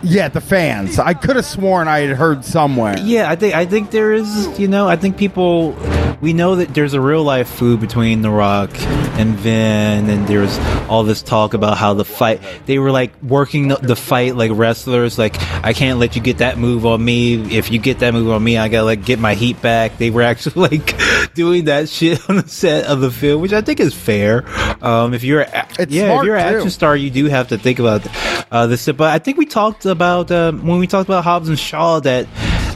Yeah, 0.03 0.29
the 0.29 0.41
fans. 0.41 0.99
I 0.99 1.13
could 1.15 1.37
have 1.37 1.45
sworn 1.45 1.89
I 1.89 2.01
had 2.01 2.17
heard 2.17 2.45
somewhere. 2.45 2.97
Yeah, 2.99 3.31
I 3.31 3.37
think 3.37 3.55
I 3.55 3.67
think 3.67 3.91
there 3.91 4.13
is. 4.13 4.59
You 4.59 4.69
know, 4.69 4.89
I 4.89 4.97
think 4.97 5.19
people. 5.19 5.75
We 6.21 6.33
know 6.33 6.57
that 6.57 6.75
there's 6.75 6.95
a 6.95 7.01
real 7.01 7.23
life 7.23 7.49
food 7.49 7.81
between 7.81 8.23
The 8.23 8.31
Rock 8.31 8.71
and 9.19 9.35
Vin, 9.37 10.11
and 10.11 10.27
there's 10.27 10.59
all 10.89 11.05
this 11.05 11.23
talk 11.23 11.55
about 11.55 11.79
how 11.79 11.95
the 11.95 12.05
fight. 12.05 12.41
They 12.67 12.81
were 12.81 12.91
like 12.91 13.13
working 13.23 13.69
the, 13.69 13.77
the 13.77 13.95
fight 13.95 14.35
like 14.35 14.51
wrestlers. 14.53 15.17
Like 15.17 15.37
I 15.65 15.73
can't 15.73 16.01
let 16.01 16.17
you 16.17 16.23
get 16.23 16.39
that 16.39 16.59
move 16.59 16.85
on 16.87 17.05
me. 17.05 17.57
If 17.57 17.71
you 17.71 17.79
get 17.79 18.01
that 18.01 18.15
move 18.15 18.31
on 18.31 18.43
me, 18.43 18.59
I 18.59 18.69
gotta 18.69 18.85
like 18.85 19.05
get 19.05 19.21
my 19.21 19.35
heat 19.35 19.63
back. 19.63 19.99
They 19.99 20.11
were 20.11 20.23
actually 20.23 20.79
like 20.79 21.35
doing 21.35 21.67
that 21.67 21.89
shit 21.89 22.29
on 22.29 22.37
the 22.39 22.49
set 22.49 22.87
of 22.87 23.01
the 23.01 23.13
film, 23.13 23.41
which 23.41 23.53
I 23.53 23.61
think 23.61 23.79
is 23.79 23.95
fair. 23.95 24.45
Um, 24.85 25.15
if 25.15 25.23
you're 25.23 25.43
a- 25.43 25.69
It's 25.79 25.93
yeah, 25.93 26.19
if 26.19 26.25
you're 26.25 26.35
an 26.37 26.51
too. 26.53 26.57
action 26.59 26.71
star, 26.71 26.97
you 26.97 27.11
do 27.11 27.27
have 27.27 27.49
to 27.49 27.59
think 27.59 27.79
about 27.79 28.05
uh, 28.51 28.67
this. 28.67 28.87
But 28.87 29.11
I 29.15 29.19
think 29.21 29.37
we 29.39 29.47
talked 29.47 29.87
about 29.87 30.31
uh, 30.33 30.51
when 30.51 30.81
we 30.81 30.89
talked 30.89 31.09
about 31.09 31.23
Hobbs 31.23 31.49
and 31.49 31.59
Shaw 31.59 32.01
that 32.01 32.27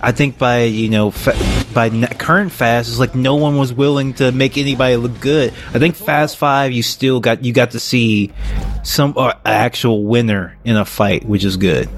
I 0.02 0.10
think 0.12 0.36
by 0.36 0.64
you 0.64 0.88
know 0.88 1.10
fa- 1.12 1.36
by 1.72 1.86
n- 1.86 2.06
current 2.18 2.50
Fast 2.52 2.88
is 2.88 2.98
like 2.98 3.14
no 3.14 3.36
one 3.36 3.56
was 3.56 3.72
willing 3.72 4.14
to 4.14 4.32
make 4.32 4.58
anybody 4.58 4.96
look 4.96 5.20
good. 5.20 5.52
I 5.72 5.78
think 5.78 5.94
Fast 5.94 6.36
Five 6.36 6.72
you 6.72 6.82
still 6.82 7.20
got 7.20 7.44
you 7.44 7.52
got 7.52 7.70
to 7.72 7.80
see 7.80 8.32
some 8.82 9.14
uh, 9.16 9.34
actual 9.44 10.04
winner 10.04 10.56
in 10.64 10.76
a 10.76 10.84
fight, 10.84 11.24
which 11.24 11.44
is 11.44 11.56
good. 11.56 11.88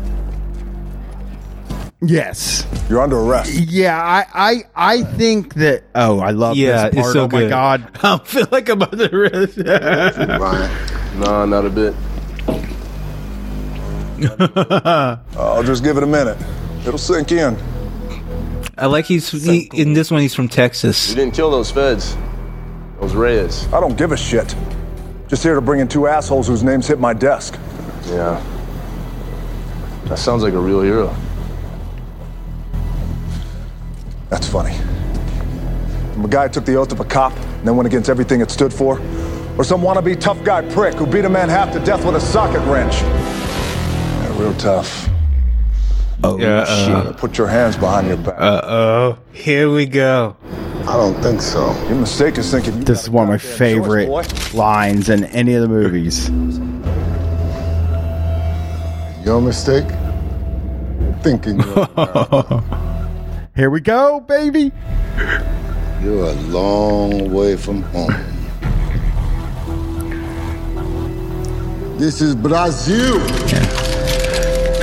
Yes. 2.07 2.67
You're 2.91 3.01
under 3.01 3.19
arrest. 3.19 3.51
Yeah, 3.55 3.99
I, 3.99 4.27
I, 4.35 4.63
I 4.77 5.03
think 5.05 5.55
that. 5.55 5.85
Oh, 5.95 6.19
I 6.21 6.33
love 6.33 6.55
Yeah, 6.55 6.91
this 6.91 6.99
it's 6.99 7.03
part. 7.03 7.13
so 7.15 7.21
oh 7.25 7.29
my 7.29 7.41
good. 7.41 7.49
god. 7.49 7.91
I 8.03 8.19
feel 8.19 8.47
like 8.51 8.69
I'm 8.69 8.83
under 8.83 9.27
arrest. 9.27 9.57
Nah, 11.17 11.47
not 11.47 11.65
a 11.65 11.71
bit. 11.71 11.95
I'll 15.39 15.63
just 15.63 15.83
give 15.85 15.97
it 15.97 16.03
a 16.03 16.07
minute. 16.07 16.37
It'll 16.87 16.99
sink 16.99 17.31
in. 17.33 17.57
I 18.77 18.87
like 18.87 19.05
he's 19.05 19.31
he, 19.31 19.71
in 19.73 19.93
this 19.93 20.11
one. 20.11 20.21
He's 20.21 20.35
from 20.35 20.49
Texas. 20.49 21.11
You 21.11 21.15
didn't 21.15 21.35
kill 21.35 21.51
those 21.51 21.71
feds. 21.71 22.17
Those 23.01 23.15
Reyes. 23.15 23.67
I 23.73 23.81
don't 23.81 23.97
give 23.97 24.13
a 24.13 24.17
shit. 24.17 24.55
Just 25.29 25.43
here 25.43 25.55
to 25.55 25.61
bring 25.61 25.81
in 25.81 25.89
two 25.89 26.07
assholes 26.07 26.47
whose 26.47 26.63
names 26.63 26.87
hit 26.87 26.99
my 26.99 27.13
desk. 27.13 27.59
Yeah. 28.07 28.43
That 30.07 30.19
sounds 30.19 30.43
like 30.43 30.55
a 30.55 30.59
real 30.59 30.83
hero. 30.83 31.15
That's 34.29 34.49
funny. 34.49 34.77
I'm 36.15 36.25
a 36.25 36.29
guy 36.29 36.49
who 36.49 36.53
took 36.53 36.65
the 36.65 36.77
oath 36.77 36.93
of 36.93 37.01
a 37.01 37.05
cop 37.05 37.33
and 37.37 37.69
then 37.69 37.77
went 37.77 37.87
against 37.87 38.11
everything 38.11 38.41
it 38.41 38.51
stood 38.51 38.73
for. 38.73 39.01
Or 39.57 39.65
some 39.65 39.83
wannabe 39.83 40.19
tough 40.21 40.43
guy 40.43 40.69
prick 40.71 40.95
who 40.95 41.07
beat 41.07 41.25
a 41.25 41.31
man 41.31 41.49
half 41.49 41.73
to 41.73 41.81
death 41.81 42.05
with 42.05 42.17
a 42.17 42.21
socket 42.21 42.61
wrench. 42.69 42.95
Yeah, 42.95 44.41
real 44.41 44.55
tough. 44.55 45.09
Oh 46.23 46.39
shit. 46.39 47.17
Put 47.17 47.37
your 47.39 47.49
hands 47.49 47.77
behind 47.77 48.09
your 48.09 48.17
back. 48.17 48.37
Uh 48.39 48.61
oh. 48.65 49.19
Here 49.33 49.71
we 49.71 49.87
go. 49.87 50.37
I 50.87 50.97
don't 50.97 51.21
think 51.23 51.41
so. 51.41 51.73
Your 51.89 51.97
mistake 51.97 52.37
is 52.37 52.51
thinking 52.51 52.79
you 52.79 52.85
This 52.85 53.03
is 53.03 53.11
one 53.11 53.25
of 53.25 53.31
my 53.31 53.39
favorite 53.39 54.55
lines 54.55 55.09
in 55.09 55.25
any 55.25 55.55
of 55.55 55.63
the 55.63 55.69
movies. 55.69 56.29
Your 59.25 59.41
mistake? 59.41 59.87
Thinking 61.23 61.61
Here 63.57 63.71
we 63.71 63.81
go, 63.81 64.21
baby. 64.21 64.73
You're 66.03 66.27
a 66.27 66.33
long 66.51 67.33
way 67.33 67.57
from 67.57 67.83
home. 67.85 68.13
This 71.97 72.21
is 72.21 72.35
Brazil. 72.35 73.21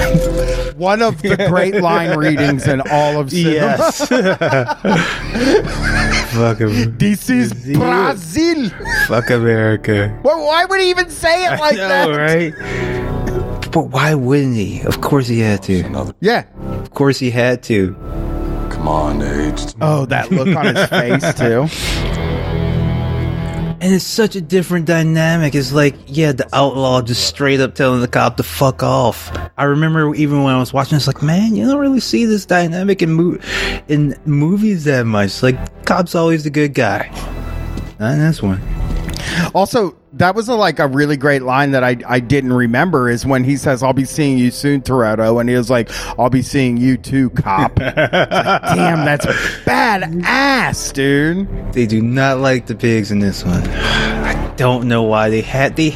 One 0.78 1.02
of 1.02 1.22
the 1.22 1.36
great 1.50 1.76
line 1.76 2.18
readings 2.18 2.66
in 2.68 2.82
all 2.90 3.20
of 3.20 3.30
cinema. 3.30 3.54
Yes. 3.54 4.08
Fuck 6.32 6.60
him. 6.60 6.98
this 6.98 7.30
is 7.30 7.54
Brazil. 7.54 8.70
Fuck 9.08 9.30
America. 9.30 10.18
Well, 10.24 10.46
why 10.46 10.66
would 10.66 10.80
he 10.80 10.90
even 10.90 11.10
say 11.10 11.46
it 11.46 11.60
like 11.60 11.74
I 11.74 11.78
know, 11.78 12.14
that? 12.14 12.18
right? 12.18 12.54
But 13.72 13.88
why 13.90 14.16
wouldn't 14.16 14.56
he? 14.56 14.82
Of 14.82 15.02
course 15.02 15.28
he 15.28 15.40
had 15.40 15.62
to. 15.64 16.14
Yeah. 16.20 16.46
Of 16.80 16.92
course 16.92 17.20
he 17.20 17.32
had 17.32 17.62
to. 17.64 17.94
Come 18.72 18.88
on, 18.88 19.22
Age. 19.22 19.74
Oh, 19.82 20.06
that 20.08 20.32
look 20.32 20.48
on 20.56 20.76
his 20.76 20.88
face 20.90 21.34
too. 21.36 21.68
And 23.82 23.96
it's 23.96 24.06
such 24.06 24.36
a 24.36 24.42
different 24.42 24.86
dynamic. 24.86 25.56
It's 25.56 25.74
like, 25.74 25.96
yeah, 26.06 26.34
the 26.34 26.48
outlaw 26.56 27.02
just 27.02 27.26
straight 27.26 27.60
up 27.60 27.74
telling 27.74 28.00
the 28.00 28.08
cop 28.08 28.38
to 28.38 28.44
fuck 28.44 28.84
off. 28.84 29.36
I 29.58 29.64
remember 29.64 30.14
even 30.14 30.44
when 30.44 30.54
I 30.54 30.60
was 30.60 30.72
watching, 30.72 30.98
it's 30.98 31.08
like, 31.08 31.24
man, 31.24 31.56
you 31.56 31.66
don't 31.66 31.80
really 31.80 32.00
see 32.00 32.26
this 32.26 32.46
dynamic 32.46 33.02
in 33.02 33.12
mo- 33.14 33.40
in 33.88 34.16
movies 34.26 34.84
that 34.84 35.08
much. 35.08 35.42
Like, 35.42 35.86
cop's 35.86 36.14
always 36.14 36.44
the 36.44 36.52
good 36.52 36.76
guy. 36.76 37.10
Not 38.00 38.14
in 38.14 38.20
this 38.20 38.40
one. 38.40 38.62
Also, 39.56 39.98
that 40.14 40.36
was 40.36 40.50
a, 40.50 40.56
like 40.56 40.80
a 40.80 40.88
really 40.88 41.18
great 41.18 41.42
line 41.42 41.72
that 41.72 41.84
I 41.84 41.98
I 42.06 42.20
didn't 42.20 42.54
remember 42.54 43.10
is 43.10 43.26
when 43.26 43.44
he 43.44 43.58
says, 43.58 43.82
"I'll 43.84 43.94
be 43.94 44.06
seeing 44.06 44.38
you 44.38 44.52
soon, 44.52 44.82
Toretto," 44.82 45.40
and 45.40 45.50
he 45.50 45.56
was 45.56 45.70
like, 45.70 45.90
"I'll 46.20 46.30
be 46.30 46.42
seeing 46.42 46.78
you 46.78 46.98
too, 46.98 47.30
cop." 47.32 47.80
It's 47.80 47.98
like, 47.98 48.12
Damn, 48.76 49.06
that's 49.06 49.26
bad 49.66 50.22
ass 50.24 50.92
dude. 50.92 51.74
They 51.74 51.86
do 51.86 52.02
not 52.02 52.40
like 52.40 52.66
the 52.68 52.76
pigs 52.76 53.12
in 53.12 53.20
this 53.20 53.44
one. 53.44 53.68
I 53.68 54.54
don't 54.56 54.88
know 54.88 55.04
why 55.04 55.30
they 55.30 55.42
had 55.42 55.76
the 55.76 55.92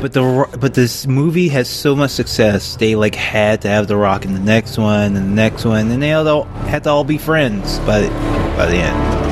but 0.00 0.12
the 0.12 0.58
but 0.60 0.74
this 0.74 1.06
movie 1.06 1.48
has 1.48 1.68
so 1.68 1.96
much 1.96 2.10
success. 2.10 2.76
They 2.76 2.94
like 2.94 3.14
had 3.14 3.62
to 3.62 3.68
have 3.68 3.88
the 3.88 3.96
Rock 3.96 4.24
in 4.24 4.34
the 4.34 4.40
next 4.40 4.76
one 4.78 5.16
and 5.16 5.16
the 5.16 5.34
next 5.34 5.64
one, 5.64 5.90
and 5.90 6.02
they 6.02 6.12
all 6.12 6.44
had 6.44 6.84
to 6.84 6.90
all 6.90 7.04
be 7.04 7.18
friends 7.18 7.78
by 7.80 8.00
the, 8.00 8.08
by 8.56 8.66
the 8.66 8.76
end. 8.76 9.23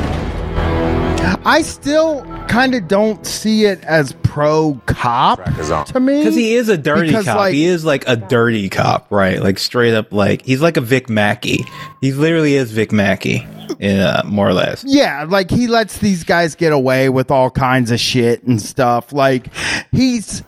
I 1.45 1.63
still 1.63 2.23
kind 2.49 2.75
of 2.75 2.89
don't 2.89 3.25
see 3.27 3.65
it 3.65 3.83
as 3.85 4.13
pro 4.23 4.81
cop 4.87 5.45
to 5.87 6.01
me 6.01 6.19
Because 6.19 6.35
he 6.35 6.55
is 6.55 6.69
a 6.69 6.77
dirty 6.79 7.09
Because, 7.09 7.25
cop. 7.25 7.37
like- 7.37 7.55
he 7.55 7.65
is 7.65 7.85
like 7.85 8.05
a 8.07 8.17
dirty 8.17 8.69
cop, 8.69 9.07
right? 9.11 9.41
Like 9.43 9.59
straight 9.59 9.95
up, 9.95 10.13
like 10.13 10.43
he's 10.45 10.61
like 10.61 10.77
a 10.77 10.81
Vic 10.81 11.09
Mackey. 11.09 11.65
He 12.01 12.13
literally 12.13 12.55
is 12.55 12.71
Vic 12.73 12.93
Mackey, 12.93 13.47
uh, 13.83 14.23
more 14.25 14.49
or 14.49 14.55
less. 14.55 14.85
Yeah, 14.87 15.25
like 15.29 15.51
he 15.51 15.67
lets 15.67 15.99
these 15.99 16.25
guys 16.25 16.55
get 16.55 16.73
away 16.73 17.09
with 17.09 17.31
all 17.31 17.51
kinds 17.51 17.91
of 17.91 18.01
shit 18.01 18.43
and 18.45 18.61
stuff. 18.61 19.13
Like 19.13 19.49
he's 19.93 20.43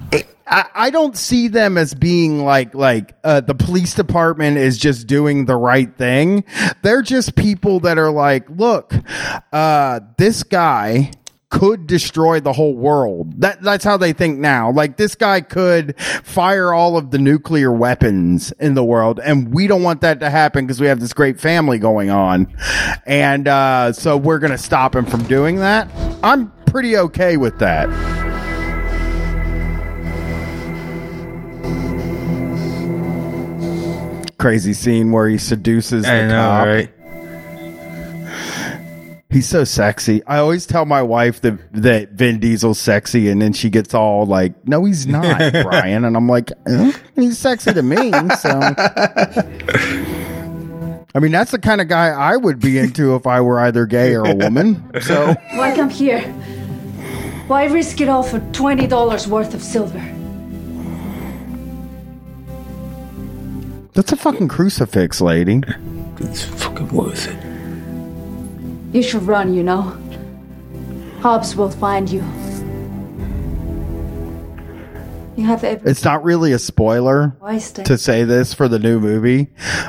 I, 0.47 0.91
don't 0.91 1.17
see 1.17 1.49
them 1.49 1.79
as 1.79 1.95
being 1.95 2.45
like 2.45 2.75
like 2.75 3.15
uh, 3.25 3.41
the 3.41 3.55
police 3.55 3.95
department 3.95 4.59
is 4.59 4.79
just 4.79 5.07
doing 5.07 5.47
the 5.47 5.57
right 5.57 5.95
thing. 5.97 6.45
They're 6.83 7.03
just 7.03 7.35
people 7.35 7.81
that 7.81 7.99
are 7.99 8.11
like, 8.11 8.49
look, 8.51 8.95
uh, 9.53 10.01
this 10.19 10.43
guy 10.43 11.13
could 11.55 11.87
destroy 11.87 12.41
the 12.41 12.53
whole 12.53 12.75
world. 12.75 13.41
That 13.41 13.63
that's 13.63 13.85
how 13.85 13.97
they 13.97 14.13
think 14.13 14.39
now. 14.39 14.71
Like 14.71 14.97
this 14.97 15.15
guy 15.15 15.41
could 15.41 15.99
fire 16.01 16.73
all 16.73 16.97
of 16.97 17.11
the 17.11 17.19
nuclear 17.19 17.73
weapons 17.73 18.53
in 18.53 18.75
the 18.75 18.85
world, 18.85 19.21
and 19.21 19.55
we 19.55 19.67
don't 19.67 19.83
want 19.83 20.01
that 20.01 20.21
to 20.21 20.31
happen 20.31 20.67
because 20.67 20.81
we 20.81 20.89
have 20.89 21.01
this 21.01 21.13
great 21.13 21.41
family 21.41 21.79
going 21.79 22.11
on, 22.11 22.55
and 23.07 23.47
uh, 23.47 23.93
so 23.93 24.17
we're 24.17 24.41
gonna 24.41 24.59
stop 24.59 24.95
him 24.97 25.07
from 25.07 25.23
doing 25.25 25.57
that. 25.57 25.89
I'm 26.23 26.53
pretty 26.67 26.97
okay 26.97 27.37
with 27.37 27.59
that. 27.61 28.34
Crazy 34.45 34.75
scene 34.75 35.11
where 35.11 35.27
he 35.27 35.39
seduces 35.39 36.03
the 36.03 36.13
I 36.13 36.27
know, 36.27 36.35
cop. 36.37 36.67
right? 36.67 36.91
He's 39.31 39.49
so 39.49 39.65
sexy. 39.65 40.23
I 40.27 40.37
always 40.37 40.67
tell 40.67 40.85
my 40.85 41.01
wife 41.01 41.41
that 41.41 41.59
that 41.73 42.11
Vin 42.11 42.41
Diesel's 42.41 42.79
sexy, 42.79 43.31
and 43.31 43.41
then 43.41 43.55
she 43.55 43.71
gets 43.71 43.95
all 43.95 44.27
like, 44.27 44.53
"No, 44.69 44.85
he's 44.85 45.07
not, 45.17 45.39
Brian." 45.55 46.05
And 46.05 46.15
I'm 46.15 46.29
like, 46.29 46.53
"Eh, 46.67 46.93
"He's 47.15 47.39
sexy 47.39 47.73
to 47.73 47.83
me." 47.83 48.11
So, 48.37 48.51
I 51.15 51.21
mean, 51.21 51.33
that's 51.33 51.53
the 51.53 51.59
kind 51.59 51.81
of 51.81 51.89
guy 51.89 52.09
I 52.09 52.37
would 52.37 52.61
be 52.61 52.77
into 52.79 53.15
if 53.15 53.27
I 53.27 53.41
were 53.41 53.59
either 53.61 53.87
gay 53.87 54.15
or 54.15 54.27
a 54.27 54.35
woman. 54.35 54.85
So, 55.01 55.35
Why 55.55 55.75
come 55.75 55.89
here? 55.89 56.21
Why 57.49 57.65
risk 57.65 58.03
it 58.03 58.11
all 58.11 58.23
for 58.23 58.41
twenty 58.53 58.87
dollars 58.87 59.27
worth 59.27 59.55
of 59.55 59.63
silver? 59.63 60.05
That's 63.95 64.13
a 64.13 64.17
fucking 64.17 64.49
crucifix, 64.49 65.21
lady. 65.21 65.63
It's 66.19 66.45
fucking 66.45 66.89
worth 66.89 67.29
it. 67.29 68.95
You 68.95 69.03
should 69.03 69.23
run, 69.23 69.55
you 69.55 69.63
know. 69.63 69.97
Hobbs 71.21 71.57
will 71.57 71.71
find 71.71 72.09
you. 72.11 72.23
You 75.37 75.47
have 75.47 75.65
every 75.65 75.91
It's 75.91 76.05
not 76.05 76.23
really 76.23 76.53
a 76.53 76.61
spoiler 76.61 77.37
to 77.87 77.99
say 77.99 78.23
this 78.23 78.55
for 78.55 78.69
the 78.69 78.79
new 78.79 79.01
movie, 79.01 79.49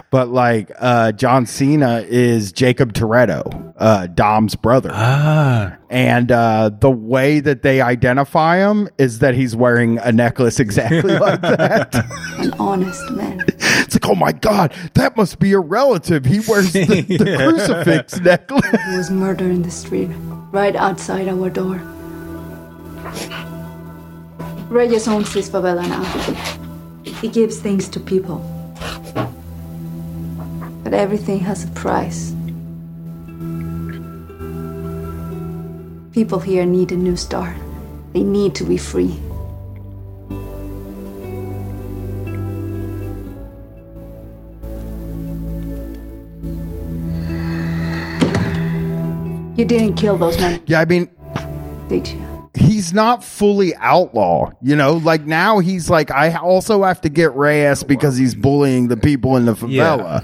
but 0.10 0.30
like 0.30 0.72
uh 0.80 1.11
John 1.11 1.45
Cena 1.45 2.03
is 2.07 2.52
Jacob 2.52 2.94
Toretto, 2.94 3.73
uh 3.77 4.07
Dom's 4.07 4.56
brother. 4.56 4.90
Ah. 4.91 5.77
And 5.88 6.32
uh 6.32 6.72
the 6.80 6.90
way 6.90 7.41
that 7.41 7.61
they 7.61 7.80
identify 7.80 8.57
him 8.57 8.90
is 8.98 9.19
that 9.19 9.36
he's 9.36 9.56
wearing 9.56 9.99
a 9.99 10.11
necklace 10.11 10.60
exactly 10.60 11.19
like 11.19 11.41
that. 11.41 11.94
an 12.40 12.52
honest 12.53 13.07
man. 13.11 13.45
It's 13.84 13.95
like, 13.95 14.07
oh 14.07 14.15
my 14.15 14.31
god, 14.31 14.73
that 14.93 15.18
must 15.18 15.39
be 15.39 15.53
a 15.53 15.60
relative. 15.60 16.26
He 16.26 16.39
wears 16.39 16.73
the, 16.73 16.85
the 16.85 17.35
crucifix 17.38 18.19
necklace. 18.19 18.65
He 18.89 18.97
was 18.97 19.10
murdered 19.11 19.52
in 19.52 19.61
the 19.61 19.72
street, 19.72 20.10
right 20.52 20.76
outside 20.76 21.27
our 21.27 21.49
door. 21.49 21.81
Reyes 24.69 25.07
owns 25.07 25.34
this 25.34 25.49
favela 25.49 25.88
now. 25.88 26.03
He 27.03 27.27
gives 27.27 27.60
things 27.60 27.88
to 27.89 27.99
people. 27.99 28.39
But 30.84 30.93
everything 30.93 31.39
has 31.39 31.64
a 31.64 31.68
price. 31.69 32.34
People 36.14 36.39
here 36.39 36.65
need 36.65 36.91
a 36.91 36.95
new 36.95 37.15
start. 37.15 37.56
They 38.14 38.23
need 38.23 38.56
to 38.56 38.64
be 38.64 38.77
free. 38.77 39.19
You 49.56 49.65
didn't 49.65 49.95
kill 49.95 50.18
those 50.18 50.38
men, 50.38 50.61
Yeah, 50.68 50.82
I 50.82 50.86
mean, 50.86 51.10
did 51.88 52.07
you? 52.10 52.49
he's 52.56 52.94
not 52.94 53.23
fully 53.23 53.73
outlaw, 53.77 54.52
you 54.61 54.76
know. 54.76 54.94
Like 54.94 55.26
now, 55.26 55.60
he's 55.60 55.90
like, 55.90 56.11
I 56.11 56.36
also 56.36 56.84
have 56.84 57.02
to 57.02 57.10
get 57.10 57.34
Reyes 57.36 57.84
because 57.84 58.18
he's 58.18 58.36
bullying 58.36 58.88
the 58.90 58.98
people 58.98 59.38
in 59.38 59.45
the 59.45 59.53
favela, 59.53 60.22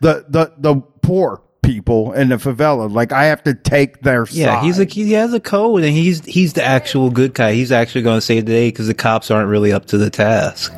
the 0.00 0.24
the 0.28 0.52
the 0.58 0.76
poor 1.02 1.42
people 1.62 2.12
in 2.12 2.28
the 2.28 2.36
favela. 2.36 2.90
Like 2.92 3.10
I 3.12 3.24
have 3.26 3.42
to 3.44 3.54
take 3.54 4.02
their 4.02 4.26
Yeah, 4.30 4.54
side. 4.60 4.64
he's 4.64 4.78
like 4.78 4.90
he 4.92 5.12
has 5.14 5.34
a 5.34 5.40
code, 5.40 5.82
and 5.82 5.92
he's 5.92 6.24
he's 6.24 6.52
the 6.52 6.62
actual 6.64 7.10
good 7.10 7.34
guy. 7.34 7.54
He's 7.54 7.72
actually 7.72 8.02
going 8.02 8.18
to 8.18 8.20
save 8.22 8.46
the 8.46 8.52
day 8.52 8.68
because 8.68 8.86
the 8.86 8.94
cops 8.94 9.30
aren't 9.30 9.48
really 9.48 9.72
up 9.72 9.86
to 9.86 9.98
the 9.98 10.08
task. 10.10 10.72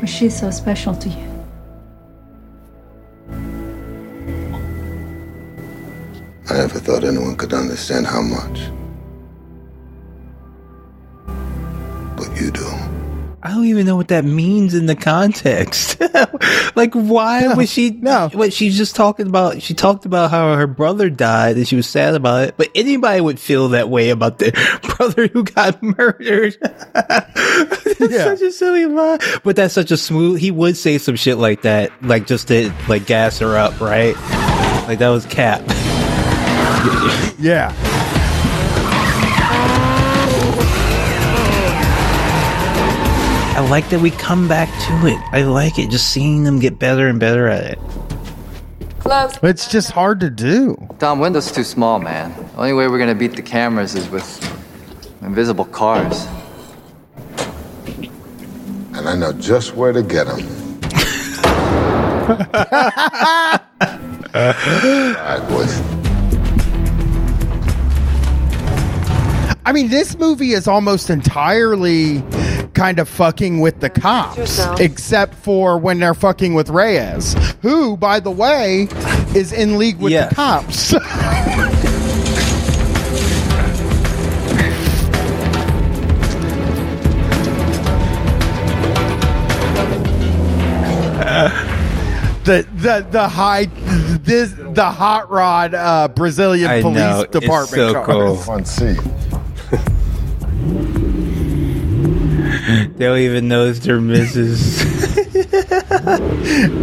Was 0.00 0.08
she 0.10 0.30
so 0.30 0.50
special 0.50 0.94
to 0.96 1.08
you? 1.08 1.31
I 6.50 6.54
never 6.54 6.78
thought 6.78 7.04
anyone 7.04 7.36
could 7.36 7.52
understand 7.52 8.06
how 8.06 8.20
much. 8.20 8.60
But 12.16 12.40
you 12.40 12.50
do. 12.50 12.68
I 13.44 13.50
don't 13.50 13.64
even 13.64 13.86
know 13.86 13.96
what 13.96 14.08
that 14.08 14.24
means 14.24 14.72
in 14.72 14.86
the 14.86 14.94
context. 14.94 16.00
like, 16.76 16.94
why 16.94 17.52
was 17.54 17.68
she? 17.68 17.90
No, 17.90 18.28
what 18.32 18.52
she's 18.52 18.76
just 18.76 18.94
talking 18.94 19.26
about. 19.26 19.60
She 19.62 19.74
talked 19.74 20.04
about 20.04 20.30
how 20.30 20.54
her 20.54 20.68
brother 20.68 21.10
died 21.10 21.56
and 21.56 21.66
she 21.66 21.74
was 21.74 21.88
sad 21.88 22.14
about 22.14 22.44
it. 22.48 22.54
But 22.56 22.68
anybody 22.76 23.20
would 23.20 23.40
feel 23.40 23.70
that 23.70 23.88
way 23.88 24.10
about 24.10 24.38
their 24.38 24.52
brother 24.96 25.26
who 25.26 25.42
got 25.42 25.82
murdered. 25.98 26.56
that's 26.92 27.98
such 27.98 28.42
a 28.42 28.52
silly 28.52 28.86
line. 28.86 29.18
But 29.42 29.56
that's 29.56 29.74
such 29.74 29.90
a 29.90 29.96
smooth. 29.96 30.38
He 30.38 30.52
would 30.52 30.76
say 30.76 30.98
some 30.98 31.16
shit 31.16 31.38
like 31.38 31.62
that, 31.62 31.90
like 32.00 32.28
just 32.28 32.46
to 32.48 32.72
like 32.88 33.06
gas 33.06 33.40
her 33.40 33.56
up, 33.56 33.80
right? 33.80 34.14
Like 34.86 35.00
that 35.00 35.08
was 35.08 35.26
Cap. 35.26 35.62
yeah. 37.38 37.74
I 43.54 43.60
like 43.68 43.88
that 43.90 44.00
we 44.00 44.10
come 44.10 44.48
back 44.48 44.68
to 44.86 45.06
it. 45.06 45.18
I 45.30 45.42
like 45.42 45.78
it. 45.78 45.90
Just 45.90 46.10
seeing 46.10 46.44
them 46.44 46.58
get 46.58 46.78
better 46.78 47.06
and 47.06 47.20
better 47.20 47.48
at 47.48 47.64
it. 47.64 47.78
Close. 49.00 49.38
It's 49.42 49.68
just 49.68 49.90
hard 49.90 50.20
to 50.20 50.30
do. 50.30 50.76
Dom, 50.98 51.20
window's 51.20 51.52
too 51.52 51.62
small, 51.62 51.98
man. 51.98 52.34
The 52.54 52.56
only 52.56 52.72
way 52.72 52.88
we're 52.88 52.98
gonna 52.98 53.14
beat 53.14 53.36
the 53.36 53.42
cameras 53.42 53.94
is 53.94 54.08
with 54.08 54.40
invisible 55.20 55.66
cars. 55.66 56.26
And 58.94 59.08
I 59.08 59.14
know 59.14 59.32
just 59.32 59.74
where 59.74 59.92
to 59.92 60.02
get 60.02 60.26
them. 60.26 60.40
All 64.34 64.48
right, 65.14 65.46
boys. 65.48 66.01
I 69.64 69.72
mean, 69.72 69.88
this 69.88 70.18
movie 70.18 70.52
is 70.52 70.66
almost 70.66 71.08
entirely 71.08 72.22
kind 72.74 72.98
of 72.98 73.08
fucking 73.08 73.60
with 73.60 73.80
the 73.80 73.90
cops, 73.90 74.58
except 74.80 75.34
for 75.34 75.78
when 75.78 76.00
they're 76.00 76.14
fucking 76.14 76.54
with 76.54 76.68
Reyes, 76.68 77.34
who, 77.62 77.96
by 77.96 78.18
the 78.18 78.30
way, 78.30 78.88
is 79.36 79.52
in 79.52 79.78
league 79.78 79.98
with 79.98 80.12
Yeah. 80.12 80.28
the 80.28 80.34
cops. 80.34 80.92
the 92.44 92.66
the 92.74 93.06
the 93.10 93.28
high 93.28 93.66
this 94.22 94.52
the 94.52 94.84
hot 94.90 95.30
rod 95.30 95.74
uh, 95.74 96.08
Brazilian 96.08 96.70
I 96.70 96.80
police 96.82 96.96
know, 96.96 97.20
it's 97.22 97.32
department 97.38 97.70
so 97.70 97.92
car. 97.94 98.04
cool. 98.06 99.41
Fun 102.66 102.76
seat. 102.86 102.96
They 102.98 103.04
don't 103.04 103.18
even 103.18 103.48
notice 103.48 103.78
their 103.80 104.00
misses. 104.00 104.82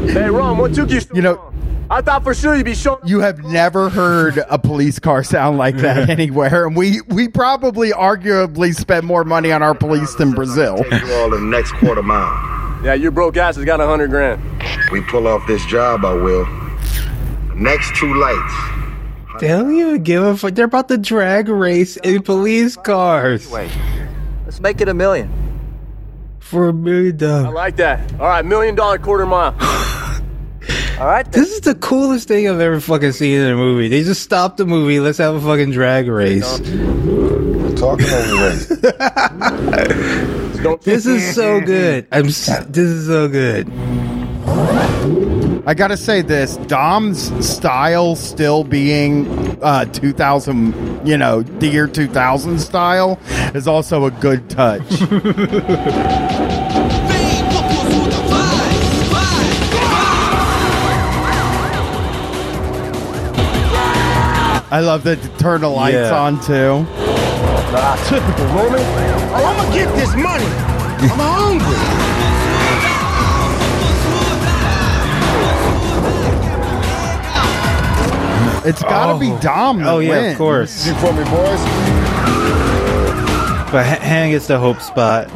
Hey, 0.10 0.30
Ron, 0.30 0.58
what 0.58 0.74
took 0.74 0.90
you 0.90 1.00
so 1.02 1.14
You 1.14 1.22
know, 1.22 1.54
I 1.90 2.02
thought 2.02 2.24
for 2.24 2.34
sure 2.34 2.56
you'd 2.56 2.66
be 2.66 2.76
showing. 2.76 3.00
You 3.06 3.20
have 3.20 3.44
never 3.44 3.90
heard 3.90 4.38
a 4.50 4.58
police 4.60 5.00
car 5.00 5.24
sound 5.24 5.58
like 5.58 5.78
that 5.78 6.10
anywhere, 6.10 6.68
and 6.68 6.76
we 6.76 7.02
we 7.08 7.28
probably 7.28 7.92
arguably 7.92 8.76
spent 8.76 9.06
more 9.06 9.24
money 9.24 9.52
on 9.52 9.64
our 9.64 9.74
police 9.74 10.14
than 10.16 10.32
Brazil. 10.32 10.84
Take 10.84 11.04
you 11.04 11.14
all 11.14 11.30
the 11.30 11.40
next 11.40 11.72
quarter 11.74 12.04
mile. 12.04 12.84
Yeah, 12.84 12.94
your 12.94 13.12
broke 13.12 13.38
ass 13.38 13.56
has 13.56 13.66
got 13.66 13.82
a 13.82 13.88
hundred 13.88 14.10
grand. 14.10 14.42
We 14.92 15.02
pull 15.02 15.28
off 15.28 15.46
this 15.48 15.66
job, 15.66 16.06
I 16.06 16.14
will. 16.14 16.46
Next 17.56 17.96
two 17.96 18.14
lights. 18.14 18.54
They 19.40 19.48
don't 19.48 19.74
even 19.76 20.04
give 20.04 20.24
a 20.24 20.38
fuck. 20.38 20.54
They're 20.54 20.66
about 20.66 20.90
to 20.90 20.98
drag 20.98 21.50
race 21.50 21.98
in 21.98 22.24
police 22.24 22.76
cars 22.76 23.50
Wait. 23.50 23.72
Let's 24.46 24.60
make 24.60 24.82
it 24.82 24.90
a 24.90 24.94
million. 24.94 25.49
For 26.50 26.68
a 26.70 26.74
million 26.74 27.16
dollars. 27.16 27.46
I 27.46 27.50
like 27.50 27.76
that. 27.76 28.12
All 28.14 28.26
right, 28.28 28.44
million 28.44 28.74
dollar 28.74 28.98
quarter 28.98 29.28
mile. 29.28 29.56
All 31.00 31.06
right. 31.06 31.32
This 31.32 31.52
is 31.52 31.62
the 31.62 31.76
coolest 31.76 32.28
thing 32.28 32.50
I've 32.50 32.60
ever 32.60 32.80
fucking 32.80 33.12
seen 33.12 33.40
in 33.40 33.52
a 33.52 33.56
movie. 33.56 33.88
They 33.88 34.04
just 34.04 34.24
stopped 34.24 34.58
the 34.58 34.66
movie. 34.66 35.00
Let's 35.00 35.20
have 35.20 35.36
a 35.36 35.42
fucking 35.42 35.72
drag 35.72 36.08
race. 36.08 36.60
We're 36.60 37.76
talking 37.78 38.08
over 38.10 38.36
race. 38.50 38.70
This 40.84 41.06
is 41.06 41.36
so 41.36 41.62
good. 41.62 42.06
I'm. 42.12 42.26
This 42.26 42.78
is 42.78 43.08
so 43.08 43.30
good. 43.30 43.70
I 45.70 45.76
gotta 45.76 45.98
say 45.98 46.24
this: 46.24 46.58
Dom's 46.66 47.48
style 47.48 48.16
still 48.16 48.64
being 48.64 49.28
uh, 49.62 49.86
2000, 49.86 51.08
you 51.08 51.16
know, 51.16 51.44
the 51.44 51.68
year 51.68 51.86
2000 51.86 52.58
style 52.58 53.20
is 53.54 53.68
also 53.68 54.06
a 54.06 54.10
good 54.10 54.50
touch. 54.50 54.82
I 64.72 64.80
love 64.82 65.04
that 65.04 65.20
turn 65.38 65.62
the 65.62 65.70
lights 65.70 65.94
Yeah. 65.94 66.20
on 66.20 66.40
too. 66.40 66.84
typical, 68.10 68.46
Roman. 68.48 68.80
Oh, 68.82 69.46
I'm 69.46 69.56
gonna 69.56 69.76
get 69.76 69.96
this 69.96 70.16
money. 70.16 70.46
I'm 70.46 71.20
hungry. 71.20 72.09
It's 78.70 78.84
gotta 78.84 79.20
be 79.20 79.30
Dom. 79.42 79.80
That 79.80 79.88
Oh 79.88 80.00
yeah, 80.00 80.10
wins. 80.12 80.32
of 80.34 80.38
course. 80.38 80.86
You 80.88 80.94
for 80.96 81.12
me, 81.14 81.24
boys? 81.26 81.60
But 83.72 83.86
Ha- 83.86 84.00
Han 84.02 84.32
gets 84.32 84.48
the 84.48 84.58
hope 84.58 84.80
spot. 84.82 85.28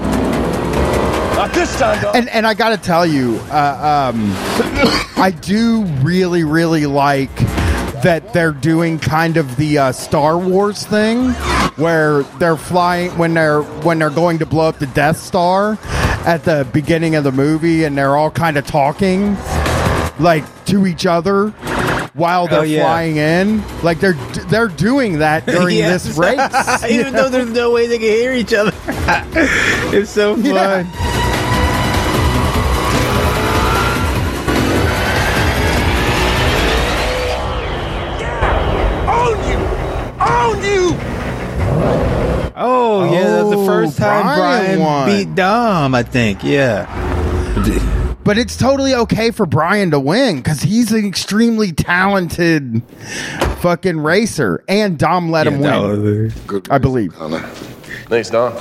Not 1.35 1.51
this 1.53 1.77
time, 1.79 2.01
dog. 2.01 2.15
And 2.15 2.29
and 2.29 2.47
I 2.47 2.53
got 2.53 2.69
to 2.69 2.77
tell 2.77 3.05
you, 3.05 3.39
uh, 3.51 4.11
um, 4.13 4.31
I 5.17 5.31
do 5.41 5.83
really 6.01 6.43
really 6.43 6.85
like 6.85 7.35
that 8.03 8.33
they're 8.33 8.51
doing 8.51 8.99
kind 8.99 9.37
of 9.37 9.55
the 9.55 9.77
uh, 9.77 9.91
Star 9.91 10.37
Wars 10.37 10.85
thing, 10.85 11.29
where 11.77 12.23
they're 12.39 12.57
flying 12.57 13.11
when 13.17 13.33
they're 13.33 13.61
when 13.61 13.99
they're 13.99 14.09
going 14.09 14.39
to 14.39 14.45
blow 14.45 14.67
up 14.67 14.79
the 14.79 14.87
Death 14.87 15.17
Star 15.17 15.77
at 16.25 16.43
the 16.43 16.67
beginning 16.73 17.15
of 17.15 17.23
the 17.23 17.31
movie, 17.31 17.83
and 17.83 17.97
they're 17.97 18.15
all 18.17 18.31
kind 18.31 18.57
of 18.57 18.65
talking 18.65 19.35
like 20.19 20.43
to 20.65 20.85
each 20.87 21.05
other 21.05 21.49
while 22.13 22.47
they're 22.47 22.59
Oh, 22.59 22.63
yeah. 22.63 22.83
flying 22.83 23.17
in. 23.17 23.63
Like 23.81 23.99
they're 23.99 24.13
they're 24.49 24.67
doing 24.67 25.19
that 25.19 25.45
during 25.47 25.77
Yes. 25.77 26.03
this 26.05 26.17
race, 26.17 26.39
Even 26.89 27.13
though 27.13 27.29
there's 27.29 27.49
no 27.51 27.71
way 27.71 27.87
they 27.87 27.97
can 27.97 28.07
hear 28.07 28.33
each 28.33 28.53
other. 28.53 28.71
it's 29.95 30.11
so 30.11 30.35
fun. 30.35 30.43
Yeah. 30.45 30.83
Own 39.09 39.37
you! 39.49 39.57
Own 40.19 40.63
you! 40.63 40.97
Oh, 42.55 43.09
yeah, 43.11 43.23
that's 43.23 43.49
the 43.49 43.57
Oh, 43.57 43.65
first 43.65 43.97
time 43.97 44.23
Brian 44.23 44.79
Brian, 44.79 45.05
beat 45.27 45.35
Dom, 45.35 45.95
I 45.95 46.03
think. 46.03 46.43
Yeah. 46.43 46.85
But 48.23 48.37
it's 48.37 48.55
totally 48.55 48.95
okay 48.95 49.31
for 49.31 49.45
Brian 49.45 49.91
to 49.91 49.99
win 49.99 50.37
because 50.37 50.61
he's 50.61 50.91
an 50.93 51.05
extremely 51.05 51.73
talented 51.73 52.81
fucking 53.59 53.99
racer, 53.99 54.63
and 54.69 54.97
Dom 54.97 55.29
let 55.29 55.45
him 55.45 55.59
win. 55.59 56.31
Good 56.47 56.69
I 56.71 56.77
believe. 56.77 57.13
Thanks, 58.07 58.29
Dom. 58.29 58.53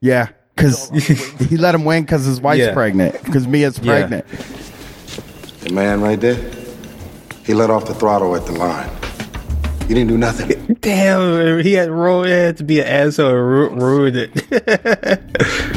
Yeah, 0.00 0.28
because 0.54 0.88
he 1.48 1.56
let 1.56 1.74
him 1.74 1.84
win 1.84 2.04
because 2.04 2.24
his 2.24 2.40
wife's 2.40 2.60
Yeah. 2.60 2.72
pregnant. 2.74 3.20
Because 3.24 3.48
Mia's 3.48 3.78
Yeah. 3.80 3.92
pregnant. 3.92 4.26
The 5.62 5.72
man 5.72 6.00
right 6.00 6.20
there, 6.20 6.36
he 7.44 7.54
let 7.54 7.70
off 7.70 7.86
the 7.86 7.94
throttle 7.94 8.36
at 8.36 8.46
the 8.46 8.52
line. 8.52 8.88
He 9.88 9.94
didn't 9.94 10.08
do 10.08 10.18
nothing. 10.18 10.76
Damn, 10.80 11.60
he 11.62 11.72
had, 11.72 11.90
ru- 11.90 12.22
he 12.22 12.30
had 12.30 12.56
to 12.58 12.64
be 12.64 12.78
an 12.80 12.86
asshole 12.86 13.28
and 13.30 13.36
ru- 13.36 13.70
ruined 13.70 14.16
it. 14.16 15.72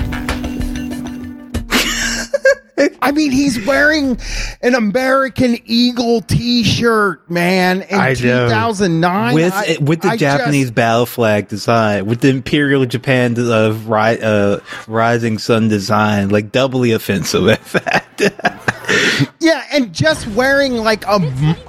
I 3.01 3.11
mean, 3.11 3.31
he's 3.31 3.65
wearing 3.65 4.17
an 4.61 4.75
American 4.75 5.57
Eagle 5.65 6.21
T-shirt, 6.21 7.29
man, 7.29 7.81
in 7.83 7.99
I 7.99 8.13
2009 8.13 9.33
with 9.35 9.53
I- 9.53 9.77
with 9.81 10.01
the 10.01 10.09
I 10.09 10.17
Japanese 10.17 10.65
just- 10.67 10.75
battle 10.75 11.05
flag 11.05 11.47
design, 11.47 12.05
with 12.05 12.21
the 12.21 12.29
Imperial 12.29 12.85
Japan 12.85 13.35
of 13.37 13.89
ri- 13.89 14.21
uh, 14.21 14.59
Rising 14.87 15.37
Sun 15.39 15.67
design, 15.69 16.29
like 16.29 16.51
doubly 16.51 16.91
offensive. 16.91 17.47
In 17.47 17.55
fact, 17.57 18.21
yeah, 19.39 19.63
and 19.71 19.93
just 19.93 20.27
wearing 20.27 20.73
like 20.77 21.05
a 21.05 21.19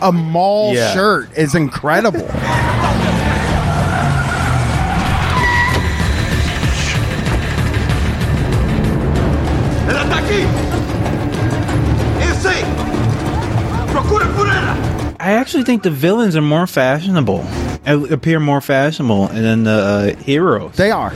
a 0.01 0.13
mall 0.13 0.75
Yeah. 0.75 0.93
shirt 0.95 1.37
is 1.37 1.55
incredible. 1.55 2.27
I 15.31 15.35
actually 15.35 15.63
think 15.63 15.85
the 15.85 15.91
villains 15.93 16.35
are 16.35 16.43
more 16.43 16.67
fashionable, 16.67 17.47
appear 17.87 18.41
more 18.41 18.61
fashionable 18.61 19.29
than 19.29 19.63
the 19.63 20.17
uh, 20.19 20.23
heroes. 20.25 20.75
They 20.77 20.91
are. 20.91 21.11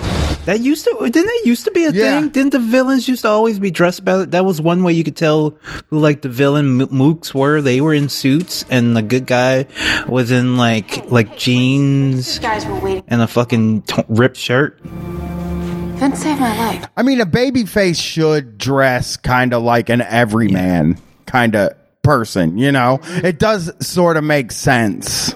That 0.44 0.60
used 0.60 0.84
to 0.84 0.94
didn't 1.00 1.26
that 1.26 1.42
used 1.44 1.64
to 1.64 1.72
be 1.72 1.84
a 1.86 1.90
Yeah. 1.90 2.20
thing? 2.20 2.28
Didn't 2.28 2.52
the 2.52 2.60
villains 2.60 3.08
used 3.08 3.22
to 3.22 3.28
always 3.28 3.58
be 3.58 3.72
dressed 3.72 4.04
better? 4.04 4.24
That 4.26 4.44
was 4.44 4.60
one 4.60 4.84
way 4.84 4.92
you 4.92 5.02
could 5.02 5.16
tell 5.16 5.56
who 5.88 5.98
like 5.98 6.22
the 6.22 6.28
villain 6.28 6.76
mo- 6.76 6.86
mooks 6.86 7.34
were. 7.34 7.60
They 7.60 7.80
were 7.80 7.92
in 7.92 8.08
suits, 8.08 8.64
and 8.70 8.96
the 8.96 9.02
good 9.02 9.26
guy 9.26 9.66
was 10.06 10.30
in 10.30 10.56
like 10.56 11.10
like 11.10 11.36
jeans 11.36 12.38
Guys 12.38 12.64
were 12.66 12.78
waiting. 12.78 13.02
and 13.08 13.20
a 13.20 13.26
fucking 13.26 13.82
t- 13.82 14.04
ripped 14.08 14.36
shirt. 14.36 14.78
Vince 14.84 16.20
save 16.22 16.38
my 16.38 16.56
life. 16.58 16.86
I 16.96 17.02
mean, 17.02 17.20
a 17.20 17.26
baby 17.26 17.64
face 17.64 17.98
should 17.98 18.58
dress 18.58 19.16
kind 19.16 19.52
of 19.54 19.62
like 19.64 19.88
an 19.88 20.02
everyman 20.02 20.98
kind 21.26 21.56
of 21.56 21.72
person, 22.04 22.58
you 22.58 22.70
know? 22.70 23.00
It 23.02 23.40
does 23.40 23.72
sort 23.84 24.16
of 24.16 24.22
make 24.22 24.52
sense. 24.52 25.34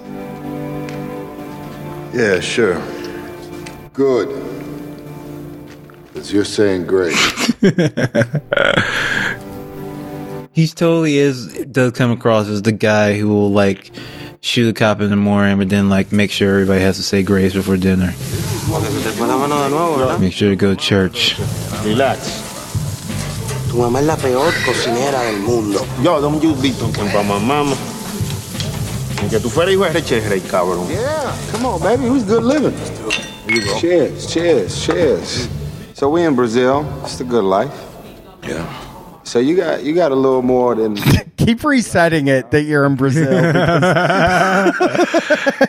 Yeah, 2.13 2.39
sure. 2.39 2.81
Good. 3.93 4.29
Because 6.07 6.31
you're 6.31 6.45
saying 6.45 6.87
great. 6.87 7.17
He's 10.53 10.73
totally 10.73 11.17
is 11.17 11.53
does 11.65 11.91
come 11.93 12.11
across 12.11 12.47
as 12.47 12.61
the 12.63 12.71
guy 12.71 13.17
who 13.17 13.29
will 13.29 13.51
like 13.51 13.91
shoot 14.41 14.69
a 14.69 14.73
cop 14.73 15.01
in 15.01 15.09
the 15.09 15.15
morning, 15.15 15.57
but 15.57 15.69
then 15.69 15.89
like 15.89 16.11
make 16.11 16.31
sure 16.31 16.53
everybody 16.53 16.81
has 16.81 16.97
to 16.97 17.03
say 17.03 17.23
grace 17.23 17.53
before 17.53 17.77
dinner. 17.77 18.13
Make 20.19 20.33
sure 20.33 20.49
to 20.49 20.55
go 20.55 20.73
to 20.73 20.75
church. 20.75 21.37
Relax. 21.83 22.48
Tu 23.69 23.77
mamá 23.77 23.99
es 23.99 24.05
la 24.05 24.15
peor 24.17 24.51
cocinera 24.65 25.21
del 25.23 25.39
mundo. 25.41 25.85
Yo, 26.03 26.19
don't 26.19 26.41
you 26.41 26.55
be 26.55 26.71
talking 26.71 27.07
about 27.09 27.25
my 27.25 27.37
mama. 27.39 27.75
Ni 29.21 29.29
que 29.29 29.39
tú 29.39 29.49
fueras 29.49 29.73
hijo 29.73 29.83
de 29.85 30.29
Rey, 30.29 30.39
cabrón. 30.41 30.87
Yeah, 30.89 31.33
come 31.51 31.65
on, 31.67 31.79
baby. 31.81 32.05
It 32.07 32.11
was 32.11 32.23
good 32.23 32.43
living. 32.43 32.73
Here 33.47 33.55
you 33.57 33.65
go. 33.65 33.79
Cheers, 33.79 34.25
cheers, 34.27 34.85
cheers. 34.85 35.47
So 35.93 36.09
we 36.09 36.23
in 36.23 36.35
Brazil. 36.35 36.83
It's 37.03 37.17
the 37.17 37.23
good 37.25 37.43
life. 37.43 37.73
Yeah. 38.47 38.65
So 39.23 39.37
you 39.39 39.55
got 39.55 39.83
you 39.83 39.93
got 39.93 40.11
a 40.11 40.15
little 40.15 40.41
more 40.41 40.73
than 40.75 40.95
Keep 41.37 41.63
resetting 41.63 42.27
it 42.27 42.49
that 42.51 42.63
you're 42.63 42.85
in 42.85 42.95
Brazil. 42.95 43.29
because- 43.29 44.73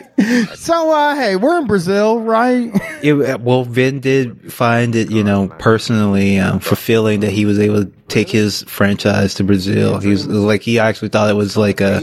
so, 0.55 0.91
uh, 0.91 1.15
hey, 1.15 1.35
we're 1.35 1.59
in 1.59 1.67
Brazil, 1.67 2.19
right? 2.21 2.71
It, 3.03 3.41
well, 3.41 3.63
Vin 3.63 3.99
did 3.99 4.53
find 4.53 4.95
it, 4.95 5.09
you 5.09 5.23
know, 5.23 5.47
personally 5.57 6.37
um, 6.37 6.59
fulfilling 6.59 7.21
that 7.21 7.31
he 7.31 7.45
was 7.45 7.57
able 7.57 7.85
to 7.85 7.91
take 8.09 8.29
his 8.29 8.61
franchise 8.67 9.33
to 9.35 9.43
Brazil. 9.43 9.97
He 9.97 10.09
was 10.09 10.27
like 10.27 10.61
he 10.61 10.77
actually 10.77 11.09
thought 11.09 11.27
it 11.31 11.33
was 11.33 11.57
like 11.57 11.81
a 11.81 12.01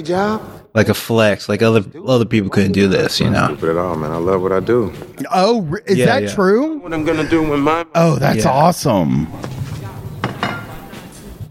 like 0.74 0.88
a 0.88 0.94
flex. 0.94 1.48
Like 1.48 1.62
other 1.62 1.84
other 2.04 2.24
people 2.24 2.50
couldn't 2.50 2.72
do 2.72 2.88
this, 2.88 3.20
you 3.20 3.30
know. 3.30 3.44
Stupid 3.46 3.70
at 3.70 3.76
all, 3.76 3.94
man. 3.96 4.10
I 4.10 4.16
love 4.16 4.42
what 4.42 4.50
I 4.50 4.58
do. 4.58 4.92
Oh, 5.32 5.72
is 5.86 5.98
Yeah, 5.98 6.06
that 6.06 6.22
yeah. 6.24 6.34
true? 6.34 6.78
What 6.78 6.92
I'm 6.92 7.04
gonna 7.04 7.28
do 7.30 7.48
with 7.48 7.60
my 7.60 7.86
Oh, 7.94 8.16
that's 8.16 8.38
Yeah. 8.44 8.50
awesome. 8.50 9.28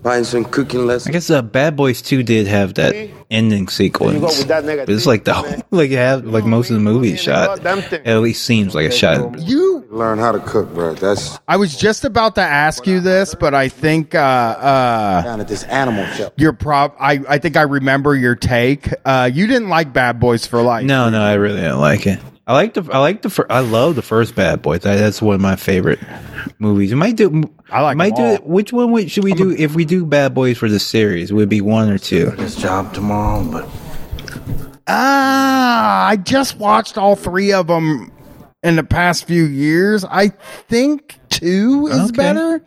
buying 0.04 0.26
some 0.26 0.44
cooking 0.44 0.86
lessons. 0.86 1.08
I 1.08 1.12
guess 1.14 1.30
uh, 1.30 1.42
Bad 1.42 1.78
Boys 1.78 2.02
Two 2.02 2.22
did 2.22 2.48
have 2.48 2.74
that 2.74 2.94
ending 3.30 3.68
sequence. 3.68 4.22
with 4.22 4.48
that 4.48 4.66
But 4.66 4.90
it's 4.90 5.06
like 5.06 5.24
the 5.24 5.34
whole, 5.34 5.56
like 5.72 5.90
you 5.90 5.98
have 5.98 6.26
like 6.26 6.46
most 6.46 6.70
of 6.70 6.76
the 6.76 6.82
movie 6.82 7.14
is 7.14 7.20
shot. 7.22 7.60
It 7.66 8.06
at 8.06 8.20
least 8.20 8.44
seems 8.44 8.74
like 8.74 8.88
a 8.88 8.92
shot. 8.92 9.40
You 9.40 9.86
learn 9.90 10.20
how 10.20 10.32
to 10.32 10.40
cook, 10.40 10.74
bro. 10.74 10.94
That's 10.96 11.38
I 11.48 11.58
was 11.58 11.76
just 11.76 12.06
about 12.06 12.36
to 12.36 12.42
ask 12.42 12.86
you 12.88 13.00
this, 13.00 13.36
but 13.36 13.54
I 13.54 13.70
think 13.70 14.16
uh, 14.16 14.20
uh, 14.20 15.22
down 15.24 15.42
at 15.42 15.48
this 15.48 15.64
animal 15.64 16.06
show. 16.14 16.32
your 16.38 16.54
prop. 16.54 16.96
I 17.00 17.20
I 17.28 17.38
think 17.38 17.58
I 17.58 17.64
remember 17.64 18.16
your 18.16 18.36
take. 18.36 18.90
Uh, 19.06 19.30
you 19.32 19.48
didn't 19.48 19.70
like 19.70 19.94
Bad 19.94 20.20
Boys 20.20 20.46
for 20.46 20.62
Life. 20.62 20.86
No, 20.86 21.10
no, 21.10 21.22
I 21.22 21.34
really 21.34 21.62
didn't 21.62 21.80
like 21.80 22.08
it. 22.08 22.20
I 22.48 22.54
like 22.54 22.74
the 22.76 22.90
I 22.94 23.00
like 23.00 23.22
the 23.24 23.30
fir- 23.30 23.46
I 23.50 23.60
love 23.60 23.96
the 23.96 24.02
first 24.02 24.34
Bad 24.34 24.62
Boys. 24.62 24.80
That, 24.82 24.96
that's 24.96 25.22
one 25.22 25.36
of 25.36 25.42
my 25.42 25.58
favorite 25.58 26.00
movies. 26.60 26.92
We 26.92 26.96
might 26.98 27.18
do. 27.18 27.44
I 27.70 27.82
like 27.82 27.98
Might 27.98 28.16
them 28.16 28.24
do 28.24 28.24
all. 28.24 28.34
it. 28.36 28.46
Which 28.48 28.72
one 28.72 28.92
would, 28.94 29.12
should 29.12 29.26
we 29.26 29.34
do 29.34 29.52
if 29.52 29.76
we 29.76 29.84
do 29.84 30.06
Bad 30.06 30.34
Boys 30.34 30.58
for 30.58 30.70
the 30.70 30.80
series? 30.80 31.34
Would 31.34 31.50
be 31.50 31.60
one 31.60 31.90
or 31.90 31.98
two? 31.98 32.32
This 32.32 32.56
job 32.56 32.94
tomorrow, 32.94 33.44
but 33.44 33.68
Ah, 34.88 36.08
I 36.08 36.16
just 36.16 36.58
watched 36.58 36.98
all 36.98 37.16
three 37.18 37.52
of 37.52 37.68
them 37.68 38.12
in 38.64 38.78
the 38.78 38.84
past 38.84 39.26
few 39.26 39.44
years. 39.44 40.06
I 40.06 40.30
think 40.30 41.20
two 41.30 41.88
is 41.92 42.10
Okay. 42.10 42.16
better, 42.16 42.62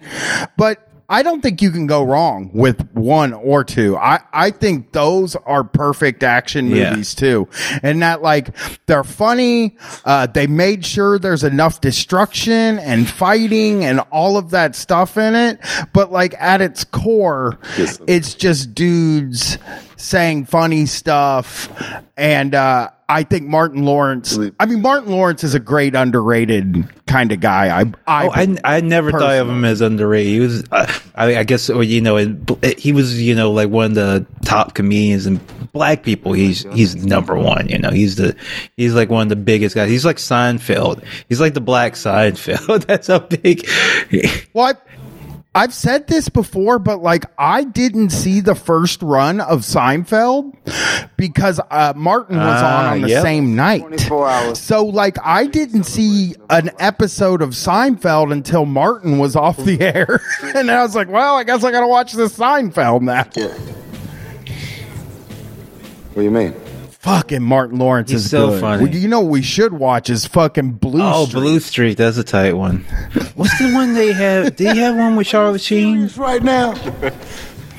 but 0.59 0.90
I 1.13 1.23
don't 1.25 1.41
think 1.43 1.61
you 1.61 1.73
can 1.73 1.87
go 1.89 2.05
wrong 2.05 2.51
with 2.55 2.89
one 2.93 3.33
or 3.33 3.65
two. 3.65 3.97
I, 3.97 4.21
I 4.33 4.53
think 4.53 4.93
those 4.93 5.35
are 5.35 5.65
perfect 5.65 6.23
action 6.23 6.69
Yeah. 6.71 6.91
movies 6.91 7.17
too. 7.17 7.49
And 7.83 8.01
that 8.03 8.23
like 8.23 8.55
they're 8.87 9.03
funny. 9.05 9.77
Uh, 10.05 10.27
they 10.27 10.47
made 10.47 10.87
sure 10.87 11.19
there's 11.19 11.43
enough 11.43 11.81
destruction 11.81 12.79
and 12.79 13.11
fighting 13.11 13.85
and 13.85 13.99
all 14.13 14.37
of 14.39 14.51
that 14.51 14.77
stuff 14.77 15.19
in 15.19 15.35
it. 15.35 15.59
But 15.93 16.13
like 16.13 16.35
at 16.39 16.61
its 16.61 16.85
core, 16.85 17.59
it's 18.07 18.35
just 18.35 18.75
dudes 18.77 19.59
saying 19.97 20.47
funny 20.47 20.87
stuff. 20.87 21.69
And, 22.17 22.55
uh, 22.55 22.91
I 23.11 23.25
think 23.25 23.47
Martin 23.49 23.85
Lawrence, 23.85 24.39
I 24.61 24.67
mean, 24.67 24.83
Martin 24.83 25.11
Lawrence 25.11 25.43
is 25.43 25.55
a 25.55 25.61
great 25.61 25.95
underrated 25.97 26.87
kind 27.07 27.33
of 27.33 27.41
guy. 27.41 27.81
I, 27.81 27.85
I, 28.07 28.27
Oh, 28.27 28.31
I, 28.33 28.57
I 28.77 28.81
never 28.81 29.11
thought 29.11 29.35
of 29.39 29.49
him 29.49 29.65
as 29.65 29.81
underrated. 29.81 30.33
He 30.33 30.39
was, 30.41 30.65
uh, 30.71 30.87
I, 31.17 31.39
I 31.39 31.45
guess, 31.45 31.69
well, 31.69 31.83
you 31.83 32.01
know, 32.01 32.17
in- 32.17 32.47
he 32.79 32.93
was, 32.93 33.21
you 33.21 33.35
know, 33.35 33.51
like 33.51 33.69
one 33.69 33.87
of 33.87 33.95
the 33.97 34.27
top 34.45 34.75
comedians 34.75 35.27
and 35.27 35.41
black 35.73 36.03
people. 36.05 36.33
He's 36.33 36.63
he's 36.73 36.95
number 37.05 37.37
one. 37.37 37.69
You 37.69 37.79
know, 37.79 37.91
he's 37.91 38.15
the 38.17 38.37
he's 38.77 38.95
like 38.95 39.11
one 39.11 39.23
of 39.25 39.29
the 39.29 39.37
biggest 39.37 39.75
guys. 39.75 39.91
He's 39.91 40.05
like 40.05 40.17
Seinfeld. 40.19 41.03
He's 41.29 41.41
like 41.41 41.55
the 41.55 41.61
black 41.61 41.95
Seinfeld. 41.95 42.85
That's 42.87 43.09
how 43.09 43.19
big. 43.19 43.69
Well, 44.53 44.67
I, 44.67 44.75
I've 45.53 45.75
said 45.75 46.07
this 46.07 46.29
before, 46.29 46.79
but 46.79 47.03
like 47.03 47.25
I 47.37 47.65
didn't 47.65 48.11
see 48.11 48.39
the 48.41 48.55
first 48.55 49.03
run 49.03 49.41
of 49.41 49.63
Seinfeld 49.63 50.55
because 51.17 51.59
uh, 51.71 51.93
Martin 51.97 52.37
was 52.37 52.63
on 52.63 52.85
Ah, 52.85 52.91
on 52.93 53.01
the 53.01 53.09
yep. 53.09 53.23
same 53.23 53.57
night. 53.57 53.83
So 54.57 54.85
like 54.85 55.17
I 55.25 55.47
didn't 55.47 55.85
see 55.85 56.37
an 56.51 56.71
episode 56.79 57.43
of 57.43 57.51
Seinfeld 57.51 58.31
until 58.33 58.65
Martin 58.65 59.19
was 59.19 59.35
off 59.35 59.57
the 59.57 59.81
air, 59.81 60.21
and 60.55 60.71
I 60.71 60.85
was 60.85 60.95
like, 60.95 61.09
well, 61.09 61.35
I 61.35 61.43
guess 61.43 61.65
I 61.65 61.73
got 61.73 61.81
to 61.81 61.89
watch 61.89 62.13
this 62.13 62.39
Seinfeld 62.39 63.03
now. 63.03 63.25
what 63.25 63.35
do 66.15 66.23
you 66.23 66.31
mean? 66.31 66.55
Fucking 67.01 67.43
Martin 67.43 67.79
Lawrence 67.79 68.11
He's 68.11 68.27
is 68.27 68.31
so 68.31 68.51
good. 68.51 68.61
funny. 68.61 68.85
Well, 68.85 68.95
you 68.95 69.09
know 69.09 69.21
what 69.21 69.31
we 69.31 69.41
should 69.41 69.73
watch 69.73 70.11
is 70.11 70.27
fucking 70.27 70.73
Blue. 70.73 70.99
Streak. 70.99 71.03
Oh, 71.15 71.25
Streak. 71.25 71.43
Blue 71.43 71.61
Streak. 71.61 71.97
That's 71.97 72.19
a 72.19 72.25
tight 72.25 72.53
one. 72.53 72.81
What's 73.37 73.59
the 73.59 73.73
one 73.73 73.95
they 73.95 74.13
have? 74.13 74.55
Did 74.57 74.75
he 74.75 74.79
have 74.81 74.97
one 74.99 75.17
with 75.17 75.27
Charlie 75.27 75.59
Sheen? 75.59 76.11
Right 76.19 76.43
now. 76.43 76.75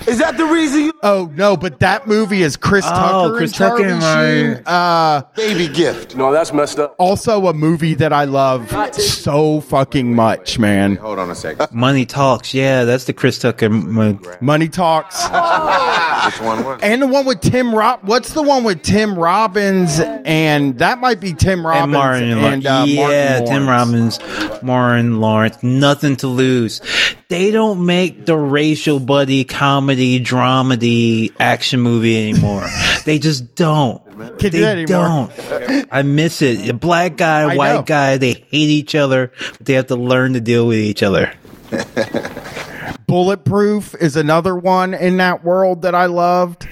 Is 0.07 0.19
that 0.19 0.37
the 0.37 0.45
reason 0.45 0.81
you 0.81 0.93
Oh 1.03 1.31
no, 1.35 1.57
but 1.57 1.79
that 1.79 2.07
movie 2.07 2.41
is 2.41 2.57
Chris 2.57 2.85
Oh, 2.87 2.89
Tucker 2.89 3.37
Chris 3.37 3.51
and 3.51 3.57
Charlie 3.57 3.83
Tucker 3.83 3.93
and 4.05 4.55
Sheen. 4.57 4.63
Uh, 4.65 5.21
Baby 5.35 5.67
gift. 5.67 6.15
No, 6.15 6.31
that's 6.31 6.53
messed 6.53 6.79
up. 6.79 6.95
also 6.99 7.47
a 7.47 7.53
movie 7.53 7.93
that 7.95 8.13
I 8.13 8.25
love 8.25 8.69
so 8.95 9.61
fucking 9.61 10.13
much, 10.15 10.59
man. 10.59 10.95
Hold 10.97 11.19
on 11.19 11.29
a 11.31 11.35
second. 11.35 11.67
Money 11.71 12.05
Talks. 12.05 12.53
Yeah, 12.53 12.83
that's 12.85 13.05
the 13.05 13.13
Chris 13.13 13.39
Tucker. 13.39 13.69
mo- 13.69 14.19
Money 14.41 14.67
Talks. 14.69 15.23
Which 15.23 16.41
one 16.41 16.63
was? 16.63 16.79
And 16.83 17.01
the 17.01 17.07
one 17.07 17.25
with 17.25 17.41
Tim 17.41 17.73
Rob. 17.73 17.99
What's 18.03 18.33
the 18.33 18.41
one 18.43 18.63
with 18.63 18.83
Tim 18.83 19.17
Robbins? 19.17 19.99
And 19.99 20.77
that 20.79 20.99
might 20.99 21.19
be 21.19 21.33
Tim 21.33 21.65
Robbins 21.65 21.83
and 21.83 21.91
Martin, 21.91 22.29
and, 22.37 22.65
uh, 22.67 22.83
yeah, 22.87 23.39
Martin 23.39 23.45
Tim 23.47 23.67
Robbins, 23.69 24.19
Martin 24.61 25.19
Lawrence, 25.19 25.61
nothing 25.63 26.15
to 26.17 26.27
lose. 26.27 26.81
They 27.29 27.49
don't 27.51 27.85
make 27.85 28.25
the 28.25 28.37
racial 28.37 28.99
buddy 28.99 29.43
comedy 29.43 29.90
dramedy 29.95 31.33
action 31.39 31.79
movie 31.79 32.29
anymore. 32.29 32.67
they 33.05 33.19
just 33.19 33.55
don't. 33.55 34.03
Can't 34.17 34.39
do 34.39 34.49
they 34.49 34.85
that 34.85 34.87
don't. 34.87 35.87
I 35.91 36.03
miss 36.03 36.41
it. 36.41 36.69
A 36.69 36.73
black 36.73 37.17
guy, 37.17 37.53
I 37.53 37.55
white 37.55 37.73
know. 37.73 37.81
guy, 37.83 38.17
they 38.17 38.33
hate 38.33 38.69
each 38.69 38.95
other, 38.95 39.31
but 39.57 39.65
they 39.65 39.73
have 39.73 39.87
to 39.87 39.95
learn 39.95 40.33
to 40.33 40.41
deal 40.41 40.67
with 40.67 40.77
each 40.77 41.03
other. 41.03 41.33
Bulletproof 43.07 43.95
is 43.95 44.15
another 44.15 44.55
one 44.55 44.93
in 44.93 45.17
that 45.17 45.43
world 45.43 45.81
that 45.81 45.95
I 45.95 46.05
loved. 46.05 46.67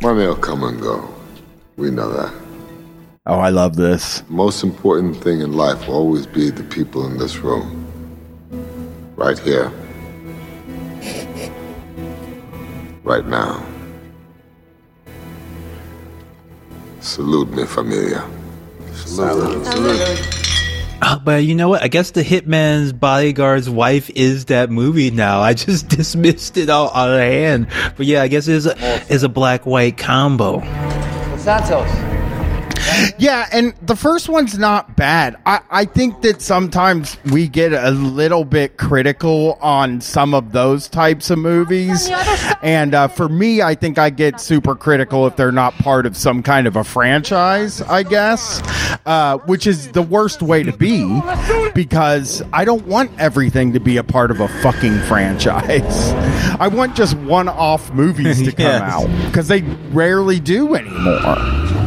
Money 0.00 0.26
will 0.26 0.36
come 0.36 0.62
and 0.62 0.80
go. 0.80 1.12
We 1.76 1.90
know 1.90 2.10
that. 2.12 2.32
Oh, 3.26 3.38
I 3.38 3.48
love 3.48 3.76
this. 3.76 4.22
Most 4.28 4.62
important 4.62 5.16
thing 5.16 5.40
in 5.40 5.52
life 5.54 5.88
will 5.88 5.94
always 5.94 6.26
be 6.26 6.50
the 6.50 6.62
people 6.64 7.06
in 7.06 7.18
this 7.18 7.36
room. 7.38 7.80
Right 9.16 9.38
here. 9.38 9.72
Right 13.04 13.26
now. 13.26 13.64
Salute 17.00 17.50
me, 17.50 17.66
familia. 17.66 18.26
Salute. 18.94 19.62
Uh, 21.02 21.18
but 21.18 21.44
you 21.44 21.54
know 21.54 21.68
what? 21.68 21.82
I 21.82 21.88
guess 21.88 22.12
the 22.12 22.22
Hitman's 22.22 22.94
bodyguard's 22.94 23.68
wife 23.68 24.08
is 24.08 24.46
that 24.46 24.70
movie 24.70 25.10
now. 25.10 25.40
I 25.40 25.52
just 25.52 25.88
dismissed 25.96 26.56
it 26.56 26.70
all 26.70 26.90
out 26.94 27.10
of 27.10 27.20
hand. 27.20 27.68
But 27.96 28.06
yeah, 28.06 28.22
I 28.22 28.28
guess 28.28 28.48
it's 28.48 28.64
a, 28.64 28.74
it's 29.12 29.22
a 29.22 29.28
black 29.28 29.66
white 29.66 29.98
combo. 29.98 30.60
Santos. 31.36 32.13
Yeah, 33.18 33.48
and 33.52 33.74
the 33.82 33.96
first 33.96 34.28
one's 34.28 34.58
not 34.58 34.96
bad. 34.96 35.36
I, 35.46 35.60
I 35.70 35.84
think 35.84 36.22
that 36.22 36.40
sometimes 36.42 37.16
we 37.32 37.48
get 37.48 37.72
a 37.72 37.90
little 37.90 38.44
bit 38.44 38.76
critical 38.76 39.58
on 39.60 40.00
some 40.00 40.34
of 40.34 40.52
those 40.52 40.88
types 40.88 41.30
of 41.30 41.38
movies. 41.38 42.08
And 42.62 42.94
uh, 42.94 43.08
for 43.08 43.28
me, 43.28 43.62
I 43.62 43.74
think 43.74 43.98
I 43.98 44.10
get 44.10 44.40
super 44.40 44.74
critical 44.74 45.26
if 45.26 45.36
they're 45.36 45.52
not 45.52 45.74
part 45.74 46.06
of 46.06 46.16
some 46.16 46.42
kind 46.42 46.66
of 46.66 46.76
a 46.76 46.84
franchise, 46.84 47.82
I 47.82 48.02
guess, 48.02 48.60
uh, 49.06 49.38
which 49.46 49.66
is 49.66 49.92
the 49.92 50.02
worst 50.02 50.42
way 50.42 50.62
to 50.62 50.72
be 50.72 51.20
because 51.74 52.42
I 52.52 52.64
don't 52.64 52.86
want 52.86 53.10
everything 53.18 53.72
to 53.74 53.80
be 53.80 53.96
a 53.96 54.04
part 54.04 54.30
of 54.30 54.40
a 54.40 54.48
fucking 54.62 54.98
franchise. 55.00 56.12
I 56.60 56.68
want 56.68 56.96
just 56.96 57.16
one 57.18 57.48
off 57.48 57.92
movies 57.92 58.42
to 58.42 58.52
come 58.52 58.64
Yes. 58.64 58.82
out 58.82 59.26
because 59.26 59.48
they 59.48 59.62
rarely 59.92 60.40
do 60.40 60.74
anymore. 60.74 61.83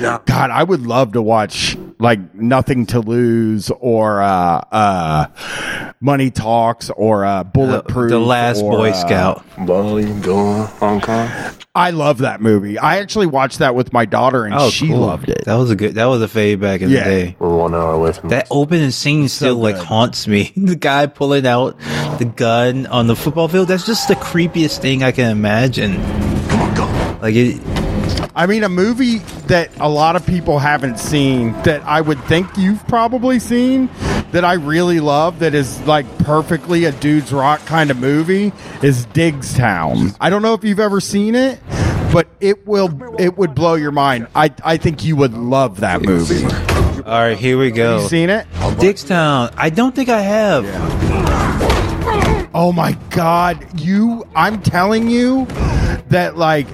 God, 0.00 0.50
I 0.50 0.62
would 0.62 0.86
love 0.86 1.12
to 1.12 1.22
watch 1.22 1.76
like 1.98 2.34
Nothing 2.34 2.86
to 2.86 3.00
Lose 3.00 3.70
or 3.80 4.20
uh, 4.22 4.26
uh, 4.70 5.92
Money 6.00 6.30
Talks 6.30 6.90
or 6.90 7.24
uh, 7.24 7.44
Bulletproof. 7.44 8.10
The 8.10 8.18
Last 8.18 8.60
or, 8.62 8.72
Boy 8.72 8.90
uh, 8.90 8.94
Scout. 8.94 9.44
Bali, 9.66 10.04
Goa, 10.20 10.64
Hong 10.80 11.00
Kong. 11.00 11.28
I 11.74 11.90
love 11.90 12.18
that 12.18 12.40
movie. 12.40 12.78
I 12.78 12.98
actually 12.98 13.26
watched 13.26 13.58
that 13.58 13.74
with 13.74 13.92
my 13.92 14.06
daughter 14.06 14.44
and 14.46 14.54
Oh, 14.54 14.70
she 14.70 14.88
cool. 14.88 14.98
loved 15.00 15.28
it. 15.28 15.44
That 15.44 15.56
was 15.56 15.70
a 15.70 15.76
good. 15.76 15.94
That 15.96 16.06
was 16.06 16.22
a 16.22 16.28
fade 16.28 16.58
back 16.60 16.80
in 16.80 16.88
Yeah. 16.90 17.04
the 17.04 17.10
day. 17.10 17.36
We're 17.38 17.54
one 17.54 17.74
hour 17.74 17.92
away 17.92 18.12
from 18.12 18.30
That 18.30 18.46
opening 18.50 18.90
scene 18.92 19.28
still 19.28 19.56
like 19.56 19.76
haunts 19.76 20.26
me. 20.26 20.52
The 20.66 20.74
guy 20.76 21.06
pulling 21.06 21.46
out 21.46 21.78
the 22.18 22.24
gun 22.34 22.86
on 22.86 23.06
the 23.06 23.14
football 23.16 23.48
field. 23.48 23.68
That's 23.68 23.86
just 23.86 24.08
the 24.08 24.14
creepiest 24.16 24.78
thing 24.78 25.02
I 25.02 25.12
can 25.12 25.30
imagine. 25.30 25.96
Come 26.48 26.60
on, 26.60 26.74
go. 26.74 27.18
Like 27.22 27.34
it. 27.34 27.60
I 28.36 28.44
mean, 28.46 28.64
a 28.64 28.68
movie 28.68 29.20
that 29.48 29.70
a 29.80 29.88
lot 29.88 30.14
of 30.14 30.26
people 30.26 30.58
haven't 30.58 30.98
seen 30.98 31.52
that 31.62 31.82
I 31.84 32.02
would 32.02 32.22
think 32.24 32.58
you've 32.58 32.86
probably 32.86 33.38
seen 33.38 33.88
that 34.32 34.44
I 34.44 34.52
really 34.54 35.00
love 35.00 35.38
that 35.38 35.54
is 35.54 35.80
like 35.86 36.06
perfectly 36.18 36.84
a 36.84 36.92
dude's 36.92 37.32
rock 37.32 37.64
kind 37.64 37.90
of 37.90 37.96
movie 37.96 38.52
is 38.82 39.06
Diggstown. 39.06 40.14
I 40.20 40.28
don't 40.28 40.42
know 40.42 40.52
if 40.52 40.64
you've 40.64 40.80
ever 40.80 41.00
seen 41.00 41.34
it, 41.34 41.58
but 42.12 42.28
it 42.38 42.66
will 42.66 42.90
it 43.18 43.38
would 43.38 43.54
blow 43.54 43.72
your 43.72 43.90
mind. 43.90 44.28
I 44.34 44.52
I 44.62 44.76
think 44.76 45.02
you 45.02 45.16
would 45.16 45.32
love 45.32 45.80
that 45.80 46.02
movie. 46.02 46.44
All 47.06 47.20
right, 47.22 47.38
here 47.38 47.56
we 47.56 47.70
go. 47.70 48.02
You 48.02 48.08
seen 48.08 48.28
it? 48.28 48.46
Diggstown. 48.52 49.54
I 49.56 49.70
don't 49.70 49.94
think 49.94 50.10
I 50.10 50.20
have. 50.20 50.66
Oh 52.54 52.70
my 52.70 52.92
god, 53.08 53.80
you 53.80 54.28
I'm 54.36 54.60
telling 54.60 55.08
you 55.08 55.46
that 56.10 56.36
like 56.36 56.66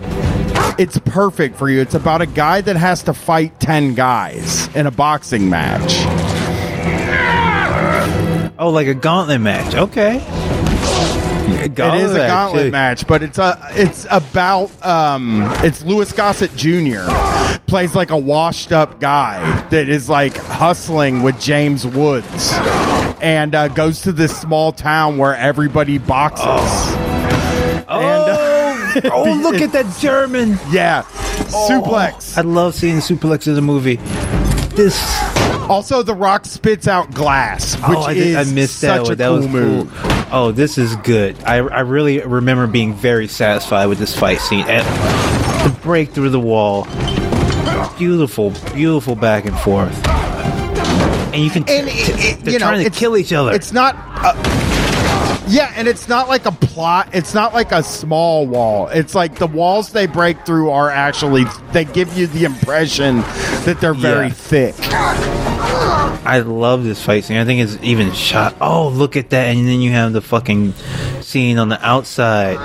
it's 0.79 0.99
perfect 0.99 1.57
for 1.57 1.69
you. 1.69 1.81
It's 1.81 1.95
about 1.95 2.23
a 2.23 2.27
guy 2.27 2.61
that 2.61 2.77
has 2.77 3.03
to 3.05 3.15
fight 3.15 3.59
10 3.61 3.95
guys 3.95 4.75
in 4.75 4.87
a 4.87 4.91
boxing 4.91 5.49
match. 5.51 5.93
Oh, 8.59 8.71
like 8.71 8.87
a 8.87 8.95
gauntlet 8.95 9.41
match. 9.41 9.75
Okay. 9.75 10.17
it 11.65 11.79
is 11.79 12.13
a 12.13 12.27
gauntlet 12.29 12.71
match, 12.73 13.07
but 13.07 13.23
it's 13.23 13.39
a 13.39 13.59
it's 13.71 14.07
about 14.11 14.71
um 14.85 15.43
it's 15.65 15.83
Louis 15.83 16.11
Gossett 16.13 16.55
Jr. 16.55 17.07
plays 17.67 17.95
like 17.95 18.11
a 18.11 18.17
washed 18.17 18.73
up 18.73 19.01
guy 19.01 19.61
that 19.71 19.89
is 19.89 20.09
like 20.09 20.37
hustling 20.37 21.23
with 21.23 21.41
James 21.41 21.87
Woods 21.87 22.53
and 23.21 23.55
uh, 23.55 23.69
goes 23.69 24.03
to 24.03 24.13
this 24.13 24.37
small 24.39 24.73
town 24.73 25.19
where 25.19 25.35
everybody 25.35 25.99
boxes. 25.99 26.45
Oh, 26.47 27.02
oh 29.13 29.39
look 29.43 29.61
at 29.61 29.73
that 29.73 29.97
German. 29.99 30.59
Yeah. 30.71 31.03
Suplex. 31.69 32.37
I 32.37 32.43
love 32.43 32.75
seeing 32.75 32.97
suplex 32.99 33.47
in 33.47 33.55
the 33.55 33.63
movie. 33.63 33.97
This 34.77 34.97
Also, 35.69 36.03
The 36.03 36.15
Rock 36.15 36.45
spits 36.47 36.89
out 36.89 37.13
glass, 37.13 37.75
which 37.77 37.99
oh, 37.99 38.03
I, 38.03 38.13
is 38.13 38.49
I 38.49 38.53
missed 38.55 38.81
that 38.81 39.05
such 39.07 39.13
a 39.13 39.17
That 39.17 39.29
cool 39.29 39.37
was 39.37 39.49
move. 39.49 39.95
cool. 39.95 40.13
Oh, 40.33 40.51
this 40.53 40.79
is 40.79 40.97
good. 40.97 41.43
I, 41.45 41.57
I 41.57 41.81
really 41.81 42.21
remember 42.21 42.67
being 42.67 42.95
very 42.95 43.29
satisfied 43.29 43.87
with 43.87 43.99
this 43.99 44.17
fight 44.19 44.39
scene. 44.41 44.65
And 44.67 44.85
the 45.71 45.79
break 45.81 46.11
through 46.11 46.31
the 46.31 46.41
wall. 46.41 46.87
Beautiful, 47.99 48.51
beautiful 48.75 49.15
back 49.15 49.45
and 49.45 49.57
forth. 49.59 49.95
And 50.09 51.37
you 51.45 51.51
can. 51.51 51.65
And 51.69 51.89
t- 51.89 51.93
it- 52.13 52.17
t- 52.17 52.43
they're 52.43 52.53
you 52.55 52.59
know, 52.59 52.67
trying 52.67 52.85
to 52.85 52.91
kill 52.91 53.17
each 53.17 53.33
other. 53.33 53.53
It's 53.53 53.73
not. 53.73 53.95
Uh, 53.99 54.33
yeah, 55.49 55.73
and 55.77 55.87
it's 55.89 56.09
not 56.09 56.29
like 56.29 56.47
a 56.47 56.53
plot. 56.53 57.09
It's 57.13 57.35
not 57.35 57.53
like 57.55 57.73
a 57.73 57.83
small 57.83 58.47
wall. 58.47 58.89
It's 58.89 59.15
like 59.15 59.37
the 59.39 59.47
walls 59.47 59.91
they 59.93 60.07
break 60.07 60.45
through 60.47 60.71
are 60.71 60.91
actually. 60.91 61.45
They 61.73 61.85
give 61.85 62.17
you 62.17 62.27
the 62.27 62.45
impression 62.45 63.17
that 63.65 63.79
they're 63.81 63.95
very 63.95 64.29
Yeah. 64.29 64.33
thick. 64.33 64.75
I 66.25 66.39
love 66.41 66.85
this 66.85 67.03
fight 67.05 67.25
scene. 67.25 67.37
I 67.39 67.45
think 67.45 67.61
it's 67.61 67.77
even 67.83 68.13
shot. 68.13 68.55
Oh, 68.61 68.89
look 68.89 69.17
at 69.17 69.31
that! 69.31 69.49
And 69.49 69.67
then 69.67 69.81
you 69.81 69.91
have 69.93 70.13
the 70.13 70.21
fucking 70.21 70.75
scene 71.21 71.59
on 71.59 71.69
the 71.69 71.85
outside. 71.85 72.57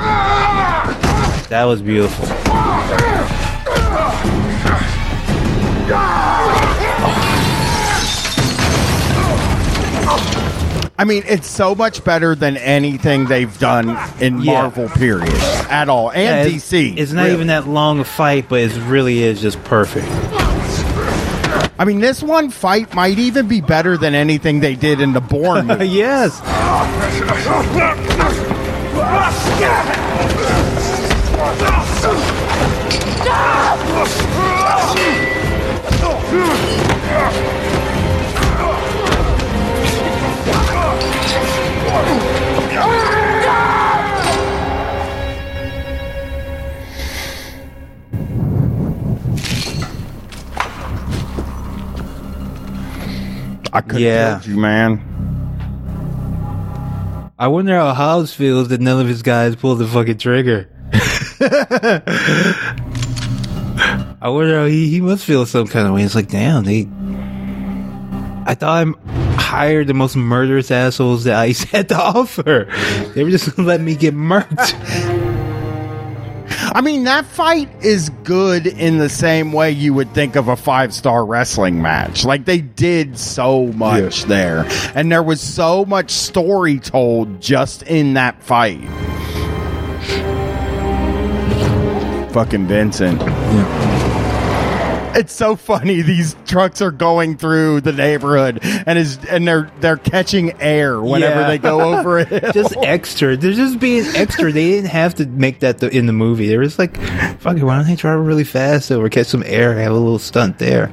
That 1.49 1.63
was 1.65 1.81
beautiful. 1.81 2.25
I 10.99 11.03
mean, 11.03 11.23
it's 11.27 11.47
so 11.47 11.75
much 11.75 12.03
better 12.03 12.33
than 12.33 12.57
anything 12.57 13.25
they've 13.25 13.55
done 13.59 13.89
in 14.19 14.41
Yeah. 14.41 14.53
Marvel. 14.53 14.89
Period, 14.89 15.29
at 15.69 15.89
all, 15.89 16.11
and 16.11 16.49
Yeah, 16.49 16.55
DC. 16.55 16.91
It's, 16.93 17.01
it's 17.01 17.11
not 17.11 17.23
really. 17.23 17.33
even 17.35 17.47
that 17.47 17.67
long 17.67 17.99
a 17.99 18.03
fight, 18.03 18.49
but 18.49 18.61
it 18.61 18.75
really 18.87 19.21
is 19.21 19.39
just 19.39 19.63
perfect. 19.63 20.07
I 21.79 21.85
mean, 21.85 21.99
this 21.99 22.23
one 22.23 22.49
fight 22.49 22.95
might 22.95 23.19
even 23.19 23.47
be 23.47 23.61
better 23.61 23.97
than 23.97 24.15
anything 24.15 24.59
they 24.61 24.73
did 24.73 24.99
in 24.99 25.13
the 25.13 25.21
Bourne 25.21 25.67
movie. 25.67 25.87
yes. 25.87 26.41
I 53.73 53.81
could 53.81 53.99
Yeah. 53.99 54.41
you, 54.43 54.57
man. 54.57 55.01
I 57.39 57.47
wonder 57.47 57.75
how 57.77 57.93
Hobbs 57.93 58.33
feels 58.33 58.69
that 58.69 58.81
none 58.81 58.99
of 58.99 59.07
his 59.07 59.21
guys 59.21 59.55
pulled 59.55 59.77
the 59.79 59.87
fucking 59.87 60.17
trigger. 60.17 60.67
I 64.19 64.29
wonder 64.29 64.59
how 64.61 64.65
he, 64.65 64.89
he 64.89 65.01
must 65.01 65.23
feel 65.23 65.45
some 65.45 65.67
kind 65.67 65.87
of 65.87 65.93
way. 65.93 66.01
It's 66.01 66.15
like, 66.15 66.29
damn, 66.29 66.63
they. 66.63 66.87
I 68.49 68.55
thought 68.55 68.87
I 68.87 69.26
hired 69.47 69.87
the 69.87 69.93
most 69.93 70.17
murderous 70.17 70.71
assholes 70.71 71.23
that 71.23 71.35
ICE 71.35 71.63
had 71.71 71.89
to 71.89 71.97
offer. 71.97 72.67
They 73.15 73.23
were 73.23 73.29
just 73.29 73.55
gonna 73.55 73.67
let 73.67 73.79
me 73.81 73.95
get 73.95 74.13
murked. 74.13 74.73
I 76.73 76.81
mean, 76.81 77.05
that 77.05 77.25
fight 77.25 77.69
is 77.83 78.09
good 78.23 78.67
in 78.67 78.97
the 78.97 79.07
same 79.09 79.53
way 79.53 79.71
you 79.71 79.93
would 79.93 80.13
think 80.13 80.35
of 80.35 80.49
a 80.49 80.55
five 80.57 80.93
star 80.93 81.25
wrestling 81.25 81.81
match. 81.81 82.25
Like, 82.25 82.45
they 82.45 82.59
did 82.59 83.17
so 83.17 83.67
much 83.67 84.25
there. 84.25 84.67
And 84.93 85.11
there 85.11 85.23
was 85.23 85.39
so 85.39 85.85
much 85.85 86.11
story 86.11 86.79
told 86.79 87.41
just 87.41 87.83
in 87.83 88.13
that 88.15 88.43
fight. 88.43 88.81
Fucking 92.33 92.67
Vincent. 92.67 93.21
It's 95.17 95.33
so 95.33 95.55
funny. 95.55 96.01
These 96.03 96.35
trucks 96.45 96.79
are 96.81 96.91
going 96.91 97.37
through 97.37 97.81
the 97.81 97.91
neighborhood 97.91 98.59
and 98.63 98.99
is 98.99 99.17
and 99.25 99.47
they're 99.47 99.71
they're 99.79 99.97
catching 99.97 100.61
air 100.61 101.01
whenever 101.01 101.41
Yeah. 101.41 101.47
they 101.47 101.57
go 101.57 101.81
over 101.97 102.19
it. 102.19 102.53
just 102.53 102.75
extra. 102.77 103.35
They're 103.35 103.53
just 103.53 103.79
being 103.79 104.05
extra. 104.15 104.51
They 104.51 104.69
didn't 104.71 104.91
have 104.91 105.15
to 105.15 105.25
make 105.25 105.59
that 105.61 105.81
in 105.81 106.05
the 106.05 106.13
movie. 106.13 106.47
They 106.47 106.55
were 106.57 106.63
just 106.65 106.77
like, 106.77 106.97
fuck 107.39 107.57
it, 107.57 107.63
why 107.63 107.77
don't 107.77 107.87
they 107.87 107.95
drive 107.95 108.19
really 108.19 108.43
fast 108.43 108.91
over, 108.91 109.09
catch 109.09 109.27
some 109.27 109.43
air, 109.45 109.73
have 109.79 109.91
a 109.91 109.95
little 109.95 110.19
stunt 110.19 110.59
there. 110.59 110.91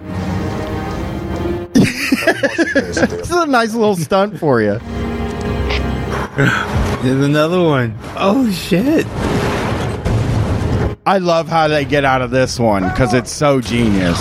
This 2.74 2.96
is 2.98 3.30
a 3.30 3.46
nice 3.46 3.74
little 3.74 3.96
stunt 3.96 4.38
for 4.38 4.60
you. 4.60 4.78
There's 6.36 7.24
another 7.24 7.62
one. 7.62 7.96
Oh 8.16 8.50
shit. 8.50 9.06
I 11.06 11.18
love 11.18 11.48
how 11.48 11.68
they 11.68 11.84
get 11.84 12.06
out 12.06 12.22
of 12.22 12.30
this 12.30 12.58
one 12.58 12.88
because 12.88 13.12
it's 13.12 13.30
so 13.30 13.60
genius. 13.60 14.18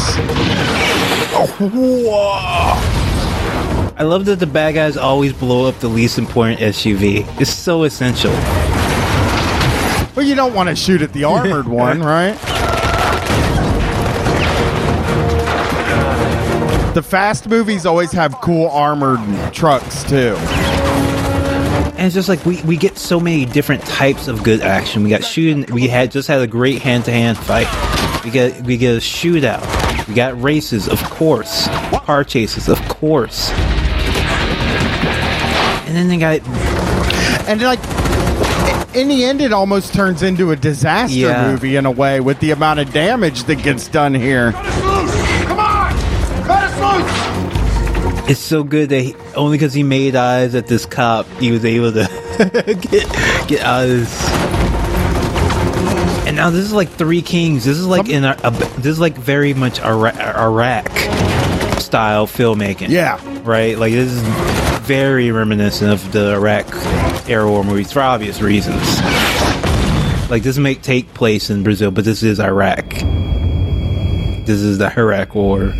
I 3.95 4.01
love 4.01 4.25
that 4.25 4.39
the 4.39 4.47
bad 4.47 4.73
guys 4.73 4.97
always 4.97 5.31
blow 5.31 5.65
up 5.65 5.79
the 5.79 5.87
least 5.87 6.17
important 6.17 6.59
SUV. 6.59 7.25
It's 7.39 7.49
so 7.53 7.83
essential. 7.83 8.33
But 10.13 10.25
you 10.25 10.35
don't 10.35 10.53
want 10.53 10.67
to 10.67 10.75
shoot 10.75 11.01
at 11.01 11.13
the 11.13 11.23
armored 11.23 11.67
one, 11.69 12.03
right? 12.03 12.33
The 16.93 17.01
fast 17.01 17.47
movies 17.47 17.85
always 17.85 18.11
have 18.11 18.35
cool 18.41 18.67
armored 18.69 19.21
trucks 19.53 20.03
too. 20.03 20.35
And 22.03 22.07
it's 22.07 22.15
just 22.15 22.27
like 22.27 22.45
we, 22.45 22.61
we 22.63 22.75
get 22.75 22.97
so 22.97 23.17
many 23.17 23.45
different 23.45 23.81
types 23.85 24.27
of 24.27 24.43
good 24.43 24.59
action. 24.59 25.03
We 25.05 25.09
got 25.09 25.23
shooting. 25.23 25.73
We 25.73 25.87
had 25.87 26.11
just 26.11 26.27
had 26.27 26.41
a 26.41 26.47
great 26.47 26.81
hand 26.81 27.05
to 27.05 27.13
hand 27.13 27.37
fight. 27.37 27.65
We 28.25 28.29
get 28.29 28.61
we 28.63 28.75
get 28.75 28.95
a 28.95 28.99
shootout. 28.99 30.05
We 30.09 30.13
got 30.13 30.41
races, 30.41 30.89
of 30.89 31.01
course. 31.05 31.65
Car 31.69 32.25
chases, 32.25 32.67
of 32.67 32.77
course. 32.89 33.51
And 35.87 35.95
then 35.95 36.09
they 36.09 36.17
got 36.17 36.41
And 37.47 37.61
like 37.61 37.79
in 38.93 39.07
the 39.07 39.23
end, 39.23 39.39
it 39.39 39.53
almost 39.53 39.93
turns 39.93 40.23
into 40.23 40.51
a 40.51 40.57
disaster 40.57 41.15
Yeah. 41.17 41.49
movie 41.49 41.77
in 41.77 41.85
a 41.85 41.91
way 41.91 42.19
with 42.19 42.37
the 42.41 42.51
amount 42.51 42.81
of 42.81 42.91
damage 42.91 43.45
that 43.45 43.63
gets 43.63 43.87
done 43.87 44.13
here. 44.13 44.51
It's 48.25 48.39
so 48.39 48.63
good 48.63 48.89
that 48.89 49.01
he, 49.01 49.15
only 49.35 49.57
because 49.57 49.73
he 49.73 49.83
made 49.83 50.15
eyes 50.15 50.55
at 50.55 50.67
this 50.67 50.85
cop, 50.85 51.27
he 51.39 51.51
was 51.51 51.65
able 51.65 51.91
to 51.91 52.07
get 52.89 53.47
get 53.47 53.61
out 53.61 53.83
of 53.83 53.89
this. 53.89 54.29
And 56.25 56.37
now 56.37 56.49
this 56.49 56.61
is 56.61 56.73
like 56.73 56.89
Three 56.89 57.21
Kings. 57.21 57.65
This 57.65 57.77
is 57.77 57.85
like 57.85 58.07
in 58.07 58.23
a, 58.23 58.37
a 58.43 58.51
this 58.51 58.85
is 58.85 58.99
like 58.99 59.15
very 59.15 59.53
much 59.53 59.81
Iraq, 59.81 60.15
Iraq 60.15 60.89
style 61.81 62.25
filmmaking. 62.25 62.89
Yeah. 62.89 63.19
right. 63.43 63.77
Like 63.77 63.91
this 63.91 64.11
is 64.11 64.21
very 64.83 65.31
reminiscent 65.31 65.91
of 65.91 66.11
the 66.13 66.33
Iraq 66.33 66.65
era 67.29 67.49
war 67.49 67.63
movies 67.63 67.91
for 67.91 68.01
obvious 68.01 68.41
reasons. 68.41 69.01
Like 70.29 70.43
this 70.43 70.57
may 70.57 70.75
take 70.75 71.13
place 71.13 71.49
in 71.49 71.61
Brazil, 71.63 71.91
but 71.91 72.05
this 72.05 72.23
is 72.23 72.39
Iraq. 72.39 72.89
This 74.45 74.61
is 74.61 74.77
the 74.77 74.91
Iraq 74.97 75.35
War. 75.35 75.73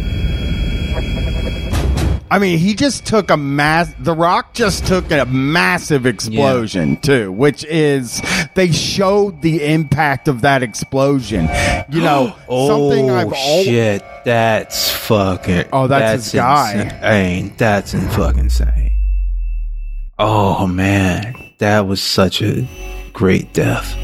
I 2.34 2.40
mean, 2.40 2.58
he 2.58 2.74
just 2.74 3.06
took 3.06 3.30
a 3.30 3.38
mass. 3.38 3.94
The 4.00 4.16
Rock 4.16 4.56
just 4.56 4.88
took 4.88 5.12
a 5.12 5.24
massive 5.26 6.08
explosion 6.08 6.98
too, 6.98 7.32
which 7.32 7.64
is 7.66 8.24
they 8.56 8.72
showed 8.72 9.44
the 9.44 9.64
impact 9.64 10.28
of 10.28 10.42
that 10.42 10.64
explosion. 10.64 11.48
You 11.90 12.02
know, 12.02 12.36
oh 12.50 12.68
something 12.90 13.12
I've 13.12 13.32
always 13.32 13.66
shit, 13.68 14.04
that's 14.26 14.92
fucking. 14.92 15.66
Oh, 15.72 15.86
that's 15.86 16.24
his 16.24 16.34
guy. 16.34 16.74
Insane. 16.74 17.54
That's 17.56 17.94
in 17.94 18.10
fucking 18.10 18.40
insane. 18.46 18.98
Oh 20.18 20.66
man, 20.66 21.36
that 21.60 21.82
was 21.86 22.02
such 22.02 22.42
a 22.42 22.68
great 23.14 23.54
death. 23.54 23.96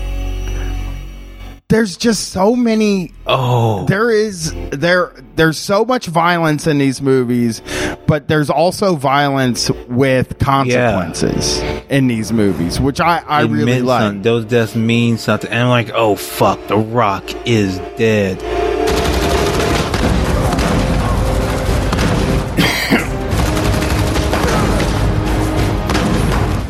there's 1.69 1.97
just 1.97 2.29
so 2.29 2.55
many 2.55 3.11
Oh, 3.25 3.85
there 3.85 4.11
is 4.11 4.53
there 4.71 5.13
there's 5.35 5.57
so 5.57 5.85
much 5.85 6.07
violence 6.07 6.67
in 6.67 6.77
these 6.77 7.01
movies 7.01 7.61
but 8.09 8.27
there's 8.27 8.49
also 8.49 8.95
violence 8.95 9.69
with 9.87 10.39
consequences 10.39 11.59
in 11.89 12.07
these 12.07 12.33
movies, 12.33 12.79
which 12.79 12.99
I, 12.99 13.19
I 13.27 13.43
It 13.43 13.49
really 13.49 13.81
like. 13.83 14.01
something. 14.01 14.21
Those 14.23 14.45
deaths 14.45 14.75
mean 14.75 15.19
something. 15.19 15.49
And 15.51 15.59
I'm 15.59 15.69
like, 15.69 15.91
oh 15.93 16.15
fuck, 16.15 16.59
The 16.67 16.77
Rock 16.77 17.23
is 17.47 17.77
dead. 17.97 18.39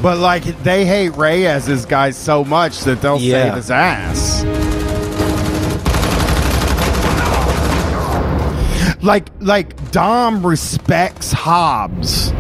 But 0.02 0.18
like 0.18 0.44
they 0.64 0.86
hate 0.86 1.10
Reyes's 1.18 1.86
guys 1.86 2.16
so 2.16 2.46
much 2.46 2.80
that 2.82 3.02
they'll 3.02 3.20
Yeah. 3.20 3.44
save 3.48 3.56
his 3.56 3.70
ass. 3.72 4.44
Like 9.02 9.30
like 9.40 9.92
Dom 9.92 10.46
respects 10.46 11.32
Hobbs 11.32 12.32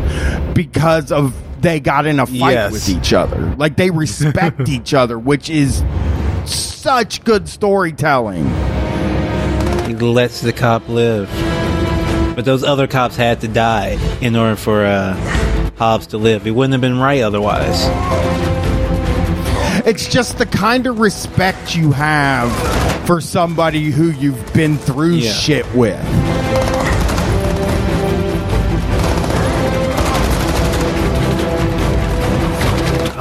because 0.53 1.11
of 1.11 1.33
they 1.61 1.79
got 1.79 2.05
in 2.05 2.19
a 2.19 2.25
fight 2.25 2.35
Yes. 2.53 2.71
with 2.73 2.89
each 2.89 3.13
other. 3.13 3.55
Like 3.57 3.77
they 3.77 3.89
respect 3.91 4.67
each 4.69 4.93
other, 4.93 5.17
which 5.17 5.49
is 5.49 5.83
such 6.45 7.23
good 7.23 7.47
storytelling. 7.47 8.45
He 9.87 9.95
lets 9.95 10.41
the 10.41 10.51
cop 10.53 10.87
live. 10.89 11.29
But 12.35 12.45
those 12.45 12.63
other 12.63 12.87
cops 12.87 13.15
had 13.15 13.41
to 13.41 13.47
die 13.47 13.97
in 14.21 14.35
order 14.35 14.55
for 14.55 14.85
uh, 14.85 15.13
Hobbs 15.77 16.07
to 16.07 16.17
live. 16.17 16.45
It 16.47 16.51
wouldn't 16.51 16.73
have 16.73 16.81
been 16.81 16.97
right 16.99 17.21
otherwise. 17.21 17.85
It's 19.85 20.07
just 20.07 20.37
the 20.37 20.45
kind 20.45 20.87
of 20.87 20.99
respect 20.99 21.75
you 21.75 21.91
have 21.93 22.51
for 23.07 23.19
somebody 23.21 23.85
who 23.91 24.11
you've 24.11 24.53
been 24.53 24.77
through 24.77 25.15
Yeah. 25.15 25.31
shit 25.33 25.73
with. 25.73 25.99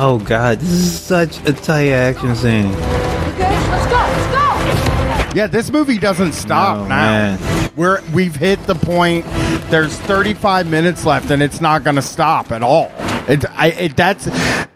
Oh 0.00 0.18
god, 0.20 0.60
this 0.60 0.70
is 0.70 1.00
such 1.00 1.38
a 1.46 1.52
tight 1.52 1.88
action 1.90 2.34
scene. 2.36 2.66
Okay, 2.66 3.50
let's 3.68 3.86
go, 3.86 3.96
let's 3.96 5.32
go! 5.32 5.38
Yeah, 5.38 5.48
this 5.48 5.70
movie 5.72 5.98
doesn't 5.98 6.32
stop 6.32 6.78
No, 6.78 6.82
now. 6.84 7.36
man. 7.36 7.70
We're 7.76 8.00
we've 8.12 8.36
hit 8.36 8.62
the 8.66 8.74
point. 8.76 9.24
There's 9.70 9.96
35 9.98 10.68
minutes 10.70 11.04
left, 11.04 11.30
and 11.30 11.42
it's 11.42 11.60
not 11.60 11.82
going 11.84 11.96
to 11.96 12.02
stop 12.02 12.52
at 12.52 12.62
all. 12.62 12.92
It, 13.28 13.44
I, 13.50 13.68
it, 13.72 13.96
that's 13.96 14.24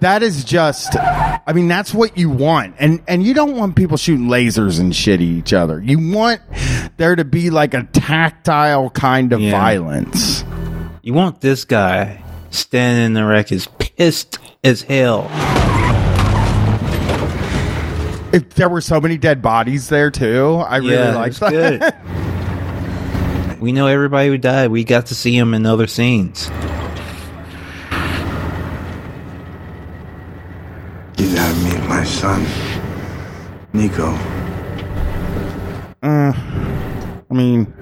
that 0.01 0.23
is 0.25 0.45
just. 0.45 0.97
I 0.99 1.53
mean, 1.55 1.69
that's 1.69 1.95
what 1.95 2.19
you 2.19 2.29
want, 2.29 2.75
and 2.81 3.01
and 3.07 3.23
you 3.25 3.33
don't 3.33 3.57
want 3.57 3.77
people 3.77 3.97
shooting 3.97 4.27
lasers 4.27 4.81
and 4.81 4.95
shit 4.95 5.15
at 5.15 5.21
each 5.23 5.53
other. 5.53 5.81
You 5.81 6.13
want 6.13 6.41
there 6.97 7.15
to 7.17 7.25
be 7.25 7.49
like 7.51 7.75
a 7.75 7.85
tactile 7.85 8.91
kind 8.91 9.33
of 9.33 9.41
Yeah. 9.41 9.53
violence. 9.53 10.45
You 11.03 11.15
want 11.15 11.41
this 11.41 11.65
guy 11.65 12.23
standing 12.51 13.07
in 13.07 13.13
the 13.15 13.25
wreckage, 13.25 13.67
pissed 13.97 14.39
as 14.65 14.83
hell. 14.83 15.29
If 18.33 18.51
there 18.55 18.69
were 18.69 18.81
so 18.81 19.01
many 19.01 19.19
dead 19.19 19.43
bodies 19.43 19.89
there 19.89 20.11
too, 20.11 20.57
I 20.67 20.77
really 20.79 20.93
Yeah, 20.95 21.15
like 21.17 21.31
it's 21.31 21.39
that. 21.41 21.51
good. 21.51 21.95
We 23.61 23.71
know 23.71 23.87
everybody 23.87 24.27
who 24.29 24.39
died. 24.39 24.73
We 24.73 24.83
got 24.83 25.07
to 25.07 25.15
see 25.15 25.37
him 25.39 25.55
in 25.55 25.67
other 25.67 25.87
scenes. 25.87 26.49
You 31.17 31.33
gotta 31.33 31.55
meet 31.63 31.79
my 31.89 32.03
son, 32.03 32.45
Nico. 33.73 34.09
Uh, 36.03 36.33
I 36.33 37.35
mean, 37.35 37.73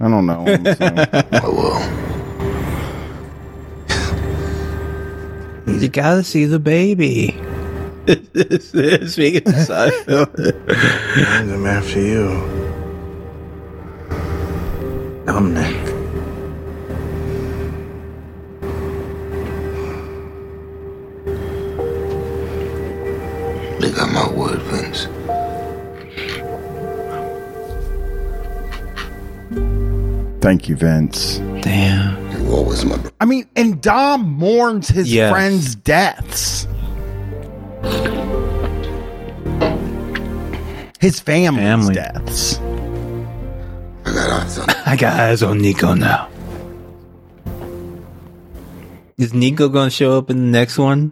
I 0.00 0.08
don't 0.08 0.26
know. 0.26 0.44
I 0.80 1.46
will. 1.46 1.93
You 5.66 5.88
gotta 5.88 6.22
see 6.22 6.44
the 6.44 6.58
baby. 6.58 7.28
Speaking 8.06 9.48
of 9.48 9.54
Seinfeld. 9.64 10.28
I'm 11.52 11.66
after 11.66 12.00
you. 12.00 12.64
Dominic. 15.24 15.74
They 23.80 23.90
got 23.90 24.12
my 24.12 24.30
word, 24.32 24.60
Vince. 24.64 25.06
Thank 30.42 30.68
you, 30.68 30.76
Vince. 30.76 31.38
Damn. 31.62 32.23
You 32.54 32.60
always 32.60 32.84
my 32.84 32.96
I 33.20 33.24
mean, 33.24 33.48
and 33.56 33.80
Dom 33.82 34.22
mourns 34.30 34.86
his 34.86 35.12
Yes. 35.12 35.32
friends' 35.32 35.74
deaths. 35.74 36.68
His 41.00 41.18
family's 41.18 41.64
Family. 41.66 41.94
deaths. 41.94 42.58
I 44.06 44.12
got 44.14 44.30
eyes 44.30 44.58
on 44.58 44.70
I 44.86 44.96
got 44.96 45.20
eyes 45.20 45.42
on 45.42 45.58
Nico 45.58 45.94
now. 45.94 46.28
Is 49.18 49.34
Nico 49.34 49.68
gonna 49.68 49.90
show 49.90 50.16
up 50.16 50.30
in 50.30 50.36
the 50.36 50.58
next 50.58 50.78
one? 50.78 51.10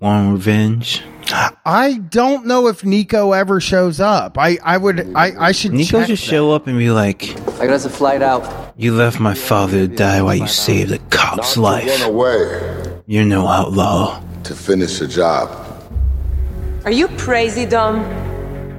Want 0.00 0.32
revenge? 0.32 1.02
I 1.30 2.00
don't 2.10 2.46
know 2.46 2.68
if 2.68 2.84
Nico 2.84 3.32
ever 3.32 3.60
shows 3.60 4.00
up. 4.00 4.38
I, 4.38 4.58
I 4.64 4.76
would 4.78 5.12
I, 5.14 5.48
I 5.48 5.52
should 5.52 5.72
Nico 5.72 5.98
check 6.00 6.08
just 6.08 6.24
that. 6.24 6.30
show 6.30 6.52
up 6.52 6.66
and 6.66 6.78
be 6.78 6.90
like, 6.90 7.30
I 7.60 7.66
got 7.66 7.70
us 7.70 7.84
a 7.84 7.90
flight 7.90 8.22
out. 8.22 8.74
"You 8.76 8.94
left 8.94 9.20
my 9.20 9.34
father 9.34 9.86
to 9.86 9.88
die 9.88 10.22
while 10.22 10.34
you 10.34 10.46
saved 10.48 10.92
a 10.92 10.98
cop's 11.10 11.56
Run 11.56 11.64
life. 11.86 12.02
away 12.06 13.00
You're 13.06 13.24
no 13.24 13.46
outlaw." 13.46 14.22
to 14.44 14.54
finish 14.54 14.98
the 14.98 15.06
job. 15.06 15.50
Are 16.86 16.90
you 16.90 17.08
crazy, 17.18 17.66
Dom? 17.66 17.98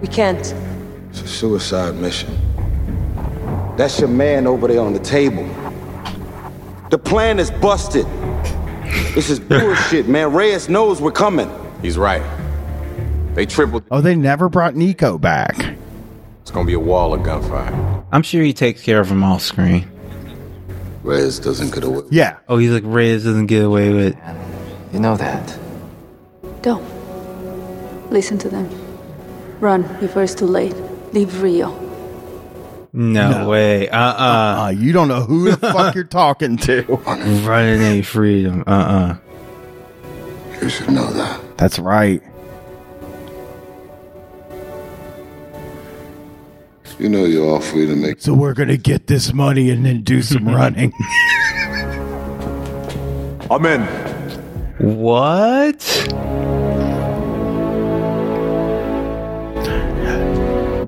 We 0.02 0.08
can't. 0.08 0.40
It's 1.12 1.22
a 1.22 1.28
suicide 1.28 1.96
mission. 1.96 2.36
That's 3.78 4.00
your 4.00 4.10
man 4.10 4.48
over 4.48 4.68
there 4.68 4.82
on 4.82 4.94
the 4.94 5.00
table. 5.00 5.44
The 6.90 6.98
plan 6.98 7.38
is 7.40 7.52
busted. 7.52 8.08
This 9.14 9.30
is 9.30 9.40
bullshit, 9.52 10.08
man. 10.08 10.34
Reyes 10.34 10.70
knows 10.70 11.00
we're 11.02 11.12
coming. 11.12 11.52
He's 11.84 11.98
right. 11.98 12.24
They 13.40 13.46
tripled. 13.46 13.86
Oh, 13.90 14.02
they 14.02 14.16
never 14.16 14.50
brought 14.50 14.76
Nico 14.76 15.18
back. 15.18 15.56
It's 16.42 16.52
gonna 16.52 16.66
be 16.68 16.74
a 16.74 16.80
wall 16.80 17.14
of 17.14 17.24
gunfire. 17.24 18.04
I'm 18.12 18.22
sure 18.22 18.44
he 18.44 18.52
takes 18.52 18.82
care 18.84 19.00
of 19.00 19.10
him 19.10 19.24
off 19.24 19.42
screen. 19.42 19.90
Reyes 21.04 21.40
doesn't 21.40 21.74
get 21.74 21.86
away. 21.86 22.02
Yeah. 22.12 22.36
Oh, 22.50 22.58
he's 22.58 22.72
like 22.72 22.84
Reyes 22.86 23.24
doesn't 23.24 23.46
get 23.46 23.64
away 23.64 23.94
with. 23.94 24.18
You 24.92 25.00
know 25.00 25.16
that. 25.16 25.58
Don't. 26.62 26.84
Listen 28.12 28.38
to 28.40 28.50
them. 28.50 28.68
Run 29.62 29.84
before 30.02 30.24
it's 30.24 30.36
too 30.36 30.46
late. 30.46 30.76
Leave 31.14 31.42
Rio. 31.42 31.72
No, 32.92 33.48
way. 33.48 33.88
Uh 33.88 33.98
uh 33.98 34.64
Uh, 34.66 34.70
you 34.72 34.92
don't 34.92 35.08
know 35.08 35.22
who 35.22 35.50
the 35.50 35.56
fuck 35.72 35.96
you're 35.96 36.04
talking 36.04 36.58
to. 36.58 36.82
Running 37.46 37.82
ain't 37.84 38.06
freedom. 38.06 38.66
Uh 38.68 38.70
uh 38.70 39.18
You 40.62 40.68
should 40.68 40.90
know 40.90 41.10
that. 41.14 41.58
That's 41.58 41.80
right. 41.80 42.22
You 47.00 47.08
know 47.08 47.24
you're 47.24 47.48
all 47.48 47.62
free 47.62 47.86
to 47.86 47.96
make. 47.96 48.20
So 48.20 48.34
we're 48.34 48.54
gonna 48.54 48.76
get 48.76 49.08
this 49.08 49.34
money 49.34 49.70
and 49.70 49.86
then 49.86 50.02
do 50.04 50.22
some 50.22 50.46
running. 50.56 50.92
I'm 53.50 53.66
in. 53.66 53.82
What? 54.80 55.80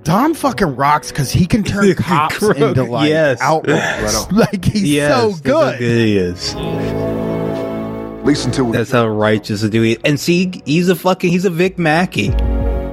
Dom 0.03 0.33
fucking 0.33 0.75
rocks 0.75 1.11
because 1.11 1.31
he 1.31 1.45
can 1.45 1.63
turn 1.63 1.95
cops 1.95 2.39
Crook, 2.39 2.57
into 2.57 2.83
like 2.83 3.07
yes. 3.07 3.39
outlaws. 3.39 4.29
like 4.33 4.65
he's 4.65 4.83
yes, 4.83 5.13
so 5.13 5.31
good. 5.41 5.79
good 5.79 5.81
he 5.81 6.17
is. 6.17 6.53
At 6.55 8.25
least 8.25 8.45
until 8.45 8.65
we 8.65 8.73
That's 8.73 8.91
how 8.91 9.07
righteous 9.07 9.61
to 9.61 9.69
do 9.69 9.83
it. 9.83 10.01
And 10.03 10.19
see, 10.19 10.61
he's 10.65 10.89
a 10.89 10.95
fucking, 10.95 11.31
he's 11.31 11.45
a 11.45 11.49
Vic 11.49 11.79
Mackey. 11.79 12.33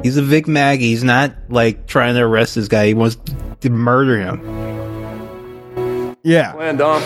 He's 0.02 0.16
a 0.16 0.22
Vic 0.22 0.46
Mackey. 0.46 0.90
He's 0.90 1.04
not 1.04 1.34
like 1.48 1.86
trying 1.86 2.14
to 2.14 2.20
arrest 2.22 2.54
this 2.54 2.68
guy. 2.68 2.86
He 2.88 2.94
wants 2.94 3.16
to 3.60 3.70
murder 3.70 4.18
him. 4.18 6.16
Yeah. 6.22 6.52
Plan, 6.52 6.76
Dom. 6.76 7.02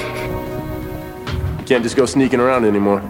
You 1.59 1.64
can't 1.64 1.82
just 1.82 1.97
go 1.97 2.06
sneaking 2.06 2.40
around 2.40 2.64
anymore. 2.64 3.01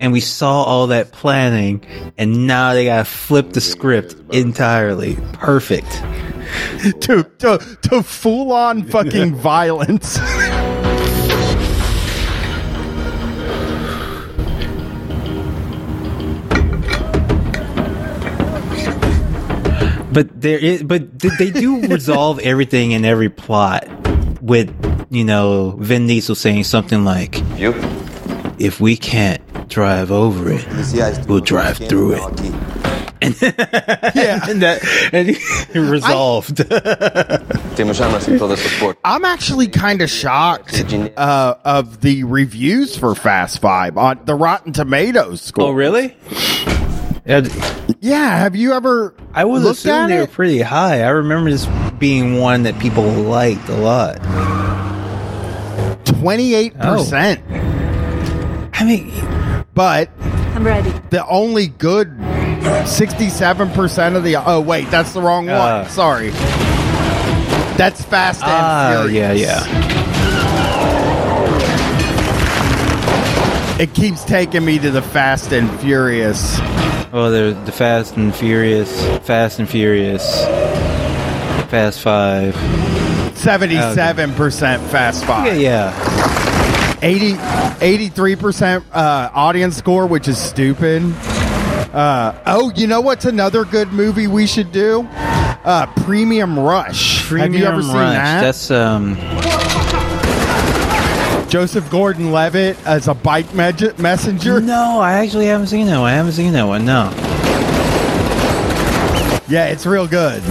And 0.00 0.12
we 0.12 0.20
saw 0.20 0.62
all 0.62 0.86
that 0.88 1.10
planning, 1.10 1.84
and 2.16 2.46
now 2.46 2.72
they 2.72 2.84
gotta 2.84 3.04
flip 3.04 3.52
the 3.52 3.60
script 3.60 4.14
entirely. 4.30 5.16
Perfect. 5.32 5.90
to, 7.00 7.24
to 7.38 7.78
to 7.82 8.02
full 8.02 8.52
on 8.52 8.84
fucking 8.84 9.34
violence. 9.40 10.18
But 20.12 20.40
there 20.40 20.58
is, 20.58 20.82
but 20.82 21.18
they 21.18 21.50
do 21.50 21.80
resolve 21.88 22.38
everything 22.40 22.92
in 22.92 23.04
every 23.04 23.28
plot 23.28 23.86
with 24.42 24.74
you 25.10 25.24
know, 25.24 25.74
Vin 25.78 26.06
Diesel 26.06 26.34
saying 26.34 26.64
something 26.64 27.04
like, 27.04 27.42
You? 27.56 27.74
"If 28.58 28.80
we 28.80 28.96
can't 28.96 29.68
drive 29.68 30.10
over 30.10 30.50
it, 30.50 30.66
we'll 31.26 31.40
drive 31.40 31.78
through 31.78 32.14
it." 32.14 32.54
And 33.20 33.34
yeah, 33.42 34.38
and 34.48 34.62
that 34.62 35.10
and 35.12 35.30
he 35.30 35.78
resolved. 35.80 36.60
I'm 39.04 39.24
actually 39.24 39.66
kind 39.66 40.02
of 40.02 40.08
shocked 40.08 40.84
uh, 41.16 41.54
of 41.64 42.00
the 42.00 42.22
reviews 42.22 42.96
for 42.96 43.16
Fast 43.16 43.60
Five 43.60 43.98
on 43.98 44.20
the 44.24 44.36
Rotten 44.36 44.72
Tomatoes 44.72 45.42
score. 45.42 45.64
oh, 45.64 45.72
really? 45.72 46.16
Yeah. 47.28 48.38
Have 48.38 48.56
you 48.56 48.72
ever? 48.72 49.14
I 49.34 49.44
would 49.44 49.62
looked 49.62 49.78
assume 49.78 49.92
at 49.92 50.06
they 50.08 50.18
were 50.20 50.26
pretty 50.26 50.60
high. 50.60 51.02
I 51.02 51.08
remember 51.08 51.50
this 51.50 51.66
being 51.98 52.38
one 52.38 52.62
that 52.64 52.78
people 52.78 53.04
liked 53.04 53.68
a 53.68 53.76
lot. 53.76 54.16
Twenty-eight 56.04 56.78
percent. 56.78 57.40
I 58.74 58.84
mean, 58.84 59.12
but 59.74 60.08
I'm 60.54 60.64
ready. 60.64 60.90
the 61.10 61.26
only 61.28 61.68
good 61.68 62.16
sixty-seven 62.86 63.70
percent 63.72 64.16
of 64.16 64.24
the. 64.24 64.36
Oh 64.36 64.60
wait, 64.60 64.90
that's 64.90 65.12
the 65.12 65.20
wrong 65.22 65.46
one. 65.46 65.56
Uh. 65.56 65.86
Sorry. 65.88 66.30
That's 67.76 68.02
Fast 68.04 68.42
and 68.42 68.50
Ah, 68.50 69.02
Furious. 69.06 69.38
yeah, 69.40 69.64
yeah. 69.68 70.17
It 73.78 73.94
keeps 73.94 74.24
taking 74.24 74.64
me 74.64 74.80
to 74.80 74.90
the 74.90 75.02
Fast 75.02 75.52
and 75.52 75.70
Furious. 75.80 76.56
Oh, 77.12 77.30
there's 77.30 77.54
the 77.64 77.70
Fast 77.70 78.16
and 78.16 78.34
Furious, 78.34 78.90
Fast 79.24 79.60
and 79.60 79.68
Furious, 79.68 80.44
Fast 81.70 82.00
Five. 82.00 82.54
77% 83.34 84.84
Fast 84.88 85.24
Five. 85.24 85.46
Yeah, 85.60 85.90
yeah. 85.92 86.98
80, 87.02 87.34
83% 87.34 88.84
uh, 88.92 89.30
audience 89.32 89.76
score, 89.76 90.08
which 90.08 90.26
is 90.26 90.38
stupid. 90.38 91.04
Uh, 91.94 92.36
oh, 92.46 92.72
you 92.74 92.88
know 92.88 93.00
what's 93.00 93.26
another 93.26 93.64
good 93.64 93.92
movie 93.92 94.26
we 94.26 94.48
should 94.48 94.72
do? 94.72 95.06
Uh, 95.12 95.86
Premium 96.04 96.58
Rush. 96.58 97.28
Have 97.28 97.54
you 97.54 97.64
ever 97.64 97.76
Premium 97.76 97.82
seen 97.82 97.94
that? 97.94 98.40
That's 98.40 98.72
um. 98.72 99.16
Joseph 101.48 101.90
Gordon-Levitt 101.90 102.76
as 102.86 103.08
a 103.08 103.14
bike 103.14 103.52
meg- 103.54 103.98
messenger. 103.98 104.60
No, 104.60 105.00
I 105.00 105.14
actually 105.14 105.46
haven't 105.46 105.68
seen 105.68 105.86
that 105.86 105.98
one. 105.98 106.12
I 106.12 106.14
haven't 106.14 106.32
seen 106.32 106.52
that 106.52 106.64
one. 106.64 106.84
No. 106.84 107.10
Yeah, 109.48 109.66
it's 109.66 109.86
real 109.86 110.06
good. 110.06 110.42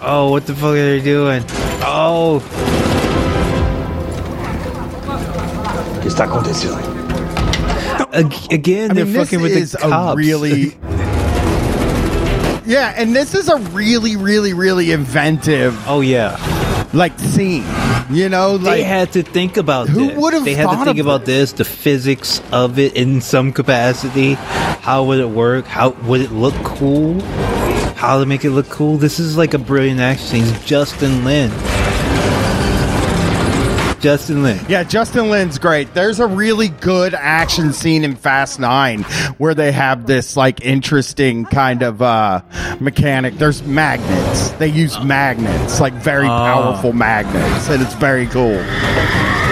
Oh, 0.00 0.28
what 0.30 0.46
the 0.46 0.54
fuck 0.54 0.70
are 0.70 0.74
they 0.76 1.00
doing? 1.02 1.42
Oh. 1.82 2.40
¿Qué 6.00 6.08
está 6.08 6.24
aconteciendo? 6.24 6.78
Ag- 8.14 8.52
again, 8.52 8.92
I 8.92 8.94
they're 8.94 9.04
mean, 9.04 9.12
this 9.14 9.28
fucking 9.28 9.42
with 9.42 9.52
is 9.52 9.72
the 9.72 9.78
cops. 9.78 10.14
a 10.14 10.16
really. 10.16 10.62
yeah, 12.66 12.94
and 12.96 13.14
this 13.14 13.34
is 13.34 13.50
a 13.50 13.56
really, 13.58 14.16
really, 14.16 14.54
really 14.54 14.92
inventive. 14.92 15.76
Oh 15.86 16.00
yeah. 16.00 16.38
Like 16.94 17.18
scene, 17.18 17.64
you 18.10 18.28
know, 18.28 18.52
like 18.54 18.62
they 18.64 18.82
had 18.82 19.12
to 19.12 19.22
think 19.22 19.56
about 19.56 19.88
who 19.88 20.08
this. 20.08 20.16
would've 20.16 20.44
They 20.44 20.54
had 20.54 20.70
to 20.70 20.84
think 20.84 20.98
about 20.98 21.24
this, 21.24 21.52
the 21.52 21.64
physics 21.64 22.40
of 22.52 22.78
it 22.78 22.94
in 22.94 23.20
some 23.20 23.52
capacity. 23.52 24.34
How 24.34 25.04
would 25.04 25.20
it 25.20 25.30
work? 25.30 25.66
How 25.66 25.90
would 25.90 26.20
it 26.20 26.32
look 26.32 26.54
cool? 26.64 27.20
How 27.94 28.20
to 28.20 28.26
make 28.26 28.44
it 28.44 28.50
look 28.50 28.68
cool? 28.68 28.96
This 28.96 29.18
is 29.18 29.36
like 29.36 29.54
a 29.54 29.58
brilliant 29.58 30.00
action 30.00 30.26
scene. 30.26 30.44
It's 30.44 30.64
Justin 30.64 31.24
Lin. 31.24 31.50
Justin 34.00 34.42
Lin. 34.42 34.58
Yeah, 34.68 34.84
Justin 34.84 35.30
Lin's 35.30 35.58
great. 35.58 35.92
There's 35.94 36.20
a 36.20 36.26
really 36.26 36.68
good 36.68 37.14
action 37.14 37.72
scene 37.72 38.04
in 38.04 38.14
Fast 38.16 38.58
Nine 38.60 39.02
where 39.38 39.54
they 39.54 39.72
have 39.72 40.06
this 40.06 40.36
like 40.36 40.64
interesting 40.64 41.44
kind 41.44 41.82
of 41.82 42.00
uh 42.02 42.42
mechanic. 42.80 43.34
There's 43.34 43.62
magnets. 43.64 44.50
They 44.52 44.68
use 44.68 44.98
magnets, 45.02 45.80
like 45.80 45.92
very 45.94 46.26
powerful 46.26 46.92
magnets, 46.92 47.68
and 47.68 47.82
it's 47.82 47.94
very 47.94 48.26
cool. 48.26 48.62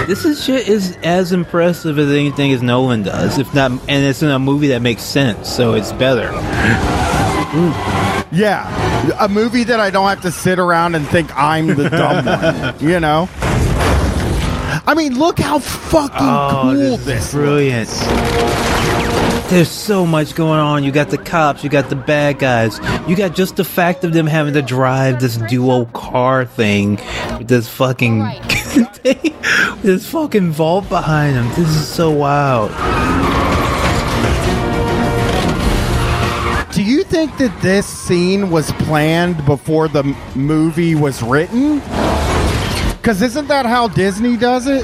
This 0.07 0.23
is 0.23 0.41
shit 0.43 0.69
is 0.69 0.97
as 1.03 1.33
impressive 1.33 1.99
as 1.99 2.09
anything 2.09 2.53
as 2.53 2.61
Nolan 2.61 3.03
does, 3.03 3.37
if 3.37 3.53
not, 3.53 3.71
and 3.71 4.05
it's 4.05 4.23
in 4.23 4.29
a 4.29 4.39
movie 4.39 4.67
that 4.67 4.81
makes 4.81 5.01
sense, 5.03 5.49
so 5.53 5.73
it's 5.73 5.91
better. 5.93 6.31
Yeah, 8.31 8.67
a 9.19 9.27
movie 9.29 9.63
that 9.65 9.79
I 9.79 9.89
don't 9.89 10.07
have 10.07 10.21
to 10.21 10.31
sit 10.31 10.59
around 10.59 10.95
and 10.95 11.07
think 11.07 11.29
I'm 11.35 11.67
the 11.67 11.89
dumb 11.89 12.25
one. 12.79 12.79
You 12.89 12.99
know. 12.99 13.29
I 14.89 14.93
mean, 14.95 15.19
look 15.19 15.37
how 15.37 15.59
fucking 15.59 16.17
Oh, 16.19 16.59
cool 16.63 16.73
this 16.97 17.05
this, 17.05 17.25
is 17.27 17.33
brilliant. 17.33 17.89
There's 19.49 19.69
so 19.69 20.05
much 20.05 20.33
going 20.33 20.59
on. 20.59 20.83
You 20.85 20.91
got 20.91 21.09
the 21.09 21.17
cops, 21.17 21.61
you 21.63 21.69
got 21.69 21.89
the 21.89 21.95
bad 21.95 22.39
guys, 22.39 22.79
you 23.07 23.15
got 23.15 23.35
just 23.35 23.57
the 23.57 23.63
fact 23.65 24.03
of 24.05 24.13
them 24.13 24.27
having 24.27 24.53
to 24.53 24.61
drive 24.61 25.19
this 25.19 25.37
duo 25.37 25.85
car 25.87 26.45
thing 26.45 26.95
with 27.37 27.47
this 27.49 27.67
fucking 27.67 28.19
with 28.19 29.03
this 29.81 30.09
fucking 30.09 30.51
vault 30.51 30.87
behind 30.87 31.35
them. 31.35 31.47
This 31.49 31.67
is 31.69 31.87
so 31.87 32.09
wild. 32.11 32.71
Do 36.73 36.83
you 36.83 37.03
think 37.03 37.37
that 37.39 37.57
this 37.61 37.85
scene 37.87 38.51
was 38.51 38.71
planned 38.73 39.43
before 39.45 39.87
the 39.87 40.03
movie 40.35 40.95
was 40.95 41.23
written? 41.23 41.81
Because 43.07 43.21
isn't 43.21 43.47
that 43.47 43.65
how 43.65 43.87
Disney 43.87 44.35
does 44.35 44.67
it? 44.67 44.83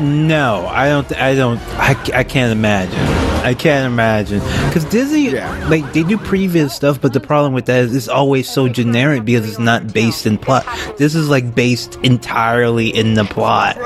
No, 0.00 0.66
I 0.68 0.88
don't. 0.88 1.12
I 1.12 1.34
don't. 1.34 1.60
I, 1.74 1.90
I 2.14 2.24
can't 2.24 2.52
imagine. 2.52 2.98
I 3.44 3.52
can't 3.52 3.84
imagine 3.84 4.40
because 4.66 4.86
Disney, 4.86 5.32
like, 5.68 5.92
they 5.92 6.02
do 6.02 6.16
previs 6.16 6.70
stuff, 6.70 7.02
but 7.02 7.12
the 7.12 7.20
problem 7.20 7.52
with 7.52 7.66
that 7.66 7.84
is 7.84 7.94
it's 7.94 8.08
always 8.08 8.48
so 8.48 8.66
generic 8.66 9.26
because 9.26 9.46
it's 9.46 9.58
not 9.58 9.92
based 9.92 10.24
in 10.24 10.38
plot. 10.38 10.64
This 10.96 11.14
is 11.14 11.28
like 11.28 11.54
based 11.54 11.96
entirely 11.96 12.88
in 12.88 13.12
the 13.12 13.26
plot 13.26 13.76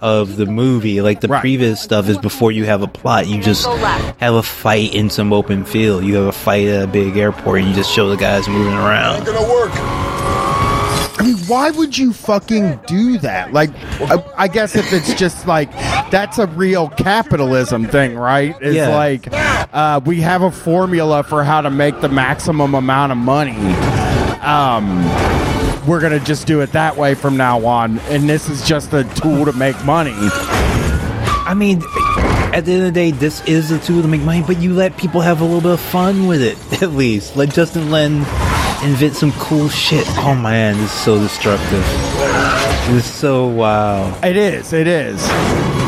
of 0.00 0.36
the 0.36 0.46
movie. 0.46 1.00
Like 1.00 1.20
the 1.20 1.26
previs 1.26 1.78
stuff 1.78 2.08
is 2.08 2.18
before 2.18 2.52
you 2.52 2.64
have 2.66 2.82
a 2.82 2.88
plot, 2.88 3.26
you 3.26 3.42
just 3.42 3.66
have 3.66 4.34
a 4.34 4.42
fight 4.44 4.94
in 4.94 5.10
some 5.10 5.32
open 5.32 5.64
field. 5.64 6.04
You 6.04 6.14
have 6.14 6.26
a 6.26 6.32
fight 6.32 6.68
at 6.68 6.84
a 6.84 6.86
big 6.86 7.16
airport, 7.16 7.58
and 7.58 7.70
you 7.70 7.74
just 7.74 7.92
show 7.92 8.08
the 8.08 8.16
guys 8.16 8.46
moving 8.46 8.74
around. 8.74 9.26
Gonna 9.26 9.52
work. 9.52 10.05
Why 11.46 11.70
would 11.70 11.96
you 11.96 12.12
fucking 12.12 12.80
do 12.86 13.18
that? 13.18 13.52
Like, 13.52 13.70
I, 14.00 14.22
I 14.36 14.48
guess 14.48 14.74
if 14.74 14.92
it's 14.92 15.14
just 15.14 15.46
like 15.46 15.70
that's 16.10 16.38
a 16.38 16.46
real 16.48 16.88
capitalism 16.88 17.86
thing, 17.86 18.16
right? 18.16 18.56
It's 18.60 18.74
Yeah. 18.76 18.88
like 18.88 19.28
uh, 19.72 20.00
we 20.04 20.20
have 20.22 20.42
a 20.42 20.50
formula 20.50 21.22
for 21.22 21.44
how 21.44 21.60
to 21.60 21.70
make 21.70 22.00
the 22.00 22.08
maximum 22.08 22.74
amount 22.74 23.12
of 23.12 23.18
money. 23.18 23.56
Um, 24.42 25.04
we're 25.86 26.00
gonna 26.00 26.20
just 26.20 26.46
do 26.46 26.60
it 26.62 26.72
that 26.72 26.96
way 26.96 27.14
from 27.14 27.36
now 27.36 27.64
on, 27.64 27.98
and 28.08 28.28
this 28.28 28.48
is 28.48 28.66
just 28.66 28.92
a 28.92 29.04
tool 29.14 29.44
to 29.44 29.52
make 29.52 29.82
money. 29.84 30.14
I 30.16 31.54
mean, 31.54 31.80
at 32.52 32.64
the 32.64 32.72
end 32.72 32.80
of 32.86 32.86
the 32.86 32.92
day, 32.92 33.10
this 33.12 33.44
is 33.46 33.70
a 33.70 33.78
tool 33.78 34.02
to 34.02 34.08
make 34.08 34.22
money, 34.22 34.42
but 34.44 34.58
you 34.60 34.72
let 34.74 34.96
people 34.96 35.20
have 35.20 35.40
a 35.40 35.44
little 35.44 35.60
bit 35.60 35.72
of 35.72 35.80
fun 35.80 36.26
with 36.26 36.42
it, 36.42 36.58
at 36.82 36.90
least. 36.92 37.36
Let 37.36 37.50
Justin 37.54 37.90
Lin 37.90 38.24
invent 38.84 39.16
some 39.16 39.32
cool 39.32 39.68
shit. 39.68 40.06
Oh 40.18 40.34
man, 40.34 40.76
this 40.76 40.92
is 40.92 41.00
so 41.00 41.18
destructive. 41.18 41.84
This 42.88 43.04
is 43.04 43.12
so 43.12 43.46
wow. 43.48 44.18
It 44.22 44.36
is. 44.36 44.72
It 44.72 44.86
is. 44.86 45.20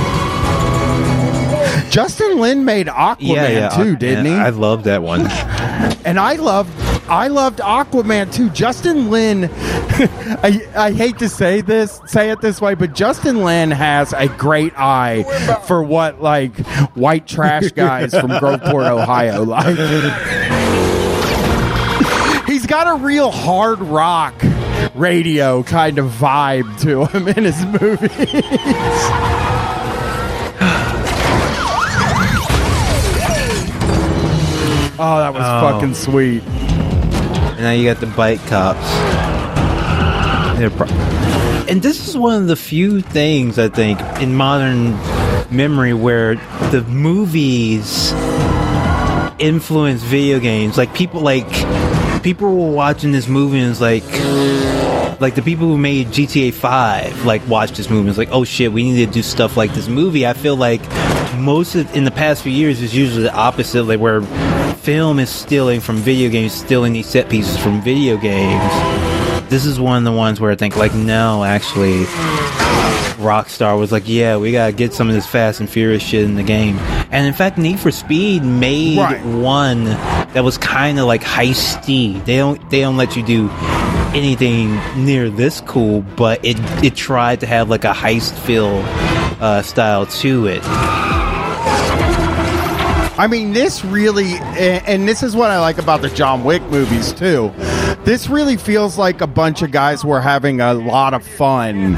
Justin 1.90 2.38
Lin 2.38 2.64
made 2.64 2.86
Aquaman 2.86 3.74
too, 3.74 3.96
didn't 3.96 4.26
he? 4.26 4.32
I 4.32 4.50
love 4.50 4.84
that 4.84 5.02
one. 5.02 5.22
and 6.04 6.18
I 6.18 6.34
loved 6.34 6.70
I 7.08 7.28
loved 7.28 7.60
Aquaman 7.60 8.32
too. 8.32 8.50
Justin 8.50 9.10
Lin 9.10 9.50
I, 10.00 10.60
I 10.76 10.92
hate 10.92 11.18
to 11.18 11.28
say 11.28 11.60
this 11.60 12.00
say 12.06 12.30
it 12.30 12.40
this 12.40 12.60
way, 12.60 12.74
but 12.74 12.94
Justin 12.94 13.42
Lin 13.42 13.70
has 13.70 14.12
a 14.12 14.28
great 14.28 14.72
eye 14.78 15.24
for 15.66 15.82
what 15.82 16.22
like 16.22 16.56
white 16.94 17.26
trash 17.26 17.72
guys 17.72 18.12
from 18.12 18.30
Groveport, 18.30 18.86
Ohio 18.88 19.44
like. 19.44 20.57
He's 22.68 22.74
got 22.74 23.00
a 23.00 23.02
real 23.02 23.30
hard 23.30 23.78
rock 23.80 24.34
radio 24.94 25.62
kind 25.62 25.96
of 25.98 26.10
vibe 26.10 26.78
to 26.82 27.06
him 27.06 27.26
in 27.26 27.44
his 27.44 27.64
movies. 27.64 28.10
Oh, 35.00 35.18
that 35.20 35.32
was 35.32 35.42
Oh. 35.44 35.60
fucking 35.60 35.94
sweet. 35.94 36.42
And 36.42 37.60
now 37.60 37.70
you 37.70 37.84
got 37.84 38.00
the 38.00 38.06
bike 38.08 38.44
cops. 38.46 38.84
And 41.70 41.80
this 41.82 42.08
is 42.08 42.16
one 42.16 42.42
of 42.42 42.48
the 42.48 42.56
few 42.56 43.00
things 43.00 43.58
I 43.60 43.68
think 43.68 44.00
in 44.20 44.34
modern 44.34 44.92
memory 45.50 45.94
where 45.94 46.34
the 46.72 46.82
movies 46.88 48.12
influence 49.38 50.02
video 50.02 50.40
games. 50.40 50.76
Like 50.76 50.92
people 50.94 51.20
like 51.20 51.46
people 52.22 52.54
were 52.54 52.72
watching 52.72 53.12
this 53.12 53.28
movie 53.28 53.58
and 53.58 53.70
it's 53.70 53.80
like 53.80 54.04
like 55.20 55.34
the 55.34 55.42
people 55.42 55.66
who 55.66 55.78
made 55.78 56.08
GTA 56.08 56.52
5 56.52 57.24
like 57.24 57.46
watched 57.48 57.76
this 57.76 57.90
movie 57.90 58.08
and 58.08 58.18
like, 58.18 58.30
oh 58.30 58.44
shit, 58.44 58.72
we 58.72 58.84
need 58.84 59.04
to 59.04 59.12
do 59.12 59.22
stuff 59.22 59.56
like 59.56 59.74
this 59.74 59.88
movie. 59.88 60.26
I 60.26 60.32
feel 60.32 60.56
like 60.56 60.80
most 61.36 61.74
of 61.74 61.94
in 61.96 62.04
the 62.04 62.10
past 62.10 62.42
few 62.42 62.52
years 62.52 62.80
is 62.80 62.96
usually 62.96 63.22
the 63.22 63.34
opposite, 63.34 63.84
like 63.84 64.00
where 64.00 64.22
film 64.76 65.18
is 65.18 65.28
stealing 65.28 65.80
from 65.80 65.96
video 65.96 66.30
games, 66.30 66.52
stealing 66.52 66.92
these 66.92 67.06
set 67.06 67.28
pieces 67.28 67.56
from 67.56 67.80
video 67.82 68.16
games. 68.16 68.72
This 69.50 69.64
is 69.64 69.80
one 69.80 69.98
of 69.98 70.04
the 70.04 70.16
ones 70.16 70.40
where 70.40 70.50
I 70.50 70.56
think 70.56 70.76
like 70.76 70.94
no, 70.94 71.44
actually 71.44 72.04
Rockstar 73.18 73.78
was 73.78 73.92
like, 73.92 74.04
yeah, 74.08 74.36
we 74.36 74.52
gotta 74.52 74.72
get 74.72 74.94
some 74.94 75.08
of 75.08 75.14
this 75.14 75.26
Fast 75.26 75.60
and 75.60 75.68
Furious 75.68 76.02
shit 76.02 76.24
in 76.24 76.34
the 76.36 76.42
game. 76.42 76.78
And 77.10 77.26
in 77.26 77.32
fact, 77.34 77.58
Need 77.58 77.78
for 77.80 77.90
Speed 77.90 78.44
made 78.44 78.98
Right. 78.98 79.24
one 79.24 79.84
that 79.84 80.42
was 80.44 80.56
kind 80.58 80.98
of 80.98 81.06
like 81.06 81.22
heisty. 81.22 82.24
They 82.24 82.36
don't 82.36 82.70
they 82.70 82.80
don't 82.80 82.96
let 82.96 83.16
you 83.16 83.22
do 83.24 83.48
anything 84.14 84.78
near 85.04 85.28
this 85.30 85.60
cool, 85.62 86.02
but 86.16 86.44
it 86.44 86.56
it 86.84 86.94
tried 86.94 87.40
to 87.40 87.46
have 87.46 87.68
like 87.68 87.84
a 87.84 87.92
heist 87.92 88.32
feel 88.38 88.82
uh, 89.40 89.62
style 89.62 90.06
to 90.06 90.46
it. 90.46 90.62
I 93.20 93.26
mean, 93.28 93.52
this 93.52 93.84
really, 93.84 94.34
and 94.34 94.86
and 94.86 95.08
this 95.08 95.24
is 95.24 95.34
what 95.34 95.50
I 95.50 95.58
like 95.58 95.78
about 95.78 96.02
the 96.02 96.08
John 96.08 96.44
Wick 96.44 96.62
movies 96.64 97.12
too. 97.12 97.52
This 98.08 98.30
really 98.30 98.56
feels 98.56 98.96
like 98.96 99.20
a 99.20 99.26
bunch 99.26 99.60
of 99.60 99.70
guys 99.70 100.02
were 100.02 100.22
having 100.22 100.62
a 100.62 100.72
lot 100.72 101.12
of 101.12 101.22
fun 101.22 101.96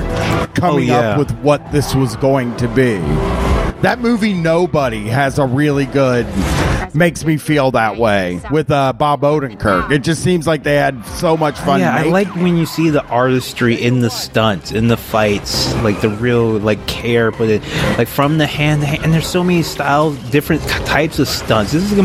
coming 0.54 0.90
Oh, 0.90 1.00
yeah. 1.00 1.10
up 1.10 1.18
with 1.18 1.30
what 1.38 1.70
this 1.70 1.94
was 1.94 2.16
going 2.16 2.56
to 2.56 2.66
be. 2.66 2.96
That 3.82 4.00
movie, 4.00 4.32
Nobody, 4.34 5.06
has 5.06 5.38
a 5.38 5.46
really 5.46 5.86
good, 5.86 6.26
makes 6.94 7.24
me 7.24 7.36
feel 7.36 7.70
that 7.72 7.96
way 7.96 8.40
with 8.50 8.70
uh, 8.70 8.92
Bob 8.92 9.22
Odenkirk. 9.22 9.90
It 9.90 10.00
just 10.00 10.22
seems 10.22 10.46
like 10.46 10.62
they 10.62 10.76
had 10.76 11.04
so 11.06 11.36
much 11.36 11.58
fun. 11.58 11.80
yeah, 11.80 11.94
I 11.94 11.98
making 11.98 12.12
like 12.12 12.34
when 12.36 12.56
you 12.56 12.66
see 12.66 12.90
the 12.90 13.04
artistry 13.06 13.74
in 13.80 14.00
the 14.00 14.10
stunts, 14.10 14.72
in 14.72 14.88
the 14.88 14.96
fights, 14.96 15.74
like 15.76 16.00
the 16.00 16.10
real 16.10 16.58
like 16.58 16.84
care 16.86 17.32
put 17.32 17.48
it, 17.48 17.62
like 17.98 18.08
from 18.08 18.38
the 18.38 18.46
hand 18.46 18.82
to 18.82 18.86
hand. 18.86 19.04
And 19.04 19.12
there's 19.12 19.26
so 19.26 19.44
many 19.44 19.62
styles, 19.62 20.18
different 20.30 20.62
types 20.62 21.18
of 21.18 21.28
stunts. 21.28 21.72
This 21.72 21.90
is 21.90 21.98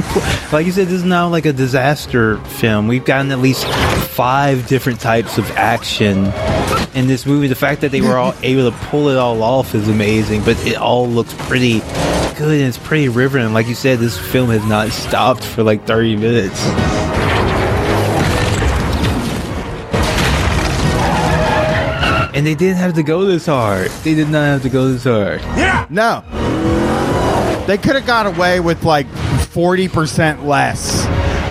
like 0.54 0.66
you 0.66 0.72
said, 0.72 0.88
this 0.88 0.94
is 0.94 1.04
now 1.04 1.28
like 1.28 1.46
a 1.46 1.54
disaster 1.54 2.38
film. 2.46 2.88
We've 2.88 3.06
gotten 3.06 3.32
at 3.32 3.40
least 3.40 3.66
five 3.66 4.68
different 4.68 5.00
types 5.00 5.38
of 5.38 5.50
action 5.52 6.32
in 6.94 7.08
this 7.08 7.26
movie. 7.26 7.48
The 7.48 7.56
fact 7.56 7.82
that 7.82 7.92
they 7.92 8.02
were 8.02 8.18
all 8.18 8.34
able 8.44 8.72
to 8.72 8.78
pull 8.88 9.10
it 9.10 9.18
all 9.18 9.42
off 9.44 9.76
is 9.76 9.88
amazing, 9.88 10.44
but 10.44 10.58
it 10.66 10.78
all 10.78 11.08
looks 11.08 11.34
pretty 11.34 11.80
good 12.38 12.60
and 12.60 12.68
it's 12.68 12.78
pretty 12.78 13.10
riveting. 13.10 13.54
Like 13.54 13.68
you 13.68 13.76
said, 13.76 14.00
this 14.00 14.18
film 14.18 14.50
has 14.50 14.66
not 14.66 14.90
stopped 14.90 15.44
for 15.44 15.64
like 15.64 15.86
30 15.86 16.18
minutes. 16.18 16.60
And 22.36 22.46
they 22.46 22.54
didn't 22.54 22.78
have 22.78 22.96
to 22.96 23.04
go 23.04 23.24
this 23.24 23.46
hard. 23.46 23.90
They 24.04 24.14
did 24.14 24.28
not 24.28 24.44
have 24.44 24.62
to 24.64 24.70
go 24.70 24.92
this 24.92 25.06
hard. 25.06 25.40
Yeah. 25.58 25.88
No. 25.90 26.22
They 27.66 27.78
could 27.78 27.96
have 27.96 28.06
got 28.06 28.26
away 28.26 28.60
with 28.60 28.84
like 28.84 29.08
40% 29.08 30.44
less. 30.44 31.05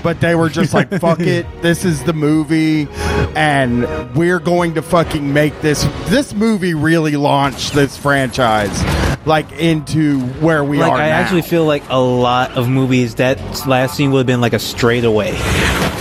But 0.04 0.20
they 0.20 0.34
were 0.36 0.50
just 0.50 0.72
like, 0.74 0.90
fuck 1.00 1.18
it. 1.20 1.46
This 1.62 1.84
is 1.84 2.04
the 2.04 2.12
movie. 2.12 2.86
And 3.34 4.14
we're 4.14 4.38
going 4.38 4.74
to 4.74 4.82
fucking 4.82 5.32
make 5.32 5.60
this. 5.62 5.82
This 6.04 6.32
movie 6.34 6.74
really 6.74 7.16
launched 7.16 7.72
this 7.72 7.96
franchise 7.96 8.70
like 9.26 9.50
into 9.52 10.20
where 10.20 10.62
we 10.62 10.76
are. 10.76 10.80
like 10.82 10.92
are 10.92 10.98
I 10.98 11.08
now. 11.08 11.16
actually 11.20 11.40
feel 11.42 11.64
like 11.64 11.82
a 11.88 11.98
lot 11.98 12.52
of 12.52 12.68
movies 12.68 13.14
that 13.14 13.38
last 13.66 13.96
scene 13.96 14.10
would 14.12 14.18
have 14.18 14.26
been 14.26 14.42
like 14.42 14.52
a 14.52 14.58
straightaway. 14.58 15.32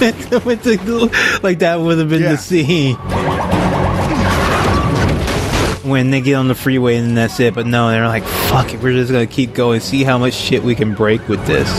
Like 0.03 1.59
that 1.59 1.80
would 1.80 1.97
have 1.97 2.09
been 2.09 2.21
the 2.23 2.38
scene. 2.38 2.95
When 5.89 6.11
they 6.11 6.21
get 6.21 6.35
on 6.35 6.47
the 6.47 6.55
freeway 6.55 6.95
and 6.97 7.15
that's 7.15 7.39
it, 7.39 7.53
but 7.53 7.65
no, 7.67 7.89
they're 7.89 8.07
like, 8.07 8.23
fuck 8.23 8.73
it, 8.73 8.81
we're 8.81 8.93
just 8.93 9.11
gonna 9.11 9.27
keep 9.27 9.53
going, 9.53 9.80
see 9.80 10.03
how 10.03 10.17
much 10.17 10.34
shit 10.34 10.63
we 10.63 10.75
can 10.75 10.93
break 10.93 11.27
with 11.30 11.45
this. 11.45 11.69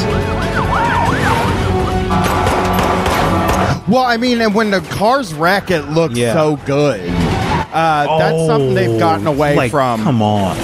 Well, 3.86 4.02
I 4.05 4.16
mean, 4.16 4.40
and 4.40 4.55
when 4.55 4.70
the 4.70 4.81
cars 4.81 5.35
racket 5.35 5.85
it 5.85 5.90
looks 5.90 6.16
so 6.16 6.56
good. 6.65 7.01
Uh, 7.06 8.19
that's 8.19 8.47
something 8.47 8.74
they've 8.74 8.98
gotten 8.98 9.27
away 9.27 9.52
Oh, 9.55 9.56
like, 9.56 9.70
from. 9.70 10.02
Come 10.02 10.23
on. 10.23 10.56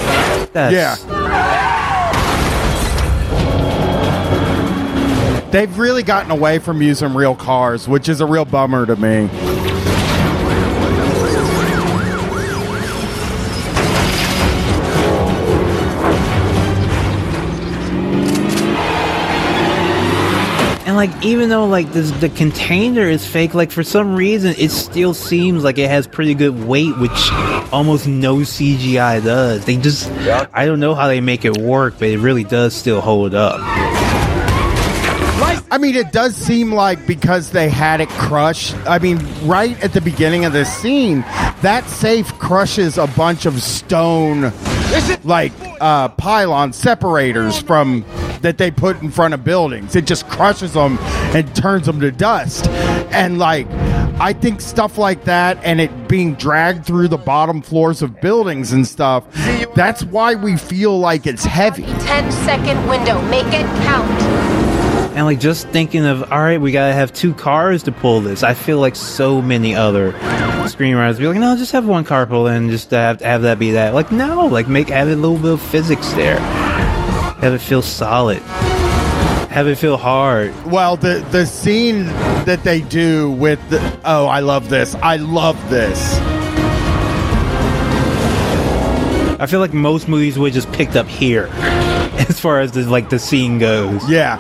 That's, 0.52 0.72
Yeah. 0.74 0.97
They've 5.51 5.76
really 5.78 6.05
gotten 6.05 6.30
away 6.30 6.60
from 6.60 6.80
using 6.80 7.12
real 7.12 7.34
cars, 7.34 7.88
which 7.88 8.09
is 8.09 8.20
a 8.20 8.26
real 8.26 8.44
bummer 8.44 8.86
to 8.86 8.94
me. 8.94 9.28
Like, 21.01 21.24
even 21.24 21.48
though 21.48 21.64
like 21.64 21.90
this, 21.93 22.10
the 22.20 22.28
container 22.28 23.09
is 23.09 23.27
fake, 23.27 23.55
like 23.55 23.70
for 23.70 23.82
some 23.82 24.14
reason 24.14 24.55
it 24.59 24.70
still 24.70 25.14
seems 25.14 25.64
like 25.64 25.78
it 25.78 25.89
has 25.89 26.06
pretty 26.06 26.35
good 26.35 26.66
weight, 26.66 26.94
which 26.98 27.32
almost 27.72 28.06
no 28.06 28.36
CGI 28.36 29.24
does. 29.24 29.64
They 29.64 29.78
just, 29.78 30.10
I 30.52 30.66
don't 30.66 30.78
know 30.78 30.94
how 30.94 31.09
they 31.09 31.22
make 31.22 31.47
it 31.47 31.56
work, 31.56 31.94
but 31.98 32.09
it 32.09 32.18
really 32.18 32.44
does 32.44 32.74
still 32.74 33.01
hold 33.01 33.35
up. 33.35 33.60
I 35.72 35.78
mean, 35.78 35.94
it 35.94 36.12
does 36.12 36.36
seem 36.36 36.74
like 36.74 37.06
because 37.06 37.51
they 37.51 37.70
had 37.70 38.02
it 38.02 38.10
crushed. 38.10 38.74
I 38.86 38.98
mean, 38.98 39.20
right 39.44 39.82
at 39.82 39.94
the 39.94 40.02
beginning 40.02 40.44
of 40.44 40.52
this 40.52 40.70
scene, 40.70 41.22
that 41.62 41.85
safe 41.86 42.31
crushes 42.39 42.98
a 42.98 43.06
bunch 43.06 43.47
of 43.47 43.62
stone, 43.62 44.52
like 45.24 45.55
uh, 45.81 46.09
pylon 46.09 46.73
separators 46.73 47.59
from 47.59 48.05
that 48.43 48.59
they 48.59 48.70
put 48.70 49.02
in 49.02 49.11
front 49.11 49.35
of 49.35 49.44
buildings. 49.44 49.97
It 49.97 50.07
just 50.07 50.28
crushes 50.28 50.74
them 50.74 50.98
and 51.35 51.55
turns 51.55 51.86
them 51.86 52.01
to 52.01 52.11
dust. 52.11 52.69
And 53.12 53.39
like, 53.39 53.66
I 54.20 54.32
think 54.32 54.61
stuff 54.61 54.98
like 54.98 55.24
that 55.24 55.59
and 55.65 55.81
it 55.81 56.09
being 56.09 56.35
dragged 56.35 56.86
through 56.86 57.09
the 57.09 57.19
bottom 57.19 57.62
floors 57.62 58.02
of 58.02 58.20
buildings 58.20 58.73
and 58.73 58.86
stuff. 58.86 59.24
That's 59.74 60.05
why 60.05 60.35
we 60.35 60.57
feel 60.57 60.98
like 60.98 61.27
it's 61.27 61.44
heavy. 61.44 61.85
10 61.85 62.32
second 62.32 62.89
window. 62.89 63.20
Make 63.28 63.47
it 63.47 63.66
count. 63.85 64.39
And 65.10 65.26
like 65.26 65.40
just 65.40 65.68
thinking 65.68 66.06
of, 66.06 66.32
all 66.32 66.40
right, 66.40 66.60
we 66.60 66.72
gotta 66.72 66.92
have 66.92 67.12
two 67.12 67.34
cars 67.34 67.82
to 67.84 67.92
pull 67.92 68.20
this. 68.20 68.42
I 68.42 68.54
feel 68.54 68.78
like 68.78 68.94
so 68.94 69.42
many 69.42 69.74
other 69.74 70.12
screenwriters 70.12 71.18
be 71.18 71.26
like, 71.26 71.38
no, 71.38 71.56
just 71.56 71.72
have 71.72 71.86
one 71.86 72.04
car 72.04 72.26
pull 72.26 72.46
and 72.46 72.70
just 72.70 72.90
have, 72.92 73.20
have 73.20 73.42
that 73.42 73.58
be 73.58 73.72
that. 73.72 73.92
Like, 73.92 74.12
no, 74.12 74.46
like 74.46 74.68
make 74.68 74.88
have 74.88 75.08
a 75.08 75.16
little 75.16 75.36
bit 75.36 75.52
of 75.52 75.62
physics 75.62 76.12
there. 76.12 76.38
Have 76.38 77.54
it 77.54 77.60
feel 77.60 77.82
solid. 77.82 78.38
Have 79.50 79.66
it 79.66 79.76
feel 79.78 79.96
hard. 79.96 80.54
Well, 80.64 80.96
the 80.96 81.26
the 81.32 81.44
scene 81.44 82.04
that 82.44 82.62
they 82.62 82.82
do 82.82 83.32
with 83.32 83.58
the 83.68 84.00
oh, 84.04 84.26
I 84.26 84.40
love 84.40 84.68
this. 84.68 84.94
I 84.96 85.16
love 85.16 85.56
this. 85.70 86.18
I 89.40 89.46
feel 89.46 89.58
like 89.58 89.72
most 89.72 90.06
movies 90.06 90.38
would 90.38 90.52
just 90.52 90.70
picked 90.70 90.96
up 90.96 91.08
here, 91.08 91.46
as 92.28 92.38
far 92.38 92.60
as 92.60 92.72
the, 92.72 92.82
like 92.84 93.08
the 93.08 93.18
scene 93.18 93.58
goes. 93.58 94.08
Yeah. 94.08 94.36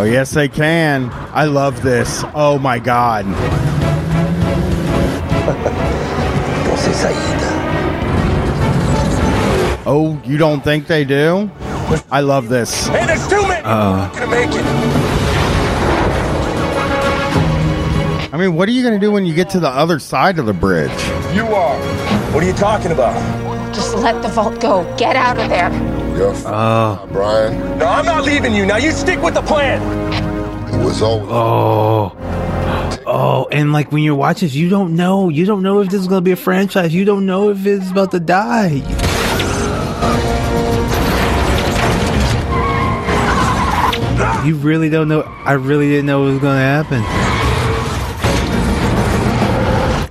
Oh 0.00 0.04
yes, 0.04 0.30
they 0.30 0.48
can. 0.48 1.10
I 1.34 1.44
love 1.44 1.82
this. 1.82 2.24
Oh 2.32 2.58
my 2.58 2.78
god. 2.78 3.26
Não 6.66 6.76
sem 6.78 6.94
saída. 6.94 7.50
Oh, 9.84 10.18
you 10.24 10.38
don't 10.38 10.64
think 10.64 10.86
they 10.86 11.04
do? 11.04 11.50
I 12.10 12.20
love 12.20 12.48
this. 12.48 12.88
Hey, 12.88 13.04
there's 13.04 13.28
two 13.28 13.46
men. 13.46 13.62
Uh, 13.62 14.10
Gonna 14.14 14.26
make 14.28 14.48
it. 14.54 14.64
I 18.32 18.38
mean, 18.38 18.54
what 18.54 18.70
are 18.70 18.72
you 18.72 18.82
going 18.82 18.98
to 18.98 19.06
do 19.06 19.12
when 19.12 19.26
you 19.26 19.34
get 19.34 19.50
to 19.50 19.60
the 19.60 19.68
other 19.68 19.98
side 19.98 20.38
of 20.38 20.46
the 20.46 20.54
bridge? 20.54 20.90
You 21.34 21.44
are. 21.44 21.78
What 22.32 22.42
are 22.42 22.46
you 22.46 22.54
talking 22.54 22.90
about? 22.90 23.14
Just 23.74 23.94
let 23.96 24.22
the 24.22 24.28
vault 24.28 24.62
go. 24.62 24.86
Get 24.96 25.14
out 25.14 25.38
of 25.38 25.50
there. 25.50 25.99
Oh, 26.22 27.08
Brian. 27.12 27.78
No, 27.78 27.86
I'm 27.86 28.04
not 28.04 28.24
leaving 28.24 28.54
you. 28.54 28.66
Now 28.66 28.76
you 28.76 28.92
stick 28.92 29.22
with 29.22 29.34
the 29.34 29.42
plan. 29.42 29.80
It 30.74 30.84
was 30.84 31.00
always. 31.02 31.28
Oh. 31.30 32.16
Oh, 33.06 33.48
and 33.50 33.72
like 33.72 33.90
when 33.90 34.02
you 34.02 34.14
watch 34.14 34.40
this, 34.40 34.54
you 34.54 34.68
don't 34.68 34.94
know. 34.94 35.30
You 35.30 35.46
don't 35.46 35.62
know 35.62 35.80
if 35.80 35.88
this 35.88 36.00
is 36.00 36.08
gonna 36.08 36.20
be 36.20 36.32
a 36.32 36.36
franchise. 36.36 36.94
You 36.94 37.04
don't 37.04 37.26
know 37.26 37.50
if 37.50 37.66
it's 37.66 37.90
about 37.90 38.10
to 38.12 38.20
die. 38.20 38.82
You 44.44 44.56
really 44.56 44.88
don't 44.90 45.08
know. 45.08 45.22
I 45.44 45.52
really 45.52 45.88
didn't 45.88 46.06
know 46.06 46.20
what 46.20 46.32
was 46.32 46.40
gonna 46.40 46.60
happen. 46.60 47.02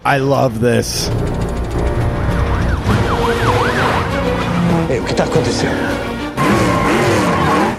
I 0.06 0.18
love 0.18 0.60
this. 0.60 1.08
Hey, 4.88 5.00
we 5.00 5.06
que 5.06 5.14
tá 5.14 5.24
acontecendo? 5.24 5.99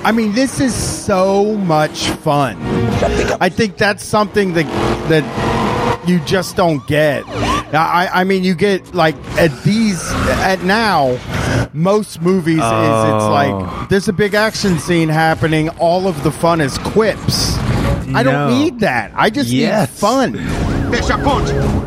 I 0.02 0.12
mean, 0.12 0.32
this 0.34 0.60
is 0.60 0.74
so 0.74 1.56
much 1.56 2.06
fun. 2.08 2.56
I 3.40 3.48
think 3.50 3.76
that's 3.76 4.02
something 4.04 4.54
that 4.54 4.66
that 5.08 5.24
you 6.08 6.18
just 6.20 6.56
don't 6.56 6.84
get. 6.86 7.24
I, 7.74 8.08
I 8.12 8.24
mean, 8.24 8.42
you 8.42 8.54
get 8.54 8.94
like 8.94 9.14
at 9.38 9.52
these 9.62 10.00
at 10.40 10.62
now. 10.64 11.18
Most 11.72 12.20
movies 12.22 12.56
is 12.56 12.62
it's 12.62 13.24
Oh. 13.24 13.30
like 13.30 13.88
there's 13.88 14.08
a 14.08 14.12
big 14.12 14.34
action 14.34 14.78
scene 14.78 15.08
happening. 15.08 15.68
All 15.78 16.06
of 16.08 16.22
the 16.24 16.30
fun 16.32 16.60
is 16.60 16.78
quips. 16.78 17.56
I 18.14 18.22
don't 18.24 18.48
need 18.58 18.80
that. 18.80 19.12
I 19.14 19.30
just 19.30 19.50
Yes. 19.50 19.90
need 19.90 19.98
fun. 19.98 20.34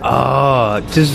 Oh, 0.03 0.80
just 0.91 1.14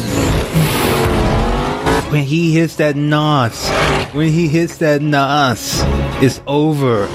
when 2.10 2.22
he 2.24 2.52
hits 2.52 2.76
that 2.76 2.96
nos, 2.96 3.68
when 4.12 4.28
he 4.32 4.48
hits 4.48 4.78
that 4.78 5.00
nos, 5.02 5.82
it's 6.22 6.40
over. 6.46 7.06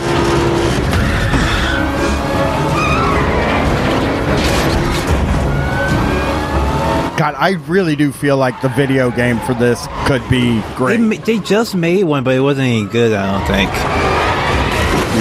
God, 7.16 7.36
I 7.38 7.52
really 7.68 7.96
do 7.96 8.12
feel 8.12 8.38
like 8.38 8.60
the 8.62 8.70
video 8.70 9.12
game 9.12 9.40
for 9.42 9.54
this 9.54 9.88
could 10.08 10.28
be 10.30 10.62
great. 10.76 11.00
ma- 11.00 11.16
they 11.24 11.38
just 11.40 11.76
made 11.76 12.04
one, 12.06 12.24
but 12.24 12.34
it 12.36 12.40
wasn't 12.40 12.68
any 12.68 12.86
good. 12.88 13.14
I 13.14 13.38
don't 13.38 13.48
think. 13.48 13.70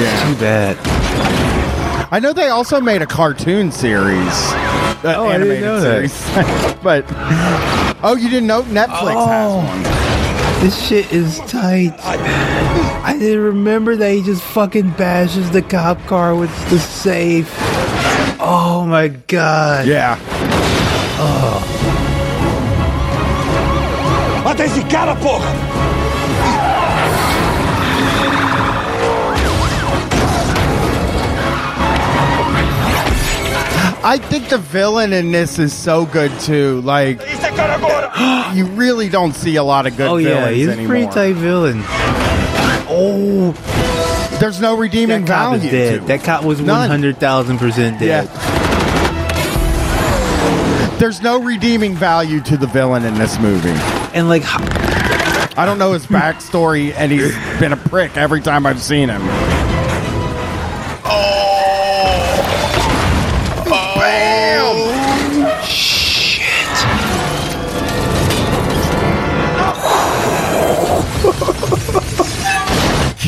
Yeah. 0.01 0.27
Too 0.33 0.41
bad. 0.41 2.09
I 2.11 2.19
know 2.19 2.33
they 2.33 2.49
also 2.49 2.81
made 2.81 3.03
a 3.03 3.07
cartoon 3.07 3.71
series. 3.71 4.17
Uh, 5.05 5.15
Oh, 5.19 5.27
I 5.29 5.37
didn't 5.39 5.61
know 5.61 5.81
that. 5.81 6.79
but 6.83 7.05
oh, 8.03 8.17
you 8.19 8.31
didn't 8.31 8.47
know 8.47 8.63
Netflix 8.63 9.15
Oh. 9.15 9.27
has 9.27 9.85
one. 9.85 10.12
This 10.63 10.87
shit 10.87 11.13
is 11.13 11.41
tight. 11.41 11.93
I 11.99 13.17
didn't 13.19 13.43
remember 13.43 13.97
that 13.97 14.13
he 14.13 14.23
just 14.23 14.45
fucking 14.45 14.91
bashes 14.91 15.51
the 15.51 15.61
cop 15.61 15.99
car 16.07 16.37
with 16.37 16.51
the 16.71 16.79
safe. 16.79 17.53
Oh 18.39 18.87
my 18.89 19.09
god. 19.09 19.89
Yeah. 19.89 20.17
Oh. 21.19 21.59
Mata 24.45 24.63
esse 24.63 24.85
cara, 24.85 25.17
porra! 25.17 25.72
I 34.05 34.19
think 34.19 34.49
the 34.49 34.59
villain 34.59 35.13
in 35.13 35.31
this 35.31 35.59
is 35.59 35.73
so 35.73 36.07
good 36.07 36.33
too. 36.41 36.81
Like, 36.81 37.21
you 38.55 38.67
really 38.67 39.09
don't 39.09 39.33
see 39.35 39.57
a 39.57 39.63
lot 39.63 39.87
of 39.87 39.97
good 39.97 40.09
Oh 40.09 40.17
yeah, 40.17 40.41
villains 40.47 40.57
he's 40.57 40.69
a 40.69 40.73
anymore. 40.73 40.89
pretty 40.89 41.07
tight 41.13 41.37
villain. 41.37 41.83
Oh, 42.95 43.53
There's 44.41 44.61
no 44.61 44.77
redeeming 44.77 45.25
that 45.27 45.29
cop 45.29 45.55
is 45.55 45.63
value. 45.63 45.71
dead. 45.79 46.01
to 46.01 46.07
That 46.09 46.25
cop 46.25 46.45
was 46.45 46.61
one 46.61 46.89
hundred 46.91 47.19
thousand 47.19 47.59
percent 47.59 47.99
dead. 48.01 48.29
There's 50.99 51.21
no 51.23 51.41
redeeming 51.43 51.95
value 51.97 52.41
to 52.43 52.57
the 52.57 52.67
villain 52.69 53.05
in 53.05 53.15
this 53.15 53.39
movie. 53.41 53.71
And 54.15 54.29
like, 54.29 54.43
I 54.47 55.65
don't 55.67 55.79
know 55.79 55.93
his 55.95 56.07
backstory, 56.07 56.93
and 56.95 57.11
he's 57.11 57.35
been 57.59 57.73
a 57.73 57.77
prick 57.77 58.17
every 58.17 58.41
time 58.41 58.67
I've 58.67 58.81
seen 58.81 59.09
him. 59.09 59.23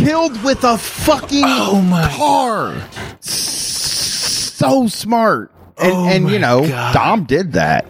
Killed 0.05 0.43
with 0.45 0.63
a 0.65 0.77
fucking 0.79 1.43
Oh 1.45 1.81
my. 1.81 2.09
car. 2.17 2.75
So 3.21 4.87
smart. 4.89 5.51
And, 5.79 5.93
Oh 5.93 6.05
and 6.09 6.31
you 6.31 6.39
know, 6.39 6.67
God. 6.69 6.95
Dom 6.95 7.25
did 7.25 7.53
that. 7.55 7.87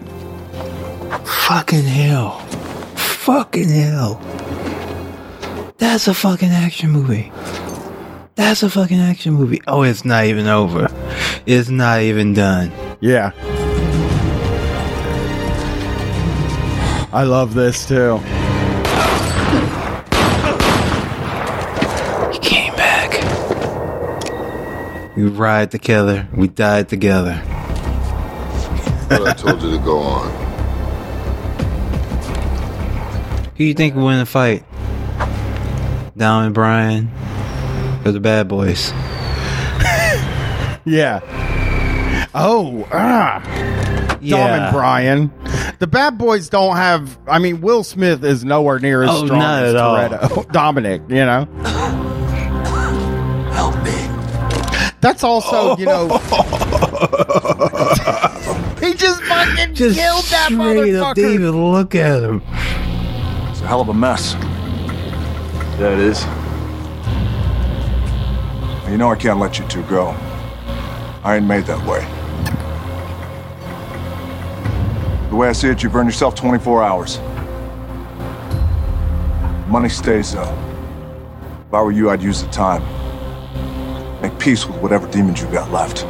Fucking 1.26 1.82
hell. 1.84 2.38
Fucking 2.96 3.68
hell. 3.68 4.14
That's 5.78 6.06
a 6.08 6.14
fucking 6.14 6.50
action 6.50 6.90
movie. 6.90 7.32
That's 8.36 8.62
a 8.62 8.70
fucking 8.70 9.00
action 9.00 9.34
movie. 9.34 9.60
Oh, 9.66 9.82
it's 9.82 10.04
not 10.04 10.24
even 10.24 10.46
over. 10.46 10.88
It's 11.46 11.68
not 11.68 12.00
even 12.02 12.32
done. 12.32 12.72
Yeah. 13.00 13.32
I 17.12 17.22
love 17.24 17.54
this 17.54 17.86
too. 17.86 18.16
He 22.32 22.38
came 22.40 22.74
back. 22.74 23.12
We 25.16 25.24
ride 25.24 25.70
together. 25.70 26.28
We 26.34 26.48
died 26.48 26.88
together. 26.88 27.40
But 29.08 29.22
I 29.28 29.32
told 29.34 29.62
you 29.62 29.70
to 29.70 29.78
go 29.78 29.98
on. 29.98 30.30
Who 33.56 33.64
you 33.64 33.74
think 33.74 33.94
will 33.94 34.06
win 34.06 34.18
the 34.18 34.26
fight? 34.26 34.64
Dom 36.16 36.44
and 36.46 36.54
Brian? 36.54 37.10
Or 38.04 38.10
the 38.12 38.20
bad 38.20 38.48
boys? 38.48 38.92
Yeah. 40.86 41.20
Oh, 42.34 42.86
ah. 42.92 43.40
Dom 43.42 44.18
Yeah. 44.20 44.66
and 44.66 44.70
Brian. 44.74 45.32
The 45.78 45.86
bad 45.86 46.18
boys 46.18 46.50
don't 46.50 46.76
have. 46.76 47.18
I 47.26 47.38
mean, 47.38 47.62
Will 47.62 47.82
Smith 47.84 48.22
is 48.22 48.44
nowhere 48.44 48.78
near 48.80 49.02
as 49.02 49.08
Oh, 49.10 49.24
strong 49.24 49.38
not 49.38 49.62
as 49.62 49.74
at 49.74 49.80
all. 49.80 49.96
Toretto. 49.96 50.52
Dominic, 50.52 51.00
you 51.08 51.24
know. 51.24 51.46
Help 53.54 53.82
me. 53.82 53.93
That's 55.04 55.22
also, 55.22 55.76
you 55.76 55.84
know. 55.84 56.08
he 58.80 58.94
just 58.94 59.22
fucking 59.24 59.74
Just 59.74 59.98
killed 59.98 60.24
that 60.30 60.48
straight 60.50 60.94
up, 60.94 61.14
didn't 61.14 61.30
motherfucker. 61.30 61.34
even 61.34 61.72
look 61.72 61.94
at 61.94 62.22
him. 62.22 62.40
It's 63.50 63.60
a 63.60 63.66
hell 63.66 63.82
of 63.82 63.90
a 63.90 63.92
mess. 63.92 64.32
Yeah, 65.78 65.92
it 65.92 65.98
is. 65.98 66.24
You 68.90 68.96
know 68.96 69.10
I 69.10 69.16
can't 69.16 69.38
let 69.38 69.58
you 69.58 69.68
two 69.68 69.82
go. 69.82 70.16
I 71.22 71.36
ain't 71.36 71.44
made 71.44 71.64
that 71.66 71.86
way. 71.86 72.00
The 75.28 75.36
way 75.36 75.48
I 75.48 75.52
see 75.52 75.68
it, 75.68 75.82
you've 75.82 75.94
earned 75.94 76.08
yourself 76.08 76.34
24 76.34 76.82
hours. 76.82 77.20
Money 79.68 79.90
stays 79.90 80.32
though. 80.32 80.50
If 81.68 81.74
I 81.74 81.82
were 81.82 81.92
you, 81.92 82.08
I'd 82.08 82.22
use 82.22 82.42
the 82.42 82.48
time. 82.50 82.82
Make 84.44 84.56
peace 84.56 84.66
with 84.66 84.76
whatever 84.82 85.10
demons 85.10 85.40
you 85.40 85.46
got 85.50 85.70
left. 85.72 86.04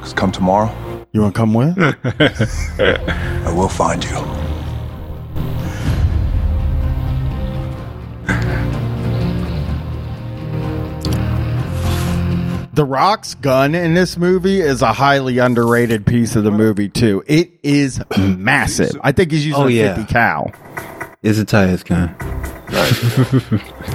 Cause 0.00 0.12
come 0.12 0.30
tomorrow, 0.30 0.72
You 1.12 1.22
want 1.22 1.34
to 1.34 1.38
come 1.38 1.54
with? 1.54 1.76
I 2.78 3.52
will 3.52 3.68
find 3.68 4.04
you. 4.04 4.16
The 12.74 12.84
Rock's 12.84 13.34
gun 13.34 13.74
in 13.74 13.94
this 13.94 14.16
movie 14.16 14.60
is 14.60 14.82
a 14.82 14.92
highly 14.92 15.38
underrated 15.38 16.06
piece 16.06 16.36
of 16.36 16.44
the 16.44 16.52
movie 16.52 16.88
too. 16.88 17.24
It 17.26 17.50
is 17.64 18.00
massive. 18.16 18.92
I 19.00 19.10
think 19.10 19.32
he's 19.32 19.44
using 19.44 19.60
Oh, 19.64 19.66
a 19.66 19.70
yeah. 19.70 19.96
50 19.96 20.12
cal. 20.12 20.52
It's 21.20 21.40
a 21.40 21.44
tightest 21.44 21.86
gun. 21.86 22.14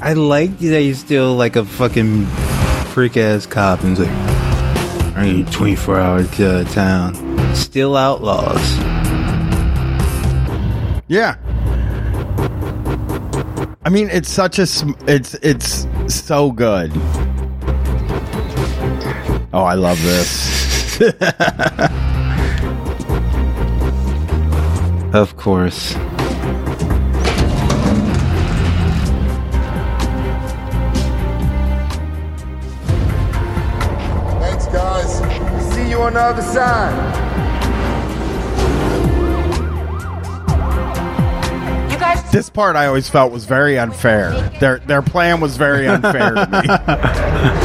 I 0.00 0.12
like 0.12 0.56
that 0.58 0.80
he's 0.80 1.00
still 1.00 1.34
like 1.34 1.56
a 1.56 1.64
fucking 1.64 2.26
freak 2.92 3.16
ass 3.16 3.44
cop 3.46 3.82
and 3.82 3.96
he's 3.96 4.06
like, 4.06 4.16
I 5.16 5.32
need 5.32 5.50
24 5.50 5.98
hours 5.98 6.30
to 6.32 6.36
get 6.36 6.66
town. 6.68 7.14
Still 7.56 7.96
outlaws. 7.96 8.60
Yeah. 11.08 11.36
I 13.84 13.90
mean, 13.90 14.10
it's 14.10 14.30
such 14.30 14.60
a 14.60 14.66
sm- 14.66 14.92
it's 15.08 15.34
it's 15.42 15.88
so 16.06 16.52
good. 16.52 16.92
Oh, 19.52 19.64
I 19.64 19.74
love 19.74 20.00
this. 20.02 20.53
Of 25.14 25.36
course. 25.36 25.92
Thanks, 34.40 34.66
guys. 34.66 35.72
See 35.72 35.88
you 35.88 36.00
on 36.00 36.14
the 36.14 36.20
other 36.20 36.42
side. 36.42 37.14
You 41.92 41.98
guys 42.00 42.32
this 42.32 42.50
part 42.50 42.74
I 42.74 42.86
always 42.86 43.08
felt 43.08 43.30
was 43.30 43.44
very 43.44 43.78
unfair. 43.78 44.32
Their 44.58 44.80
their 44.80 45.02
plan 45.02 45.40
was 45.40 45.56
very 45.56 45.86
unfair 45.86 46.34
to 46.34 46.48
me. 46.50 47.60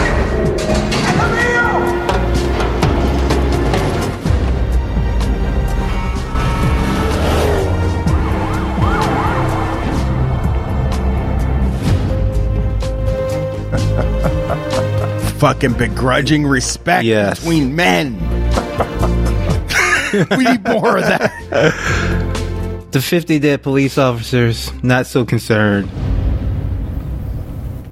Fucking 15.40 15.74
begrudging 15.74 16.46
respect 16.46 17.06
Yes. 17.06 17.40
between 17.40 17.76
men. 17.76 18.20
we 20.32 20.44
need 20.44 20.64
more 20.68 20.98
of 20.98 21.04
that. 21.04 22.88
The 22.92 23.02
50 23.02 23.40
dead 23.40 23.64
police 23.64 23.98
officers, 23.98 24.72
not 24.84 25.08
so 25.08 25.24
concerned. 25.26 25.88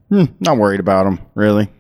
Hmm, 0.10 0.26
not 0.40 0.58
worried 0.58 0.80
about 0.80 1.04
them, 1.06 1.20
really. 1.36 1.70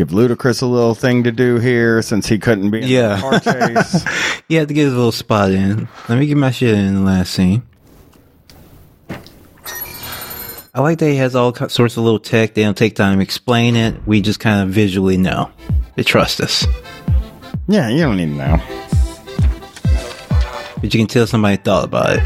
Give 0.00 0.08
Ludacris 0.08 0.62
a 0.62 0.66
little 0.66 0.94
thing 0.94 1.24
to 1.24 1.30
do 1.30 1.58
here 1.58 2.00
since 2.00 2.26
he 2.26 2.38
couldn't 2.38 2.70
be 2.70 2.80
in 2.80 2.88
Yeah. 2.88 3.16
the 3.16 3.20
car 3.20 3.38
chase. 3.84 4.40
You 4.48 4.58
had 4.58 4.68
to 4.68 4.72
get 4.72 4.86
a 4.86 4.90
little 4.90 5.12
spot 5.12 5.50
in. 5.50 5.88
Let 6.08 6.18
me 6.18 6.24
get 6.26 6.38
my 6.38 6.50
shit 6.52 6.72
in 6.72 6.94
the 6.94 7.00
last 7.02 7.34
scene. 7.34 7.62
I 10.74 10.80
like 10.80 10.96
that 11.00 11.06
he 11.10 11.16
has 11.16 11.36
all 11.36 11.54
sorts 11.68 11.98
of 11.98 12.04
little 12.04 12.18
tech. 12.18 12.54
They 12.54 12.62
don't 12.62 12.78
take 12.78 12.96
time 12.96 13.18
to 13.18 13.22
explain 13.22 13.76
it. 13.76 13.94
We 14.06 14.22
just 14.22 14.40
kind 14.40 14.62
of 14.66 14.70
visually 14.74 15.18
know. 15.18 15.50
They 15.96 16.02
trust 16.02 16.40
us. 16.40 16.66
yeah, 17.68 17.90
you 17.90 18.00
don't 18.00 18.16
need 18.16 18.28
to 18.28 18.36
know. 18.36 18.58
But 20.80 20.94
you 20.94 20.98
can 21.00 21.08
tell 21.08 21.26
somebody 21.26 21.58
thought 21.58 21.84
about 21.84 22.08
it. 22.16 22.22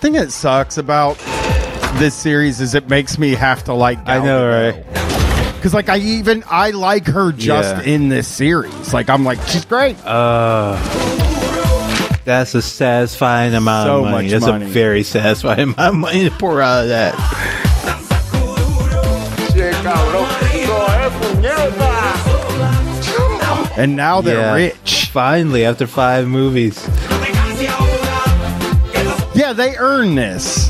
thing 0.00 0.14
that 0.14 0.32
sucks 0.32 0.78
about 0.78 1.16
this 1.98 2.14
series 2.14 2.60
is 2.60 2.74
it 2.74 2.88
makes 2.88 3.18
me 3.18 3.30
have 3.34 3.64
to 3.64 3.72
like. 3.74 3.98
I 4.06 4.18
know, 4.22 4.46
right? 4.48 4.84
Because 5.56 5.72
like 5.74 5.88
I 5.88 5.98
even 5.98 6.44
I 6.50 6.70
like 6.70 7.06
her 7.06 7.32
just 7.32 7.76
Yeah. 7.76 7.92
in 7.94 8.08
this 8.08 8.28
series. 8.28 8.92
Like 8.94 9.08
I'm 9.10 9.24
like 9.24 9.40
she's 9.48 9.64
great. 9.64 9.96
Uh, 10.04 10.76
that's 12.24 12.54
a 12.54 12.62
satisfying 12.62 13.54
amount 13.54 13.86
So 13.88 14.04
of 14.04 14.10
money. 14.10 14.28
that's 14.28 14.46
money. 14.46 14.64
a 14.66 14.68
very 14.68 15.02
satisfying 15.02 15.60
amount 15.74 15.78
of 15.78 15.94
money 15.94 16.24
to 16.28 16.30
pour 16.36 16.60
out 16.60 16.82
of 16.84 16.88
that. 16.88 17.14
And 23.78 23.94
now 23.94 24.20
they're 24.22 24.38
Yeah. 24.40 24.54
rich. 24.54 25.10
Finally, 25.12 25.64
after 25.64 25.86
five 25.86 26.26
movies. 26.26 26.82
Yeah, 29.34 29.52
they 29.52 29.76
earn 29.76 30.14
this. 30.14 30.65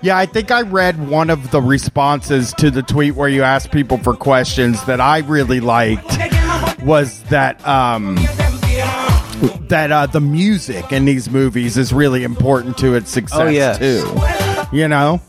Yeah, 0.00 0.16
I 0.16 0.26
think 0.26 0.50
I 0.50 0.62
read 0.62 1.08
one 1.08 1.28
of 1.28 1.50
the 1.50 1.60
responses 1.60 2.52
to 2.54 2.70
the 2.70 2.82
tweet 2.82 3.14
where 3.16 3.28
you 3.28 3.42
asked 3.42 3.72
people 3.72 3.98
for 3.98 4.14
questions 4.14 4.84
that 4.84 5.00
I 5.00 5.18
really 5.18 5.60
liked 5.60 6.06
was 6.82 7.22
that 7.24 7.66
um 7.66 8.14
that 9.68 9.90
uh 9.92 10.06
the 10.06 10.20
music 10.20 10.92
in 10.92 11.04
these 11.04 11.28
movies 11.30 11.76
is 11.76 11.92
really 11.92 12.22
important 12.24 12.78
to 12.78 12.94
its 12.94 13.10
success 13.10 13.40
Oh, 13.40 13.48
too. 13.76 14.76
You 14.76 14.88
know? 14.88 15.20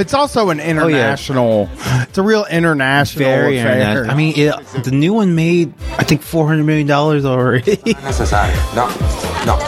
It's 0.00 0.14
also 0.14 0.50
an 0.50 0.58
international 0.60 1.68
it's 2.08 2.18
a 2.18 2.22
real 2.22 2.44
international 2.46 3.26
Oh, 3.26 3.36
Very 3.36 3.58
affair. 3.58 3.72
international. 4.04 4.10
I 4.10 4.14
mean, 4.16 4.34
it, 4.36 4.84
the 4.84 4.90
new 4.90 5.12
one 5.12 5.34
made, 5.34 5.72
I 5.98 6.04
think, 6.04 6.22
$400 6.22 6.64
million 6.64 6.90
already. 6.90 7.78
necesario. 8.02 8.56
No, 9.46 9.56
no. 9.56 9.58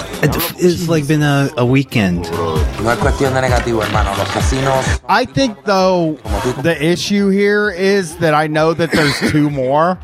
it's 0.59 0.87
like 0.89 1.07
been 1.09 1.23
a, 1.23 1.49
a 1.57 1.65
weekend. 1.65 2.31
No 2.31 2.57
es 2.91 2.99
cuestión 2.99 3.33
de 3.33 3.41
negativo, 3.41 3.83
hermano. 3.83 4.11
Los 4.19 4.31
casinos. 4.31 5.01
I 5.09 5.25
think 5.25 5.65
though 5.65 6.19
the 6.63 6.77
issue 6.79 7.31
here 7.31 7.71
is 7.71 8.17
that 8.19 8.35
I 8.35 8.49
know 8.49 8.75
that 8.75 8.93
there's 8.93 9.19
two 9.33 9.49
more. 9.49 9.99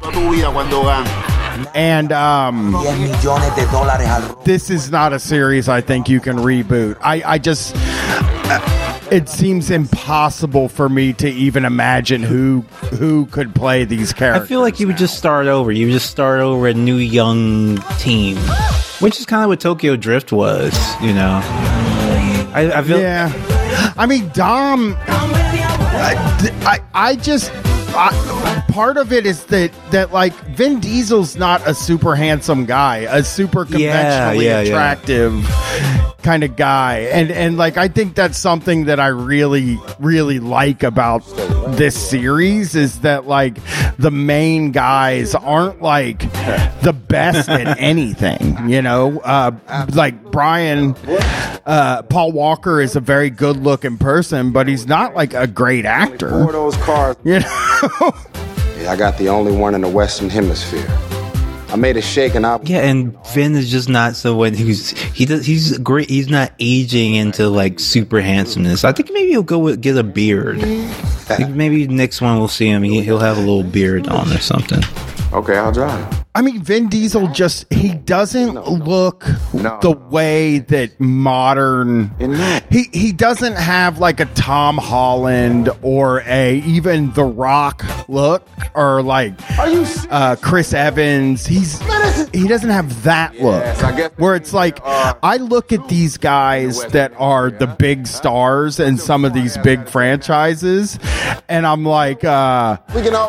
And 1.75 2.13
um 2.13 2.73
10 2.73 3.01
millones 3.03 3.55
de 3.57 3.67
dólares 3.67 4.07
al 4.07 4.37
this 4.45 4.71
is 4.71 4.91
not 4.91 5.13
a 5.13 5.19
series 5.19 5.69
I 5.69 5.81
think 5.81 6.09
you 6.09 6.21
can 6.21 6.37
reboot. 6.39 6.97
I, 7.03 7.23
I 7.35 7.39
just 7.39 7.75
it 9.11 9.29
seems 9.29 9.71
impossible 9.71 10.69
for 10.69 10.89
me 10.89 11.13
to 11.15 11.29
even 11.29 11.65
imagine 11.65 12.23
who 12.23 12.61
who 12.99 13.27
could 13.27 13.55
play 13.55 13.85
these 13.85 14.13
characters. 14.13 14.45
I 14.45 14.47
feel 14.47 14.61
like 14.61 14.81
you 14.81 14.87
would 14.87 14.99
just 14.99 15.17
start 15.17 15.47
over. 15.47 15.73
You 15.73 15.87
would 15.87 15.93
just 15.93 16.11
start 16.11 16.41
over 16.41 16.67
a 16.67 16.75
new 16.75 16.97
young 16.97 17.79
team, 17.99 18.37
which 19.01 19.19
is 19.19 19.27
kind 19.27 19.43
of 19.43 19.49
what 19.49 19.61
Tokyo 19.61 19.97
Drift 19.97 20.33
was, 20.33 20.75
you 21.01 21.13
know. 21.13 21.41
I, 22.55 22.73
I 22.75 22.83
feel 22.83 23.01
yeah. 23.01 23.33
I 23.97 24.07
mean, 24.07 24.31
Dom. 24.31 24.97
I, 25.07 26.15
I, 26.63 26.81
I 26.95 27.17
just. 27.17 27.51
I, 27.95 28.68
part 28.79 28.97
of 28.97 29.13
it 29.13 29.27
is 29.27 29.45
that 29.47 29.73
that 29.91 30.13
like 30.13 30.33
Vin 30.51 30.79
Diesel's 30.79 31.35
not 31.35 31.67
a 31.67 31.75
super 31.75 32.15
handsome 32.15 32.65
guy, 32.65 32.99
a 33.11 33.25
super 33.25 33.65
conventionally 33.65 34.45
yeah, 34.45 34.61
yeah. 34.61 34.69
attractive 34.69 35.45
kind 36.23 36.45
of 36.45 36.55
guy, 36.55 36.99
and 37.11 37.33
and 37.33 37.57
like 37.59 37.77
I 37.77 37.89
think 37.89 38.15
that's 38.15 38.39
something 38.39 38.85
that 38.85 39.01
I 39.01 39.09
really 39.09 39.81
really 39.99 40.39
like 40.39 40.85
about 40.85 41.25
this 41.77 41.97
series 41.97 42.77
is 42.77 43.01
that 43.01 43.27
like 43.27 43.59
the 43.99 44.13
main 44.13 44.71
guys 44.71 45.35
aren't 45.35 45.83
like 45.83 46.21
the 46.83 46.93
best 46.93 47.49
at 47.49 47.81
anything, 47.81 48.69
you 48.69 48.81
know. 48.81 49.19
Uh, 49.19 49.87
like 49.93 50.23
Brian, 50.31 50.95
uh, 51.67 52.03
Paul 52.03 52.31
Walker 52.31 52.81
is 52.81 52.95
a 52.95 53.01
very 53.01 53.31
good 53.31 53.57
looking 53.57 53.99
person, 53.99 54.53
but 54.53 54.69
he's 54.69 54.87
not 54.87 55.17
like 55.17 55.35
a 55.35 55.49
great 55.49 55.85
actor. 55.85 56.31
Those 56.31 56.77
cars. 56.77 57.17
You 57.25 57.41
know? 58.01 58.13
I 58.89 58.97
got 58.97 59.19
the 59.19 59.29
only 59.29 59.53
one 59.53 59.75
in 59.75 59.83
the 59.83 59.89
Western 59.89 60.31
Hemisphere. 60.31 60.87
I 61.71 61.77
made 61.77 61.99
a 61.99 62.03
shake 62.03 62.35
and 62.35 62.47
I. 62.47 62.59
Yeah, 62.63 62.79
and 62.79 63.15
Vin 63.29 63.55
is 63.55 63.71
just 63.71 63.91
not 63.91 64.17
someone 64.17 64.55
who's 64.55 64.91
he 64.91 65.27
does 65.27 65.45
he's 65.45 65.77
great. 65.79 66.09
He's 66.09 66.29
not 66.29 66.53
aging 66.59 67.15
into 67.15 67.49
like 67.49 67.79
super 67.79 68.23
handsomeness. 68.23 68.85
I 68.85 68.93
think 68.93 69.11
maybe 69.13 69.29
he'll 69.29 69.43
go 69.43 69.59
with, 69.59 69.83
get 69.83 69.99
a 69.99 70.03
beard. 70.03 70.59
Maybe 71.51 71.87
next 71.87 72.23
one 72.23 72.39
we'll 72.39 72.49
see 72.49 72.69
him. 72.69 72.83
He, 72.83 73.03
he'll 73.03 73.19
have 73.19 73.37
a 73.37 73.41
little 73.41 73.63
beard 73.63 74.09
on 74.09 74.33
or 74.33 74.39
something. 74.39 74.83
Okay, 75.35 75.59
I'll 75.59 75.73
drive. 75.73 76.25
I 76.39 76.41
mean, 76.41 76.63
Vin 76.63 76.89
Diesel 76.89 77.27
just 77.33 77.67
he 77.73 77.95
doesn't 77.95 78.55
look 78.69 79.25
the 79.53 79.91
way 80.09 80.61
that 80.61 81.01
modern 81.01 82.15
he 82.71 82.85
he 82.93 83.11
doesn't 83.11 83.57
have 83.57 83.99
like 83.99 84.21
a 84.21 84.25
Tom 84.27 84.79
Holland 84.79 85.69
or 85.83 86.21
a 86.21 86.59
even 86.61 87.11
The 87.15 87.25
Rock 87.25 87.85
look 88.09 88.47
or 88.77 89.03
like 89.03 89.33
uh, 90.13 90.37
Chris 90.41 90.73
Evans. 90.73 91.45
He's 91.45 91.81
he 92.33 92.47
doesn't 92.47 92.71
have 92.71 93.03
that 93.03 93.41
look. 93.41 93.65
Where 94.21 94.37
it's 94.37 94.53
like 94.53 94.79
I 94.85 95.39
look 95.39 95.73
at 95.73 95.89
these 95.89 96.19
guys 96.19 96.85
that 96.93 97.15
are 97.19 97.51
the 97.51 97.67
big 97.67 98.07
stars 98.07 98.79
in 98.79 98.97
some 98.97 99.25
of 99.25 99.33
these 99.33 99.59
big 99.59 99.89
franchises, 99.89 101.01
and 101.49 101.67
I'm 101.67 101.85
like, 101.85 102.23
uh, 102.23 102.77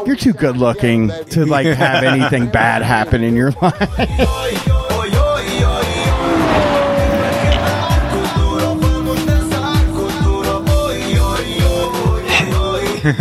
you're 0.06 0.16
too 0.16 0.34
good 0.34 0.58
looking 0.58 1.08
to 1.32 1.48
like 1.48 1.66
have 1.66 2.04
anything 2.04 2.46
bad 2.52 2.84
happen 2.84 2.99
in 3.08 3.36
your 3.36 3.52
life. 3.62 4.30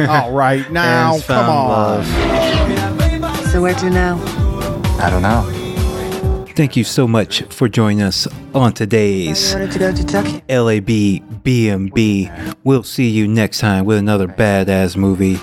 All 0.09 0.33
right, 0.33 0.71
now 0.73 1.13
come 1.13 1.21
found 1.21 1.49
on. 1.51 2.05
So 3.47 3.63
where 3.63 3.75
to 3.75 3.91
now? 3.91 4.17
I 5.01 5.09
don't 5.09 5.23
know. 5.23 6.45
Thank 6.55 6.77
you 6.77 6.83
so 6.83 7.07
much 7.07 7.43
for 7.45 7.69
joining 7.69 8.03
us 8.03 8.27
on 8.53 8.73
today's 8.73 9.53
You 9.53 9.69
to 9.69 9.79
to 9.93 10.23
LAB 10.49 10.89
BMB. 11.45 12.57
We'll 12.65 12.83
see 12.83 13.09
you 13.09 13.29
next 13.29 13.61
time 13.61 13.85
with 13.85 13.99
another 13.99 14.27
badass 14.27 14.97
movie, 14.97 15.39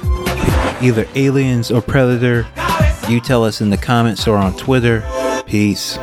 either 0.85 1.07
Aliens 1.15 1.71
or 1.71 1.81
Predator. 1.81 2.45
You 3.07 3.21
tell 3.21 3.43
us 3.43 3.61
in 3.61 3.69
the 3.69 3.77
comments 3.77 4.27
or 4.27 4.35
on 4.35 4.57
Twitter. 4.57 5.03
Peace. 5.45 5.97